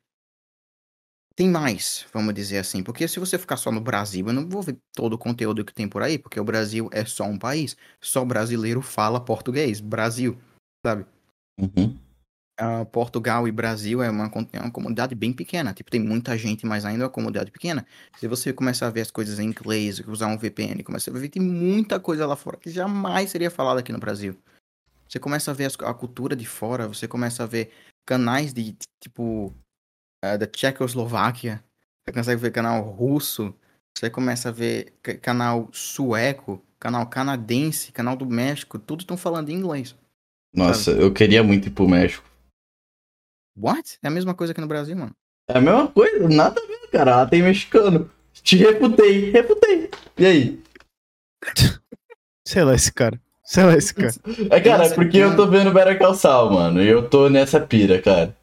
tem 1.37 1.47
mais, 1.47 2.03
vamos 2.11 2.33
dizer 2.33 2.57
assim. 2.57 2.81
Porque 2.83 3.07
se 3.07 3.19
você 3.19 3.37
ficar 3.37 3.57
só 3.57 3.71
no 3.71 3.79
Brasil, 3.79 4.25
eu 4.27 4.33
não 4.33 4.49
vou 4.49 4.63
ver 4.63 4.75
todo 4.95 5.13
o 5.13 5.17
conteúdo 5.19 5.63
que 5.63 5.71
tem 5.71 5.87
por 5.87 6.01
aí, 6.01 6.17
porque 6.17 6.39
o 6.39 6.43
Brasil 6.43 6.89
é 6.91 7.05
só 7.05 7.25
um 7.25 7.37
país. 7.37 7.77
Só 8.01 8.25
brasileiro 8.25 8.81
fala 8.81 9.23
português. 9.23 9.79
Brasil, 9.79 10.35
sabe? 10.83 11.05
Uhum. 11.59 11.95
Ah, 12.59 12.83
Portugal 12.85 13.47
e 13.47 13.51
Brasil 13.51 14.01
é 14.01 14.09
uma, 14.09 14.31
é 14.51 14.59
uma 14.59 14.71
comunidade 14.71 15.13
bem 15.13 15.31
pequena. 15.31 15.75
Tipo, 15.75 15.91
tem 15.91 16.01
muita 16.01 16.35
gente, 16.35 16.65
mas 16.65 16.85
ainda 16.85 17.03
é 17.03 17.05
uma 17.05 17.11
comunidade 17.11 17.51
pequena. 17.51 17.85
Se 18.17 18.27
você 18.27 18.51
começar 18.51 18.87
a 18.87 18.89
ver 18.89 19.01
as 19.01 19.11
coisas 19.11 19.37
em 19.37 19.45
inglês, 19.45 19.99
usar 20.07 20.25
um 20.25 20.39
VPN, 20.39 20.83
começa 20.83 21.11
a 21.11 21.13
ver 21.13 21.29
tem 21.29 21.41
muita 21.41 21.99
coisa 21.99 22.25
lá 22.25 22.35
fora 22.35 22.57
que 22.57 22.71
jamais 22.71 23.29
seria 23.29 23.51
falada 23.51 23.81
aqui 23.81 23.91
no 23.91 23.99
Brasil. 23.99 24.35
Você 25.07 25.19
começa 25.19 25.51
a 25.51 25.53
ver 25.53 25.65
as- 25.65 25.77
a 25.81 25.93
cultura 25.93 26.35
de 26.35 26.47
fora, 26.47 26.87
você 26.87 27.07
começa 27.07 27.43
a 27.43 27.45
ver 27.45 27.71
canais 28.07 28.55
de, 28.55 28.75
tipo, 28.99 29.53
ah, 30.21 30.37
da 30.37 30.47
Tchecoslováquia, 30.47 31.63
você 32.05 32.13
consegue 32.13 32.41
ver 32.41 32.51
canal 32.51 32.81
russo, 32.83 33.53
você 33.97 34.09
começa 34.09 34.49
a 34.49 34.51
ver 34.51 34.93
ca- 35.01 35.17
canal 35.17 35.69
sueco, 35.71 36.63
canal 36.79 37.07
canadense, 37.07 37.91
canal 37.91 38.15
do 38.15 38.25
México, 38.25 38.77
tudo 38.79 39.01
estão 39.01 39.17
falando 39.17 39.49
em 39.49 39.55
inglês. 39.55 39.95
Nossa, 40.53 40.91
eu 40.91 41.13
queria 41.13 41.43
muito 41.43 41.67
ir 41.67 41.71
pro 41.71 41.87
México. 41.87 42.25
What? 43.55 43.97
É 44.03 44.07
a 44.07 44.11
mesma 44.11 44.33
coisa 44.33 44.53
que 44.53 44.61
no 44.61 44.67
Brasil, 44.67 44.95
mano. 44.95 45.11
É 45.49 45.57
a 45.57 45.61
mesma 45.61 45.87
coisa, 45.87 46.27
nada 46.29 46.61
a 46.61 46.67
ver, 46.67 46.87
cara. 46.91 47.15
Lá 47.17 47.25
tem 47.25 47.41
mexicano. 47.41 48.09
Te 48.33 48.55
refutei, 48.57 49.31
refutei. 49.31 49.89
E 50.17 50.25
aí? 50.25 50.63
Sei 52.45 52.63
lá 52.63 52.73
esse 52.75 52.91
cara. 52.93 53.19
Sei 53.43 53.63
lá 53.63 53.73
esse 53.75 53.93
cara. 53.93 54.13
É, 54.51 54.59
cara, 54.59 54.85
é 54.85 54.93
porque 54.95 55.17
eu 55.17 55.35
tô 55.35 55.47
vendo 55.49 55.73
Better 55.73 55.97
Call 55.97 56.13
Saul, 56.15 56.51
mano. 56.51 56.81
E 56.81 56.87
eu 56.87 57.09
tô 57.09 57.29
nessa 57.29 57.59
pira, 57.59 58.01
cara. 58.01 58.35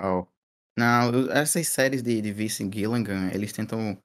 Oh. 0.00 0.26
Não, 0.78 1.10
eu- 1.12 1.30
essas 1.32 1.66
séries 1.68 2.02
de, 2.02 2.20
de 2.20 2.32
Vince 2.32 2.68
Gilligan, 2.72 3.30
eles 3.32 3.52
tentam. 3.52 3.96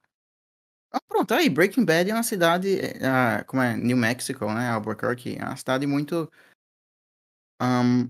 Ah, 0.92 1.00
pronto, 1.08 1.32
aí, 1.34 1.48
Breaking 1.48 1.84
Bad 1.84 2.10
é 2.10 2.14
uma 2.14 2.22
cidade. 2.22 2.78
ah, 3.02 3.44
como 3.44 3.62
é? 3.62 3.76
New 3.76 3.96
Mexico, 3.96 4.46
né? 4.52 4.68
Albuquerque. 4.70 5.36
É 5.38 5.44
uma 5.44 5.56
cidade 5.56 5.86
muito. 5.86 6.30
ahn, 7.60 8.08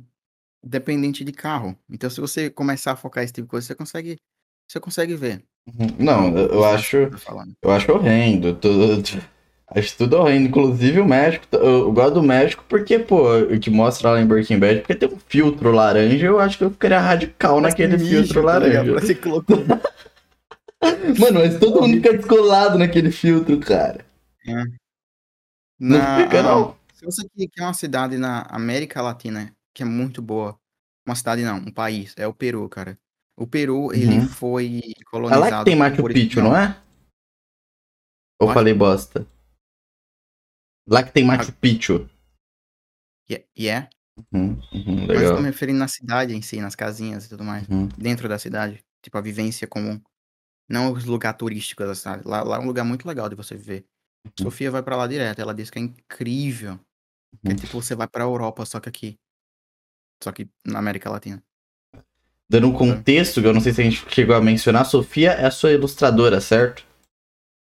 dependente 0.64 1.24
de 1.24 1.32
carro. 1.32 1.76
Então, 1.90 2.08
se 2.10 2.20
você 2.20 2.50
começar 2.50 2.92
a 2.92 2.96
focar 2.96 3.22
esse 3.24 3.32
tipo 3.32 3.46
de 3.46 3.50
coisa, 3.50 3.66
você 3.66 3.74
consegue. 3.74 4.16
Você 4.70 4.80
consegue 4.80 5.14
ver. 5.14 5.44
Uhum. 5.66 5.86
Não, 6.04 6.36
eu, 6.38 6.48
eu 6.54 6.64
acho. 6.64 6.90
que 6.90 6.96
eu 7.04 7.10
tô 7.10 7.18
falando. 7.18 7.54
Eu 7.62 7.70
acho 7.70 7.92
horrendo. 7.92 8.48
eu 8.48 8.58
tô- 8.58 8.70
acho 9.74 9.96
tudo 9.96 10.16
horrendo. 10.16 10.48
Inclusive 10.48 11.00
o 11.00 11.04
México. 11.04 11.46
Eu, 11.52 11.92
gosto 11.92 12.14
do 12.14 12.22
México 12.22 12.64
porque, 12.68 12.98
pô, 12.98 13.36
o 13.38 13.58
que 13.60 13.70
mostra 13.70 14.10
lá 14.12 14.20
em 14.20 14.26
Breaking 14.26 14.58
Bad, 14.58 14.80
porque 14.80 14.94
tem 14.94 15.08
um 15.08 15.18
filtro 15.26 15.72
laranja, 15.72 16.26
eu 16.26 16.38
acho 16.40 16.58
que 16.58 16.64
eu 16.64 16.70
ficaria 16.70 17.00
radical 17.00 17.60
naquele 17.60 17.98
filtro 17.98 18.34
tá 18.34 18.46
laranja. 18.46 19.00
Que 19.00 19.14
colocou. 19.14 19.56
Mano, 21.20 21.40
mas 21.40 21.58
todo 21.60 21.80
mundo 21.80 21.94
fica 21.94 22.16
descolado 22.16 22.76
naquele 22.76 23.10
filtro, 23.12 23.58
cara. 23.60 24.04
Não 25.78 25.98
Na- 25.98 26.16
fica, 26.24 26.42
não. 26.42 26.76
Se 26.94 27.04
você 27.04 27.28
que- 27.36 27.48
quer 27.48 27.62
uma 27.62 27.74
cidade 27.74 28.16
na 28.16 28.42
América 28.50 29.00
Latina 29.02 29.52
que 29.74 29.82
é 29.82 29.86
muito 29.86 30.20
boa, 30.20 30.56
uma 31.06 31.14
cidade 31.14 31.42
não, 31.42 31.56
um 31.56 31.70
país, 31.72 32.14
é 32.16 32.26
o 32.26 32.34
Peru, 32.34 32.68
cara. 32.68 32.98
O 33.36 33.46
Peru, 33.46 33.92
ele 33.92 34.18
Uhum. 34.18 34.26
foi 34.28 34.80
É 34.84 35.04
colonizado 35.04 35.40
lá 35.50 35.58
que 35.60 35.64
tem 35.64 35.76
Machu 35.76 35.96
por 36.02 36.12
Picchu, 36.12 36.42
não 36.42 36.56
é? 36.56 36.76
Ou 38.40 38.52
falei 38.52 38.74
bosta? 38.74 39.26
Lá 40.86 41.02
que 41.02 41.12
tem 41.12 41.24
Machu 41.24 41.52
Picchu. 41.52 42.08
E 43.28 43.44
e 43.56 43.68
é, 43.68 43.88
Uhum, 44.32 44.60
uhum, 44.72 45.06
mas 45.06 45.22
eu 45.22 45.36
tô 45.36 45.40
me 45.40 45.48
referindo 45.48 45.78
na 45.78 45.88
cidade 45.88 46.34
em 46.34 46.42
si, 46.42 46.60
nas 46.60 46.74
casinhas 46.74 47.24
e 47.24 47.28
tudo 47.30 47.42
mais. 47.44 47.66
Uhum. 47.68 47.88
Dentro 47.96 48.28
da 48.28 48.38
cidade. 48.38 48.84
Tipo, 49.02 49.18
a 49.18 49.22
vivência 49.22 49.66
comum. 49.66 50.00
Não 50.68 50.92
os 50.92 51.04
lugares 51.04 51.38
turísticos 51.38 51.86
da 51.86 51.94
cidade. 51.94 52.22
Lá, 52.26 52.42
lá 52.42 52.56
é 52.56 52.60
um 52.60 52.66
lugar 52.66 52.84
muito 52.84 53.06
legal 53.08 53.28
de 53.28 53.34
você 53.34 53.56
viver. 53.56 53.84
Uhum. 54.26 54.44
Sofia 54.44 54.70
vai 54.70 54.82
pra 54.82 54.96
lá 54.96 55.06
direto. 55.06 55.40
Ela 55.40 55.54
diz 55.54 55.70
que 55.70 55.78
é 55.78 55.82
incrível. 55.82 56.78
Que 57.42 57.48
é 57.48 57.50
Uhum. 57.50 57.56
tipo, 57.56 57.82
você 57.82 57.94
vai 57.94 58.06
pra 58.06 58.24
Europa, 58.24 58.64
só 58.66 58.78
que 58.78 58.88
aqui. 58.88 59.18
Só 60.22 60.30
que 60.30 60.48
na 60.64 60.78
América 60.78 61.10
Latina. 61.10 61.42
Dando 62.50 62.68
um 62.68 62.74
contexto, 62.74 63.40
que 63.40 63.46
eu 63.46 63.54
não 63.54 63.62
sei 63.62 63.72
se 63.72 63.80
a 63.80 63.84
gente 63.84 64.04
chegou 64.10 64.36
a 64.36 64.40
mencionar, 64.40 64.82
a 64.82 64.84
Sofia 64.84 65.32
é 65.32 65.46
a 65.46 65.50
sua 65.50 65.72
ilustradora, 65.72 66.38
certo? 66.38 66.84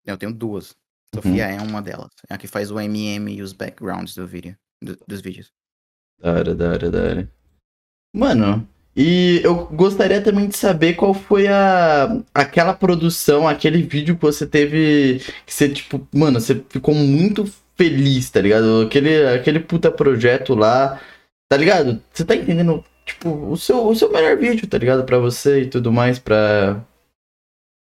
Eu 0.04 0.16
tenho 0.16 0.32
duas. 0.32 0.76
Uhum. 1.16 1.22
Sofia 1.22 1.46
é 1.48 1.60
uma 1.60 1.80
delas. 1.82 2.10
É 2.28 2.34
a 2.34 2.38
que 2.38 2.46
faz 2.46 2.70
o 2.70 2.78
MM 2.80 3.34
e 3.36 3.42
os 3.42 3.52
backgrounds 3.52 4.14
do 4.14 4.26
vídeo. 4.26 4.56
do- 4.82 4.98
dos 5.08 5.20
vídeos. 5.22 5.50
Da 6.20 6.32
hora, 6.32 6.54
da 6.54 6.68
hora, 6.70 6.90
da 6.90 6.98
hora. 7.02 7.30
Mano, 8.14 8.66
e 8.94 9.40
eu 9.44 9.66
gostaria 9.66 10.22
também 10.22 10.48
de 10.48 10.56
saber 10.56 10.94
qual 10.94 11.12
foi 11.14 11.46
a 11.48 12.22
aquela 12.34 12.72
produção, 12.74 13.46
aquele 13.48 13.82
vídeo 13.82 14.16
que 14.16 14.22
você 14.22 14.46
teve 14.46 15.20
que 15.44 15.52
você 15.52 15.68
tipo, 15.68 16.06
mano, 16.14 16.40
você 16.40 16.62
ficou 16.68 16.94
muito 16.94 17.44
feliz, 17.76 18.30
tá 18.30 18.40
ligado? 18.40 18.82
Aquele 18.86 19.26
aquele 19.26 19.60
puta 19.60 19.90
projeto 19.90 20.54
lá, 20.54 21.00
tá 21.48 21.56
ligado? 21.56 22.02
Você 22.12 22.24
tá 22.24 22.34
entendendo, 22.36 22.82
tipo, 23.04 23.30
o 23.50 23.56
seu 23.56 23.86
o 23.86 23.94
seu 23.94 24.10
melhor 24.12 24.36
vídeo, 24.38 24.66
tá 24.66 24.78
ligado? 24.78 25.04
Pra 25.04 25.18
você 25.18 25.62
e 25.62 25.70
tudo 25.70 25.92
mais 25.92 26.18
pra 26.18 26.82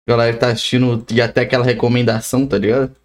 galera 0.07 0.33
que 0.33 0.39
tá 0.39 0.47
assistindo 0.51 1.05
e 1.11 1.21
até 1.21 1.41
aquela 1.41 1.63
recomendação, 1.65 2.47
tá 2.47 2.57
ligado? 2.57 2.95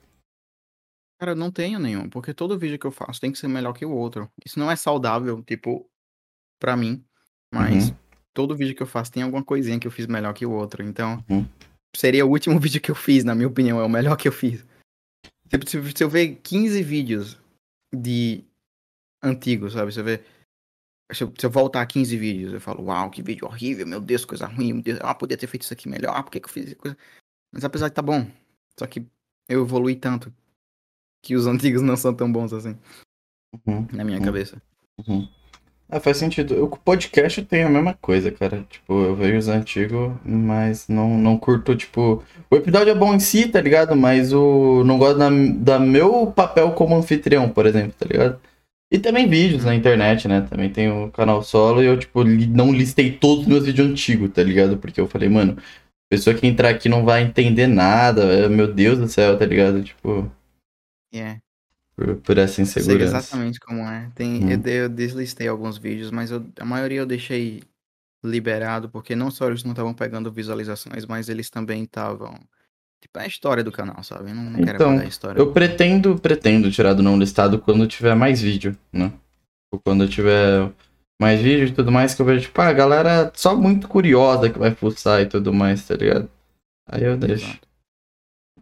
Cara, 1.19 1.33
eu 1.33 1.37
não 1.37 1.51
tenho 1.51 1.79
nenhum, 1.81 2.09
porque 2.09 2.33
todo 2.33 2.59
vídeo 2.59 2.79
que 2.79 2.87
eu 2.87 2.93
faço 2.93 3.21
tem 3.21 3.33
que 3.33 3.39
ser 3.39 3.49
melhor 3.49 3.73
que 3.73 3.85
o 3.85 3.91
outro. 3.91 4.31
Isso 4.45 4.59
não 4.59 4.71
é 4.71 4.77
saudável, 4.77 5.43
tipo, 5.43 5.91
pra 6.61 6.77
mim. 6.77 7.05
Mas 7.53 7.91
Uhum. 7.91 7.97
todo 8.33 8.57
vídeo 8.57 8.75
que 8.77 8.83
eu 8.83 8.87
faço 8.87 9.11
tem 9.11 9.23
alguma 9.25 9.43
coisinha 9.43 9.81
que 9.81 9.87
eu 9.87 9.91
fiz 9.91 10.07
melhor 10.07 10.33
que 10.33 10.47
o 10.47 10.53
outro. 10.53 10.83
Então, 10.83 11.25
Uhum. 11.29 11.45
seria 11.97 12.25
o 12.25 12.31
último 12.31 12.59
vídeo 12.61 12.81
que 12.81 12.91
eu 12.91 12.95
fiz, 12.95 13.25
na 13.25 13.35
minha 13.35 13.49
opinião, 13.49 13.81
é 13.81 13.85
o 13.85 13.89
melhor 13.89 14.17
que 14.17 14.29
eu 14.29 14.33
fiz. 14.33 14.65
Se, 15.67 15.93
se 15.97 16.05
eu 16.05 16.09
ver 16.09 16.37
15 16.37 16.83
vídeos 16.83 17.37
de 17.93 18.45
antigos, 19.23 19.73
sabe? 19.73 19.91
Se 19.93 19.99
eu 20.01 20.05
ver. 20.05 20.25
Se 21.11 21.25
eu, 21.25 21.33
se 21.39 21.47
eu 21.47 21.51
voltar 21.51 21.85
15 21.87 22.19
vídeos, 22.19 22.53
eu 22.53 22.61
falo, 22.61 22.85
uau, 22.85 23.11
que 23.11 23.23
vídeo 23.23 23.47
horrível, 23.47 23.87
meu 23.87 23.99
Deus, 23.99 24.27
coisa 24.27 24.47
ruim, 24.47 24.75
meu 24.75 24.83
Deus, 24.83 24.99
ah, 25.03 25.15
podia 25.15 25.39
ter 25.39 25.47
feito 25.47 25.63
isso 25.63 25.73
aqui 25.73 25.89
melhor, 25.89 26.15
ah, 26.15 26.23
por 26.23 26.31
que, 26.31 26.39
que 26.39 26.45
eu 26.47 26.53
fiz 26.53 26.75
coisa? 26.75 26.99
Mas 27.51 27.65
apesar 27.65 27.89
de 27.89 27.95
tá 27.95 28.03
bom. 28.03 28.31
Só 28.79 28.87
que 28.87 29.01
eu 29.49 29.63
evolui 29.63 29.97
tanto 29.97 30.31
que 31.29 31.37
os 31.37 31.47
antigos 31.47 31.83
não 31.83 31.95
são 31.95 32.15
tão 32.15 32.33
bons 32.33 32.55
assim. 32.55 32.75
Uhum. 33.67 33.87
na 33.93 34.03
minha 34.03 34.19
Uhum. 34.19 34.25
cabeça. 34.25 34.57
Uhum. 35.07 35.29
Ah, 35.91 36.01
faz 36.01 36.17
sentido. 36.17 36.65
O 36.65 36.69
podcast 36.69 37.43
tem 37.43 37.65
a 37.65 37.69
mesma 37.69 37.93
coisa, 38.01 38.31
cara. 38.31 38.65
Tipo, 38.69 38.93
eu 39.05 39.15
vejo 39.15 39.37
os 39.39 39.49
antigos, 39.49 40.13
mas 40.25 40.87
não, 40.89 41.17
não 41.19 41.37
curto, 41.39 41.75
tipo. 41.77 42.23
O 42.51 42.57
episódio 42.57 42.91
é 42.91 42.95
bom 42.95 43.15
em 43.15 43.21
si, 43.21 43.47
tá 43.49 43.61
ligado? 43.61 43.95
Mas 43.95 44.33
o. 44.33 44.83
Não 44.85 44.97
gosto 44.99 45.19
da, 45.19 45.29
da 45.31 45.79
meu 45.79 46.27
papel 46.29 46.73
como 46.73 46.97
anfitrião, 46.97 47.49
por 47.51 47.67
exemplo, 47.67 47.93
tá 47.99 48.07
ligado? 48.07 48.39
E 48.93 48.99
também 48.99 49.29
vídeos 49.29 49.65
na 49.67 49.75
internet, 49.75 50.27
né? 50.29 50.47
Também 50.49 50.71
tem 50.71 50.91
o 50.91 51.11
canal 51.11 51.43
solo 51.43 51.83
e 51.83 51.87
eu, 51.87 51.99
tipo, 51.99 52.23
li- 52.23 52.47
não 52.47 52.73
listei 52.73 53.13
todos 53.13 53.43
os 53.43 53.47
meus 53.47 53.67
vídeos 53.67 53.87
antigos, 53.91 54.31
tá 54.31 54.43
ligado? 54.43 54.79
Porque 54.79 54.99
eu 55.01 55.07
falei, 55.07 55.29
mano, 55.29 55.57
a 55.59 56.09
pessoa 56.11 56.35
que 56.35 56.47
entrar 56.47 56.71
aqui 56.71 56.89
não 56.89 57.05
vai 57.05 57.23
entender 57.23 57.67
nada, 57.67 58.49
meu 58.49 58.73
Deus 58.73 58.99
do 58.99 59.09
céu, 59.09 59.39
tá 59.39 59.45
ligado? 59.47 59.83
Tipo, 59.83 60.31
É. 61.13 61.41
por, 61.97 62.17
por 62.17 62.39
essa 62.39 62.55
Sei 62.57 62.65
insegurança. 62.65 63.17
exatamente 63.19 63.61
como 63.61 63.83
é. 63.83 64.11
Tem, 64.15 64.45
Hum. 64.45 64.51
eu, 64.65 64.73
eu 64.85 64.89
deslistei 64.89 65.49
alguns 65.49 65.79
vídeos, 65.79 66.11
mas 66.11 66.31
eu- 66.31 66.47
a 66.61 66.65
maioria 66.65 67.01
eu 67.01 67.07
deixei 67.07 67.63
liberado, 68.25 68.89
porque 68.89 69.15
não 69.17 69.31
só 69.31 69.49
eles 69.49 69.65
não 69.65 69.73
estavam 69.73 69.95
pegando 69.95 70.31
visualizações, 70.33 71.07
mas 71.07 71.29
eles 71.29 71.51
também 71.51 71.85
estavam. 71.85 72.35
Tipo, 73.01 73.21
é 73.21 73.25
a 73.25 73.27
história 73.27 73.63
do 73.65 73.71
canal, 73.73 74.03
sabe? 74.03 74.31
Eu 74.31 74.35
não, 74.35 74.45
não 74.45 74.59
quero 74.65 74.77
Então, 74.77 74.89
apagar 74.89 75.07
a 75.07 75.09
história. 75.09 75.39
Eu 75.41 75.53
pretendo, 75.53 76.19
pretendo 76.19 76.71
tirar 76.71 76.95
do 76.95 77.03
não 77.03 77.19
listado 77.19 77.61
quando 77.61 77.87
tiver 77.87 78.15
mais 78.17 78.41
vídeo, 78.43 78.77
né? 78.93 79.13
Ou 79.73 79.81
quando 79.81 80.05
eu 80.05 80.09
tiver 80.09 80.73
mais 81.21 81.41
vídeo 81.41 81.69
e 81.69 81.73
tudo 81.73 81.93
mais, 81.93 82.15
que 82.15 82.23
eu 82.23 82.27
vejo, 82.27 82.43
tipo, 82.47 82.61
ah, 82.61 82.69
a 82.69 82.73
galera 82.73 83.33
só 83.37 83.57
muito 83.57 83.89
curiosa 83.89 84.51
que 84.51 84.59
vai 84.59 84.75
fuçar 84.75 85.21
e 85.23 85.27
tudo 85.27 85.53
mais, 85.53 85.87
tá 85.87 85.95
ligado? 85.95 86.29
Aí 86.89 87.05
eu 87.05 87.17
deixo. 87.17 87.47
Exato. 87.47 87.68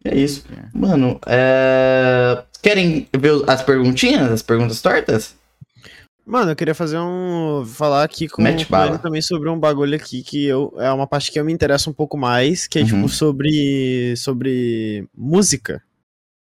É 0.09 0.17
isso. 0.17 0.45
É. 0.53 0.69
Mano, 0.77 1.19
é... 1.27 2.43
Querem 2.63 3.09
ver 3.17 3.43
as 3.49 3.63
perguntinhas, 3.63 4.31
as 4.31 4.43
perguntas 4.43 4.81
tortas? 4.83 5.35
Mano, 6.25 6.51
eu 6.51 6.57
queria 6.57 6.75
fazer 6.75 6.99
um. 6.99 7.65
falar 7.65 8.03
aqui 8.03 8.29
com, 8.29 8.43
Mete 8.43 8.69
bala. 8.69 8.91
ele 8.91 8.99
também 8.99 9.23
sobre 9.23 9.49
um 9.49 9.59
bagulho 9.61 9.95
aqui 9.95 10.25
que 10.25 10.45
eu, 10.45 10.75
é 10.79 10.91
uma 10.91 11.07
parte 11.07 11.31
que 11.31 11.39
eu 11.39 11.45
me 11.45 11.53
interesso 11.53 11.89
um 11.89 11.93
pouco 11.93 12.17
mais, 12.19 12.67
que 12.67 12.79
é 12.81 12.83
Uhum. 12.83 12.89
tipo 12.89 13.09
sobre. 13.09 14.17
sobre 14.17 15.09
música. 15.17 15.81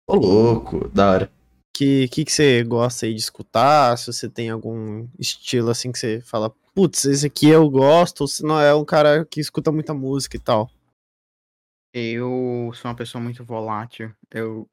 Ô, 0.09 0.15
louco, 0.15 0.89
da 0.89 1.11
hora. 1.11 1.29
Que, 1.75 2.07
que 2.07 2.25
que 2.25 2.31
você 2.31 2.63
gosta 2.63 3.05
aí 3.05 3.13
de 3.13 3.19
escutar? 3.21 3.95
Se 3.99 4.11
você 4.11 4.27
tem 4.27 4.49
algum 4.49 5.07
estilo 5.19 5.69
assim 5.69 5.91
que 5.91 5.99
você 5.99 6.21
fala, 6.21 6.51
putz, 6.73 7.05
esse 7.05 7.27
aqui 7.27 7.47
eu 7.47 7.69
gosto, 7.69 8.21
ou 8.21 8.27
se 8.27 8.41
não 8.41 8.59
é 8.59 8.73
um 8.73 8.83
cara 8.83 9.27
que 9.29 9.39
escuta 9.39 9.71
muita 9.71 9.93
música 9.93 10.35
e 10.37 10.39
tal. 10.39 10.71
Eu 11.93 12.71
sou 12.75 12.89
uma 12.89 12.95
pessoa 12.95 13.21
muito 13.23 13.43
volátil. 13.43 14.13
Eu 14.31 14.69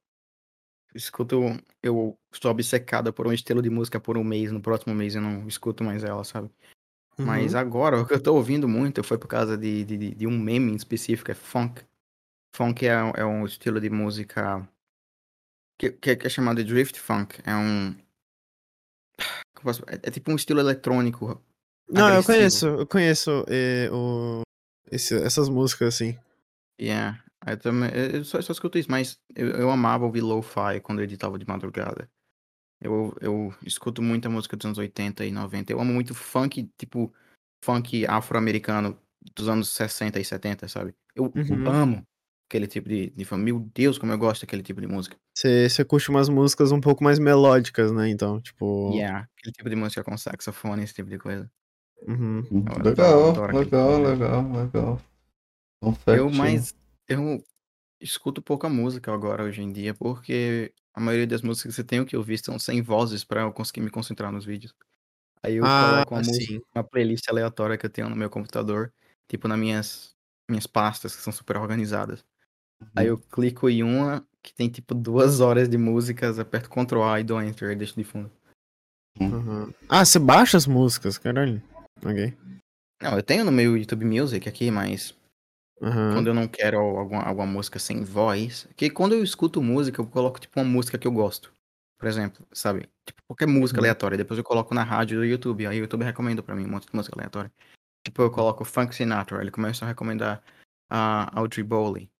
escuto. 0.95 1.41
Eu 1.83 2.19
estou 2.33 2.51
obcecada 2.51 3.13
por 3.13 3.27
um 3.27 3.33
estilo 3.33 3.63
de 3.63 3.71
música 3.71 3.99
por 4.01 4.17
um 4.19 4.25
mês. 4.25 4.51
No 4.53 4.61
próximo 4.61 4.95
mês 4.95 5.15
eu 5.15 5.23
não 5.23 5.47
escuto 5.49 5.83
mais 5.85 6.05
ela, 6.05 6.25
sabe? 6.25 6.51
Mas 7.19 7.55
Uhum. 7.55 7.61
agora, 7.61 8.01
o 8.03 8.07
que 8.07 8.15
eu 8.15 8.23
tô 8.23 8.35
ouvindo 8.35 8.69
muito 8.69 9.03
foi 9.05 9.17
por 9.19 9.29
causa 9.29 9.57
de, 9.57 9.85
de, 9.85 10.15
de- 10.15 10.27
um 10.27 10.39
meme 10.39 10.73
em 10.73 10.77
específico, 10.77 11.31
é 11.31 11.35
funk. 11.35 11.83
Funk 12.57 12.87
é, 12.87 12.93
é 13.17 13.25
um 13.25 13.45
estilo 13.47 13.81
de 13.81 13.89
música 13.91 14.69
que, 15.79 15.91
que 15.93 16.11
é- 16.11 16.17
que 16.17 16.27
é 16.27 16.31
chamado 16.31 16.63
de 16.63 16.65
drift 16.73 16.99
funk. 17.01 17.41
É 17.45 17.55
um. 17.55 17.95
É, 19.87 20.09
é 20.09 20.11
tipo 20.11 20.31
um 20.31 20.37
estilo 20.37 20.61
eletrônico. 20.61 21.41
Não, 21.89 22.01
eu 22.09 22.19
agressivo. 22.19 22.27
conheço, 22.27 22.67
eu 22.67 22.87
conheço 22.87 23.45
eh, 23.49 23.89
o, 23.93 24.43
esse- 24.91 25.23
essas 25.23 25.49
músicas 25.49 25.95
assim. 25.95 26.19
Yeah. 26.81 27.23
Eu 27.47 27.57
também. 27.59 27.91
Eu 27.93 28.11
eu 28.19 28.25
só, 28.25 28.41
só 28.41 28.53
escuto 28.53 28.79
isso, 28.79 28.91
mas 28.91 29.19
eu, 29.37 29.49
eu 29.51 29.71
amava 29.71 30.05
ouvir 30.05 30.23
lo-fi 30.23 30.81
quando 30.83 31.01
eu 31.01 31.05
editava 31.05 31.39
de 31.39 31.47
madrugada. 31.47 32.09
Eu, 32.81 33.17
eu 33.21 33.55
escuto 33.65 34.03
muita 34.03 34.29
música 34.29 34.57
dos 34.57 34.67
anos 34.67 34.79
80 34.79 35.25
e 35.25 35.31
90. 35.31 35.73
Eu 35.73 35.81
amo 35.81 35.93
muito 35.93 36.15
funk, 36.15 36.69
tipo, 36.79 37.13
funk 37.65 38.07
afro-americano 38.07 38.99
dos 39.35 39.49
anos 39.49 39.69
60 39.71 40.21
e 40.21 40.25
70, 40.25 40.69
sabe? 40.69 40.95
Eu 41.15 41.33
Uhum. 41.35 41.67
amo 41.69 42.07
aquele 42.49 42.67
tipo 42.67 42.89
de, 42.89 43.11
de 43.11 43.25
funk. 43.25 43.43
Meu 43.43 43.61
Deus, 43.75 43.97
como 43.99 44.13
eu 44.13 44.19
gosto 44.19 44.43
daquele 44.43 44.63
tipo 44.63 44.81
de 44.81 44.87
música. 44.87 45.17
Você 45.37 45.69
você 45.69 45.85
curte 45.85 46.11
umas 46.11 46.29
músicas 46.29 46.73
um 46.73 46.81
pouco 46.81 47.03
mais 47.05 47.19
melódicas, 47.19 47.91
né? 47.93 48.09
Então, 48.09 48.41
tipo. 48.41 48.91
Yeah. 48.95 49.29
Aquele 49.39 49.53
tipo 49.53 49.71
de 49.71 49.77
música 49.77 50.03
com 50.05 50.17
saxofone, 50.17 50.83
esse 50.85 50.95
tipo 50.95 51.09
de 51.09 51.19
coisa. 51.19 51.51
uhum. 52.07 52.43
Eu 52.51 52.85
Legal, 52.85 53.27
legal, 53.31 53.65
tipo 53.65 53.77
de- 53.77 54.03
legal, 54.11 54.53
legal. 54.53 55.01
Eu 56.07 56.31
mais. 56.31 56.75
Eu 57.09 57.45
escuto 58.01 58.43
pouca 58.43 58.69
música 58.69 59.13
agora 59.13 59.45
hoje 59.45 59.63
em 59.63 59.73
dia, 59.73 59.95
porque 59.95 60.73
a 60.95 61.01
maioria 61.01 61.27
das 61.27 61.43
músicas 61.43 61.75
que 61.75 61.81
eu 61.81 61.87
tenho 61.87 62.07
que 62.07 62.17
ouvir 62.17 62.39
são 62.39 62.59
sem 62.59 62.83
vozes 62.83 63.25
pra 63.25 63.43
eu 63.43 63.53
conseguir 63.53 63.81
me 63.81 63.91
concentrar 63.91 64.31
nos 64.31 64.45
vídeos. 64.45 64.75
Aí 65.43 65.57
eu 65.57 65.65
Ah, 65.65 66.05
coloco 66.07 66.15
uma 66.15 66.23
música, 66.23 66.63
uma 66.75 66.85
playlist 66.85 67.29
aleatória 67.29 67.77
que 67.77 67.85
eu 67.85 67.91
tenho 67.91 68.09
no 68.09 68.17
meu 68.17 68.31
computador, 68.31 68.93
tipo 69.29 69.47
nas 69.47 69.59
minhas, 69.59 70.15
minhas 70.49 70.67
pastas 70.67 71.15
que 71.15 71.23
são 71.23 71.33
super 71.33 71.57
organizadas. 71.57 72.25
Aí 72.95 73.07
eu 73.07 73.19
clico 73.19 73.69
em 73.69 73.83
uma 73.83 74.27
que 74.43 74.55
tem 74.55 74.69
tipo 74.69 74.95
duas 74.95 75.41
horas 75.41 75.69
de 75.69 75.79
músicas, 75.79 76.39
aperto 76.39 76.69
Ctrl 76.69 77.03
A 77.03 77.21
e 77.21 77.25
dou 77.25 77.43
Enter 77.43 77.71
e 77.71 77.77
deixo 77.77 77.95
de 77.97 78.05
fundo. 78.05 78.31
Uhum. 79.21 79.73
Ah, 79.89 80.05
você 80.05 80.19
baixa 80.19 80.57
as 80.57 80.67
músicas, 80.67 81.19
caralho. 81.19 81.63
Ok. 82.05 82.37
Não, 83.03 83.17
eu 83.17 83.23
tenho 83.23 83.45
no 83.45 83.53
meu 83.53 83.77
YouTube 83.77 84.05
Music 84.05 84.49
aqui, 84.49 84.71
mas 84.71 85.15
Aham. 85.85 86.15
quando 86.15 86.27
eu 86.29 86.35
não 86.35 86.49
quero 86.49 86.79
alguma, 86.79 87.23
alguma 87.23 87.47
música 87.47 87.79
sem 87.79 88.03
voz, 88.03 88.67
que 88.77 88.89
quando 88.89 89.15
eu 89.15 89.23
escuto 89.23 89.63
música, 89.63 90.01
eu 90.01 90.07
coloco 90.07 90.41
tipo 90.41 90.59
uma 90.59 90.65
música 90.69 90.97
que 90.97 91.07
eu 91.07 91.13
gosto. 91.13 91.53
Por 91.99 92.09
exemplo, 92.09 92.47
sabe? 92.53 92.89
Tipo, 93.07 93.23
qualquer 93.27 93.47
música 93.47 93.79
Uhum. 93.79 93.83
aleatória. 93.85 94.17
Depois 94.19 94.37
eu 94.39 94.45
coloco 94.45 94.75
na 94.75 94.83
rádio 94.83 95.19
do 95.19 95.25
YouTube. 95.25 95.67
Aí 95.67 95.79
o 95.79 95.83
YouTube 95.83 96.03
recomenda 96.05 96.43
pra 96.43 96.55
mim 96.55 96.65
um 96.65 96.69
monte 96.71 96.87
de 96.87 96.95
música 96.97 97.17
aleatória. 97.17 97.53
Tipo, 98.05 98.23
eu 98.23 98.31
coloco 98.31 98.65
Frank 98.65 98.95
Sinatra. 98.95 99.41
Ele 99.41 99.51
começa 99.51 99.85
a 99.85 99.89
recomendar 99.89 100.43
a 100.91 101.31
Audrey 101.39 101.63
Bowley. 101.65 102.11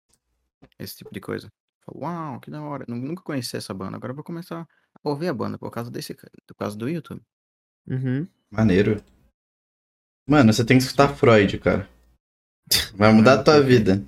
Esse 0.79 0.97
tipo 0.97 1.13
de 1.13 1.19
coisa. 1.19 1.49
Falo, 1.85 1.99
Uau, 2.03 2.39
que 2.39 2.49
da 2.49 2.61
hora. 2.63 2.85
Nu- 2.87 2.95
Nunca 2.95 3.21
conheci 3.21 3.55
essa 3.57 3.73
banda. 3.73 3.97
Agora 3.97 4.11
eu 4.11 4.15
vou 4.15 4.23
começar 4.23 4.61
a 4.61 5.09
ouvir 5.09 5.27
a 5.27 5.33
banda 5.33 5.57
por 5.59 5.69
causa 5.69 5.91
desse, 5.91 6.15
por 6.15 6.55
causa 6.57 6.75
do 6.77 6.89
YouTube. 6.89 7.21
Uhum. 7.87 8.27
Maneiro. 8.49 9.03
Mano, 10.27 10.51
você 10.51 10.65
tem 10.65 10.77
que 10.77 10.83
escutar 10.83 11.09
Freud, 11.09 11.59
cara. 11.59 11.87
Vai 12.95 13.11
mudar 13.13 13.33
a 13.35 13.43
tua 13.43 13.61
vida. 13.61 14.03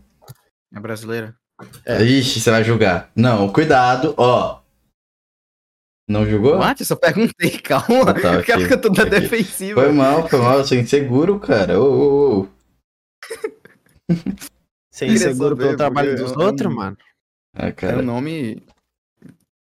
É 0.73 0.79
brasileira? 0.79 1.35
É. 1.85 2.03
Ixi, 2.03 2.39
você 2.39 2.51
vai 2.51 2.63
julgar. 2.63 3.11
Não, 3.15 3.51
cuidado, 3.51 4.13
ó. 4.17 4.61
Não 6.09 6.25
julgou? 6.25 6.57
What? 6.57 6.81
Eu 6.81 6.85
só 6.85 6.95
perguntei, 6.95 7.57
calma. 7.59 8.11
Ah, 8.11 8.13
tá, 8.13 8.21
Cara, 8.21 8.39
ok. 8.59 8.67
que 8.67 8.73
eu 8.73 8.81
tô 8.81 8.89
na 8.89 9.03
defensiva. 9.03 9.81
Foi 9.81 9.91
mal, 9.91 10.27
foi 10.29 10.39
mal, 10.39 10.59
eu 10.59 10.65
sou 10.65 10.77
inseguro, 10.77 11.39
cara. 11.39 11.79
Ô, 11.79 11.83
ô, 11.83 12.41
ô. 12.43 12.47
É 14.99 15.05
inseguro 15.05 15.49
saber, 15.55 15.63
pelo 15.65 15.77
trabalho 15.77 16.15
dos 16.17 16.31
eu- 16.31 16.39
eu 16.39 16.45
outros, 16.47 16.73
mano? 16.73 16.97
Ah, 17.55 17.67
É 17.67 17.71
cara. 17.71 17.99
um 17.99 18.01
nome 18.01 18.63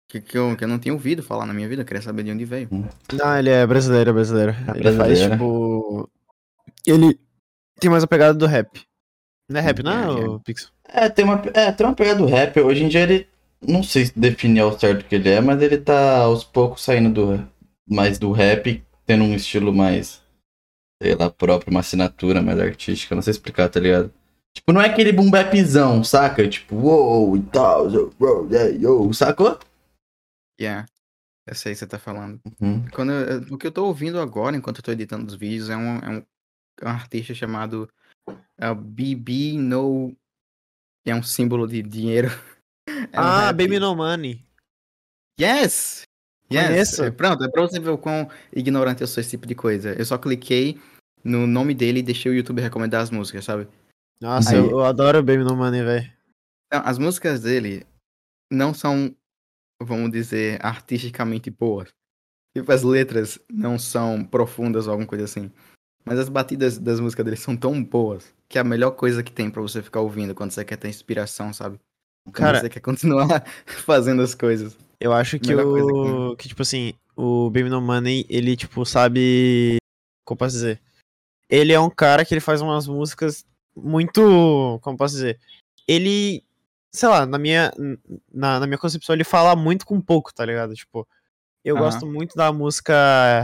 que, 0.09 0.21
que, 0.21 0.39
eu, 0.39 0.57
que 0.57 0.63
eu 0.63 0.69
não 0.69 0.79
tinha 0.79 0.95
ouvido 0.95 1.21
falar 1.21 1.47
na 1.47 1.53
minha 1.53 1.69
vida. 1.69 1.83
Eu 1.83 1.87
queria 1.87 2.01
saber 2.03 2.23
de 2.23 2.31
onde 2.31 2.45
veio. 2.45 2.69
Não, 3.13 3.37
ele 3.37 3.51
é 3.51 3.67
brasileiro, 3.67 4.11
é 4.11 4.13
brasileiro. 4.13 4.53
É 4.53 4.71
ele 4.79 4.85
faz, 4.85 4.97
brasileiro. 4.97 5.33
tipo. 5.33 6.11
Ele 6.87 7.19
tem 7.81 7.91
mais 7.91 8.05
a 8.05 8.07
pegada 8.07 8.35
do 8.35 8.47
rap. 8.47 8.81
Não 9.49 9.61
é 9.61 9.63
rap, 9.63 9.83
não, 9.83 10.19
É, 10.19 10.37
é. 10.37 10.39
Pixel? 10.45 10.71
É, 10.89 11.09
tem 11.09 11.25
uma, 11.25 11.41
é, 11.55 11.71
tem 11.73 11.87
uma 11.87 11.95
pegada 11.95 12.19
do 12.19 12.27
rap. 12.27 12.59
Hoje 12.61 12.85
em 12.85 12.89
dia 12.89 13.03
ele. 13.03 13.29
Não 13.67 13.83
sei 13.83 14.07
se 14.07 14.19
definir 14.19 14.61
ao 14.61 14.79
certo 14.79 15.01
o 15.01 15.05
que 15.05 15.15
ele 15.15 15.31
é, 15.31 15.41
mas 15.41 15.61
ele 15.63 15.79
tá 15.79 16.19
aos 16.19 16.45
poucos 16.45 16.85
saindo 16.85 17.11
do, 17.11 17.49
mais 17.89 18.19
do 18.19 18.31
rap, 18.31 18.85
tendo 19.07 19.25
um 19.25 19.35
estilo 19.35 19.73
mais. 19.73 20.21
Sei 21.03 21.15
lá, 21.15 21.31
próprio, 21.31 21.71
uma 21.71 21.81
assinatura 21.81 22.43
mais 22.43 22.59
artística. 22.59 23.15
Não 23.15 23.23
sei 23.23 23.31
explicar, 23.33 23.69
tá 23.69 23.81
ligado? 23.81 24.13
Tipo, 24.55 24.73
não 24.73 24.81
é 24.81 24.87
aquele 24.89 25.13
boom 25.13 25.31
bapzão, 25.31 26.03
saca? 26.03 26.49
Tipo, 26.49 26.77
uou 26.77 27.37
e 27.37 27.43
tal, 27.43 27.91
yo, 27.91 28.11
yo, 28.21 28.49
yeah, 28.51 28.71
yo, 28.71 29.13
sacou? 29.13 29.59
Yeah. 30.61 30.87
Eu 31.47 31.55
sei 31.55 31.73
o 31.73 31.75
que 31.75 31.79
você 31.79 31.87
tá 31.87 31.99
falando. 31.99 32.41
Uhum. 32.61 32.85
Quando 32.93 33.13
eu- 33.13 33.55
o 33.55 33.59
que 33.59 33.67
eu 33.67 33.73
tô 33.73 33.87
ouvindo 33.87 34.19
agora, 34.19 34.57
enquanto 34.57 34.79
eu 34.79 34.83
tô 34.83 34.91
editando 34.93 35.27
os 35.27 35.35
vídeos, 35.35 35.69
é 35.71 35.77
um, 35.77 35.99
é 35.99 36.11
um, 36.11 36.23
um 36.83 36.89
artista 36.89 37.35
chamado 37.35 37.89
é 38.59 38.71
o 38.71 38.75
BB 38.75 39.59
No. 39.59 40.17
É 41.05 41.15
um 41.15 41.23
símbolo 41.23 41.67
de 41.67 41.83
dinheiro. 41.83 42.29
É 43.13 43.21
um 43.21 43.25
ah, 43.25 43.47
rap. 43.47 43.57
Baby 43.57 43.81
No 43.81 43.97
Money. 43.97 44.47
Yes! 45.41 46.05
Yes! 46.53 46.99
É, 47.01 47.11
Pronto, 47.11 47.43
é 47.43 47.51
pra 47.51 47.63
você 47.63 47.81
ver 47.81 47.91
o 47.91 47.99
quão 47.99 48.31
ignorante 48.55 49.01
eu 49.01 49.09
sou 49.09 49.21
esse 49.21 49.31
tipo 49.31 49.47
de 49.47 49.57
coisa. 49.57 49.93
Eu 49.99 50.05
só 50.05 50.17
cliquei 50.17 50.81
no 51.25 51.47
nome 51.47 51.75
dele 51.75 51.99
e 51.99 52.03
deixei 52.03 52.31
o 52.31 52.35
YouTube 52.35 52.63
recomendar 52.63 53.03
as 53.03 53.11
músicas, 53.11 53.45
sabe? 53.45 53.69
Nossa, 54.21 54.53
Aí- 54.53 54.59
eu, 54.59 54.71
eu 54.71 54.85
adoro 54.85 55.23
Baby 55.23 55.43
No 55.43 55.57
Money, 55.57 55.83
velho. 55.83 56.13
Então, 56.67 56.83
as 56.85 56.99
músicas 56.99 57.41
dele 57.43 57.85
não 58.51 58.73
são, 58.73 59.15
vamos 59.83 60.11
dizer, 60.11 60.65
artisticamente 60.65 61.51
boas. 61.51 61.89
Tipo, 62.57 62.73
as 62.73 62.83
letras 62.83 63.39
não 63.51 63.79
são 63.79 64.25
profundas 64.25 64.87
ou 64.87 64.93
alguma 64.93 65.09
coisa 65.09 65.25
assim. 65.25 65.51
Mas 66.07 66.19
as 66.21 66.29
batidas 66.29 66.79
das 66.79 67.01
músicas 67.01 67.25
dele 67.25 67.37
são 67.37 67.57
tão 67.57 67.83
boas 67.83 68.33
que 68.49 68.59
é 68.59 68.61
a 68.61 68.65
melhor 68.65 68.93
coisa 68.93 69.25
que 69.25 69.33
tem 69.33 69.51
pra 69.51 69.61
você 69.61 69.83
ficar 69.83 70.01
ouvindo 70.01 70.35
quando 70.35 70.53
você 70.53 70.65
quer 70.65 70.77
ter 70.77 70.89
inspiração, 70.89 71.53
sabe? 71.53 71.81
Quando 72.25 72.37
Cara- 72.37 72.61
você 72.61 72.69
quer 72.69 72.81
continuar 72.81 73.27
fazendo 73.67 74.23
as 74.23 74.35
coisas. 74.35 74.77
Eu 75.01 75.13
acho 75.13 75.39
que 75.39 75.55
o. 75.55 76.37
Que, 76.37 76.49
tipo 76.49 76.63
assim, 76.63 76.95
o 77.17 77.51
Baby 77.51 77.69
No 77.69 77.81
Money, 77.81 78.25
ele, 78.29 78.57
tipo, 78.57 78.87
sabe. 78.87 79.77
Como 80.25 80.39
posso 80.39 80.55
dizer? 80.55 80.81
Ele 81.51 81.73
é 81.73 81.79
um 81.81 81.91
cara 81.91 82.25
que 82.25 82.33
ele 82.33 82.41
faz 82.41 82.61
umas 82.63 82.87
músicas 82.87 83.45
muito. 83.77 84.79
Como 84.83 84.97
posso 84.97 85.15
dizer? 85.15 85.39
Ele. 85.89 86.43
Sei 86.95 87.09
lá, 87.09 87.27
na 87.27 87.37
minha, 87.39 87.71
na, 88.33 88.59
na 88.61 88.67
minha 88.67 88.79
concepção, 88.79 89.15
ele 89.15 89.23
fala 89.25 89.55
muito 89.55 89.85
com 89.85 90.01
pouco, 90.01 90.33
tá 90.33 90.47
ligado? 90.47 90.75
Tipo, 90.75 91.07
eu 91.63 91.77
Aham. 91.77 91.85
gosto 91.85 92.07
muito 92.07 92.35
da 92.35 92.51
música 92.53 92.95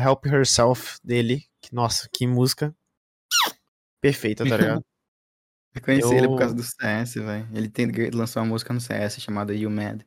Help 0.02 0.24
Herself 0.26 0.96
dele. 1.04 1.44
Nossa, 1.72 2.08
que 2.12 2.26
música 2.26 2.74
perfeita, 4.00 4.44
tá 4.46 4.56
ligado? 4.56 4.84
Eu 5.74 5.80
conheci 5.80 6.14
ele 6.14 6.28
por 6.28 6.38
causa 6.38 6.52
Eu- 6.52 6.56
do 6.58 6.62
CS, 6.62 7.14
velho. 7.18 7.48
Ele 7.54 7.66
tem, 7.70 7.86
ele 7.88 8.10
lançou 8.14 8.42
uma 8.42 8.48
música 8.50 8.74
no 8.74 8.80
CS 8.80 9.18
chamada 9.22 9.54
You 9.54 9.70
Mad. 9.70 10.02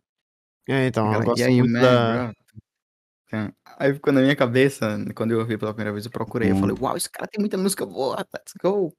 É, 0.70 0.86
então, 0.86 1.11
eu 1.11 1.24
gosto 1.24 1.39
"Yeah, 1.39 1.51
you 1.55 1.63
muito 1.63 1.74
mad, 1.74 1.82
da. 1.84 2.28
bro?" 2.28 2.34
Então, 3.26 3.53
Aí 3.80 3.93
ficou 3.93 4.13
na 4.13 4.22
minha 4.22 4.36
cabeça, 4.36 4.95
quando 5.16 5.32
eu 5.32 5.39
ouvi 5.39 5.57
pela 5.57 5.74
primeira 5.74 5.91
vez, 5.91 6.05
eu 6.05 6.11
procurei. 6.11 6.51
Eu 6.51 6.55
Hum. 6.55 6.59
falei, 6.59 6.76
uau, 6.80 6.95
esse 6.95 7.09
cara 7.09 7.28
tem 7.28 7.39
muita 7.39 7.57
música 7.57 7.84
boa, 7.84 8.18
let's 8.34 8.53
go. 8.61 8.95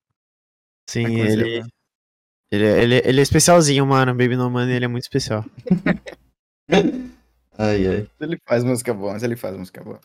Sim, 0.90 1.06
ele, 1.20 1.44
ver. 1.44 1.66
ele, 2.50 2.64
ele, 2.64 3.02
ele 3.04 3.20
é 3.20 3.22
especialzinho, 3.22 3.86
mano. 3.86 4.12
Baby 4.12 4.34
No 4.36 4.50
Money, 4.50 4.74
ele 4.74 4.84
é 4.86 4.88
muito 4.88 5.04
especial. 5.04 5.44
Ai, 7.58 7.86
ai. 7.86 8.10
Ele 8.20 8.38
faz 8.46 8.64
música 8.64 8.92
boa, 8.92 9.12
mas 9.12 9.22
ele 9.22 9.36
faz 9.36 9.56
música 9.56 9.82
boa. 9.82 10.00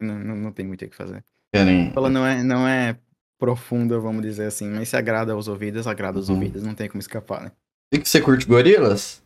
Não, 0.00 0.18
não, 0.18 0.36
não 0.36 0.52
tem 0.52 0.66
muito 0.66 0.84
o 0.84 0.88
que 0.88 0.94
fazer. 0.94 1.24
Querem. 1.52 1.92
Ela 1.94 2.08
não 2.08 2.26
é, 2.26 2.42
não 2.42 2.66
é 2.66 2.98
profunda, 3.38 3.98
vamos 3.98 4.22
dizer 4.22 4.46
assim, 4.46 4.68
mas 4.70 4.88
se 4.88 4.96
agrada 4.96 5.32
aos 5.32 5.48
ouvidos, 5.48 5.86
agrada 5.86 6.18
aos 6.18 6.28
Uhum. 6.28 6.36
ouvidos, 6.36 6.62
não 6.62 6.74
tem 6.74 6.88
como 6.88 7.00
escapar, 7.00 7.42
né? 7.42 7.52
E 7.92 7.98
que 7.98 8.08
você 8.08 8.20
curte 8.22 8.46
gorilas? 8.46 9.22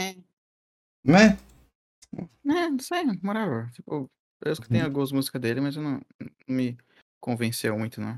É. 0.00 0.14
Né? 1.04 1.36
É, 2.16 2.68
não 2.70 2.78
sei, 2.78 3.04
whatever. 3.24 3.70
Tipo, 3.72 4.08
eu 4.44 4.52
escutei 4.52 4.80
Uhum. 4.80 4.86
algumas 4.86 5.10
músicas 5.10 5.40
dele, 5.40 5.60
mas 5.60 5.74
eu 5.74 5.82
não, 5.82 6.00
não 6.20 6.30
me 6.56 6.76
convenceu 7.20 7.76
muito, 7.76 8.00
não. 8.00 8.16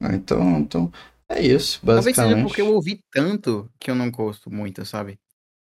Ah, 0.00 0.14
então, 0.14 0.58
então. 0.58 0.92
É 1.28 1.40
isso, 1.40 1.80
Talvez 1.84 2.04
seja 2.16 2.28
basicamente. 2.28 2.42
porque 2.48 2.60
eu 2.62 2.72
ouvi 2.72 3.04
tanto 3.12 3.70
que 3.78 3.90
eu 3.90 3.94
não 3.94 4.10
gosto 4.10 4.50
muito, 4.50 4.84
sabe? 4.86 5.18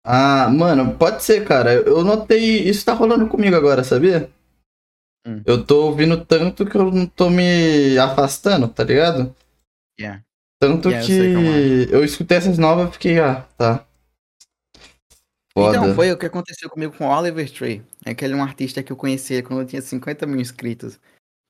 Ah, 0.04 0.48
mano, 0.48 0.96
pode 0.96 1.22
ser, 1.22 1.46
cara. 1.46 1.74
Eu 1.74 2.02
notei. 2.02 2.66
Isso 2.66 2.84
tá 2.86 2.94
rolando 2.94 3.28
comigo 3.28 3.54
agora, 3.56 3.84
sabia? 3.84 4.30
Hum. 5.26 5.42
Eu 5.44 5.64
tô 5.64 5.86
ouvindo 5.86 6.24
tanto 6.24 6.64
que 6.64 6.76
eu 6.76 6.90
não 6.90 7.06
tô 7.06 7.28
me 7.28 7.98
afastando, 7.98 8.68
tá 8.68 8.82
ligado? 8.84 9.34
Yeah. 9.98 10.24
Tanto 10.58 10.88
Yeah, 10.90 11.02
eu 11.02 11.06
que 11.06 11.34
como 11.34 11.48
é. 11.48 11.94
eu 11.96 12.04
escutei 12.04 12.38
essas 12.38 12.58
novas 12.58 12.90
e 12.90 12.92
fiquei, 12.92 13.18
ah, 13.18 13.42
tá. 13.56 13.86
Foda. 15.52 15.76
Então, 15.76 15.94
foi 15.94 16.12
o 16.12 16.18
que 16.18 16.26
aconteceu 16.26 16.70
comigo 16.70 16.96
com 16.96 17.06
o 17.06 17.10
Oliver 17.10 17.50
Tree. 17.50 17.82
É 18.04 18.10
aquele 18.10 18.34
um 18.34 18.42
artista 18.42 18.82
que 18.82 18.92
eu 18.92 18.96
conheci 18.96 19.42
quando 19.42 19.60
eu 19.62 19.66
tinha 19.66 19.82
50 19.82 20.26
mil 20.26 20.40
inscritos. 20.40 20.98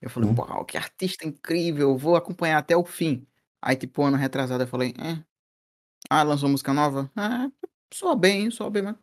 Eu 0.00 0.08
falei, 0.08 0.30
Hum. 0.30 0.34
uau, 0.38 0.64
que 0.64 0.76
artista 0.76 1.26
incrível, 1.26 1.90
eu 1.90 1.98
vou 1.98 2.16
acompanhar 2.16 2.58
até 2.58 2.76
o 2.76 2.84
fim. 2.84 3.26
Aí, 3.62 3.76
tipo, 3.76 4.02
ano 4.02 4.16
retrasado, 4.16 4.62
eu 4.62 4.66
falei, 4.68 4.94
é. 4.98 5.22
Ah, 6.08 6.22
lançou 6.22 6.48
música 6.48 6.72
nova? 6.72 7.10
Ah, 7.14 7.50
soa 7.92 8.16
bem, 8.16 8.50
soa 8.50 8.70
bem, 8.70 8.82
mas. 8.82 8.96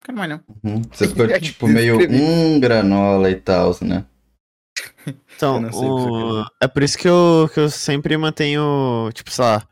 Não 0.00 0.16
quero 0.16 0.18
mais 0.18 0.30
não. 0.30 0.40
Uhum. 0.64 0.82
Você 0.90 1.08
ficou, 1.08 1.26
tipo, 1.40 1.68
meio 1.68 1.98
um 2.10 2.58
granola 2.58 3.30
e 3.30 3.36
tal, 3.36 3.76
né? 3.82 4.04
Então, 5.36 5.62
o 5.72 6.44
é 6.60 6.68
por 6.68 6.82
isso 6.82 6.96
que 6.96 7.08
eu, 7.08 7.50
que 7.52 7.60
eu 7.60 7.70
sempre 7.70 8.16
mantenho, 8.16 9.10
tipo, 9.12 9.30
sei 9.30 9.44
lá, 9.44 9.68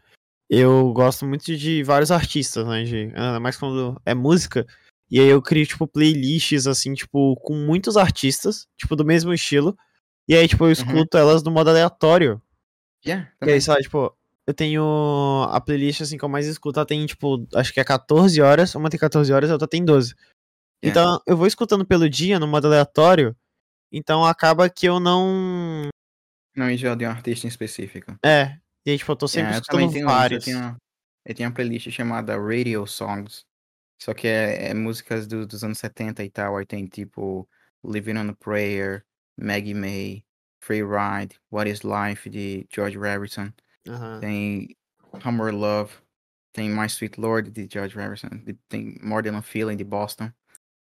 eu 0.50 0.92
gosto 0.92 1.26
muito 1.26 1.56
de 1.56 1.82
vários 1.82 2.10
artistas, 2.10 2.66
né, 2.66 2.84
de, 2.84 2.96
ainda 3.14 3.40
mais 3.40 3.56
quando 3.56 4.00
é 4.04 4.14
música, 4.14 4.66
e 5.10 5.20
aí 5.20 5.28
eu 5.28 5.40
crio, 5.40 5.66
tipo, 5.66 5.86
playlists, 5.86 6.66
assim, 6.66 6.94
tipo, 6.94 7.36
com 7.36 7.54
muitos 7.54 7.96
artistas, 7.96 8.66
tipo, 8.76 8.96
do 8.96 9.04
mesmo 9.04 9.32
estilo, 9.32 9.76
e 10.26 10.34
aí, 10.34 10.48
tipo, 10.48 10.64
eu 10.64 10.72
escuto 10.72 11.16
elas 11.16 11.42
no 11.42 11.50
modo 11.50 11.70
aleatório, 11.70 12.40
Yeah, 13.06 13.30
e 13.42 13.50
aí, 13.50 13.60
sei 13.60 13.74
lá, 13.74 13.80
tipo, 13.80 14.16
eu 14.48 14.54
tenho 14.54 15.46
a 15.50 15.60
playlist, 15.60 16.00
assim, 16.00 16.16
que 16.16 16.24
eu 16.24 16.28
mais 16.28 16.46
escuto, 16.46 16.78
ela 16.78 16.86
tem, 16.86 17.04
tipo, 17.04 17.46
acho 17.54 17.70
que 17.70 17.78
é 17.80 17.84
14 17.84 18.40
horas, 18.40 18.74
uma 18.74 18.88
tem 18.88 18.98
14 18.98 19.30
horas, 19.30 19.50
a 19.50 19.52
outra 19.52 19.68
tem 19.68 19.84
12. 19.84 20.14
Yeah. 20.82 20.84
Então, 20.84 21.22
eu 21.26 21.36
vou 21.36 21.46
escutando 21.46 21.84
pelo 21.84 22.08
dia, 22.08 22.38
no 22.38 22.48
modo 22.48 22.66
aleatório, 22.66 23.36
então 23.92 24.24
acaba 24.24 24.70
que 24.70 24.86
eu 24.86 24.98
não... 24.98 25.88
Não 26.56 26.70
enjoa 26.70 26.96
de 26.96 27.04
um 27.06 27.10
artista 27.10 27.46
em 27.46 27.50
específico. 27.50 28.16
É, 28.24 28.58
e 28.86 28.92
aí, 28.92 28.98
tipo, 28.98 29.12
eu 29.12 29.16
tô 29.16 29.28
sempre 29.28 29.50
Yeah, 29.50 29.58
eu 29.58 29.60
escutando 29.60 29.80
tenho 29.80 29.90
isso, 29.90 29.98
eu 29.98 30.06
vários. 30.06 30.44
tenho, 30.44 30.76
eu 31.26 31.34
tenho 31.34 31.48
uma 31.50 31.54
playlist 31.54 31.90
chamada 31.90 32.38
Radio 32.38 32.86
Songs. 32.86 33.42
Só 34.00 34.14
que 34.14 34.26
é, 34.28 34.70
é 34.70 34.74
músicas 34.74 35.26
do- 35.26 35.46
dos 35.46 35.62
anos 35.62 35.78
70 35.78 36.24
e 36.24 36.30
tal. 36.30 36.56
Aí 36.56 36.64
tem 36.64 36.86
tipo 36.86 37.46
Living 37.84 38.16
on 38.16 38.30
a 38.30 38.34
Prayer, 38.34 39.04
Maggie 39.38 39.74
May, 39.74 40.24
Free 40.62 40.82
Ride, 40.82 41.36
What 41.52 41.68
is 41.70 41.80
Life 41.82 42.30
de 42.30 42.66
George 42.72 42.96
Harrison. 42.98 43.52
Aham. 43.88 44.20
Tem 44.20 44.76
Hummer 45.24 45.54
Love, 45.54 45.92
tem 46.52 46.68
My 46.68 46.86
Sweet 46.86 47.20
Lord 47.20 47.50
de 47.50 47.68
George 47.70 47.96
Harrison, 47.96 48.28
tem 48.68 48.98
More 49.02 49.22
Than 49.22 49.36
a 49.36 49.42
Feeling 49.42 49.76
de 49.76 49.84
Boston. 49.84 50.30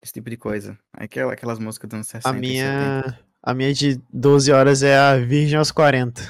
Esse 0.02 0.14
tipo 0.14 0.30
de 0.30 0.38
coisa. 0.38 0.80
Aquela, 0.94 1.34
aquelas 1.34 1.60
músicas 1.60 1.90
dos 1.90 1.96
anos 1.96 2.08
60 2.08 2.30
A 2.30 2.34
70. 2.34 2.40
minha, 2.40 3.20
a 3.44 3.54
minha 3.54 3.74
de 3.74 4.02
12 4.14 4.52
horas 4.52 4.82
é 4.82 4.98
a 4.98 5.18
Virgem 5.18 5.58
aos 5.58 5.72
40. 5.72 6.22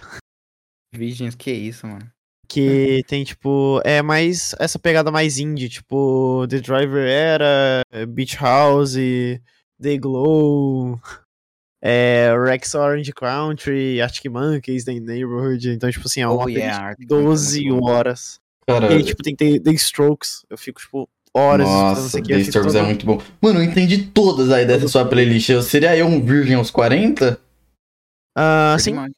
Virgens, 0.93 1.36
que 1.36 1.51
isso, 1.51 1.86
mano. 1.86 2.12
Que 2.47 3.03
tem, 3.07 3.24
tipo, 3.24 3.80
é 3.86 4.01
mais 4.01 4.55
essa 4.60 4.80
pegada 4.80 5.12
mais 5.12 5.38
indie, 5.38 5.70
tipo, 5.70 6.47
The 6.49 6.60
Driver 6.60 7.07
Era, 7.07 7.84
Beach 8.07 8.38
House, 8.38 8.95
The 9.80 9.97
Glow, 9.99 10.99
é, 11.82 12.34
Rex 12.46 12.76
Orange 12.76 13.14
Country, 13.14 14.02
Arctic 14.02 14.32
Monkeys, 14.32 14.84
The 14.84 15.00
Neighborhood. 15.00 15.70
Então, 15.70 15.90
tipo 15.90 16.08
assim, 16.08 16.22
é 16.22 16.28
uma 16.28 16.44
Oh, 16.46 16.50
yeah, 16.50 16.78
playlist 16.78 16.82
Arctic 16.82 17.08
de 17.08 17.16
Monkeys 17.16 17.28
é 17.28 17.30
12 17.30 17.64
muito 17.66 17.82
bom. 17.82 17.92
horas. 17.92 18.40
Cara, 18.68 18.92
E 18.92 18.96
aí, 18.98 19.04
tipo, 19.04 19.24
tem 19.24 19.36
The, 19.36 19.60
The 19.60 19.72
Strokes. 19.72 20.46
Eu 20.50 20.58
fico, 20.58 20.80
tipo, 20.80 21.10
horas 21.34 21.68
nossa, 21.68 22.20
aqui. 22.20 22.30
The 22.30 22.40
Strokes 22.40 22.76
é 22.76 22.82
muito 22.82 23.06
bom. 23.06 23.22
Mano, 23.42 23.60
eu 23.60 23.64
entendi 23.64 24.04
todas 24.06 24.52
aí 24.52 24.66
dessa 24.66 24.88
sua 24.88 25.06
playlist. 25.06 25.50
Eu 25.50 25.62
seria 25.62 25.96
eu 25.96 26.06
um 26.06 26.24
virgem 26.24 26.56
aos 26.56 26.70
40? 26.70 27.40
Ah, 28.38 28.76
Pretty 28.76 28.96
sim. 28.98 29.14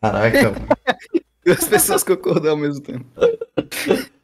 Caraca. 0.00 0.54
Duas 1.44 1.68
pessoas 1.68 2.02
concordam 2.02 2.52
ao 2.52 2.56
mesmo 2.56 2.82
tempo. 2.82 3.06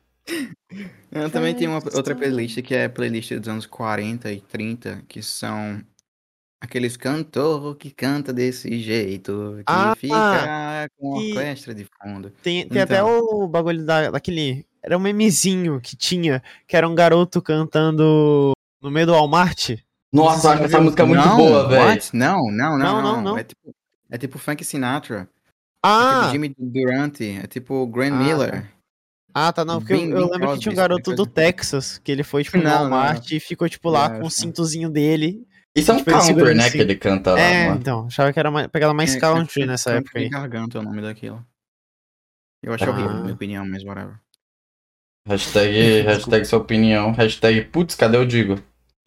Eu 1.11 1.29
também 1.31 1.55
tenho 1.55 1.71
uma 1.71 1.83
outra 1.95 2.15
playlist 2.15 2.63
que 2.63 2.75
é 2.75 2.87
a 2.87 2.91
playlist 2.91 3.35
dos 3.35 3.49
anos 3.49 3.67
40 3.67 4.33
e 4.33 4.41
30, 4.41 5.05
que 5.07 5.23
são 5.23 5.83
aqueles 6.63 6.97
cantor 6.97 7.77
que 7.77 7.91
canta 7.91 8.33
desse 8.33 8.79
jeito, 8.81 9.57
que 9.59 9.65
Ah, 9.67 9.95
fica 9.97 10.89
com 10.99 11.21
e- 11.21 11.33
orquestra 11.33 11.75
de 11.75 11.87
fundo. 12.01 12.31
Tem, 12.43 12.67
tem 12.69 12.81
até 12.83 12.95
Então. 13.01 13.19
o 13.19 13.49
bagulho 13.49 13.85
da, 13.85 14.11
daquele. 14.13 14.65
Era 14.83 14.97
um 14.97 15.01
memezinho 15.01 15.81
que 15.81 15.97
tinha, 15.97 16.43
que 16.67 16.77
era 16.77 16.89
um 16.89 16.95
garoto 16.95 17.43
cantando 17.43 18.53
no 18.81 18.91
meio 18.91 19.07
do 19.07 19.13
Walmart. 19.13 19.71
Nossa, 20.13 20.49
eu 20.49 20.53
acho 20.53 20.63
essa 20.65 20.81
música 20.81 21.05
muito 21.07 21.25
Não, 21.27 21.37
boa, 21.37 21.69
velho. 21.69 22.01
Não, 22.13 22.37
não, 22.51 22.51
não, 22.53 22.79
Não, 22.79 22.79
não, 22.79 23.03
não, 23.03 23.23
não. 23.23 23.39
É 23.39 23.45
tipo, 23.45 23.75
é 24.11 24.19
tipo 24.19 24.39
Frank 24.39 24.65
Sinatra, 24.65 25.23
é 25.23 25.27
Ah! 25.83 26.21
tipo 26.21 26.33
Jimmy 26.33 26.55
Durante, 26.59 27.25
é 27.25 27.47
tipo 27.47 27.87
Grant 27.87 28.13
Ah, 28.13 28.17
Miller. 28.17 28.73
Ah, 29.35 29.53
tá, 29.53 29.65
não, 29.65 29.79
porque 29.79 29.95
eu- 29.95 29.99
Bing- 29.99 30.11
eu, 30.11 30.27
Bing 30.27 30.33
lembro 30.33 30.53
que 30.55 30.59
tinha 30.61 30.73
um 30.73 30.77
garoto 30.77 31.11
do 31.13 31.17
coisa. 31.25 31.31
Texas, 31.31 31.99
que 31.99 32.13
ele 32.13 32.23
foi, 32.23 32.45
tipo, 32.45 32.59
no 32.59 32.65
Não, 32.65 32.71
não, 32.71 32.79
Walmart 32.91 33.31
e 33.33 33.41
ficou, 33.41 33.67
tipo, 33.69 33.89
lá 33.89 34.01
Yeah, 34.01 34.21
com 34.21 34.27
o 34.27 34.29
que- 34.29 34.35
cintozinho 34.35 34.91
dele. 34.91 35.47
Isso 35.75 35.91
é 35.91 35.95
um 35.95 35.99
Tipo, 35.99 36.11
counter, 36.11 36.55
né, 36.55 36.65
assim. 36.67 36.73
que 36.77 36.83
ele 36.83 36.95
canta 36.97 37.33
lá, 37.33 37.41
é, 37.41 37.67
mano. 37.69 37.81
então, 37.81 38.07
achava 38.07 38.31
que 38.33 38.39
era 38.39 38.51
uma 38.51 38.69
pegada 38.69 38.93
mais 38.93 39.15
É, 39.17 39.21
country 39.21 39.63
é, 39.63 39.67
nessa 39.67 39.91
Canto 39.93 40.05
época 40.05 40.19
aí. 40.19 40.29
Garganta 40.29 40.79
é 40.79 40.81
o 40.81 40.85
nome 40.85 41.01
daquilo. 41.01 41.43
Eu 42.63 42.75
acho 42.75 42.85
Ah. 42.85 42.91
horrível, 42.91 43.13
na 43.15 43.21
minha 43.23 43.35
opinião, 43.35 43.67
mas 43.67 43.83
whatever. 43.83 44.15
Hashtag, 45.27 46.03
hashtag 46.05 46.45
sua 46.45 46.59
opinião. 46.59 47.13
Hashtag, 47.13 47.63
putz, 47.63 47.95
cadê 47.95 48.19
o 48.19 48.27
Digo? 48.27 48.59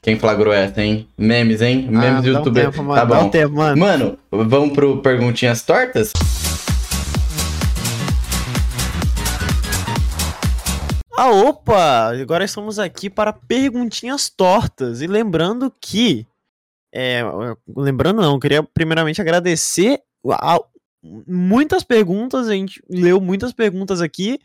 Quem 0.01 0.17
flagrou 0.19 0.53
essa, 0.53 0.81
hein? 0.81 1.07
Memes, 1.17 1.61
hein? 1.61 1.87
Memes 1.89 2.05
ah, 2.17 2.21
do 2.21 2.23
dá 2.23 2.29
um 2.31 2.33
YouTube. 2.39 2.61
tempo, 2.61 2.83
mano, 2.83 2.95
tá 2.95 3.05
dá 3.05 3.15
bom. 3.21 3.25
um 3.25 3.29
tempo, 3.29 3.55
mano. 3.55 3.77
Mano, 3.77 4.19
vamos 4.31 4.73
pro 4.73 5.01
Perguntinhas 5.01 5.61
Tortas? 5.63 6.13
Ah, 11.17 11.29
opa! 11.31 12.09
Agora 12.21 12.43
estamos 12.43 12.77
aqui 12.77 13.09
para 13.09 13.31
perguntinhas 13.31 14.29
tortas. 14.29 15.01
E 15.01 15.07
lembrando 15.07 15.71
que. 15.79 16.27
É, 16.95 17.21
lembrando 17.67 18.21
não, 18.21 18.35
eu 18.35 18.39
queria 18.39 18.63
primeiramente 18.63 19.19
agradecer 19.19 20.01
a, 20.31 20.57
muitas 21.27 21.83
perguntas, 21.83 22.47
a 22.47 22.53
gente 22.53 22.81
leu 22.89 23.19
muitas 23.19 23.51
perguntas 23.51 23.99
aqui. 23.99 24.39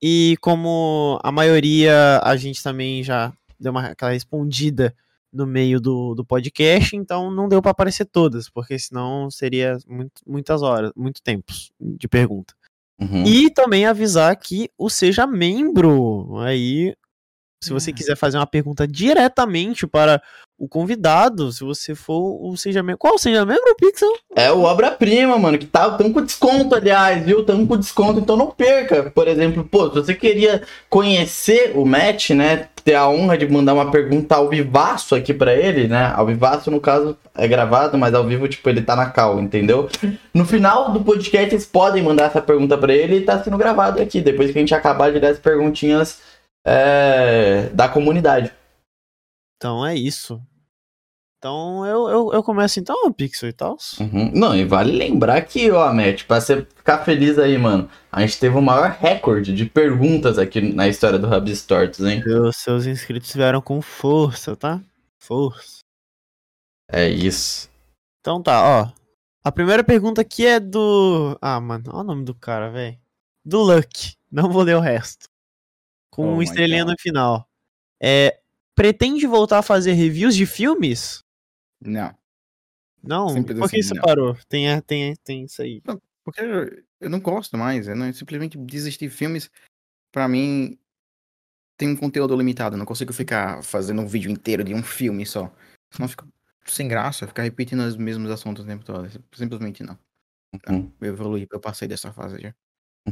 E 0.00 0.36
como 0.40 1.18
a 1.24 1.32
maioria 1.32 2.20
a 2.22 2.36
gente 2.36 2.62
também 2.62 3.02
já 3.02 3.32
deu 3.58 3.72
uma 3.72 3.86
aquela 3.86 4.12
respondida 4.12 4.94
no 5.32 5.44
meio 5.44 5.80
do, 5.80 6.14
do 6.14 6.24
podcast, 6.24 6.96
então 6.96 7.30
não 7.30 7.48
deu 7.48 7.60
para 7.60 7.72
aparecer 7.72 8.06
todas, 8.06 8.48
porque 8.48 8.78
senão 8.78 9.28
seria 9.30 9.76
muito, 9.86 10.22
muitas 10.26 10.62
horas, 10.62 10.92
muito 10.96 11.20
tempos 11.20 11.72
de 11.80 12.08
pergunta. 12.08 12.54
Uhum. 13.00 13.24
E 13.26 13.50
também 13.50 13.86
avisar 13.86 14.34
que 14.36 14.70
o 14.78 14.88
Seja 14.88 15.26
Membro. 15.26 16.38
Aí 16.38 16.94
Se 17.62 17.72
você 17.72 17.92
quiser 17.92 18.16
fazer 18.16 18.38
uma 18.38 18.46
pergunta 18.46 18.86
diretamente 18.86 19.86
para 19.86 20.22
o 20.58 20.68
convidado, 20.68 21.52
se 21.52 21.62
você 21.62 21.94
for 21.94 22.36
o 22.42 22.56
Seja 22.56 22.82
Membro. 22.82 22.98
Qual 22.98 23.16
Seja 23.16 23.46
Membro, 23.46 23.76
Pixel? 23.76 24.12
É 24.34 24.50
o 24.50 24.62
obra-prima, 24.62 25.38
mano, 25.38 25.56
que 25.56 25.66
tá 25.66 25.88
tão 25.92 26.12
com 26.12 26.20
desconto, 26.20 26.74
aliás, 26.74 27.24
viu? 27.24 27.44
Tão 27.44 27.64
com 27.64 27.76
desconto, 27.76 28.18
então 28.18 28.36
não 28.36 28.48
perca. 28.48 29.10
Por 29.10 29.28
exemplo, 29.28 29.62
pô, 29.62 29.88
se 29.88 29.94
você 29.94 30.14
queria 30.14 30.62
conhecer 30.90 31.72
o 31.76 31.86
Matt, 31.86 32.30
né? 32.30 32.68
Ter 32.84 32.94
a 32.94 33.08
honra 33.08 33.38
de 33.38 33.46
mandar 33.46 33.74
uma 33.74 33.90
pergunta 33.90 34.34
ao 34.34 34.48
vivaço 34.48 35.14
aqui 35.14 35.32
pra 35.32 35.54
ele, 35.54 35.86
né? 35.86 36.12
Ao 36.16 36.26
vivaço, 36.26 36.70
no 36.70 36.80
caso, 36.80 37.16
é 37.36 37.46
gravado, 37.46 37.96
mas 37.96 38.12
ao 38.12 38.24
vivo, 38.24 38.48
tipo, 38.48 38.68
ele 38.68 38.82
tá 38.82 38.96
na 38.96 39.10
cal, 39.10 39.38
entendeu? 39.38 39.88
No 40.34 40.44
final 40.44 40.90
do 40.90 41.04
podcast, 41.04 41.50
vocês 41.50 41.66
podem 41.66 42.02
mandar 42.02 42.24
essa 42.24 42.42
pergunta 42.42 42.76
pra 42.76 42.92
ele 42.92 43.18
e 43.18 43.24
tá 43.24 43.40
sendo 43.42 43.58
gravado 43.58 44.00
aqui. 44.00 44.20
Depois 44.20 44.50
que 44.50 44.58
a 44.58 44.60
gente 44.60 44.74
acabar 44.74 45.12
de 45.12 45.20
dar 45.20 45.28
as 45.28 45.38
perguntinhas 45.38 46.20
é, 46.66 47.68
da 47.72 47.88
comunidade. 47.88 48.52
Então 49.58 49.84
é 49.84 49.94
isso. 49.94 50.40
Então 51.38 51.86
eu, 51.86 52.08
eu, 52.08 52.32
eu 52.32 52.42
começo 52.42 52.80
então, 52.80 53.12
Pixel 53.12 53.48
e 53.48 53.52
tal. 53.52 53.76
Uhum. 54.00 54.32
Não, 54.34 54.56
e 54.56 54.64
vale 54.64 54.90
lembrar 54.90 55.40
que, 55.42 55.70
ó, 55.70 55.92
Matt, 55.92 56.24
pra 56.24 56.40
você 56.40 56.62
ficar 56.62 57.04
feliz 57.04 57.38
aí, 57.38 57.56
mano, 57.56 57.88
a 58.10 58.22
gente 58.22 58.40
teve 58.40 58.56
o 58.56 58.60
maior 58.60 58.90
recorde 58.90 59.54
de 59.54 59.64
perguntas 59.64 60.36
aqui 60.36 60.60
na 60.60 60.88
história 60.88 61.16
do 61.16 61.28
Rabis 61.28 61.62
Tortos, 61.62 62.00
hein? 62.04 62.22
Os 62.26 62.56
seus 62.56 62.86
inscritos 62.86 63.32
vieram 63.32 63.62
com 63.62 63.80
força, 63.80 64.56
tá? 64.56 64.82
Força. 65.20 65.78
É 66.90 67.08
isso. 67.08 67.70
Então 68.20 68.42
tá, 68.42 68.60
ó. 68.60 68.98
A 69.44 69.52
primeira 69.52 69.84
pergunta 69.84 70.20
aqui 70.20 70.44
é 70.44 70.58
do. 70.58 71.38
Ah, 71.40 71.60
mano, 71.60 71.84
olha 71.90 72.00
o 72.00 72.04
nome 72.04 72.24
do 72.24 72.34
cara, 72.34 72.68
velho. 72.70 72.98
Do 73.44 73.60
Luck. 73.62 74.14
Não 74.30 74.50
vou 74.50 74.62
ler 74.62 74.76
o 74.76 74.80
resto. 74.80 75.28
Com 76.10 76.30
Oh 76.30 76.32
uma 76.34 76.42
estrelinha 76.42 76.84
God. 76.84 76.94
no 76.94 77.00
final. 77.00 77.48
É. 78.02 78.40
Pretende 78.74 79.26
voltar 79.26 79.58
a 79.58 79.62
fazer 79.62 79.92
reviews 79.92 80.34
de 80.36 80.46
filmes? 80.46 81.22
Não. 81.80 82.14
Não? 83.02 83.28
Simples 83.28 83.58
Por 83.58 83.70
que 83.70 83.82
você 83.82 83.94
não. 83.94 84.02
parou? 84.02 84.36
Tem, 84.48 84.70
é, 84.70 84.80
tem, 84.80 85.14
tem 85.16 85.44
isso 85.44 85.62
aí. 85.62 85.82
Porque 86.24 86.40
eu, 86.40 86.82
eu 87.00 87.10
não 87.10 87.20
gosto 87.20 87.56
mais. 87.56 87.88
Eu 87.88 87.96
não, 87.96 88.12
simplesmente 88.12 88.58
desistir 88.58 89.08
de 89.08 89.14
filmes, 89.14 89.50
pra 90.12 90.28
mim, 90.28 90.78
tem 91.76 91.88
um 91.88 91.96
conteúdo 91.96 92.36
limitado. 92.36 92.74
Eu 92.74 92.78
não 92.78 92.86
consigo 92.86 93.12
ficar 93.12 93.62
fazendo 93.62 94.02
um 94.02 94.06
vídeo 94.06 94.30
inteiro 94.30 94.64
de 94.64 94.74
um 94.74 94.82
filme 94.82 95.24
só. 95.24 95.52
Senão 95.90 96.08
fica 96.08 96.26
sem 96.66 96.86
graça, 96.86 97.26
ficar 97.26 97.44
repetindo 97.44 97.80
os 97.80 97.96
mesmos 97.96 98.30
assuntos 98.30 98.64
o 98.64 98.66
tempo 98.66 98.84
todo. 98.84 99.08
Simplesmente 99.32 99.82
não. 99.82 99.98
Uhum. 100.68 100.90
Eu 101.00 101.08
evoluí, 101.08 101.46
eu 101.50 101.60
passei 101.60 101.86
dessa 101.86 102.12
fase 102.12 102.40
já. 102.40 102.54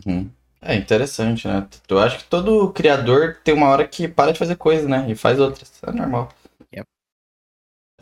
Uhum. 0.05 0.31
É 0.61 0.75
interessante, 0.75 1.47
né? 1.47 1.69
Eu 1.89 1.99
acho 1.99 2.19
que 2.19 2.25
todo 2.25 2.73
criador 2.73 3.39
tem 3.45 3.55
uma 3.55 3.69
hora 3.69 3.87
que 3.87 4.09
para 4.09 4.33
de 4.33 4.39
fazer 4.39 4.57
coisa, 4.57 4.89
né? 4.89 5.11
E 5.11 5.15
faz 5.15 5.39
outras. 5.39 5.73
É 5.83 5.93
normal. 5.93 6.35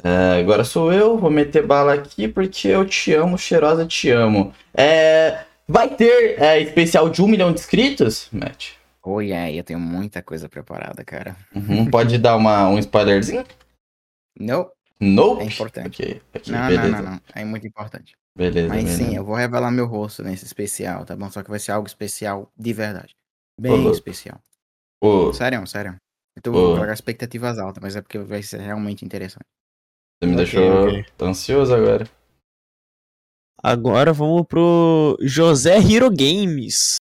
É, 0.03 0.41
agora 0.41 0.65
sou 0.65 0.93
eu, 0.93 1.16
vou 1.16 1.31
meter 1.31 1.66
bala 1.66 1.95
aqui 1.95 2.27
porque 2.29 2.69
eu 2.69 2.85
te 2.87 3.12
amo, 3.12 3.39
cheirosa, 3.39 3.87
te 3.87 4.11
amo. 4.11 4.53
É, 4.75 5.45
vai 5.69 5.89
ter 5.95 6.41
é, 6.41 6.61
especial 6.61 7.09
de 7.09 7.23
um 7.23 7.29
milhão 7.29 7.53
de 7.53 7.61
inscritos, 7.61 8.29
Matt? 8.33 8.73
Oh, 9.03 9.21
yeah, 9.21 9.51
eu 9.53 9.62
tenho 9.62 9.79
muita 9.79 10.23
coisa 10.23 10.49
preparada, 10.49 11.05
cara. 11.05 11.37
Uhum. 11.55 11.91
Pode 11.91 12.19
dar 12.19 12.37
uma, 12.37 12.69
um 12.69 12.79
spoilerzinho? 12.79 13.45
Não, 14.39 14.71
Nope. 15.01 15.43
é 15.43 15.47
importante. 15.47 16.03
Ok, 16.03 16.23
ok, 16.35 16.53
Não, 16.53 16.71
não, 16.71 16.89
não, 16.91 17.03
não. 17.03 17.21
É 17.35 17.45
muito 17.45 17.66
importante. 17.66 18.15
Beleza, 18.37 18.69
Mas 18.69 18.85
beleza. 18.85 19.05
sim, 19.05 19.15
eu 19.15 19.25
vou 19.25 19.37
revelar 19.37 19.71
meu 19.71 19.87
rosto 19.87 20.23
nesse 20.25 20.45
especial, 20.45 21.05
tá 21.05 21.15
bom? 21.15 21.31
Só 21.31 21.43
que 21.43 21.51
vai 21.51 21.59
ser 21.59 21.73
algo 21.73 21.87
especial 21.87 22.51
de 22.57 22.73
verdade. 22.73 23.15
Bem 23.61 23.73
louco. 23.73 23.93
especial. 23.93 24.41
Ô, 25.01 25.33
Sério, 25.33 25.65
sério. 25.66 25.97
Eu 26.43 26.53
Ô. 26.53 26.57
vou 26.57 26.75
colocar 26.75 26.93
expectativas 26.93 27.59
altas, 27.59 27.81
mas 27.83 27.95
é 27.95 28.01
porque 28.03 28.19
vai 28.19 28.43
ser 28.43 28.61
realmente 28.61 29.05
interessante. 29.05 29.45
Você 30.25 30.27
me 30.27 30.33
Ok, 30.33 30.37
deixou 30.37 30.89
ok. 30.89 31.05
ansioso 31.23 31.75
agora. 31.75 32.09
Agora 33.63 34.13
vamos 34.13 34.47
pro 34.47 35.17
José 35.23 35.77
Hero 35.79 36.11
Games. 36.11 36.97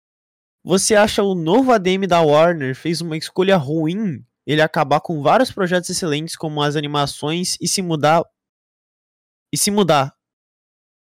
Você 0.62 0.94
acha 0.94 1.22
o 1.22 1.34
novo 1.34 1.72
ADM 1.72 2.06
da 2.06 2.20
Warner 2.20 2.74
fez 2.76 3.00
uma 3.00 3.16
escolha 3.16 3.56
ruim? 3.56 4.24
Ele 4.46 4.60
acabar 4.60 5.00
com 5.00 5.22
vários 5.22 5.50
projetos 5.50 5.88
excelentes 5.88 6.36
como 6.36 6.62
as 6.62 6.76
animações 6.76 7.56
e 7.60 7.66
se 7.68 7.80
mudar. 7.80 8.22
E 9.52 9.56
se 9.56 9.70
mudar? 9.70 10.14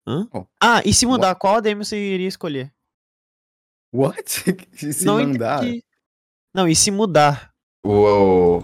Hã? 0.08 0.28
Oh. 0.34 0.46
Ah, 0.62 0.82
e 0.86 0.94
se 0.94 1.06
mudar, 1.06 1.36
qual 1.36 1.56
ADM 1.56 1.80
você 1.84 1.98
iria 1.98 2.28
escolher? 2.28 2.74
What? 3.94 4.24
Se 4.94 5.04
Não 5.06 5.16
mandar? 5.18 5.64
entendi. 5.64 5.84
Não, 6.54 6.68
e 6.68 6.76
se 6.76 6.92
mudar? 6.92 7.52
Uou. 7.84 8.62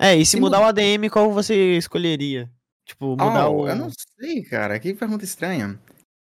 É, 0.00 0.16
e 0.16 0.24
se, 0.26 0.32
Se 0.32 0.40
mudar 0.40 0.58
mudar- 0.58 0.66
o 0.66 0.68
ADM, 0.70 1.08
qual 1.10 1.32
você 1.32 1.76
escolheria? 1.76 2.50
Tipo, 2.88 3.10
mudar 3.10 3.48
Oh, 3.48 3.64
o. 3.64 3.68
Eu 3.68 3.76
não 3.76 3.90
sei, 3.90 4.42
cara. 4.42 4.78
Que 4.80 4.94
pergunta 4.94 5.24
estranha. 5.24 5.78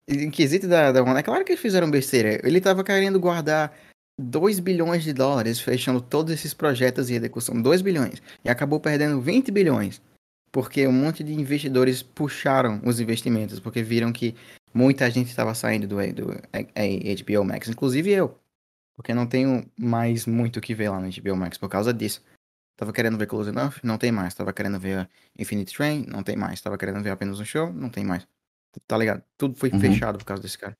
Em 0.06 0.30
quesito 0.30 0.68
da, 0.68 0.92
da 0.92 1.00
Warner, 1.00 1.20
é 1.20 1.22
claro 1.22 1.44
que 1.44 1.52
eles 1.52 1.62
fizeram 1.62 1.90
besteira. 1.90 2.46
Ele 2.46 2.60
tava 2.60 2.84
querendo 2.84 3.18
guardar 3.18 3.74
2 4.20 4.60
bilhões 4.60 5.02
de 5.02 5.14
dólares, 5.14 5.60
fechando 5.60 6.00
todos 6.00 6.32
esses 6.32 6.52
projetos 6.52 7.08
em 7.08 7.14
execução. 7.14 7.60
2 7.60 7.80
bilhões. 7.80 8.20
E 8.44 8.50
acabou 8.50 8.78
perdendo 8.78 9.20
20 9.20 9.50
bilhões. 9.50 10.02
Porque 10.50 10.86
um 10.86 10.92
monte 10.92 11.24
de 11.24 11.32
investidores 11.32 12.02
puxaram 12.02 12.82
os 12.84 13.00
investimentos, 13.00 13.58
porque 13.58 13.82
viram 13.82 14.12
que 14.12 14.34
muita 14.74 15.10
gente 15.10 15.28
estava 15.28 15.54
saindo 15.54 15.86
do, 15.86 15.96
do 16.12 16.32
eh, 16.52 17.14
HBO 17.22 17.44
Max, 17.44 17.68
inclusive 17.68 18.10
eu. 18.10 18.36
Porque 18.94 19.14
não 19.14 19.26
tenho 19.26 19.64
mais 19.78 20.26
muito 20.26 20.58
o 20.58 20.60
que 20.60 20.74
ver 20.74 20.90
lá 20.90 21.00
no 21.00 21.08
HBO 21.08 21.36
Max 21.36 21.56
por 21.56 21.70
causa 21.70 21.94
disso. 21.94 22.22
Tava 22.76 22.92
querendo 22.92 23.18
ver 23.18 23.26
Close 23.26 23.50
Enough, 23.50 23.74
não 23.82 23.98
tem 23.98 24.10
mais. 24.10 24.34
Tava 24.34 24.52
querendo 24.52 24.78
ver 24.80 25.08
Infinite 25.38 25.74
Train, 25.74 26.06
não 26.08 26.22
tem 26.22 26.36
mais. 26.36 26.60
Tava 26.60 26.78
querendo 26.78 27.02
ver 27.02 27.10
apenas 27.10 27.38
um 27.38 27.44
show, 27.44 27.72
não 27.72 27.88
tem 27.90 28.04
mais. 28.04 28.26
Tá 28.86 28.96
ligado? 28.96 29.22
Tudo 29.36 29.54
foi 29.54 29.70
Uhum. 29.70 29.78
fechado 29.80 30.18
por 30.18 30.24
causa 30.24 30.42
desse 30.42 30.58
cara. 30.58 30.76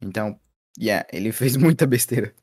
Então, 0.00 0.38
yeah, 0.78 1.06
ele 1.12 1.30
fez 1.32 1.56
muita 1.56 1.86
besteira. 1.86 2.34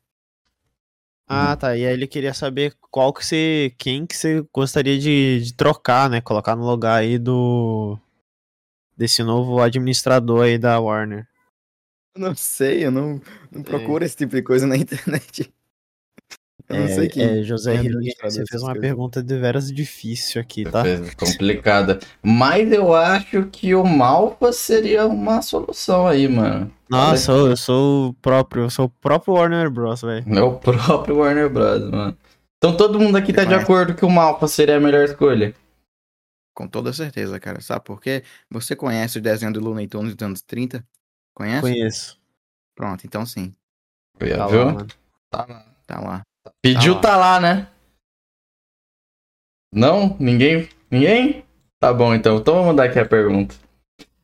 Ah, 1.27 1.55
tá. 1.55 1.75
E 1.75 1.85
aí 1.85 1.93
ele 1.93 2.05
queria 2.05 2.33
saber 2.33 2.75
qual 2.91 3.13
que 3.13 3.25
você. 3.25 3.73
Quem 3.77 4.05
que 4.05 4.15
você 4.15 4.45
gostaria 4.53 4.99
de, 4.99 5.41
de 5.41 5.53
trocar, 5.55 6.09
né? 6.09 6.21
Colocar 6.21 6.55
no 6.55 6.65
lugar 6.65 6.99
aí 6.99 7.17
do. 7.17 7.97
Desse 8.95 9.23
novo 9.23 9.59
administrador 9.61 10.43
aí 10.43 10.57
da 10.57 10.79
Warner. 10.79 11.27
Eu 12.15 12.21
não 12.21 12.35
sei, 12.35 12.85
eu 12.85 12.91
não, 12.91 13.19
não 13.51 13.63
procuro 13.63 14.05
esse 14.05 14.15
tipo 14.15 14.35
de 14.35 14.43
coisa 14.43 14.67
na 14.67 14.77
internet. 14.77 15.51
Eu 16.69 16.77
não 16.77 16.85
é, 16.85 16.87
sei 16.87 17.09
quem. 17.09 17.23
é, 17.23 17.43
José 17.43 17.75
é 17.75 17.81
você 17.81 18.45
fez 18.45 18.61
uma 18.61 18.71
coisas. 18.71 18.81
pergunta 18.81 19.21
de 19.21 19.37
veras 19.37 19.71
difícil 19.71 20.41
aqui, 20.41 20.63
tá? 20.63 20.83
Complicada. 21.17 21.99
Mas 22.21 22.71
eu 22.71 22.93
acho 22.93 23.45
que 23.45 23.75
o 23.75 23.83
Malfa 23.83 24.51
seria 24.53 25.05
uma 25.05 25.41
solução 25.41 26.07
aí, 26.07 26.27
mano. 26.27 26.71
Nossa, 26.89 27.31
eu, 27.31 27.47
eu 27.47 27.57
sou 27.57 28.09
o 28.09 28.13
próprio, 28.13 28.63
eu 28.63 28.69
sou 28.69 28.85
o 28.85 28.89
próprio 28.89 29.33
Warner 29.33 29.69
Bros, 29.69 30.01
velho. 30.01 30.25
É 30.27 30.41
o 30.41 30.53
próprio 30.53 31.17
Warner 31.17 31.49
Bros, 31.49 31.89
mano. 31.89 32.17
Então 32.57 32.77
todo 32.77 32.99
mundo 32.99 33.17
aqui 33.17 33.33
tá 33.33 33.43
de 33.43 33.53
acordo 33.53 33.93
que 33.93 34.05
o 34.05 34.09
Malfa 34.09 34.47
seria 34.47 34.77
a 34.77 34.79
melhor 34.79 35.03
escolha. 35.03 35.53
Com 36.55 36.67
toda 36.67 36.93
certeza, 36.93 37.39
cara. 37.39 37.59
Sabe 37.59 37.83
por 37.83 37.99
quê? 37.99 38.23
Você 38.49 38.75
conhece 38.75 39.17
o 39.17 39.21
desenho 39.21 39.51
do 39.51 39.59
Looney 39.59 39.87
Tunes 39.87 40.15
dos 40.15 40.25
anos 40.25 40.41
30? 40.41 40.85
Conhece? 41.33 41.61
Conheço. 41.61 42.19
Pronto, 42.75 43.05
então 43.05 43.25
sim. 43.25 43.53
Tá 44.17 44.47
viu? 44.47 44.65
lá, 44.65 44.71
mano. 44.71 44.87
Tá 45.29 45.45
lá. 45.49 45.65
Tá 45.85 45.99
lá. 45.99 46.23
Pediu, 46.61 46.95
lá. 46.95 47.01
tá 47.01 47.17
lá, 47.17 47.39
né? 47.39 47.67
Não? 49.73 50.15
Ninguém? 50.19 50.69
Ninguém? 50.89 51.45
Tá 51.79 51.93
bom, 51.93 52.13
então. 52.13 52.37
Então 52.37 52.53
vamos 52.53 52.67
mandar 52.69 52.85
aqui 52.85 52.99
a 52.99 53.05
pergunta. 53.05 53.55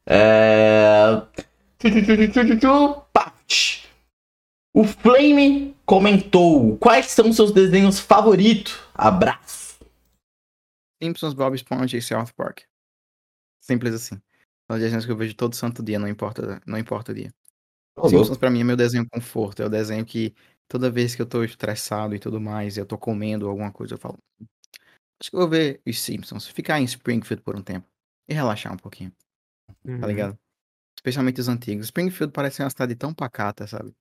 É... 0.05 1.21
O 4.73 4.83
Flame 4.83 5.75
comentou: 5.85 6.77
Quais 6.77 7.07
são 7.07 7.33
seus 7.33 7.51
desenhos 7.51 7.99
favoritos? 7.99 8.79
Abraço. 8.93 9.79
Simpsons, 11.01 11.33
Bob 11.33 11.55
Esponja 11.55 11.97
e 11.97 12.01
South 12.01 12.33
Park. 12.35 12.61
Simples 13.61 13.93
assim. 13.93 14.15
São 14.67 14.77
os 14.77 14.79
desenhos 14.79 15.05
que 15.05 15.11
eu 15.11 15.17
vejo 15.17 15.33
todo 15.35 15.55
santo 15.55 15.81
dia, 15.81 15.97
não 15.97 16.07
importa, 16.07 16.61
não 16.65 16.77
importa 16.77 17.11
o 17.11 17.15
dia. 17.15 17.33
Louco. 17.97 18.09
Simpsons 18.09 18.37
pra 18.37 18.49
mim 18.49 18.61
é 18.61 18.63
meu 18.63 18.77
desenho 18.77 19.07
conforto. 19.09 19.61
É 19.61 19.65
o 19.65 19.69
desenho 19.69 20.05
que 20.05 20.33
toda 20.69 20.89
vez 20.89 21.15
que 21.15 21.21
eu 21.21 21.25
tô 21.25 21.43
estressado 21.43 22.15
e 22.15 22.19
tudo 22.19 22.39
mais, 22.39 22.77
eu 22.77 22.85
tô 22.85 22.97
comendo 22.97 23.49
alguma 23.49 23.71
coisa, 23.71 23.95
eu 23.95 23.97
falo. 23.97 24.17
Acho 25.19 25.31
que 25.31 25.35
eu 25.35 25.41
vou 25.41 25.49
ver 25.49 25.81
os 25.85 25.99
Simpsons, 25.99 26.47
ficar 26.47 26.79
em 26.79 26.85
Springfield 26.85 27.43
por 27.43 27.57
um 27.57 27.61
tempo 27.61 27.85
e 28.29 28.33
relaxar 28.33 28.71
um 28.71 28.77
pouquinho, 28.77 29.11
Uhum. 29.83 29.99
tá 29.99 30.07
ligado? 30.07 30.39
Especialmente 30.97 31.41
os 31.41 31.49
antigos. 31.49 31.87
Springfield 31.87 32.31
parece 32.31 32.61
uma 32.61 32.69
cidade 32.69 32.95
tão 32.95 33.13
pacata, 33.13 33.67
sabe? 33.67 33.93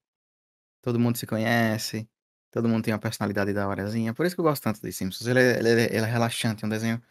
Todo 0.83 1.01
mundo 1.01 1.17
se 1.17 1.27
conhece, 1.27 2.09
todo 2.53 2.69
mundo 2.69 2.85
tem 2.85 2.93
uma 2.95 3.01
personalidade 3.01 3.53
da 3.53 3.67
horazinha. 3.67 4.15
Por 4.15 4.27
isso 4.27 4.37
que 4.37 4.41
eu 4.41 4.45
gosto 4.45 4.63
tanto 4.63 4.81
dos 4.81 4.95
Simpsons. 4.95 5.27
Ele 5.27 5.41
é, 5.41 5.59
ele 5.59 5.69
é- 5.69 5.85
ele 5.87 6.05
é 6.05 6.05
relaxante, 6.05 6.63
é 6.65 6.67
um 6.67 6.71
desenho, 6.71 7.03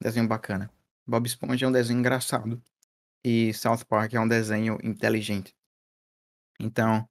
desenho 0.00 0.28
bacana. 0.28 0.70
Bob 1.06 1.26
Esponja 1.26 1.66
é 1.66 1.68
um 1.68 1.72
desenho 1.72 1.98
engraçado. 1.98 2.62
E 3.24 3.52
South 3.54 3.84
Park 3.88 4.14
é 4.14 4.20
um 4.20 4.28
desenho 4.28 4.78
inteligente. 4.82 5.54
Então, 6.60 7.08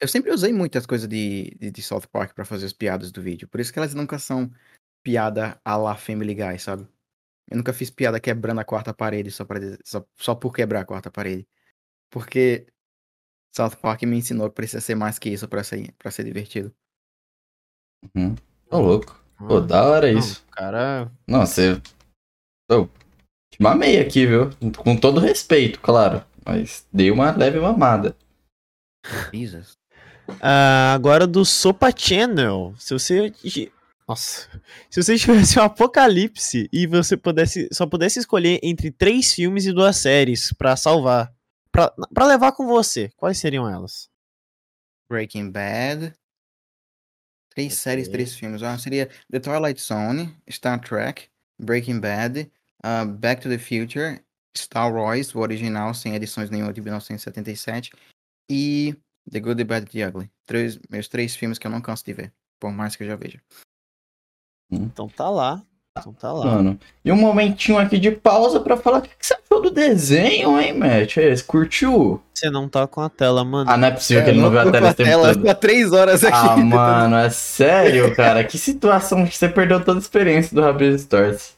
Eu 0.00 0.06
sempre 0.06 0.30
usei 0.30 0.52
muitas 0.52 0.86
coisas 0.86 1.08
de, 1.08 1.50
de, 1.58 1.70
de 1.70 1.82
South 1.82 2.06
Park 2.12 2.32
pra 2.34 2.44
fazer 2.44 2.66
as 2.66 2.72
piadas 2.72 3.10
do 3.10 3.20
vídeo. 3.20 3.48
Por 3.48 3.60
isso 3.60 3.72
que 3.72 3.78
elas 3.78 3.94
nunca 3.94 4.18
são 4.18 4.50
piada 5.02 5.60
a 5.64 5.76
la 5.76 5.96
Family 5.96 6.34
Guy, 6.34 6.58
sabe? 6.58 6.86
Eu 7.50 7.56
nunca 7.56 7.72
fiz 7.72 7.90
piada 7.90 8.20
quebrando 8.20 8.60
a 8.60 8.64
quarta 8.64 8.94
parede 8.94 9.30
só, 9.30 9.44
pra, 9.44 9.58
dizer- 9.58 9.80
só, 9.84 10.04
só 10.16 10.34
por 10.34 10.54
quebrar 10.54 10.80
a 10.80 10.84
quarta 10.84 11.10
parede. 11.10 11.48
Porque 12.10 12.66
South 13.54 13.76
Park 13.80 14.02
me 14.02 14.16
ensinou 14.16 14.48
que 14.48 14.54
precisa 14.54 14.80
ser 14.80 14.94
mais 14.94 15.18
que 15.18 15.30
isso 15.30 15.48
pra 15.48 15.64
ser, 15.64 15.92
pra 15.98 16.10
ser 16.10 16.24
divertido. 16.24 16.72
Uhum. 18.14 18.36
Ô, 18.70 18.78
louco. 18.78 19.18
Pô, 19.38 19.60
da 19.60 19.84
hora 19.84 20.12
Não, 20.12 20.18
isso. 20.18 20.44
cara. 20.48 21.10
Não, 21.26 21.46
você. 21.46 21.80
Eu 22.70 22.88
te 23.50 23.62
mamei 23.62 23.98
aqui, 23.98 24.26
viu? 24.26 24.50
Com 24.76 24.96
todo 24.96 25.20
respeito, 25.20 25.80
claro. 25.80 26.24
Mas 26.44 26.86
dei 26.92 27.10
uma 27.10 27.30
leve 27.36 27.58
mamada. 27.58 28.16
Jesus. 29.32 29.77
Ah, 30.40 30.92
agora 30.94 31.26
do 31.26 31.44
Sopa 31.44 31.90
Channel. 31.96 32.74
Se 32.78 32.94
você. 32.94 33.32
Nossa. 34.06 34.48
Se 34.90 35.02
você 35.02 35.16
tivesse 35.18 35.58
um 35.58 35.62
apocalipse 35.62 36.68
e 36.72 36.86
você 36.86 37.16
pudesse, 37.16 37.68
só 37.72 37.86
pudesse 37.86 38.18
escolher 38.18 38.58
entre 38.62 38.90
três 38.90 39.32
filmes 39.34 39.66
e 39.66 39.72
duas 39.72 39.96
séries 39.96 40.52
pra 40.54 40.76
salvar, 40.76 41.32
pra, 41.70 41.92
pra 42.14 42.26
levar 42.26 42.52
com 42.52 42.66
você, 42.66 43.10
quais 43.16 43.38
seriam 43.38 43.68
elas? 43.68 44.08
Breaking 45.10 45.50
Bad. 45.50 46.14
Três 47.50 47.72
Ok. 47.72 47.76
séries, 47.82 48.08
três 48.08 48.34
filmes. 48.34 48.62
Ah, 48.62 48.78
seria 48.78 49.08
The 49.30 49.40
Twilight 49.40 49.80
Zone, 49.80 50.34
Star 50.50 50.80
Trek, 50.80 51.28
Breaking 51.58 52.00
Bad, 52.00 52.50
ah, 52.82 53.04
Back 53.04 53.42
to 53.42 53.48
the 53.48 53.58
Future, 53.58 54.22
Star 54.56 54.92
Wars, 54.92 55.34
o 55.34 55.40
original, 55.40 55.92
sem 55.92 56.14
edições 56.14 56.50
nenhuma 56.50 56.72
de 56.72 56.80
1977, 56.80 57.90
e 58.50 58.96
The 59.30 59.40
Good, 59.40 59.56
The 59.56 59.64
Bad 59.64 59.86
and 59.86 59.90
The 59.92 60.08
Ugly. 60.08 60.30
Três, 60.46 60.78
meus 60.90 61.08
três 61.08 61.36
filmes 61.36 61.58
que 61.58 61.66
eu 61.66 61.70
não 61.70 61.80
canso 61.80 62.04
de 62.04 62.12
ver, 62.12 62.32
por 62.60 62.72
mais 62.72 62.96
que 62.96 63.02
eu 63.02 63.06
já 63.06 63.16
veja. 63.16 63.40
Então 64.70 65.08
tá 65.08 65.28
lá. 65.28 65.62
Então 65.98 66.12
tá 66.12 66.32
lá. 66.32 66.44
Mano. 66.44 66.78
E 67.04 67.10
um 67.10 67.16
momentinho 67.16 67.78
aqui 67.78 67.98
de 67.98 68.10
pausa 68.12 68.60
pra 68.60 68.76
falar 68.76 68.98
o 68.98 69.02
que 69.02 69.08
que 69.08 69.26
você 69.26 69.34
achou 69.34 69.60
do 69.60 69.70
desenho, 69.70 70.60
hein, 70.60 70.72
Matt? 70.72 71.16
É, 71.16 71.34
Você 71.34 71.42
curtiu? 71.42 72.22
Você 72.32 72.48
não 72.50 72.68
tá 72.68 72.86
com 72.86 73.00
a 73.00 73.08
tela, 73.08 73.44
mano. 73.44 73.68
Ah, 73.68 73.76
não 73.76 73.88
é 73.88 73.90
possível 73.90 74.22
que 74.22 74.30
ele 74.30 74.40
não 74.40 74.50
viu 74.50 74.60
a 74.60 74.70
tela 74.70 74.94
tempo 74.94 75.10
tela, 75.10 75.34
todo. 75.34 75.44
Tá 75.44 75.54
três 75.54 75.92
horas 75.92 76.22
aqui. 76.22 76.36
Ah, 76.36 76.56
mano, 76.56 77.16
é 77.16 77.30
sério, 77.30 78.14
cara? 78.14 78.44
Que 78.44 78.56
situação 78.56 79.26
que 79.26 79.36
você 79.36 79.48
perdeu 79.48 79.84
toda 79.84 79.98
a 79.98 80.02
experiência 80.02 80.54
do 80.54 80.60
Rabis 80.62 81.02
Stories. 81.02 81.56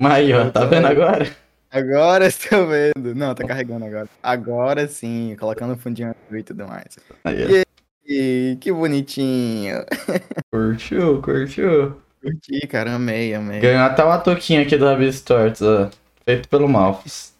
Mas 0.00 0.12
aí, 0.12 0.32
ó, 0.32 0.50
tá 0.50 0.64
vendo 0.64 0.86
agora? 0.86 1.34
Agora 1.74 2.26
estou 2.28 2.68
vendo. 2.68 3.16
Não, 3.16 3.34
tá 3.34 3.44
carregando 3.44 3.84
agora. 3.84 4.08
Agora 4.22 4.86
sim, 4.86 5.34
colocando 5.40 5.74
o 5.74 5.76
fundinho 5.76 6.10
azul 6.10 6.38
e 6.38 6.42
tudo 6.44 6.68
mais. 6.68 6.96
Aí. 7.24 7.64
E 8.06 8.56
que 8.60 8.72
bonitinho. 8.72 9.84
Curtiu, 10.52 11.20
curtiu. 11.20 12.00
Curti, 12.22 12.66
cara, 12.68 12.94
amei, 12.94 13.34
amei. 13.34 13.60
Ganhou 13.60 13.82
até 13.82 14.04
uma 14.04 14.18
toquinha 14.18 14.62
aqui 14.62 14.76
do 14.76 14.84
Rabis 14.84 15.16
Stories, 15.16 15.60
ó. 15.62 15.90
Feito 16.24 16.48
pelo 16.48 16.68
Malfus. 16.68 17.34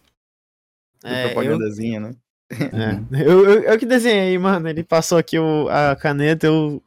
É, 1.05 1.27
eu, 1.27 1.29
propagandazinha, 1.29 2.01
né? 2.01 2.17
é, 2.51 3.23
eu, 3.23 3.45
eu, 3.45 3.63
eu 3.63 3.79
que 3.79 3.87
desenhei, 3.87 4.37
mano. 4.39 4.69
Ele 4.69 4.83
passou 4.83 5.17
aqui 5.17 5.39
o, 5.39 5.69
a 5.69 5.95
caneta, 5.95 6.47
eu 6.47 6.83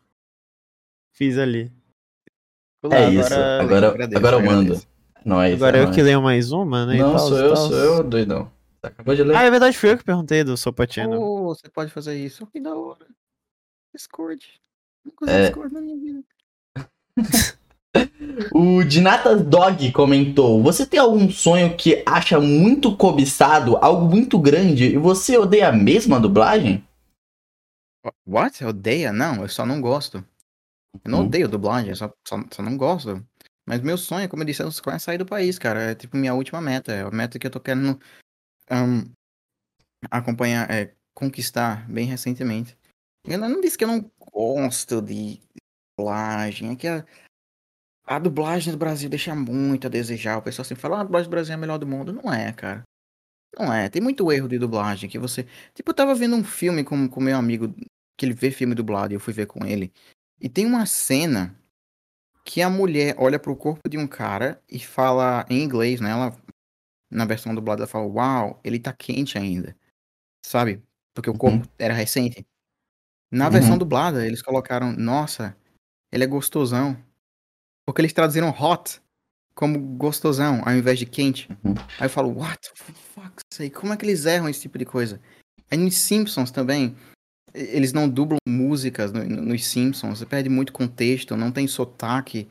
fiz 1.14 1.38
ali. 1.38 1.72
É 2.92 3.10
isso. 3.10 3.34
Agora, 3.34 3.90
agradeço, 3.90 4.18
agora 4.18 4.36
eu 4.36 4.40
agradeço. 4.40 4.74
mando. 4.74 4.97
Agora 5.36 5.78
é 5.78 5.82
eu 5.82 5.86
nóis. 5.86 5.96
que 5.96 6.02
leio 6.02 6.22
mais 6.22 6.52
uma, 6.52 6.86
né? 6.86 6.98
Não, 6.98 7.12
tal, 7.16 7.28
sou 7.28 7.38
eu, 7.38 7.54
tal. 7.54 7.68
sou 7.68 7.78
eu, 7.78 8.04
doidão. 8.04 8.52
Você 8.80 8.88
acabou 8.88 9.16
de 9.16 9.24
ler. 9.24 9.36
Ah, 9.36 9.44
é 9.44 9.52
verdade, 9.52 9.78
foi 9.78 9.92
eu 9.92 9.98
que 9.98 10.04
perguntei 10.04 10.44
do 10.44 10.56
Sopa 10.56 10.88
Channel. 10.90 11.22
Oh, 11.22 11.44
você 11.54 11.68
pode 11.70 11.92
fazer 11.92 12.16
isso. 12.16 12.46
Que 12.48 12.60
da 12.60 12.76
hora. 12.76 13.06
Discord. 13.94 14.46
Nunca 15.06 15.26
usei 15.26 15.36
É. 15.36 15.46
Discord 15.48 15.74
na 15.74 15.82
minha 15.82 15.98
vida. 15.98 16.24
O 18.54 18.84
Dinatas 18.84 19.42
Dog 19.44 19.92
comentou: 19.92 20.62
Você 20.62 20.86
tem 20.86 21.00
algum 21.00 21.30
sonho 21.32 21.76
que 21.76 22.04
acha 22.06 22.40
muito 22.40 22.96
cobiçado, 22.96 23.76
algo 23.78 24.06
muito 24.06 24.38
grande, 24.38 24.86
e 24.86 24.98
você 24.98 25.36
odeia 25.38 25.70
a 25.70 25.72
mesma 25.72 26.20
dublagem? 26.20 26.86
What? 28.26 28.64
Odeia? 28.64 29.12
Não, 29.12 29.42
eu 29.42 29.50
só 29.50 29.66
não 29.66 29.82
gosto. 29.82 30.24
Eu 31.04 31.12
não 31.12 31.22
Hum. 31.22 31.26
odeio 31.26 31.48
dublagem, 31.48 31.90
eu 31.90 31.96
só, 31.96 32.14
só, 32.28 32.40
só 32.52 32.62
não 32.62 32.78
gosto. 32.78 33.26
Mas 33.68 33.82
meu 33.82 33.98
sonho, 33.98 34.30
como 34.30 34.44
eu 34.44 34.48
disse, 34.48 34.64
é 34.64 35.00
sair 35.00 35.18
do 35.18 35.26
país, 35.26 35.60
cara. 35.60 35.92
É 35.92 35.96
tipo 35.96 36.16
minha 36.16 36.34
última 36.34 36.62
meta. 36.62 36.94
É 36.94 37.02
a 37.02 37.12
meta 37.12 37.38
que 37.38 37.46
eu 37.46 37.52
tô 37.52 37.60
querendo 37.60 38.00
ahn, 38.70 39.04
acompanhar, 40.10 40.72
é, 40.72 40.96
conquistar 41.14 41.86
bem 41.92 42.06
recentemente. 42.06 42.78
Eu 43.26 43.38
não 43.38 43.60
disse 43.60 43.78
que 43.78 43.84
eu 43.84 43.90
não 43.90 44.10
gosto 44.32 45.02
de 45.02 45.42
dublagem. 46.00 46.72
É 46.72 46.76
que 46.78 46.88
a, 46.88 47.06
a 48.06 48.18
dublagem 48.18 48.72
do 48.72 48.80
Brasil 48.80 49.10
deixa 49.10 49.36
muito 49.36 49.88
a 49.88 49.90
desejar. 49.90 50.38
O 50.38 50.42
pessoal 50.42 50.64
sempre 50.64 50.82
fala, 50.82 51.00
ah, 51.00 51.02
a 51.02 51.04
dublagem 51.04 51.28
do 51.28 51.32
Brasil 51.32 51.52
é 51.52 51.56
a 51.56 51.60
melhor 51.60 51.78
do 51.78 51.86
mundo. 51.86 52.14
Não 52.14 52.34
é, 52.34 52.54
cara. 52.54 52.84
Não 53.60 53.74
é. 53.74 53.90
Tem 53.90 54.02
muito 54.02 54.32
erro 54.32 54.48
de 54.48 54.58
dublagem 54.58 55.10
que 55.10 55.20
você. 55.20 55.46
Tipo, 55.74 55.92
eu 55.92 55.96
tava 55.96 56.16
vendo 56.16 56.38
um 56.38 56.44
filme 56.44 56.86
com 56.86 56.96
o 57.06 57.22
meu 57.22 57.36
amigo, 57.36 57.76
que 58.18 58.26
ele 58.26 58.34
vê 58.34 58.50
filme 58.50 58.74
dublado 58.74 59.14
e 59.14 59.16
eu 59.18 59.20
fui 59.20 59.34
ver 59.34 59.48
com 59.48 59.66
ele. 59.66 59.92
E 60.40 60.48
tem 60.48 60.66
uma 60.66 60.86
cena 60.86 61.54
que 62.48 62.62
a 62.62 62.70
mulher 62.70 63.14
olha 63.18 63.38
pro 63.38 63.58
corpo 63.58 63.90
de 63.90 63.98
um 63.98 64.08
cara 64.08 64.64
e 64.72 64.80
fala 64.80 65.46
em 65.50 65.62
inglês, 65.62 66.00
né? 66.00 66.12
Ela, 66.12 66.34
na 67.12 67.26
versão 67.26 67.54
dublada, 67.54 67.82
ela 67.82 67.88
fala, 67.88 68.06
uau, 68.06 68.62
ele 68.64 68.80
tá 68.80 68.94
quente 68.94 69.38
ainda. 69.38 69.76
Sabe? 70.46 70.82
Porque 71.14 71.30
o 71.30 71.34
Uhum. 71.34 71.38
corpo 71.40 71.68
era 71.78 71.94
recente. 71.94 72.48
Na 73.30 73.48
Uhum. 73.48 73.52
versão 73.52 73.78
dublada, 73.78 74.26
eles 74.26 74.42
colocaram, 74.42 74.94
nossa, 74.94 75.58
ele 76.10 76.24
é 76.24 76.28
gostosão. 76.28 76.98
Porque 77.86 78.00
eles 78.00 78.14
traduziram 78.14 78.50
hot 78.50 79.02
como 79.54 79.78
gostosão, 79.98 80.62
ao 80.66 80.74
invés 80.74 80.98
de 80.98 81.06
quente. 81.06 81.50
Uhum. 81.66 81.74
Aí 82.00 82.06
eu 82.06 82.10
falo, 82.10 82.30
what 82.34 82.62
the 82.62 82.94
fuck, 82.94 83.42
sei, 83.54 83.70
como 83.70 83.92
é 83.92 83.98
que 83.98 84.06
eles 84.06 84.26
erram 84.26 84.48
esse 84.48 84.62
tipo 84.62 84.78
de 84.78 84.86
coisa? 84.86 85.20
Aí 85.70 85.78
nos 85.78 85.98
Simpsons 85.98 86.50
também, 86.50 86.96
eles 87.54 87.94
não 87.94 88.08
dublam 88.10 88.38
músicas 88.48 89.12
no- 89.12 89.24
no- 89.24 89.42
nos 89.42 89.66
Simpsons, 89.66 90.20
você 90.20 90.26
perde 90.26 90.50
muito 90.50 90.74
contexto, 90.74 91.36
não 91.36 91.52
tem 91.52 91.68
sotaque, 91.68 92.48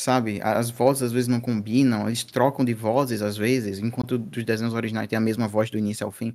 sabe? 0.00 0.40
As 0.42 0.70
vozes 0.70 1.02
às 1.04 1.12
vezes 1.12 1.28
não 1.28 1.40
combinam, 1.40 2.06
eles 2.06 2.24
trocam 2.24 2.64
de 2.64 2.74
vozes 2.74 3.22
às 3.22 3.36
vezes, 3.36 3.78
enquanto 3.78 4.18
dos 4.18 4.44
desenhos 4.44 4.74
originais 4.74 5.08
tem 5.08 5.16
a 5.16 5.20
mesma 5.20 5.46
voz 5.48 5.70
do 5.70 5.78
início 5.78 6.04
ao 6.04 6.12
fim. 6.12 6.34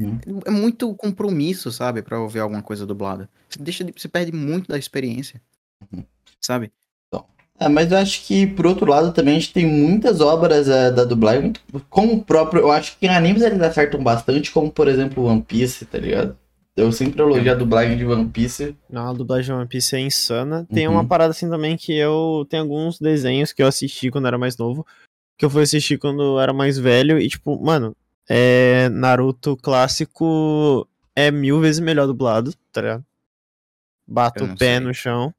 Uhum. 0.00 0.18
É 0.44 0.50
muito 0.50 0.92
compromisso, 0.94 1.70
sabe, 1.70 2.02
pra 2.02 2.18
ouvir 2.20 2.40
alguma 2.40 2.62
coisa 2.62 2.84
dublada. 2.86 3.28
Você, 3.48 3.62
deixa 3.62 3.84
de- 3.84 3.92
você 3.96 4.08
perde 4.08 4.32
muito 4.32 4.66
da 4.68 4.78
experiência, 4.78 5.40
Uhum. 5.92 6.04
sabe? 6.40 6.72
É, 7.60 7.68
mas 7.68 7.90
eu 7.90 7.98
acho 7.98 8.24
que, 8.24 8.46
por 8.46 8.68
outro 8.68 8.86
lado, 8.88 9.12
também 9.12 9.34
a 9.36 9.38
gente 9.40 9.52
tem 9.52 9.66
muitas 9.66 10.20
obras 10.20 10.68
é, 10.68 10.92
da 10.92 11.02
dublagem, 11.04 11.52
como 11.90 12.12
o 12.14 12.24
próprio. 12.24 12.60
Eu 12.62 12.70
acho 12.70 12.96
que 12.96 13.06
em 13.06 13.08
animes 13.08 13.42
eles 13.42 13.60
acertam 13.60 14.00
bastante, 14.00 14.52
como 14.52 14.70
por 14.70 14.86
exemplo 14.86 15.24
One 15.24 15.42
Piece, 15.42 15.84
tá 15.84 15.98
ligado? 15.98 16.38
Eu 16.78 16.92
sempre 16.92 17.20
elogio 17.20 17.50
a 17.50 17.54
dublagem 17.56 17.96
de 17.98 18.06
One 18.06 18.28
Piece. 18.28 18.76
Não, 18.88 19.10
a 19.10 19.12
dublagem 19.12 19.46
de 19.46 19.52
One 19.60 19.66
Piece 19.68 19.96
é 19.96 20.00
insana. 20.00 20.64
Tem 20.72 20.86
Uhum. 20.86 20.94
uma 20.94 21.04
parada 21.04 21.32
assim 21.32 21.50
também 21.50 21.76
que 21.76 21.92
eu. 21.92 22.46
Tem 22.48 22.60
alguns 22.60 23.00
desenhos 23.00 23.52
que 23.52 23.60
eu 23.60 23.66
assisti 23.66 24.10
quando 24.12 24.28
era 24.28 24.38
mais 24.38 24.56
novo. 24.56 24.86
Que 25.36 25.44
eu 25.44 25.50
fui 25.50 25.62
assistir 25.64 25.98
quando 25.98 26.22
eu 26.22 26.40
era 26.40 26.52
mais 26.52 26.78
velho. 26.78 27.18
E, 27.18 27.28
tipo, 27.28 27.60
mano, 27.60 27.96
é. 28.28 28.88
Naruto 28.90 29.56
clássico 29.56 30.86
é 31.16 31.32
mil 31.32 31.58
vezes 31.60 31.80
melhor 31.80 32.06
dublado, 32.06 32.54
tá 32.72 32.80
ligado? 32.80 33.04
Bato 34.06 34.44
o 34.44 34.56
pé 34.56 34.76
sei. 34.76 34.80
no 34.80 34.94
chão. 34.94 35.34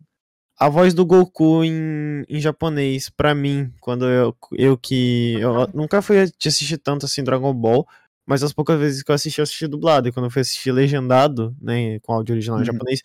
A 0.59 0.67
voz 0.67 0.93
do 0.93 1.05
Goku 1.05 1.63
em, 1.63 2.25
em 2.27 2.41
japonês, 2.41 3.09
pra 3.09 3.33
mim, 3.33 3.71
quando 3.79 4.03
eu, 4.05 4.35
eu 4.51 4.77
que. 4.77 5.37
Eu 5.39 5.69
nunca 5.73 6.01
fui 6.01 6.17
assistir 6.45 6.77
tanto 6.77 7.05
assim 7.05 7.23
Dragon 7.23 7.53
Ball. 7.53 7.87
Mas 8.29 8.43
as 8.43 8.53
poucas 8.53 8.79
vezes 8.79 9.01
que 9.01 9.09
eu 9.09 9.15
assisti, 9.15 9.39
eu 9.39 9.43
assisti 9.43 9.65
dublado. 9.65 10.07
E 10.07 10.11
quando 10.11 10.25
eu 10.27 10.29
fui 10.29 10.41
assistir 10.43 10.71
legendado, 10.71 11.55
né, 11.59 11.99
com 12.01 12.13
áudio 12.13 12.33
original 12.33 12.57
em 12.57 12.61
Uhum. 12.61 12.65
japonês, 12.65 13.01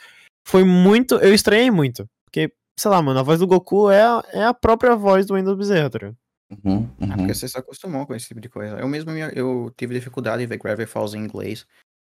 foi 0.46 0.62
muito. 0.64 1.14
Eu 1.16 1.32
estranhei 1.32 1.70
muito. 1.70 2.06
Porque, 2.26 2.52
sei 2.78 2.90
lá, 2.90 3.00
mano, 3.00 3.18
a 3.18 3.22
voz 3.22 3.38
do 3.40 3.46
Goku 3.46 3.90
é 3.90 4.02
a, 4.02 4.22
é 4.34 4.44
a 4.44 4.52
própria 4.52 4.94
voz 4.94 5.24
do 5.24 5.34
Windows 5.34 5.56
Bezerra, 5.56 5.88
tá 5.88 5.98
ligado? 5.98 6.16
Uhum, 6.50 6.90
É 7.00 7.04
uhum. 7.04 7.16
porque 7.16 7.34
você 7.34 7.48
se 7.48 7.56
acostumou 7.56 8.06
com 8.06 8.14
esse 8.14 8.28
tipo 8.28 8.38
de 8.40 8.50
coisa. 8.50 8.76
Eu 8.78 8.86
mesmo 8.86 9.12
me- 9.12 9.32
eu 9.34 9.72
tive 9.76 9.94
dificuldade 9.94 10.42
em 10.42 10.46
ver 10.46 10.58
Gravity 10.58 10.90
Falls 10.90 11.16
em 11.16 11.24
inglês, 11.24 11.66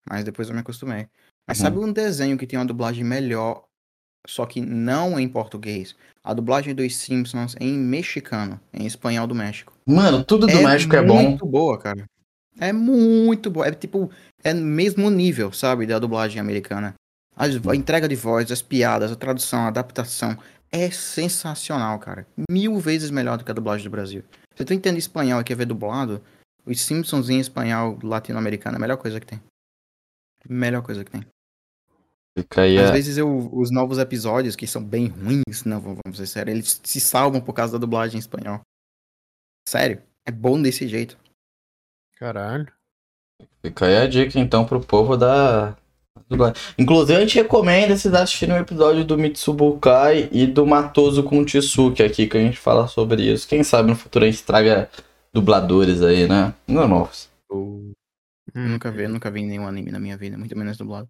mas 0.07 0.23
depois 0.23 0.49
eu 0.49 0.55
me 0.55 0.61
acostumei. 0.61 1.09
Mas 1.49 1.59
Uhum. 1.59 1.63
sabe 1.63 1.79
um 1.79 1.91
desenho 1.91 2.37
que 2.37 2.47
tem 2.47 2.59
uma 2.59 2.67
dublagem 2.67 3.05
melhor, 3.05 3.65
só 4.27 4.45
que 4.45 4.61
não 4.61 5.19
em 5.19 5.27
português? 5.27 5.97
A 6.23 6.35
dublagem 6.35 6.75
dos 6.75 6.95
Simpsons 6.95 7.57
em 7.59 7.73
mexicano, 7.73 8.61
em 8.71 8.85
espanhol 8.85 9.27
do 9.27 9.35
México. 9.35 9.73
Mano, 9.87 10.23
tudo 10.23 10.47
do 10.47 10.61
México 10.61 10.95
é 10.95 11.01
bom. 11.03 11.23
muito 11.23 11.47
boa, 11.47 11.79
cara. 11.79 12.05
É 12.61 12.73
muito 12.73 13.51
boa. 13.51 13.67
É 13.67 13.73
tipo, 13.73 14.11
é 14.43 14.53
mesmo 14.53 15.11
nível, 15.11 15.53
sabe, 15.53 15.87
da 15.87 15.99
dublagem 15.99 16.41
americana. 16.41 16.95
As- 17.37 17.55
a 17.67 17.75
entrega 17.77 18.09
de 18.09 18.17
voz, 18.17 18.51
as 18.51 18.63
piadas, 18.63 19.13
a 19.13 19.17
tradução, 19.17 19.61
a 19.61 19.69
adaptação. 19.69 20.37
É 20.71 20.91
sensacional, 20.91 21.99
cara. 21.99 22.27
Mil 22.51 22.79
vezes 22.79 23.11
melhor 23.11 23.39
do 23.39 23.45
que 23.45 23.51
a 23.51 23.55
dublagem 23.55 23.85
do 23.85 23.91
Brasil. 23.91 24.23
Se 24.55 24.65
tu 24.65 24.75
entende 24.75 24.99
espanhol 24.99 25.41
e 25.41 25.45
quer 25.45 25.57
ver 25.57 25.65
dublado, 25.67 26.21
os 26.67 26.81
Simpsons 26.81 27.31
em 27.31 27.39
espanhol 27.41 27.99
latino-americano 28.03 28.75
é 28.75 28.79
a 28.79 28.81
melhor 28.81 28.97
coisa 28.99 29.19
que 29.21 29.27
tem. 29.27 29.41
Melhor 30.49 30.83
coisa 30.83 31.05
que 31.05 31.11
tem. 31.11 31.25
Fica 32.37 32.63
aí 32.63 32.79
Às 32.79 32.91
vezes 32.91 33.17
eu, 33.17 33.51
os 33.53 33.71
novos 33.71 33.99
episódios, 33.99 34.55
que 34.55 34.67
são 34.67 34.83
bem 34.85 35.07
ruins, 35.07 35.65
não, 35.65 35.81
vamos 35.81 36.17
ser 36.19 36.27
sérios, 36.27 36.55
eles 36.55 36.81
se 36.85 37.01
salvam 37.01 37.41
por 37.41 37.53
causa 37.53 37.73
da 37.73 37.79
dublagem 37.79 38.17
em 38.17 38.21
espanhol. 38.21 38.61
Sério, 39.69 40.03
é 40.27 40.31
bom 40.31 40.61
desse 40.61 40.87
jeito. 40.87 41.19
Caralho. 42.19 42.67
Fica 43.63 43.87
aí 43.87 43.97
a 43.97 44.07
dica 44.07 44.39
então 44.39 44.65
pro 44.65 44.81
povo 44.81 45.17
da. 45.17 45.77
Inclusive 46.79 47.17
a 47.17 47.21
gente 47.21 47.37
recomenda 47.37 47.97
vocês 47.97 48.13
assistirem 48.13 48.55
o 48.55 48.59
episódio 48.59 49.05
do 49.05 49.17
Mitsubukai 49.17 50.29
e 50.31 50.47
do 50.47 50.67
Matoso 50.67 51.23
com 51.23 51.45
Tsuki 51.45 52.03
aqui, 52.03 52.27
que 52.27 52.37
a 52.37 52.41
gente 52.41 52.59
fala 52.59 52.87
sobre 52.87 53.23
isso. 53.23 53.49
Quem 53.49 53.63
sabe 53.63 53.89
no 53.89 53.97
futuro 53.97 54.25
a 54.25 54.31
gente 54.31 54.43
traga 54.43 54.91
dubladores 55.33 56.03
aí, 56.03 56.29
né? 56.29 56.53
Normal. 56.67 57.11
Eu 57.51 57.93
Hum. 58.55 58.69
nunca 58.69 58.91
vi, 58.91 59.07
nunca 59.07 59.31
vi 59.31 59.43
nenhum 59.43 59.67
anime 59.67 59.91
na 59.91 60.01
minha 60.01 60.17
vida, 60.17 60.37
muito 60.37 60.57
menos 60.57 60.77
dublado. 60.77 61.09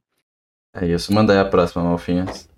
É 0.75 0.87
isso, 0.87 1.13
manda 1.13 1.33
aí 1.33 1.39
a 1.39 1.45
próxima, 1.45 1.83
Malfinhas. 1.83 2.49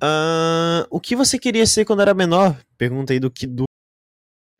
Ah, 0.00 0.86
o 0.90 0.98
que 1.00 1.14
você 1.14 1.38
queria 1.38 1.66
ser 1.66 1.84
quando 1.84 2.02
era 2.02 2.12
menor? 2.12 2.56
Pergunta 2.76 3.12
aí 3.12 3.20
do 3.20 3.30
que 3.30 3.46
do. 3.46 3.64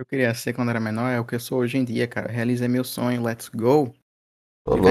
Eu 0.02 0.06
queria 0.06 0.34
ser 0.34 0.52
quando 0.52 0.70
era 0.70 0.80
menor, 0.80 1.08
é 1.10 1.20
o 1.20 1.24
que 1.24 1.36
eu 1.36 1.38
sou 1.38 1.60
hoje 1.60 1.78
em 1.78 1.84
dia, 1.84 2.08
cara. 2.08 2.28
Realizei 2.30 2.66
meu 2.66 2.82
sonho, 2.82 3.22
let's 3.22 3.48
go. 3.48 3.94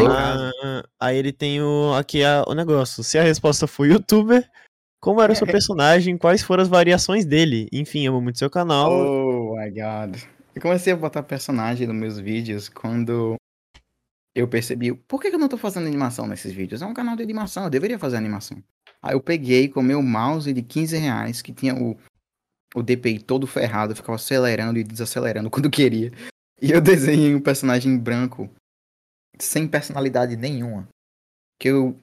Ah, 0.09 0.83
aí 0.97 1.17
ele 1.17 1.33
tem 1.33 1.61
o, 1.61 1.93
aqui 1.93 2.23
a- 2.23 2.45
o 2.47 2.53
negócio. 2.53 3.03
Se 3.03 3.19
a 3.19 3.23
resposta 3.23 3.67
foi 3.67 3.89
youtuber, 3.89 4.49
como 5.01 5.21
era 5.21 5.33
o 5.33 5.35
seu 5.35 5.45
personagem? 5.51 6.17
Quais 6.17 6.41
foram 6.41 6.63
as 6.63 6.69
variações 6.69 7.25
dele? 7.25 7.67
Enfim, 7.73 8.07
amo 8.07 8.21
muito 8.21 8.39
seu 8.39 8.49
canal. 8.49 8.89
Oh 8.89 9.57
my 9.57 9.69
god. 9.69 10.15
Eu 10.55 10.61
comecei 10.61 10.93
a 10.93 10.95
botar 10.95 11.23
personagem 11.23 11.85
nos 11.85 11.95
meus 11.95 12.17
vídeos 12.17 12.69
quando 12.69 13.35
eu 14.33 14.47
percebi, 14.47 14.93
por 14.93 15.21
que 15.21 15.29
que 15.29 15.35
eu 15.35 15.39
não 15.39 15.49
tô 15.49 15.57
fazendo 15.57 15.87
animação 15.87 16.25
nesses 16.25 16.53
vídeos? 16.53 16.81
É 16.81 16.85
um 16.85 16.93
canal 16.93 17.17
de 17.17 17.23
animação, 17.23 17.65
eu 17.65 17.69
deveria 17.69 17.99
fazer 17.99 18.15
animação. 18.15 18.63
Aí 19.01 19.13
eu 19.13 19.19
peguei 19.19 19.67
com 19.67 19.81
meu 19.81 20.01
mouse 20.01 20.53
de 20.53 20.61
15 20.61 20.95
reais, 20.97 21.41
que 21.41 21.51
tinha 21.51 21.75
o, 21.75 21.97
o 22.73 22.81
DPI 22.81 23.19
todo 23.19 23.47
ferrado, 23.47 23.95
ficava 23.95 24.15
acelerando 24.15 24.79
e 24.79 24.83
desacelerando 24.83 25.49
quando 25.51 25.69
queria. 25.69 26.11
E 26.61 26.71
eu 26.71 26.81
desenhei 26.81 27.33
um 27.33 27.41
personagem 27.41 27.97
branco, 27.97 28.49
sem 29.39 29.67
personalidade 29.67 30.35
nenhuma. 30.35 30.87
Que 31.59 31.69
eu 31.69 31.99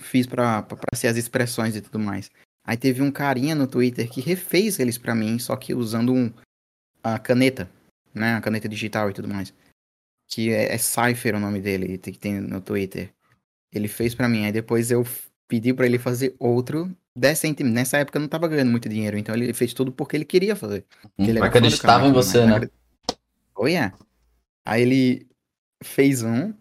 fiz 0.00 0.26
pra, 0.26 0.62
pra, 0.62 0.76
pra 0.76 0.96
ser 0.96 1.08
as 1.08 1.16
expressões 1.16 1.76
e 1.76 1.80
tudo 1.80 1.98
mais. 1.98 2.30
Aí 2.64 2.76
teve 2.76 3.02
um 3.02 3.10
carinha 3.10 3.54
no 3.54 3.66
Twitter 3.66 4.08
que 4.08 4.20
refez 4.20 4.78
eles 4.78 4.98
pra 4.98 5.14
mim, 5.14 5.38
só 5.38 5.56
que 5.56 5.74
usando 5.74 6.12
um, 6.12 6.32
a 7.02 7.18
caneta, 7.18 7.68
né? 8.14 8.34
A 8.34 8.40
caneta 8.40 8.68
digital 8.68 9.10
e 9.10 9.12
tudo 9.12 9.28
mais. 9.28 9.52
Que 10.28 10.50
é, 10.50 10.74
é 10.74 10.78
Cypher 10.78 11.34
o 11.34 11.40
nome 11.40 11.60
dele, 11.60 11.98
que 11.98 12.12
tem 12.12 12.40
no 12.40 12.60
Twitter. 12.60 13.12
Ele 13.72 13.88
fez 13.88 14.14
pra 14.14 14.28
mim, 14.28 14.44
aí 14.44 14.52
depois 14.52 14.90
eu 14.90 15.04
pedi 15.48 15.74
pra 15.74 15.86
ele 15.86 15.98
fazer 15.98 16.36
outro 16.38 16.94
decente. 17.16 17.62
Nessa 17.62 17.98
época 17.98 18.18
eu 18.18 18.20
não 18.22 18.28
tava 18.28 18.48
ganhando 18.48 18.70
muito 18.70 18.88
dinheiro, 18.88 19.16
então 19.18 19.34
ele 19.34 19.52
fez 19.52 19.72
tudo 19.74 19.92
porque 19.92 20.16
ele 20.16 20.24
queria 20.24 20.56
fazer. 20.56 20.84
Porque 21.16 21.30
ele 21.30 21.38
do 21.38 21.44
Acreditava 21.44 22.06
em 22.06 22.12
você, 22.12 22.44
mais, 22.46 22.62
né? 22.62 22.68
Oh, 23.54 23.66
yeah. 23.66 23.96
Aí 24.66 24.82
ele 24.82 25.26
fez 25.82 26.22
um 26.22 26.54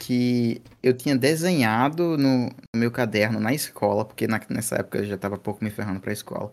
que 0.00 0.60
eu 0.82 0.92
tinha 0.92 1.16
desenhado 1.16 2.18
no, 2.18 2.46
no 2.48 2.80
meu 2.80 2.90
caderno 2.90 3.38
na 3.38 3.54
escola, 3.54 4.04
porque 4.04 4.26
na- 4.26 4.40
nessa 4.50 4.76
época 4.76 4.98
eu 4.98 5.04
já 5.04 5.16
tava 5.16 5.38
pouco 5.38 5.62
me 5.64 5.70
ferrando 5.70 6.00
pra 6.00 6.12
escola. 6.12 6.52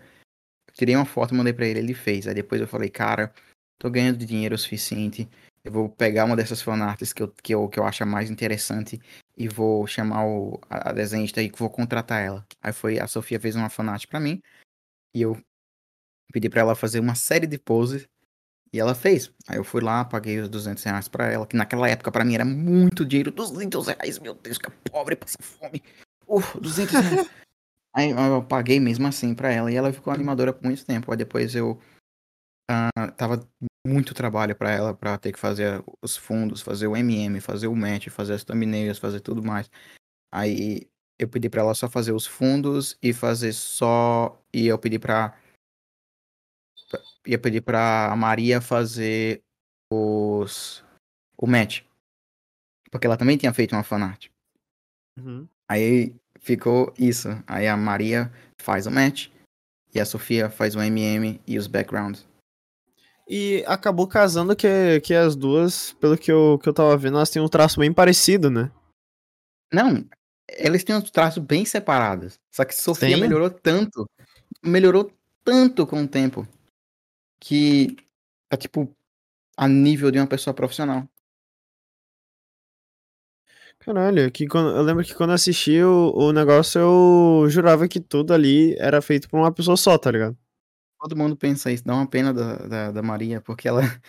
Eu 0.67 0.73
tirei 0.75 0.95
uma 0.95 1.05
foto 1.05 1.33
e 1.33 1.37
mandei 1.37 1.51
pra 1.51 1.65
ele, 1.65 1.79
ele 1.79 1.93
fez. 1.93 2.27
Aí 2.27 2.33
depois 2.35 2.61
eu 2.61 2.67
falei, 2.67 2.89
cara, 2.89 3.33
tô 3.79 3.89
ganhando 3.89 4.25
dinheiro 4.25 4.55
o 4.55 4.57
suficiente. 4.57 5.27
Eu 5.63 5.71
vou 5.71 5.89
pegar 5.89 6.25
uma 6.25 6.35
dessas 6.35 6.61
fanarts 6.61 7.11
que 7.13 7.21
eu, 7.23 7.27
que 7.27 7.53
eu, 7.53 7.67
que 7.67 7.79
eu 7.79 7.83
acho 7.83 8.05
mais 8.05 8.29
interessante 8.29 8.99
e 9.37 9.47
vou 9.47 9.85
chamar 9.87 10.25
o, 10.25 10.59
a, 10.69 10.91
desenhista 10.91 11.41
e 11.41 11.51
vou 11.55 11.69
contratar 11.69 12.21
ela. 12.21 12.45
Aí 12.61 12.73
foi, 12.73 12.99
a 12.99 13.07
Sofia 13.07 13.39
fez 13.39 13.55
uma 13.55 13.69
fanart 13.69 14.05
pra 14.07 14.19
mim 14.19 14.41
e 15.13 15.21
eu 15.21 15.37
pedi 16.31 16.49
pra 16.49 16.61
ela 16.61 16.75
fazer 16.75 16.99
uma 16.99 17.15
série 17.15 17.47
de 17.47 17.57
poses 17.57 18.07
e 18.73 18.79
ela 18.79 18.95
fez. 18.95 19.33
Aí 19.47 19.57
eu 19.57 19.63
fui 19.63 19.81
lá, 19.81 20.05
paguei 20.05 20.39
os 20.39 20.49
200 20.49 20.83
reais 20.83 21.07
pra 21.07 21.27
ela, 21.27 21.45
que 21.45 21.55
naquela 21.55 21.89
época 21.89 22.11
pra 22.11 22.23
mim 22.23 22.35
era 22.35 22.45
muito 22.45 23.05
dinheiro. 23.05 23.31
200 23.31 23.87
reais, 23.87 24.19
meu 24.19 24.33
Deus, 24.33 24.57
que 24.57 24.69
pobre, 24.89 25.15
passa 25.15 25.37
fome. 25.41 25.83
Uf, 26.27 26.59
200 26.59 26.93
reais. 26.93 27.29
Aí 27.93 28.11
eu 28.11 28.41
paguei 28.43 28.79
mesmo 28.79 29.05
assim 29.05 29.35
pra 29.35 29.51
ela 29.51 29.69
e 29.69 29.75
ela 29.75 29.91
ficou 29.91 30.13
animadora 30.13 30.53
por 30.53 30.63
muito 30.63 30.85
tempo. 30.85 31.11
Aí 31.11 31.17
depois 31.17 31.53
eu 31.53 31.77
ah, 32.69 33.11
tava 33.17 33.45
muito 33.85 34.13
trabalho 34.13 34.55
pra 34.55 34.71
ela 34.71 34.93
pra 34.93 35.17
ter 35.17 35.31
que 35.31 35.39
fazer 35.39 35.83
os 36.01 36.15
fundos, 36.15 36.61
fazer 36.61 36.87
o 36.87 36.95
MM, 36.95 37.39
fazer 37.41 37.67
o 37.67 37.75
match, 37.75 38.07
fazer 38.09 38.33
as 38.33 38.43
thumbnails, 38.43 38.99
fazer 38.99 39.19
tudo 39.19 39.43
mais. 39.43 39.69
Aí 40.31 40.87
eu 41.19 41.27
pedi 41.27 41.49
pra 41.49 41.61
ela 41.61 41.73
só 41.73 41.89
fazer 41.89 42.11
os 42.11 42.25
fundos 42.25 42.97
e 43.01 43.13
fazer 43.13 43.53
só 43.53 44.39
e 44.53 44.67
eu 44.67 44.77
pedi 44.77 44.99
pra 44.99 45.37
ia 47.25 47.39
pedir 47.39 47.61
pra 47.61 48.13
Maria 48.15 48.59
fazer 48.59 49.41
os 49.91 50.83
o 51.37 51.47
match. 51.47 51.83
Porque 52.91 53.07
ela 53.07 53.17
também 53.17 53.37
tinha 53.37 53.53
feito 53.53 53.75
uma 53.75 53.83
fanart. 53.83 54.27
Uhum. 55.17 55.47
Aí 55.69 56.13
ficou 56.39 56.93
isso. 56.97 57.29
Aí 57.47 57.67
a 57.67 57.77
Maria 57.77 58.31
faz 58.59 58.85
o 58.85 58.91
match 58.91 59.29
e 59.93 59.99
a 59.99 60.05
Sofia 60.05 60.49
faz 60.49 60.75
o 60.75 60.81
MM 60.81 61.41
e 61.47 61.57
os 61.57 61.67
backgrounds. 61.67 62.27
E 63.33 63.63
acabou 63.65 64.05
casando 64.09 64.53
que, 64.53 64.99
que 65.05 65.13
as 65.13 65.37
duas, 65.37 65.93
pelo 65.93 66.17
que 66.17 66.29
eu, 66.29 66.59
que 66.61 66.67
eu 66.67 66.73
tava 66.73 66.97
vendo, 66.97 67.15
elas 67.15 67.29
têm 67.29 67.41
um 67.41 67.47
traço 67.47 67.79
bem 67.79 67.93
parecido, 67.93 68.51
né? 68.51 68.69
Não, 69.71 70.05
eles 70.49 70.83
têm 70.83 70.97
uns 70.97 71.09
traços 71.09 71.41
bem 71.41 71.63
separados. 71.63 72.37
Só 72.51 72.65
que 72.65 72.75
Sofia 72.75 73.15
Sim. 73.15 73.21
melhorou 73.21 73.49
tanto, 73.49 74.05
melhorou 74.61 75.09
tanto 75.45 75.87
com 75.87 76.03
o 76.03 76.07
tempo 76.09 76.45
que 77.39 77.95
tá 78.49 78.57
tipo 78.57 78.93
a 79.55 79.65
nível 79.65 80.11
de 80.11 80.19
uma 80.19 80.27
pessoa 80.27 80.53
profissional. 80.53 81.07
Caralho, 83.79 84.29
que 84.29 84.45
quando, 84.45 84.75
eu 84.75 84.83
lembro 84.83 85.05
que 85.05 85.15
quando 85.15 85.31
assisti 85.31 85.81
o, 85.81 86.11
o 86.13 86.33
negócio, 86.33 86.81
eu 86.81 87.49
jurava 87.49 87.87
que 87.87 88.01
tudo 88.01 88.33
ali 88.33 88.75
era 88.77 89.01
feito 89.01 89.29
por 89.29 89.39
uma 89.39 89.53
pessoa 89.53 89.77
só, 89.77 89.97
tá 89.97 90.11
ligado? 90.11 90.37
Todo 91.01 91.17
mundo 91.17 91.35
pensa 91.35 91.71
isso, 91.71 91.83
dá 91.83 91.95
uma 91.95 92.07
pena 92.07 92.31
da, 92.33 92.55
da, 92.57 92.91
da 92.91 93.01
Maria, 93.01 93.41
porque 93.41 93.67
ela, 93.67 93.81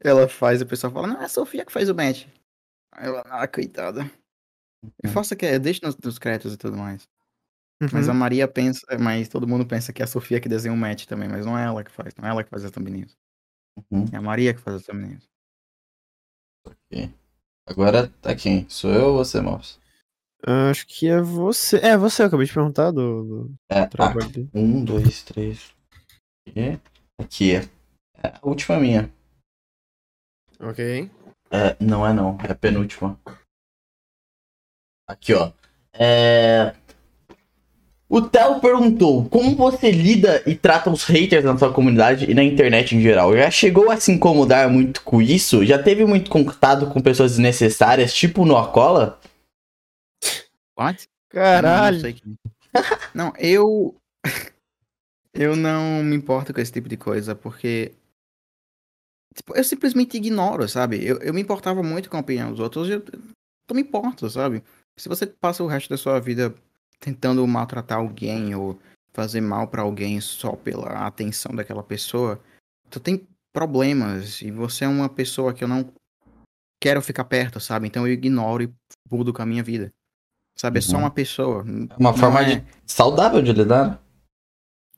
ela 0.00 0.28
faz, 0.28 0.62
o 0.62 0.66
pessoal 0.66 0.92
fala, 0.92 1.08
não, 1.08 1.20
é 1.20 1.24
a 1.24 1.28
Sofia 1.28 1.64
que 1.64 1.72
faz 1.72 1.88
o 1.88 1.94
match. 1.94 2.26
Aí 2.92 3.06
ela, 3.08 3.22
ah, 3.26 3.48
coitada. 3.48 4.08
Eu 5.02 5.10
faço 5.10 5.34
que 5.36 5.44
eu 5.44 5.58
deixo 5.58 5.80
nos, 5.82 5.96
nos 5.98 6.18
créditos 6.18 6.54
e 6.54 6.56
tudo 6.56 6.76
mais. 6.76 7.08
Mas 7.92 8.06
Uhum. 8.06 8.12
a 8.12 8.14
Maria 8.14 8.48
pensa, 8.48 8.80
mas 8.98 9.28
todo 9.28 9.46
mundo 9.46 9.66
pensa 9.66 9.92
que 9.92 10.02
é 10.02 10.04
a 10.04 10.08
Sofia 10.08 10.40
que 10.40 10.48
desenha 10.48 10.72
o 10.74 10.76
match 10.76 11.06
também, 11.06 11.28
mas 11.28 11.44
não 11.46 11.56
é 11.58 11.64
ela 11.64 11.84
que 11.84 11.90
faz, 11.90 12.14
não 12.16 12.26
é 12.26 12.30
ela 12.30 12.42
que 12.44 12.50
faz 12.50 12.64
as 12.64 12.70
thumbnails. 12.70 13.16
Uhum. 13.90 14.04
É 14.12 14.16
a 14.16 14.22
Maria 14.22 14.54
que 14.54 14.60
faz 14.60 14.76
as 14.76 14.82
thumbnails. 14.84 15.28
Agora 17.66 18.08
tá 18.22 18.34
quem? 18.34 18.68
Sou 18.68 18.90
eu 18.90 19.06
ou 19.08 19.16
você, 19.16 19.40
Mouse? 19.40 19.78
Acho 20.42 20.86
que 20.86 21.06
é 21.06 21.20
você. 21.20 21.76
É, 21.78 21.96
você, 21.96 22.22
eu 22.22 22.26
acabei 22.26 22.46
de 22.46 22.52
perguntar 22.52 22.90
do, 22.90 23.24
do 23.24 23.54
É, 23.68 23.80
ah, 23.80 23.86
trabalho 23.86 24.28
dele. 24.30 24.48
um, 24.54 24.84
dois, 24.84 25.22
três. 25.22 25.77
Aqui. 26.48 26.80
Aqui. 27.18 27.54
É 28.22 28.28
a 28.28 28.38
última 28.42 28.78
minha. 28.78 29.10
Ok. 30.60 31.10
É, 31.50 31.76
não 31.80 32.06
é 32.06 32.12
não, 32.12 32.36
é 32.46 32.52
a 32.52 32.54
penúltima. 32.54 33.18
Aqui, 35.06 35.32
ó. 35.34 35.52
É... 35.92 36.74
O 38.10 38.22
Theo 38.22 38.58
perguntou 38.60 39.28
como 39.28 39.54
você 39.54 39.90
lida 39.90 40.42
e 40.46 40.56
trata 40.56 40.90
os 40.90 41.04
haters 41.04 41.44
na 41.44 41.58
sua 41.58 41.72
comunidade 41.72 42.30
e 42.30 42.34
na 42.34 42.42
internet 42.42 42.96
em 42.96 43.02
geral. 43.02 43.36
Já 43.36 43.50
chegou 43.50 43.90
a 43.90 44.00
se 44.00 44.10
incomodar 44.12 44.70
muito 44.70 45.02
com 45.02 45.20
isso? 45.20 45.64
Já 45.64 45.82
teve 45.82 46.06
muito 46.06 46.30
contato 46.30 46.86
com 46.86 47.02
pessoas 47.02 47.32
desnecessárias, 47.32 48.14
tipo 48.14 48.46
no 48.46 48.56
Acola? 48.56 49.20
What? 50.78 51.06
Caralho. 51.28 51.96
Não, 51.96 52.00
sei 52.00 52.12
quem. 52.14 52.38
não, 53.14 53.32
eu. 53.38 53.94
Eu 55.34 55.54
não 55.56 56.02
me 56.02 56.16
importo 56.16 56.52
com 56.52 56.60
esse 56.60 56.72
tipo 56.72 56.88
de 56.88 56.96
coisa, 56.96 57.34
porque. 57.34 57.92
Tipo, 59.34 59.56
eu 59.56 59.62
simplesmente 59.64 60.16
ignoro, 60.16 60.68
sabe? 60.68 61.04
Eu, 61.04 61.18
eu 61.18 61.32
me 61.32 61.40
importava 61.40 61.82
muito 61.82 62.10
com 62.10 62.16
a 62.16 62.20
opinião 62.20 62.50
dos 62.50 62.60
outros, 62.60 62.88
eu 62.88 63.02
não 63.68 63.74
me 63.76 63.82
importo, 63.82 64.28
sabe? 64.28 64.62
Se 64.98 65.08
você 65.08 65.26
passa 65.26 65.62
o 65.62 65.66
resto 65.66 65.88
da 65.90 65.96
sua 65.96 66.18
vida 66.18 66.52
tentando 66.98 67.46
maltratar 67.46 67.98
alguém 67.98 68.54
ou 68.54 68.80
fazer 69.12 69.40
mal 69.40 69.68
pra 69.68 69.82
alguém 69.82 70.20
só 70.20 70.52
pela 70.56 71.06
atenção 71.06 71.54
daquela 71.54 71.82
pessoa, 71.84 72.40
tu 72.90 72.98
tem 72.98 73.26
problemas 73.52 74.42
e 74.42 74.50
você 74.50 74.84
é 74.84 74.88
uma 74.88 75.08
pessoa 75.08 75.52
que 75.54 75.62
eu 75.62 75.68
não 75.68 75.92
quero 76.82 77.00
ficar 77.00 77.24
perto, 77.24 77.60
sabe? 77.60 77.86
Então 77.86 78.06
eu 78.06 78.12
ignoro 78.12 78.62
e 78.64 78.72
mudo 79.10 79.32
com 79.32 79.42
a 79.42 79.46
minha 79.46 79.62
vida. 79.62 79.92
Sabe? 80.56 80.78
É 80.78 80.82
só 80.82 80.96
Uhum. 80.96 81.02
uma 81.04 81.10
pessoa. 81.10 81.64
É 81.90 81.96
uma 81.96 82.12
forma 82.16 82.42
é- 82.42 82.56
de 82.56 82.64
saudável 82.84 83.40
de 83.40 83.52
lidar. 83.52 84.02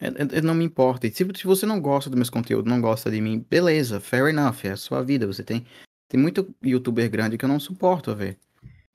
Eu, 0.00 0.12
eu- 0.12 0.28
eu 0.36 0.42
não 0.42 0.54
me 0.54 0.64
importo. 0.64 1.06
E 1.06 1.10
se, 1.12 1.24
se 1.36 1.44
você 1.46 1.66
não 1.66 1.80
gosta 1.80 2.08
dos 2.10 2.16
meus 2.16 2.30
conteúdos, 2.30 2.70
não 2.70 2.80
gosta 2.80 3.10
de 3.10 3.20
mim, 3.20 3.44
beleza, 3.48 4.00
fair 4.00 4.28
enough, 4.28 4.64
é 4.64 4.70
a 4.70 4.76
sua 4.76 5.02
vida. 5.02 5.26
Você 5.26 5.44
tem, 5.44 5.66
tem 6.08 6.18
muito 6.20 6.54
youtuber 6.62 7.10
grande 7.10 7.36
que 7.38 7.44
eu 7.44 7.48
não 7.48 7.60
suporto 7.60 8.14
ver. 8.14 8.38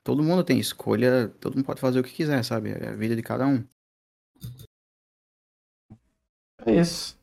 todo 0.04 0.24
mundo 0.24 0.44
tem 0.44 0.60
escolha, 0.60 1.30
todo 1.42 1.56
mundo 1.56 1.66
pode 1.66 1.82
fazer 1.82 2.00
o 2.00 2.04
que 2.04 2.14
quiser, 2.14 2.44
sabe? 2.44 2.72
É 2.72 2.90
a 2.90 2.96
vida 2.96 3.16
de 3.16 3.24
cada 3.24 3.48
um. 3.48 3.64
É 6.66 6.80
isso. 6.80 7.18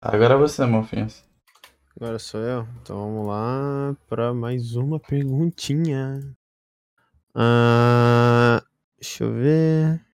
Agora 0.00 0.34
é 0.34 0.38
você, 0.38 0.64
Malfinhas. 0.66 1.24
Agora 1.96 2.18
sou 2.18 2.40
eu. 2.40 2.68
Então 2.80 2.96
vamos 2.96 3.26
lá 3.26 3.96
para 4.08 4.32
mais 4.34 4.74
uma 4.76 5.00
perguntinha. 5.00 6.20
Ah, 7.34 8.62
deixa 9.00 9.24
eu 9.24 9.32
ver. 9.32 10.07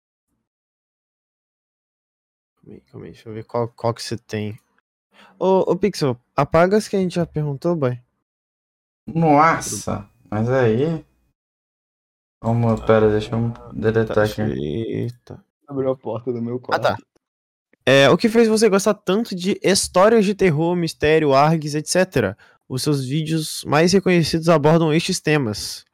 Calma 2.64 2.74
aí, 2.74 2.80
calma 2.90 3.06
aí, 3.06 3.12
deixa 3.12 3.28
eu 3.28 3.34
ver 3.34 3.44
qual, 3.44 3.68
qual 3.68 3.92
que 3.92 4.02
você 4.02 4.16
tem. 4.16 4.58
Ô, 5.38 5.70
ô 5.70 5.76
Pixel, 5.76 6.18
apaga 6.34 6.76
as 6.76 6.88
que 6.88 6.96
a 6.96 6.98
gente 6.98 7.14
já 7.14 7.26
perguntou, 7.26 7.76
boy. 7.76 8.00
Nossa, 9.06 10.08
mas 10.30 10.48
aí. 10.48 11.04
Vamos, 12.42 12.80
pera, 12.80 13.10
deixa 13.10 13.34
eu 13.34 13.52
deletar 13.72 14.16
Tá, 14.16 14.24
aqui. 14.24 14.40
eita. 14.42 15.44
Abriu 15.66 15.90
a 15.90 15.96
porta 15.96 16.32
do 16.32 16.40
meu 16.40 16.60
Ah, 16.70 16.78
tá. 16.78 16.96
É, 17.86 18.08
o 18.08 18.16
que 18.16 18.28
fez 18.30 18.48
você 18.48 18.68
gostar 18.68 18.94
tanto 18.94 19.34
de 19.34 19.58
histórias 19.62 20.24
de 20.24 20.34
terror, 20.34 20.74
mistério, 20.74 21.34
args, 21.34 21.74
etc? 21.74 22.36
Os 22.66 22.82
seus 22.82 23.04
vídeos 23.04 23.62
mais 23.64 23.92
reconhecidos 23.92 24.48
abordam 24.48 24.92
estes 24.92 25.20
temas. 25.20 25.84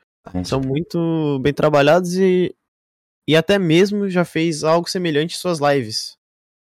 São 0.44 0.60
muito 0.60 1.40
bem 1.40 1.52
trabalhados 1.52 2.14
e, 2.16 2.55
e 3.26 3.34
até 3.34 3.59
mesmo 3.59 4.09
já 4.09 4.24
fez 4.24 4.62
algo 4.62 4.88
semelhante 4.88 5.34
em 5.34 5.38
suas 5.38 5.59
lives. 5.59 6.19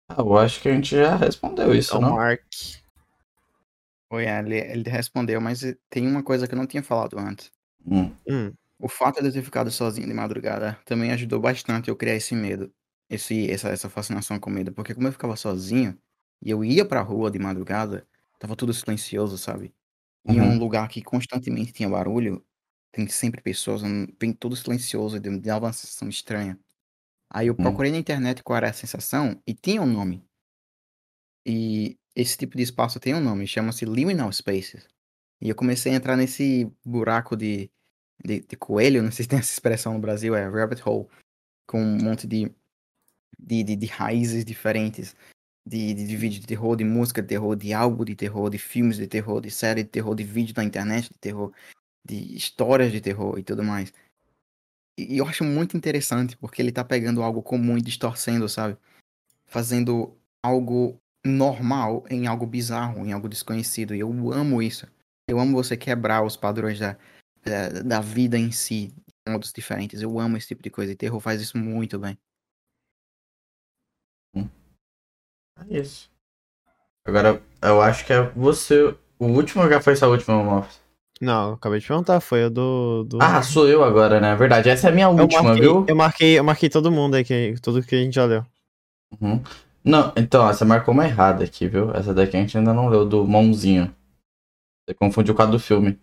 Ah, 0.10 0.16
eu 0.20 0.38
acho 0.38 0.62
que 0.62 0.68
a 0.70 0.74
gente 0.76 0.96
já 0.96 1.16
respondeu 1.16 1.74
isso, 1.74 1.98
Então, 1.98 2.02
não? 2.02 2.16
Mark. 2.16 2.42
Oi, 4.12 4.26
ele, 4.28 4.58
ele 4.58 4.90
respondeu, 4.90 5.40
mas 5.40 5.62
tem 5.90 6.08
uma 6.08 6.24
coisa 6.24 6.48
que 6.48 6.54
eu 6.54 6.58
não 6.58 6.66
tinha 6.68 6.82
falado 6.82 7.18
antes. 7.20 7.52
Hum. 7.86 8.12
Hum, 8.30 8.54
O 8.80 8.90
fato 8.90 9.22
de 9.22 9.28
eu 9.30 9.34
ter 9.34 9.44
ficado 9.44 9.72
sozinho 9.72 10.08
de 10.08 10.14
madrugada 10.14 10.80
também 10.86 11.12
ajudou 11.12 11.40
bastante 11.42 11.90
eu 11.90 11.96
criar 11.98 12.16
esse 12.16 12.36
medo. 12.36 12.74
Esse, 13.10 13.50
essa, 13.52 13.70
essa 13.70 13.90
fascinação 13.90 14.40
com 14.40 14.50
medo. 14.52 14.72
Porque 14.74 14.96
como 14.96 15.08
eu 15.08 15.12
ficava 15.14 15.36
sozinho 15.38 15.98
e 16.44 16.50
eu 16.52 16.64
ia 16.66 16.86
pra 16.86 17.02
rua 17.02 17.32
de 17.32 17.40
madrugada, 17.40 18.08
tava 18.40 18.56
tudo 18.56 18.74
silencioso, 18.74 19.38
sabe? 19.38 19.74
Em 20.26 20.42
Uhum. 20.42 20.52
um 20.56 20.60
lugar 20.60 20.88
que 20.90 21.02
constantemente 21.04 21.74
tinha 21.74 21.90
barulho, 21.90 22.46
tem 22.92 23.08
sempre 23.10 23.42
pessoas, 23.42 23.84
bem 24.20 24.34
tudo 24.34 24.56
silencioso, 24.56 25.18
e 25.18 25.22
dava 25.40 25.68
uma 25.68 25.74
sensação 25.74 26.10
estranha. 26.10 26.60
Aí 27.32 27.48
eu 27.48 27.54
Hum. 27.54 27.58
procurei 27.64 27.92
na 27.92 27.98
internet 27.98 28.44
qual 28.44 28.58
era 28.58 28.70
a 28.70 28.74
sensação 28.74 29.42
e 29.46 29.54
tinha 29.54 29.82
um 29.82 29.86
nome. 29.86 30.24
E 31.46 31.98
esse 32.16 32.38
tipo 32.38 32.58
de 32.58 32.64
espaço 32.64 33.00
tem 33.00 33.14
um 33.14 33.22
nome, 33.22 33.48
chama-se 33.48 33.86
Liminal 33.86 34.32
Spaces. 34.32 34.88
E 35.42 35.50
eu 35.50 35.56
comecei 35.56 35.92
a 35.92 35.96
entrar 35.96 36.18
nesse 36.18 36.70
buraco 36.84 37.36
de, 37.38 37.72
de, 38.24 38.42
de 38.42 38.56
coelho, 38.58 39.02
não 39.04 39.12
sei 39.12 39.24
se 39.24 39.30
tem 39.30 39.40
essa 39.40 39.54
expressão 39.54 39.94
no 39.94 40.00
Brasil, 40.00 40.36
é 40.36 40.48
rabbit 40.48 40.82
hole, 40.88 41.08
com 41.68 41.82
um 41.82 41.98
monte 42.02 42.28
de, 42.28 42.52
de, 43.38 43.64
de, 43.64 43.76
de 43.76 43.86
raízes 43.86 44.44
diferentes. 44.44 45.16
De, 45.68 45.94
de, 45.94 46.08
de 46.08 46.18
vídeo 46.18 46.40
de 46.40 46.48
terror, 46.48 46.76
de 46.76 46.84
música 46.84 47.22
de 47.22 47.28
terror, 47.28 47.56
de 47.56 47.74
álbum 47.74 48.04
de 48.04 48.16
terror, 48.16 48.50
de 48.50 48.58
filmes 48.58 48.98
de 48.98 49.06
terror, 49.06 49.40
de 49.40 49.52
série 49.52 49.84
de 49.84 49.90
terror, 49.90 50.16
de 50.16 50.24
vídeo 50.24 50.54
na 50.58 50.64
internet 50.64 51.10
de 51.12 51.20
terror, 51.20 51.54
de 52.04 52.16
histórias 52.36 52.92
de 52.92 53.00
terror 53.00 53.38
e 53.38 53.44
tudo 53.44 53.64
mais. 53.64 53.94
E, 55.08 55.18
eu 55.18 55.26
acho 55.28 55.44
muito 55.44 55.78
interessante, 55.78 56.36
porque 56.38 56.62
ele 56.62 56.72
tá 56.72 56.84
pegando 56.84 57.24
algo 57.24 57.42
comum 57.42 57.78
e 57.78 57.82
distorcendo, 57.82 58.50
sabe? 58.50 58.78
Fazendo 59.46 60.18
algo 60.44 61.00
normal 61.26 62.06
em 62.10 62.28
algo 62.28 62.46
bizarro, 62.46 63.06
em 63.06 63.14
algo 63.14 63.30
desconhecido. 63.30 63.96
E 63.96 64.00
eu 64.00 64.32
amo 64.32 64.62
isso. 64.62 64.88
Eu 65.28 65.40
amo 65.40 65.54
você 65.54 65.78
quebrar 65.78 66.24
os 66.24 66.36
padrões 66.36 66.80
da, 66.80 66.98
da, 67.44 67.70
da 67.82 68.02
vida 68.02 68.38
em 68.38 68.52
si, 68.52 68.88
de 69.08 69.32
modos 69.32 69.54
diferentes. 69.54 70.02
Eu 70.02 70.20
amo 70.20 70.38
esse 70.38 70.48
tipo 70.48 70.64
de 70.64 70.70
coisa. 70.70 70.92
E 70.92 70.96
terror 70.96 71.20
faz 71.20 71.42
isso 71.42 71.58
muito 71.58 71.98
bem. 72.00 72.18
É 75.68 75.80
isso. 75.80 76.10
Agora, 77.06 77.42
eu 77.62 77.82
acho 77.82 78.06
que 78.06 78.14
é 78.14 78.30
você. 78.32 78.96
O 79.18 79.26
último 79.26 79.68
já 79.68 79.82
foi 79.82 79.94
essa 79.94 80.08
última, 80.08 80.44
Malfis? 80.44 80.82
Não, 81.22 81.50
eu 81.50 81.54
acabei 81.56 81.80
de 81.80 81.88
perguntar, 81.88 82.22
foi 82.22 82.46
o 82.46 82.50
do. 82.50 83.04
do... 83.04 83.18
Ah, 83.22 83.42
sou 83.42 83.68
eu 83.68 83.84
agora, 83.84 84.22
né? 84.22 84.36
Verdade, 84.36 84.70
essa 84.70 84.88
é 84.88 84.92
a 84.92 84.94
minha 84.94 85.08
eu 85.08 85.12
última, 85.12 85.44
marquei, 85.44 85.62
viu? 85.62 85.86
Eu 85.88 85.96
marquei, 85.96 86.40
eu 86.40 86.44
marquei 86.44 86.70
todo 86.70 86.92
mundo 86.92 87.16
aí, 87.16 87.26
que, 87.26 87.56
tudo 87.62 87.84
que 87.84 87.96
a 87.96 88.00
gente 88.00 88.14
já 88.14 88.26
leu. 88.26 88.46
Uhum. 89.20 89.42
Não, 89.84 90.14
então, 90.16 90.48
você 90.48 90.64
marcou 90.64 90.94
uma 90.94 91.06
errada 91.06 91.44
aqui, 91.44 91.68
viu? 91.68 91.92
Essa 91.94 92.14
daqui 92.14 92.38
a 92.38 92.40
gente 92.40 92.58
ainda 92.58 92.74
não 92.74 92.88
leu, 92.88 93.06
do 93.06 93.28
Mãozinho. 93.28 93.94
Você 94.86 94.94
confundiu 94.94 95.36
com 95.36 95.42
a 95.42 95.46
do 95.46 95.60
filme. 95.60 96.00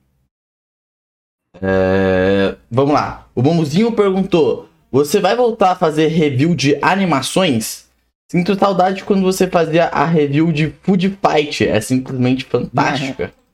É, 1.63 2.57
Vamos 2.71 2.93
lá. 2.93 3.27
O 3.35 3.43
Mãozinho 3.43 3.93
perguntou: 3.93 4.69
Você 4.93 5.19
vai 5.19 5.35
voltar 5.35 5.73
a 5.73 5.77
fazer 5.77 6.09
review 6.09 6.55
de 6.55 6.79
animações? 6.83 7.87
Sinto 8.31 8.59
saudade 8.59 9.05
quando 9.05 9.23
você 9.23 9.47
fazia 9.47 9.87
a 9.87 10.05
review 10.05 10.53
de 10.53 10.71
Food 10.83 11.19
Fight. 11.23 11.67
É 11.67 11.81
simplesmente 11.81 12.45
fantástica. 12.45 13.33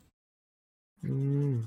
Hum, 1.04 1.64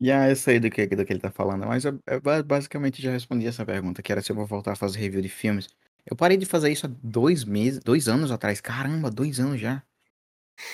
E 0.00 0.10
ah, 0.12 0.28
eu 0.28 0.36
sei 0.36 0.60
do 0.60 0.70
que, 0.70 0.86
do 0.86 1.04
que 1.04 1.12
ele 1.12 1.20
tá 1.20 1.30
falando, 1.30 1.66
mas 1.66 1.84
eu, 1.84 2.00
eu 2.06 2.20
ba- 2.20 2.42
basicamente 2.42 3.00
já 3.02 3.10
respondi 3.10 3.46
essa 3.46 3.64
pergunta, 3.64 4.02
que 4.02 4.12
era 4.12 4.22
se 4.22 4.30
eu 4.30 4.36
vou 4.36 4.46
voltar 4.46 4.72
a 4.72 4.76
fazer 4.76 4.98
review 4.98 5.22
de 5.22 5.28
filmes. 5.28 5.68
Eu 6.04 6.14
parei 6.14 6.36
de 6.36 6.46
fazer 6.46 6.70
isso 6.70 6.86
há 6.86 6.90
dois 7.02 7.44
meses, 7.44 7.80
dois 7.82 8.06
anos 8.06 8.30
atrás. 8.30 8.60
Caramba, 8.60 9.10
dois 9.10 9.40
anos 9.40 9.60
já. 9.60 9.82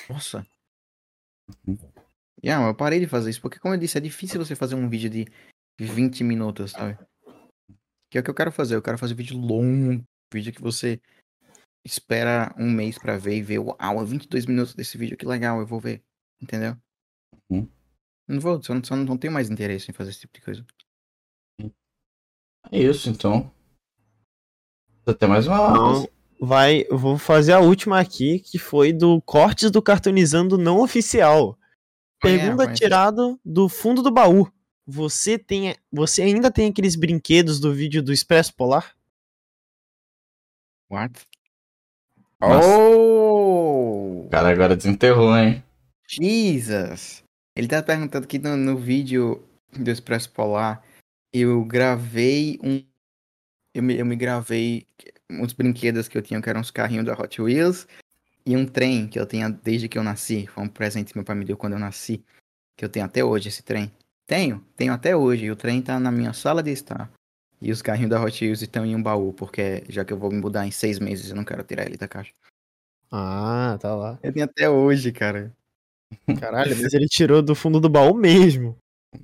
Nossa. 0.09 0.47
Yeah, 2.45 2.67
eu 2.69 2.75
parei 2.75 3.01
de 3.01 3.07
fazer 3.07 3.31
isso, 3.31 3.41
porque 3.41 3.59
como 3.59 3.75
eu 3.75 3.79
disse, 3.79 3.97
é 3.97 4.01
difícil 4.01 4.45
você 4.45 4.55
fazer 4.57 4.75
um 4.75 4.89
vídeo 4.89 5.09
de 5.09 5.27
20 5.79 6.23
minutos, 6.25 6.73
sabe? 6.73 6.99
Que 8.11 8.19
é 8.19 8.21
o 8.21 8.25
que 8.25 8.31
eu 8.31 8.35
quero 8.35 8.53
fazer, 8.53 8.75
eu 8.75 8.83
quero 8.83 8.99
fazer 8.99 9.15
vídeo 9.15 9.39
longo, 9.39 10.05
vídeo 10.33 10.53
que 10.53 10.61
você 10.61 11.01
espera 11.85 12.55
um 12.59 12.71
mês 12.71 12.99
pra 12.99 13.17
ver 13.17 13.37
e 13.37 13.43
ver, 13.43 13.59
uau, 13.59 14.05
22 14.05 14.45
minutos 14.45 14.75
desse 14.75 14.99
vídeo, 14.99 15.17
que 15.17 15.25
legal, 15.25 15.61
eu 15.61 15.67
vou 15.67 15.81
ver, 15.81 16.03
entendeu? 16.41 16.77
Uhum. 17.49 17.69
Não 18.33 18.41
vou, 18.41 18.63
só, 18.63 18.73
não- 18.75 18.83
só 18.83 18.97
não 18.97 19.19
tenho 19.19 19.33
mais 19.33 19.51
interesse 19.51 19.91
em 19.91 19.95
fazer 19.95 20.11
esse 20.11 20.21
tipo 20.21 20.33
de 20.35 20.41
coisa. 20.41 20.67
É 22.71 22.79
isso, 22.79 23.11
então. 23.11 23.53
Tem 25.19 25.29
mais 25.29 25.47
uma. 25.47 25.71
Então, 25.71 26.09
vai, 26.41 26.87
eu 26.89 26.97
vou 26.97 27.19
fazer 27.19 27.53
a 27.53 27.61
última 27.61 28.01
aqui, 28.01 28.39
que 28.39 28.59
foi 28.59 28.91
do 28.91 29.21
Cortes 29.21 29.71
do 29.71 29.83
Cartoonizando 29.83 30.57
Não 30.57 30.81
Oficial. 30.81 31.59
Pergunta 32.23 32.65
Conhece. 32.65 32.81
tirada 32.81 33.39
do 33.45 33.69
fundo 33.69 34.01
do 34.01 34.11
baú. 34.11 34.51
Você 34.87 35.39
tem, 35.39 35.77
você 35.93 36.23
ainda 36.23 36.51
tem 36.51 36.71
aqueles 36.71 36.97
brinquedos 36.97 37.61
do 37.61 37.75
vídeo 37.75 38.03
do 38.03 38.13
Expresso 38.13 38.55
Polar? 38.55 38.97
What? 40.91 41.27
Nossa. 42.41 42.67
Oh! 42.79 44.25
O 44.27 44.29
cara 44.31 44.49
agora 44.49 44.75
desenterrou, 44.77 45.37
hein? 45.37 45.63
Jesus! 46.09 47.23
Ele 47.55 47.69
tá 47.69 47.83
perguntando 47.83 48.27
que 48.27 48.39
no, 48.39 48.57
no 48.57 48.77
vídeo 48.77 49.47
do 49.73 49.91
Expresso 49.91 50.31
Polar 50.31 50.83
eu 51.33 51.65
gravei 51.65 52.59
um. 52.63 52.85
Eu 53.75 53.83
me, 53.83 53.99
eu 53.99 54.05
me 54.05 54.17
gravei 54.17 54.87
uns 55.31 55.53
brinquedos 55.53 56.09
que 56.09 56.17
eu 56.17 56.23
tinha, 56.23 56.41
que 56.41 56.49
eram 56.49 56.61
uns 56.61 56.71
carrinhos 56.71 57.07
da 57.07 57.15
Hot 57.15 57.41
Wheels, 57.41 57.87
e 58.45 58.57
um 58.57 58.67
trem 58.67 59.09
que 59.09 59.19
eu 59.19 59.27
tinha 59.27 59.49
desde 59.49 59.89
que 59.89 59.99
eu 59.99 60.03
nasci. 60.03 60.47
Foi 60.47 60.65
um 60.65 60.69
presente 60.69 61.13
que 61.13 61.19
meu 61.19 61.25
pai 61.25 61.37
me 61.37 61.45
deu 61.45 61.57
quando 61.57 61.75
eu 61.75 61.79
nasci. 61.79 62.25
Que 62.77 62.85
eu 62.85 62.89
tenho 62.89 63.07
até 63.07 63.25
hoje 63.25 63.49
esse 63.49 63.63
trem. 63.63 63.91
Tenho, 64.27 64.65
tenho 64.77 64.93
até 64.93 65.17
hoje. 65.17 65.47
E 65.47 65.51
o 65.51 65.57
trem 65.57 65.81
tá 65.81 65.99
na 65.99 66.11
minha 66.11 66.33
sala 66.33 66.63
de 66.63 66.71
estar. 66.71 67.11
E 67.61 67.71
os 67.71 67.81
carrinhos 67.81 68.11
da 68.11 68.23
Hot 68.23 68.45
Wheels 68.45 68.61
estão 68.61 68.85
em 68.85 68.97
um 68.97 69.03
baú, 69.03 69.33
porque 69.33 69.85
já 69.89 70.05
que 70.05 70.13
eu 70.13 70.19
vou 70.19 70.31
me 70.31 70.41
mudar 70.41 70.67
em 70.67 70.71
seis 70.71 70.99
meses, 70.99 71.31
eu 71.31 71.37
não 71.37 71.45
quero 71.45 71.63
tirar 71.63 71.87
ele 71.87 71.97
da 71.97 72.09
caixa. 72.09 72.33
Ah, 73.11 73.79
tá 73.81 73.95
lá. 73.95 74.19
Eu 74.23 74.33
tenho 74.33 74.45
até 74.45 74.69
hoje, 74.69 75.13
cara. 75.13 75.55
Caralho, 76.41 76.77
mas 76.81 76.93
ele 76.95 77.07
tirou 77.07 77.43
do 77.43 77.55
fundo 77.55 77.81
do 77.81 77.89
baú 77.89 78.15
mesmo. 78.15 78.77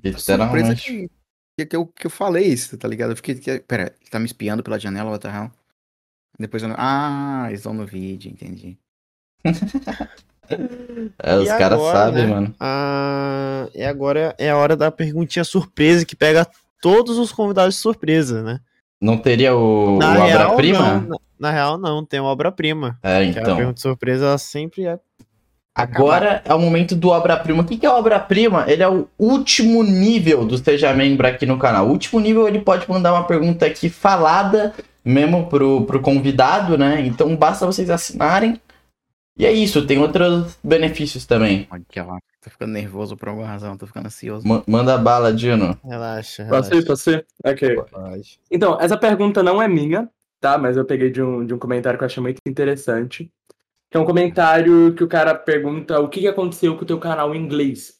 Literalmente. 0.03 0.83
que, 0.85 1.09
que, 1.57 1.65
que, 1.65 1.75
eu, 1.75 1.85
que 1.87 2.07
eu 2.07 2.11
falei 2.11 2.45
isso, 2.45 2.77
tá 2.77 2.87
ligado? 2.87 3.11
Eu 3.11 3.15
fiquei. 3.15 3.35
Que, 3.35 3.59
pera, 3.59 3.93
ele 3.99 4.09
tá 4.09 4.19
me 4.19 4.25
espiando 4.25 4.61
pela 4.63 4.79
janela, 4.79 5.09
what 5.11 5.21
the 5.21 5.29
hell? 5.35 5.51
Depois 6.39 6.61
eu. 6.63 6.69
não- 6.69 6.75
Ah, 6.77 7.45
eles 7.47 7.59
estão 7.59 7.73
no 7.73 7.85
vídeo, 7.85 8.31
entendi. 8.31 8.77
É, 11.21 11.35
os 11.35 11.47
caras 11.47 11.79
sabem, 11.79 12.23
né? 12.25 12.29
mano. 12.33 12.55
Ah, 12.59 13.67
e 13.75 13.83
agora 13.83 14.33
é 14.39 14.49
a 14.49 14.57
hora 14.57 14.75
da 14.75 14.89
perguntinha 14.89 15.43
surpresa 15.45 16.03
que 16.03 16.15
pega 16.15 16.47
todos 16.81 17.19
os 17.19 17.31
convidados 17.31 17.75
de 17.75 17.81
surpresa, 17.81 18.41
né? 18.41 18.59
Não 18.99 19.15
teria 19.17 19.55
o, 19.55 19.97
o 19.97 19.99
Na 19.99 20.13
real, 20.25 20.47
obra-prima? 20.47 20.79
não, 21.01 21.07
na, 21.07 21.17
na 21.39 21.51
real, 21.51 21.77
não, 21.77 22.03
tem 22.03 22.19
uma 22.19 22.29
obra-prima. 22.31 22.97
É, 23.03 23.17
a 23.17 23.23
então. 23.23 23.55
pergunta 23.55 23.79
surpresa 23.79 24.25
ela 24.25 24.37
sempre 24.39 24.85
é. 24.87 24.99
Agora 25.81 26.41
é 26.45 26.53
o 26.53 26.59
momento 26.59 26.95
do 26.95 27.09
obra-prima. 27.09 27.61
O 27.63 27.65
que 27.65 27.85
é 27.85 27.89
obra-prima? 27.89 28.65
Ele 28.67 28.83
é 28.83 28.89
o 28.89 29.07
último 29.17 29.83
nível 29.83 30.45
do 30.45 30.57
Seja 30.57 30.93
Membro 30.93 31.27
aqui 31.27 31.45
no 31.45 31.57
canal. 31.57 31.87
O 31.87 31.91
último 31.91 32.19
nível 32.19 32.47
ele 32.47 32.59
pode 32.59 32.89
mandar 32.89 33.13
uma 33.13 33.23
pergunta 33.23 33.65
aqui 33.65 33.89
falada 33.89 34.73
mesmo 35.03 35.47
pro, 35.47 35.85
pro 35.85 36.01
convidado, 36.01 36.77
né? 36.77 37.01
Então 37.01 37.35
basta 37.35 37.65
vocês 37.65 37.89
assinarem 37.89 38.59
E 39.37 39.45
é 39.45 39.51
isso, 39.51 39.85
tem 39.87 39.97
outros 39.97 40.57
benefícios 40.63 41.25
também. 41.25 41.67
Olha 41.71 41.81
tô 42.41 42.49
ficando 42.49 42.71
nervoso 42.71 43.17
por 43.17 43.29
alguma 43.29 43.47
razão, 43.47 43.77
tô 43.77 43.85
ficando 43.85 44.07
ansioso. 44.07 44.47
Ma- 44.47 44.63
manda 44.67 44.97
bala, 44.97 45.33
Dino. 45.33 45.77
Relaxa, 45.83 46.43
relaxa. 46.43 46.83
posso 46.85 47.11
ir? 47.11 47.25
Ok. 47.45 47.75
Pode. 47.91 48.39
Então, 48.49 48.77
essa 48.79 48.97
pergunta 48.97 49.43
não 49.43 49.61
é 49.61 49.67
minha, 49.67 50.09
tá? 50.39 50.57
Mas 50.57 50.77
eu 50.77 50.85
peguei 50.85 51.09
de 51.11 51.21
um, 51.21 51.45
de 51.45 51.53
um 51.53 51.57
comentário 51.59 51.97
que 51.97 52.03
eu 52.03 52.07
achei 52.07 52.21
muito 52.21 52.39
interessante. 52.47 53.31
Que 53.89 53.97
é 53.97 53.99
um 53.99 54.05
comentário 54.05 54.93
que 54.95 55.03
o 55.03 55.07
cara 55.07 55.33
pergunta 55.33 55.99
o 55.99 56.07
que 56.09 56.19
que 56.21 56.27
aconteceu 56.27 56.75
com 56.77 56.83
o 56.83 56.85
teu 56.87 56.99
canal 56.99 57.33
em 57.33 57.39
inglês. 57.43 57.95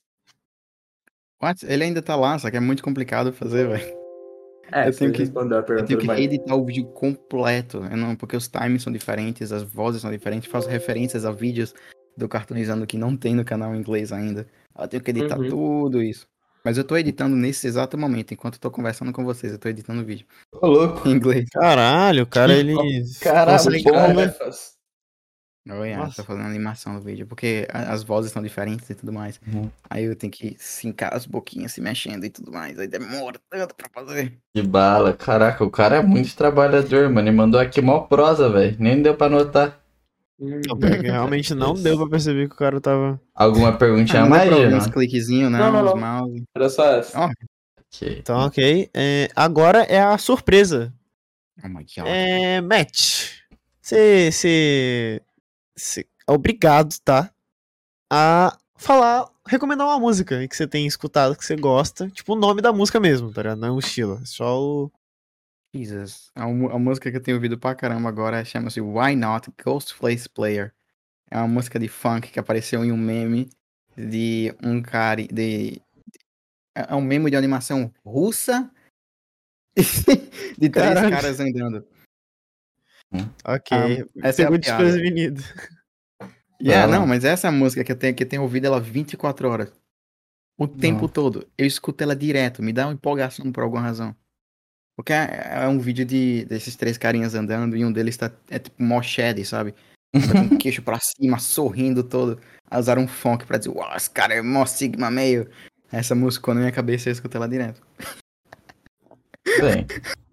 What? 1.42 1.66
Ele 1.66 1.84
ainda 1.86 2.02
tá 2.02 2.16
lá, 2.16 2.38
só 2.38 2.52
que 2.52 2.58
é 2.58 2.60
muito 2.60 2.84
complicado 2.84 3.34
fazer, 3.34 3.68
velho. 3.68 3.98
É, 4.72 4.88
Eu 4.88 4.96
tenho 4.96 5.12
que- 5.12 5.24
Eu 5.24 5.86
tenho 5.86 6.00
que 6.00 6.06
mas- 6.06 6.20
editar 6.20 6.54
o 6.56 6.64
vídeo 6.64 6.86
completo, 6.92 7.78
eu 7.90 7.98
não, 7.98 8.16
porque 8.16 8.36
os 8.38 8.48
times 8.48 8.84
são 8.84 8.94
diferentes, 8.94 9.52
as 9.52 9.64
vozes 9.64 10.02
são 10.02 10.12
diferentes, 10.12 10.48
faço 10.48 10.70
referências 10.70 11.26
a 11.26 11.32
vídeos 11.32 11.74
do 12.16 12.30
Cartoonizando 12.30 12.86
que 12.86 12.96
não 12.98 13.18
tem 13.18 13.34
no 13.34 13.44
canal 13.44 13.74
em 13.74 13.80
inglês 13.80 14.12
ainda. 14.12 14.46
Eu 14.78 14.88
tenho 14.88 15.02
que 15.02 15.10
editar 15.10 15.40
Uhum. 15.40 15.50
tudo 15.50 16.04
isso. 16.04 16.28
Mas 16.64 16.78
eu 16.78 16.84
tô 16.84 16.96
editando 16.98 17.36
nesse 17.36 17.66
exato 17.66 17.98
momento, 17.98 18.32
enquanto 18.34 18.56
eu 18.56 18.60
tô 18.60 18.70
conversando 18.70 19.12
com 19.12 19.24
vocês, 19.24 19.54
eu 19.54 19.58
tô 19.58 19.70
editando 19.70 20.02
o 20.04 20.06
vídeo 20.06 20.28
Ô, 20.62 20.68
louco. 20.68 21.08
em 21.08 21.14
inglês. 21.14 21.46
Caralho, 21.52 22.24
o 22.24 22.28
cara, 22.28 22.54
ele. 22.54 22.76
caralho, 23.22 23.84
bom, 23.84 23.92
Cara, 23.92 24.14
né? 24.14 24.36
É. 25.68 25.74
Oi, 25.74 25.94
ah, 25.94 25.98
Nossa. 26.00 26.16
tô 26.18 26.24
fazendo 26.24 26.46
animação 26.48 26.96
do 26.96 27.02
vídeo, 27.02 27.28
porque 27.28 27.68
a- 27.72 27.92
as 27.94 28.04
vozes 28.04 28.32
são 28.32 28.42
diferentes 28.42 28.90
e 28.90 28.96
tudo 28.96 29.12
mais. 29.14 29.40
Uhum. 29.48 29.70
Aí 29.90 30.06
eu 30.06 30.16
tenho 30.16 30.32
que 30.32 30.56
sincar 30.58 31.14
as 31.14 31.26
boquinhas 31.26 31.72
se 31.74 31.82
mexendo 31.82 32.24
e 32.26 32.30
tudo 32.30 32.52
mais. 32.52 32.80
Aí 32.80 32.88
demora 32.88 33.40
tanto 33.50 33.76
pra 33.76 33.90
fazer. 33.94 34.34
Que 34.54 34.62
bala. 34.62 35.14
Caraca, 35.14 35.64
o 35.64 35.70
cara 35.70 35.98
é 35.98 36.02
muito 36.02 36.36
trabalhador, 36.36 37.10
mano. 37.10 37.28
Ele 37.28 37.36
mandou 37.36 37.60
aqui 37.60 37.82
mó 37.82 38.00
prosa, 38.02 38.50
velho. 38.50 38.76
Nem 38.80 39.02
deu 39.02 39.16
pra 39.16 39.30
notar. 39.30 39.80
Não, 40.40 40.78
pior 40.80 40.92
que 41.02 41.08
realmente 41.08 41.54
não 41.54 41.74
deu 41.74 41.98
pra 41.98 42.08
perceber 42.10 42.48
que 42.48 42.56
o 42.56 42.58
cara 42.58 42.80
tava. 42.80 43.20
Alguma 43.36 43.74
perguntinha 43.78 44.22
a 44.22 44.26
não 44.26 44.30
dá 44.32 44.36
mais, 44.38 44.50
pra 44.50 44.58
ouvir 44.58 44.74
uns 44.74 44.88
cliquezinhos, 44.88 45.52
não, 45.52 45.60
Não, 45.60 45.72
não, 45.72 45.84
não. 45.84 45.98
mouse. 45.98 46.44
Era 46.56 46.70
só 46.70 46.86
essa. 46.96 47.20
Ó. 47.20 47.26
Ok. 47.92 48.18
Então, 48.20 48.40
ok. 48.46 48.90
É, 48.94 49.28
agora 49.36 49.80
é 49.84 50.00
a 50.00 50.18
surpresa. 50.18 50.94
Oh 51.62 51.68
my 51.68 51.84
god. 51.84 52.06
É. 52.08 52.62
Matt. 52.62 53.32
Você. 53.82 55.22
Você. 55.80 56.06
É 56.28 56.32
obrigado, 56.32 56.94
tá? 57.00 57.32
A 58.12 58.58
falar. 58.76 59.30
Recomendar 59.48 59.88
uma 59.88 60.00
música 60.00 60.48
que 60.48 60.56
você 60.56 60.68
tem 60.68 60.86
escutado, 60.86 61.36
que 61.36 61.44
você 61.44 61.56
gosta. 61.56 62.08
Tipo, 62.10 62.34
o 62.34 62.36
nome 62.36 62.62
da 62.62 62.72
música 62.72 63.00
mesmo, 63.00 63.34
tá 63.34 63.42
ligado? 63.42 63.60
Não 63.60 63.68
é 63.70 63.72
o 63.72 63.80
estilo. 63.80 64.20
É 64.22 64.26
só 64.26 64.62
o. 64.62 64.92
Jesus. 65.74 66.32
A, 66.36 66.44
a 66.44 66.80
música 66.80 67.10
que 67.10 67.18
eu 67.18 67.22
tenho 67.22 67.38
ouvido 67.38 67.58
pra 67.58 67.76
caramba 67.76 68.10
agora 68.10 68.44
chama-se 68.46 68.82
Why 68.82 69.16
Not 69.16 69.52
Ghostface 69.64 70.30
Player. 70.30 70.74
É 71.32 71.38
uma 71.38 71.48
música 71.48 71.80
de 71.80 71.88
funk 71.88 72.32
que 72.32 72.40
apareceu 72.40 72.84
em 72.84 72.92
um 72.92 72.98
meme 72.98 73.50
de 73.96 74.54
um 74.64 74.82
cara. 74.82 75.24
De, 75.24 75.82
é 76.76 76.94
um 76.96 77.02
meme 77.02 77.30
de 77.30 77.36
animação 77.36 77.92
russa 78.04 78.70
de 80.58 80.70
três 80.70 80.94
Caralho. 80.94 81.10
caras 81.10 81.40
andando. 81.40 81.86
Ok. 83.46 83.78
Ah, 83.78 84.28
essa 84.28 84.44
é 84.44 84.46
a 84.46 84.50
desprevenido. 84.50 85.42
Yeah, 86.62 86.84
Ah. 86.94 87.00
não, 87.00 87.08
mas 87.08 87.24
essa 87.24 87.48
é 87.48 87.52
música 87.52 87.84
que 87.84 87.92
eu 87.92 87.96
tenho, 87.96 88.14
que 88.14 88.24
eu 88.24 88.28
tenho 88.28 88.42
ouvido 88.42 88.66
ela 88.66 88.80
24 88.80 89.50
horas. 89.50 89.72
O 90.58 90.68
tempo 90.68 91.08
todo. 91.08 91.48
Eu 91.58 91.66
escuto 91.66 92.04
ela 92.04 92.16
direto, 92.16 92.62
me 92.62 92.74
dá 92.74 92.86
uma 92.86 92.94
empolgação 92.94 93.50
por 93.52 93.64
alguma 93.64 93.82
razão. 93.82 94.14
Porque 94.98 95.14
é, 95.14 95.64
é 95.64 95.68
um 95.68 95.80
vídeo 95.80 96.04
de, 96.06 96.44
desses 96.46 96.76
três 96.76 96.98
carinhas 96.98 97.34
andando 97.34 97.78
e 97.78 97.86
um 97.86 97.92
deles 97.92 98.18
tá, 98.18 98.30
é 98.50 98.60
tipo 98.60 98.84
mó 98.84 99.02
shed, 99.02 99.44
sabe? 99.46 99.74
Tá 100.12 100.48
com 100.50 100.56
o 100.56 100.58
queixo 100.58 100.82
pra 100.82 101.00
cima, 101.00 101.40
sorrindo 101.40 102.04
todo. 102.04 102.42
Aí 102.70 102.78
usaram 102.80 103.04
um 103.04 103.08
funk 103.08 103.46
pra 103.46 103.58
dizer, 103.58 103.70
uau, 103.70 103.96
esse 103.96 104.10
cara 104.10 104.34
é 104.34 104.42
mó 104.42 104.66
sigma 104.66 105.10
meio. 105.10 105.50
Essa 105.92 106.14
música 106.14 106.54
na 106.54 106.60
minha 106.60 106.72
cabeça 106.74 107.08
eu 107.08 107.14
escuto 107.14 107.38
ela 107.38 107.48
direto. 107.48 107.82
Bem, 109.62 109.88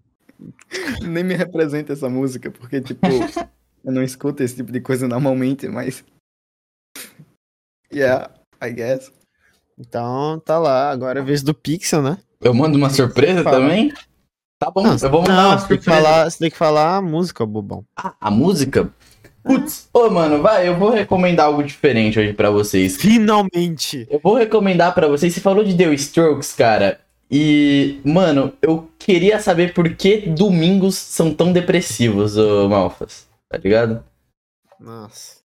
Nem 1.02 1.24
me 1.24 1.34
representa 1.34 1.92
essa 1.92 2.08
música, 2.08 2.50
porque, 2.50 2.80
tipo, 2.80 3.06
eu 3.84 3.92
não 3.92 4.02
escuto 4.02 4.42
esse 4.42 4.56
tipo 4.56 4.72
de 4.72 4.80
coisa 4.80 5.06
normalmente, 5.08 5.68
mas. 5.68 6.04
Yeah, 7.92 8.30
I 8.62 8.70
guess. 8.70 9.12
Então, 9.78 10.40
tá 10.40 10.58
lá. 10.58 10.90
Agora 10.90 11.20
é 11.20 11.22
a 11.22 11.24
vez 11.24 11.42
do 11.42 11.54
Pixel, 11.54 12.02
né? 12.02 12.18
eu 12.40 12.54
mando 12.54 12.76
uma 12.76 12.90
surpresa 12.90 13.42
também? 13.42 13.92
Tá 14.58 14.70
bom, 14.70 14.82
Não, 14.82 14.96
eu 14.96 15.10
vou 15.10 15.20
mandar 15.20 15.34
não, 15.34 15.48
uma 15.50 15.58
você 15.58 15.68
tem, 15.68 15.78
que 15.78 15.84
surpresa. 15.84 16.06
falar, 16.08 16.30
você 16.30 16.38
tem 16.38 16.50
que 16.50 16.56
falar 16.56 16.96
a 16.96 17.02
música, 17.02 17.44
bobão. 17.44 17.84
Ah, 17.96 18.14
a 18.20 18.30
música? 18.30 18.90
Putz, 19.44 19.88
ô 19.92 20.10
mano, 20.10 20.42
vai, 20.42 20.66
eu 20.66 20.76
vou 20.76 20.90
recomendar 20.90 21.46
algo 21.46 21.62
diferente 21.62 22.18
hoje 22.18 22.32
pra 22.32 22.50
vocês. 22.50 22.96
Finalmente! 22.96 24.06
Eu 24.10 24.18
vou 24.18 24.34
recomendar 24.34 24.94
pra 24.94 25.06
vocês. 25.08 25.34
Você 25.34 25.40
falou 25.40 25.62
de 25.62 25.76
The 25.76 25.92
Strokes, 25.94 26.52
cara. 26.54 27.00
E, 27.30 28.00
mano, 28.04 28.52
eu 28.62 28.88
queria 28.98 29.40
saber 29.40 29.74
por 29.74 29.94
que 29.96 30.28
domingos 30.28 30.94
são 30.96 31.34
tão 31.34 31.52
depressivos, 31.52 32.36
ô 32.36 32.68
Malfas. 32.68 33.26
Tá 33.48 33.58
ligado? 33.58 34.04
Nossa. 34.78 35.36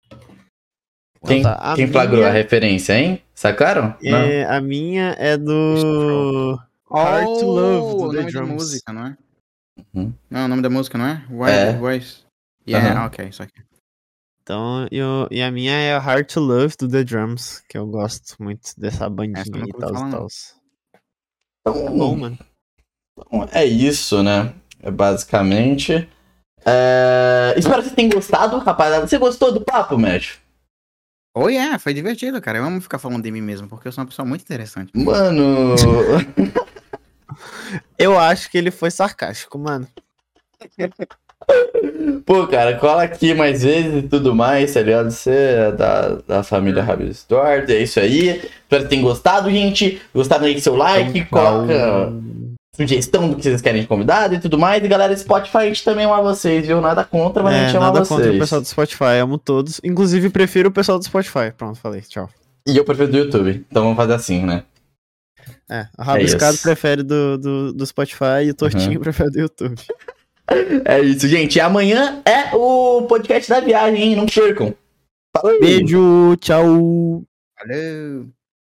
Quem, 1.26 1.44
tá, 1.44 1.54
a 1.54 1.76
quem 1.76 1.88
flagrou 1.88 2.18
minha- 2.20 2.30
a 2.30 2.34
referência, 2.34 2.94
hein? 3.00 3.22
Sacaram? 3.34 3.96
Não. 4.02 4.18
É, 4.18 4.44
a 4.46 4.60
minha 4.60 5.16
é 5.20 5.38
do. 5.38 6.60
Hard 6.92 7.26
to 7.40 7.46
Love, 7.46 7.86
Oh, 7.86 7.98
do 7.98 8.04
o 8.06 8.10
The 8.12 8.18
nome 8.22 8.32
da 8.34 8.40
Drums. 8.40 8.54
música, 8.54 8.94
não 8.94 9.06
é? 9.08 9.18
Uhum. 9.96 10.14
Não, 10.30 10.46
o 10.46 10.48
nome 10.48 10.62
da 10.62 10.70
música, 10.70 10.98
não 10.98 11.06
é? 11.06 11.26
Why 11.30 11.50
É. 11.52 11.74
Voice? 11.74 12.18
Yeah, 12.68 12.92
Aham. 13.00 13.06
ok, 13.08 13.28
isso 13.30 13.42
aqui. 13.44 13.62
Então, 14.44 14.88
eu, 14.92 15.28
e 15.32 15.42
a 15.42 15.52
minha 15.52 15.74
é 15.74 15.98
Hard 15.98 16.26
to 16.28 16.40
Love 16.40 16.76
do 16.80 16.90
The 16.90 17.04
Drums, 17.04 17.64
que 17.70 17.78
eu 17.78 17.86
gosto 17.88 18.36
muito 18.40 18.72
dessa 18.78 19.08
bandinha 19.10 19.44
e 19.66 19.72
tal 19.80 19.90
e 19.92 20.12
tal. 20.12 20.28
Então, 21.62 21.88
É 21.88 21.90
bom, 21.90 22.16
mano. 22.16 22.38
então 23.18 23.50
é 23.52 23.66
isso, 23.66 24.22
né? 24.24 24.54
É 24.82 24.92
basicamente. 24.92 26.08
É, 26.66 27.54
Espero 27.58 27.78
que 27.78 27.84
vocês 27.84 27.96
tenham 27.96 28.12
gostado, 28.12 28.58
rapaziada. 28.60 29.08
Você 29.08 29.18
gostou 29.18 29.52
do 29.52 29.62
papo, 29.62 29.98
Matt? 29.98 30.36
Oh, 31.36 31.48
yeah, 31.48 31.80
foi 31.80 31.94
divertido, 31.94 32.42
cara. 32.42 32.58
Eu 32.58 32.66
amo 32.66 32.82
ficar 32.82 33.00
falando 33.00 33.24
de 33.24 33.32
mim 33.32 33.42
mesmo, 33.42 33.68
porque 33.68 33.88
eu 33.88 33.92
sou 33.92 34.04
uma 34.04 34.08
pessoa 34.10 34.28
muito 34.28 34.42
interessante. 34.42 34.92
Mano. 34.96 35.76
Eu 37.98 38.20
acho 38.20 38.50
que 38.52 38.58
ele 38.58 38.72
foi 38.72 38.92
sarcástico, 38.92 39.58
mano. 39.58 39.88
Pô, 42.26 42.48
cara, 42.48 42.78
cola 42.78 43.04
aqui 43.04 43.34
mais 43.34 43.64
vezes 43.64 44.04
e 44.04 44.08
tudo 44.08 44.34
mais, 44.36 44.74
tá 44.74 44.82
ligado? 44.82 45.10
Você 45.12 45.32
é 45.32 45.72
da, 45.72 46.10
da 46.28 46.44
família 46.44 46.84
Rabis 46.84 47.26
Eduardo, 47.26 47.72
é 47.72 47.82
isso 47.82 48.00
aí. 48.00 48.42
Espero 48.64 48.84
que 48.84 48.90
tenham 48.90 49.04
gostado, 49.04 49.50
gente. 49.50 50.02
Gostaram 50.14 50.46
aí, 50.46 50.60
seu 50.62 50.76
like, 50.76 51.20
Então, 51.20 51.28
coloca 51.30 52.14
sugestão 52.76 53.30
do 53.30 53.36
que 53.36 53.44
vocês 53.44 53.62
querem 53.62 53.82
de 53.82 53.88
convidado 53.88 54.36
e 54.36 54.40
tudo 54.40 54.58
mais. 54.58 54.84
E 54.84 54.88
galera, 54.88 55.16
Spotify 55.16 55.58
a 55.58 55.66
gente 55.66 55.84
também 55.84 56.06
ama 56.06 56.22
vocês, 56.22 56.66
viu? 56.66 56.80
Nada 56.80 57.04
contra, 57.04 57.44
mas 57.44 57.54
a 57.54 57.58
É, 57.58 57.66
gente 57.66 57.78
ama 57.78 57.88
nada 57.88 58.00
vocês. 58.00 58.10
contra 58.10 58.32
o 58.34 58.40
pessoal 58.40 58.62
do 58.62 58.68
Spotify, 58.68 59.18
amo 59.22 59.38
todos. 59.38 59.82
Inclusive, 59.84 60.30
prefiro 60.30 60.70
o 60.70 60.72
pessoal 60.72 60.98
do 61.00 61.06
Spotify. 61.06 61.52
Pronto, 61.58 61.80
falei, 61.80 62.02
tchau. 62.02 62.30
E 62.68 62.78
eu 62.78 62.86
prefiro 62.86 63.12
do 63.12 63.18
YouTube, 63.18 63.66
então 63.70 63.84
vamos 63.84 63.98
fazer 63.98 64.14
assim, 64.14 64.44
né? 64.46 64.64
É, 65.70 65.88
o 65.98 66.04
Rabiscado 66.04 66.54
isso. 66.54 66.64
prefere 66.64 67.02
do, 67.02 67.38
do, 67.38 67.74
do 67.74 67.86
Spotify 67.86 68.46
e 68.46 68.52
o 68.52 68.54
Tortinho 68.54 69.00
prefere 69.02 69.32
do 69.32 69.40
YouTube. 69.40 69.76
É 70.86 71.00
isso, 71.02 71.28
gente. 71.28 71.60
Amanhã 71.60 72.22
é 72.26 72.56
o 72.56 73.04
podcast 73.04 73.50
da 73.50 73.60
viagem, 73.60 74.02
hein? 74.02 74.16
Não 74.16 74.26
percam. 74.26 74.74
Falou! 75.36 75.60
Beijo, 75.60 76.36
tchau. 76.38 77.24
Valeu! 77.60 78.30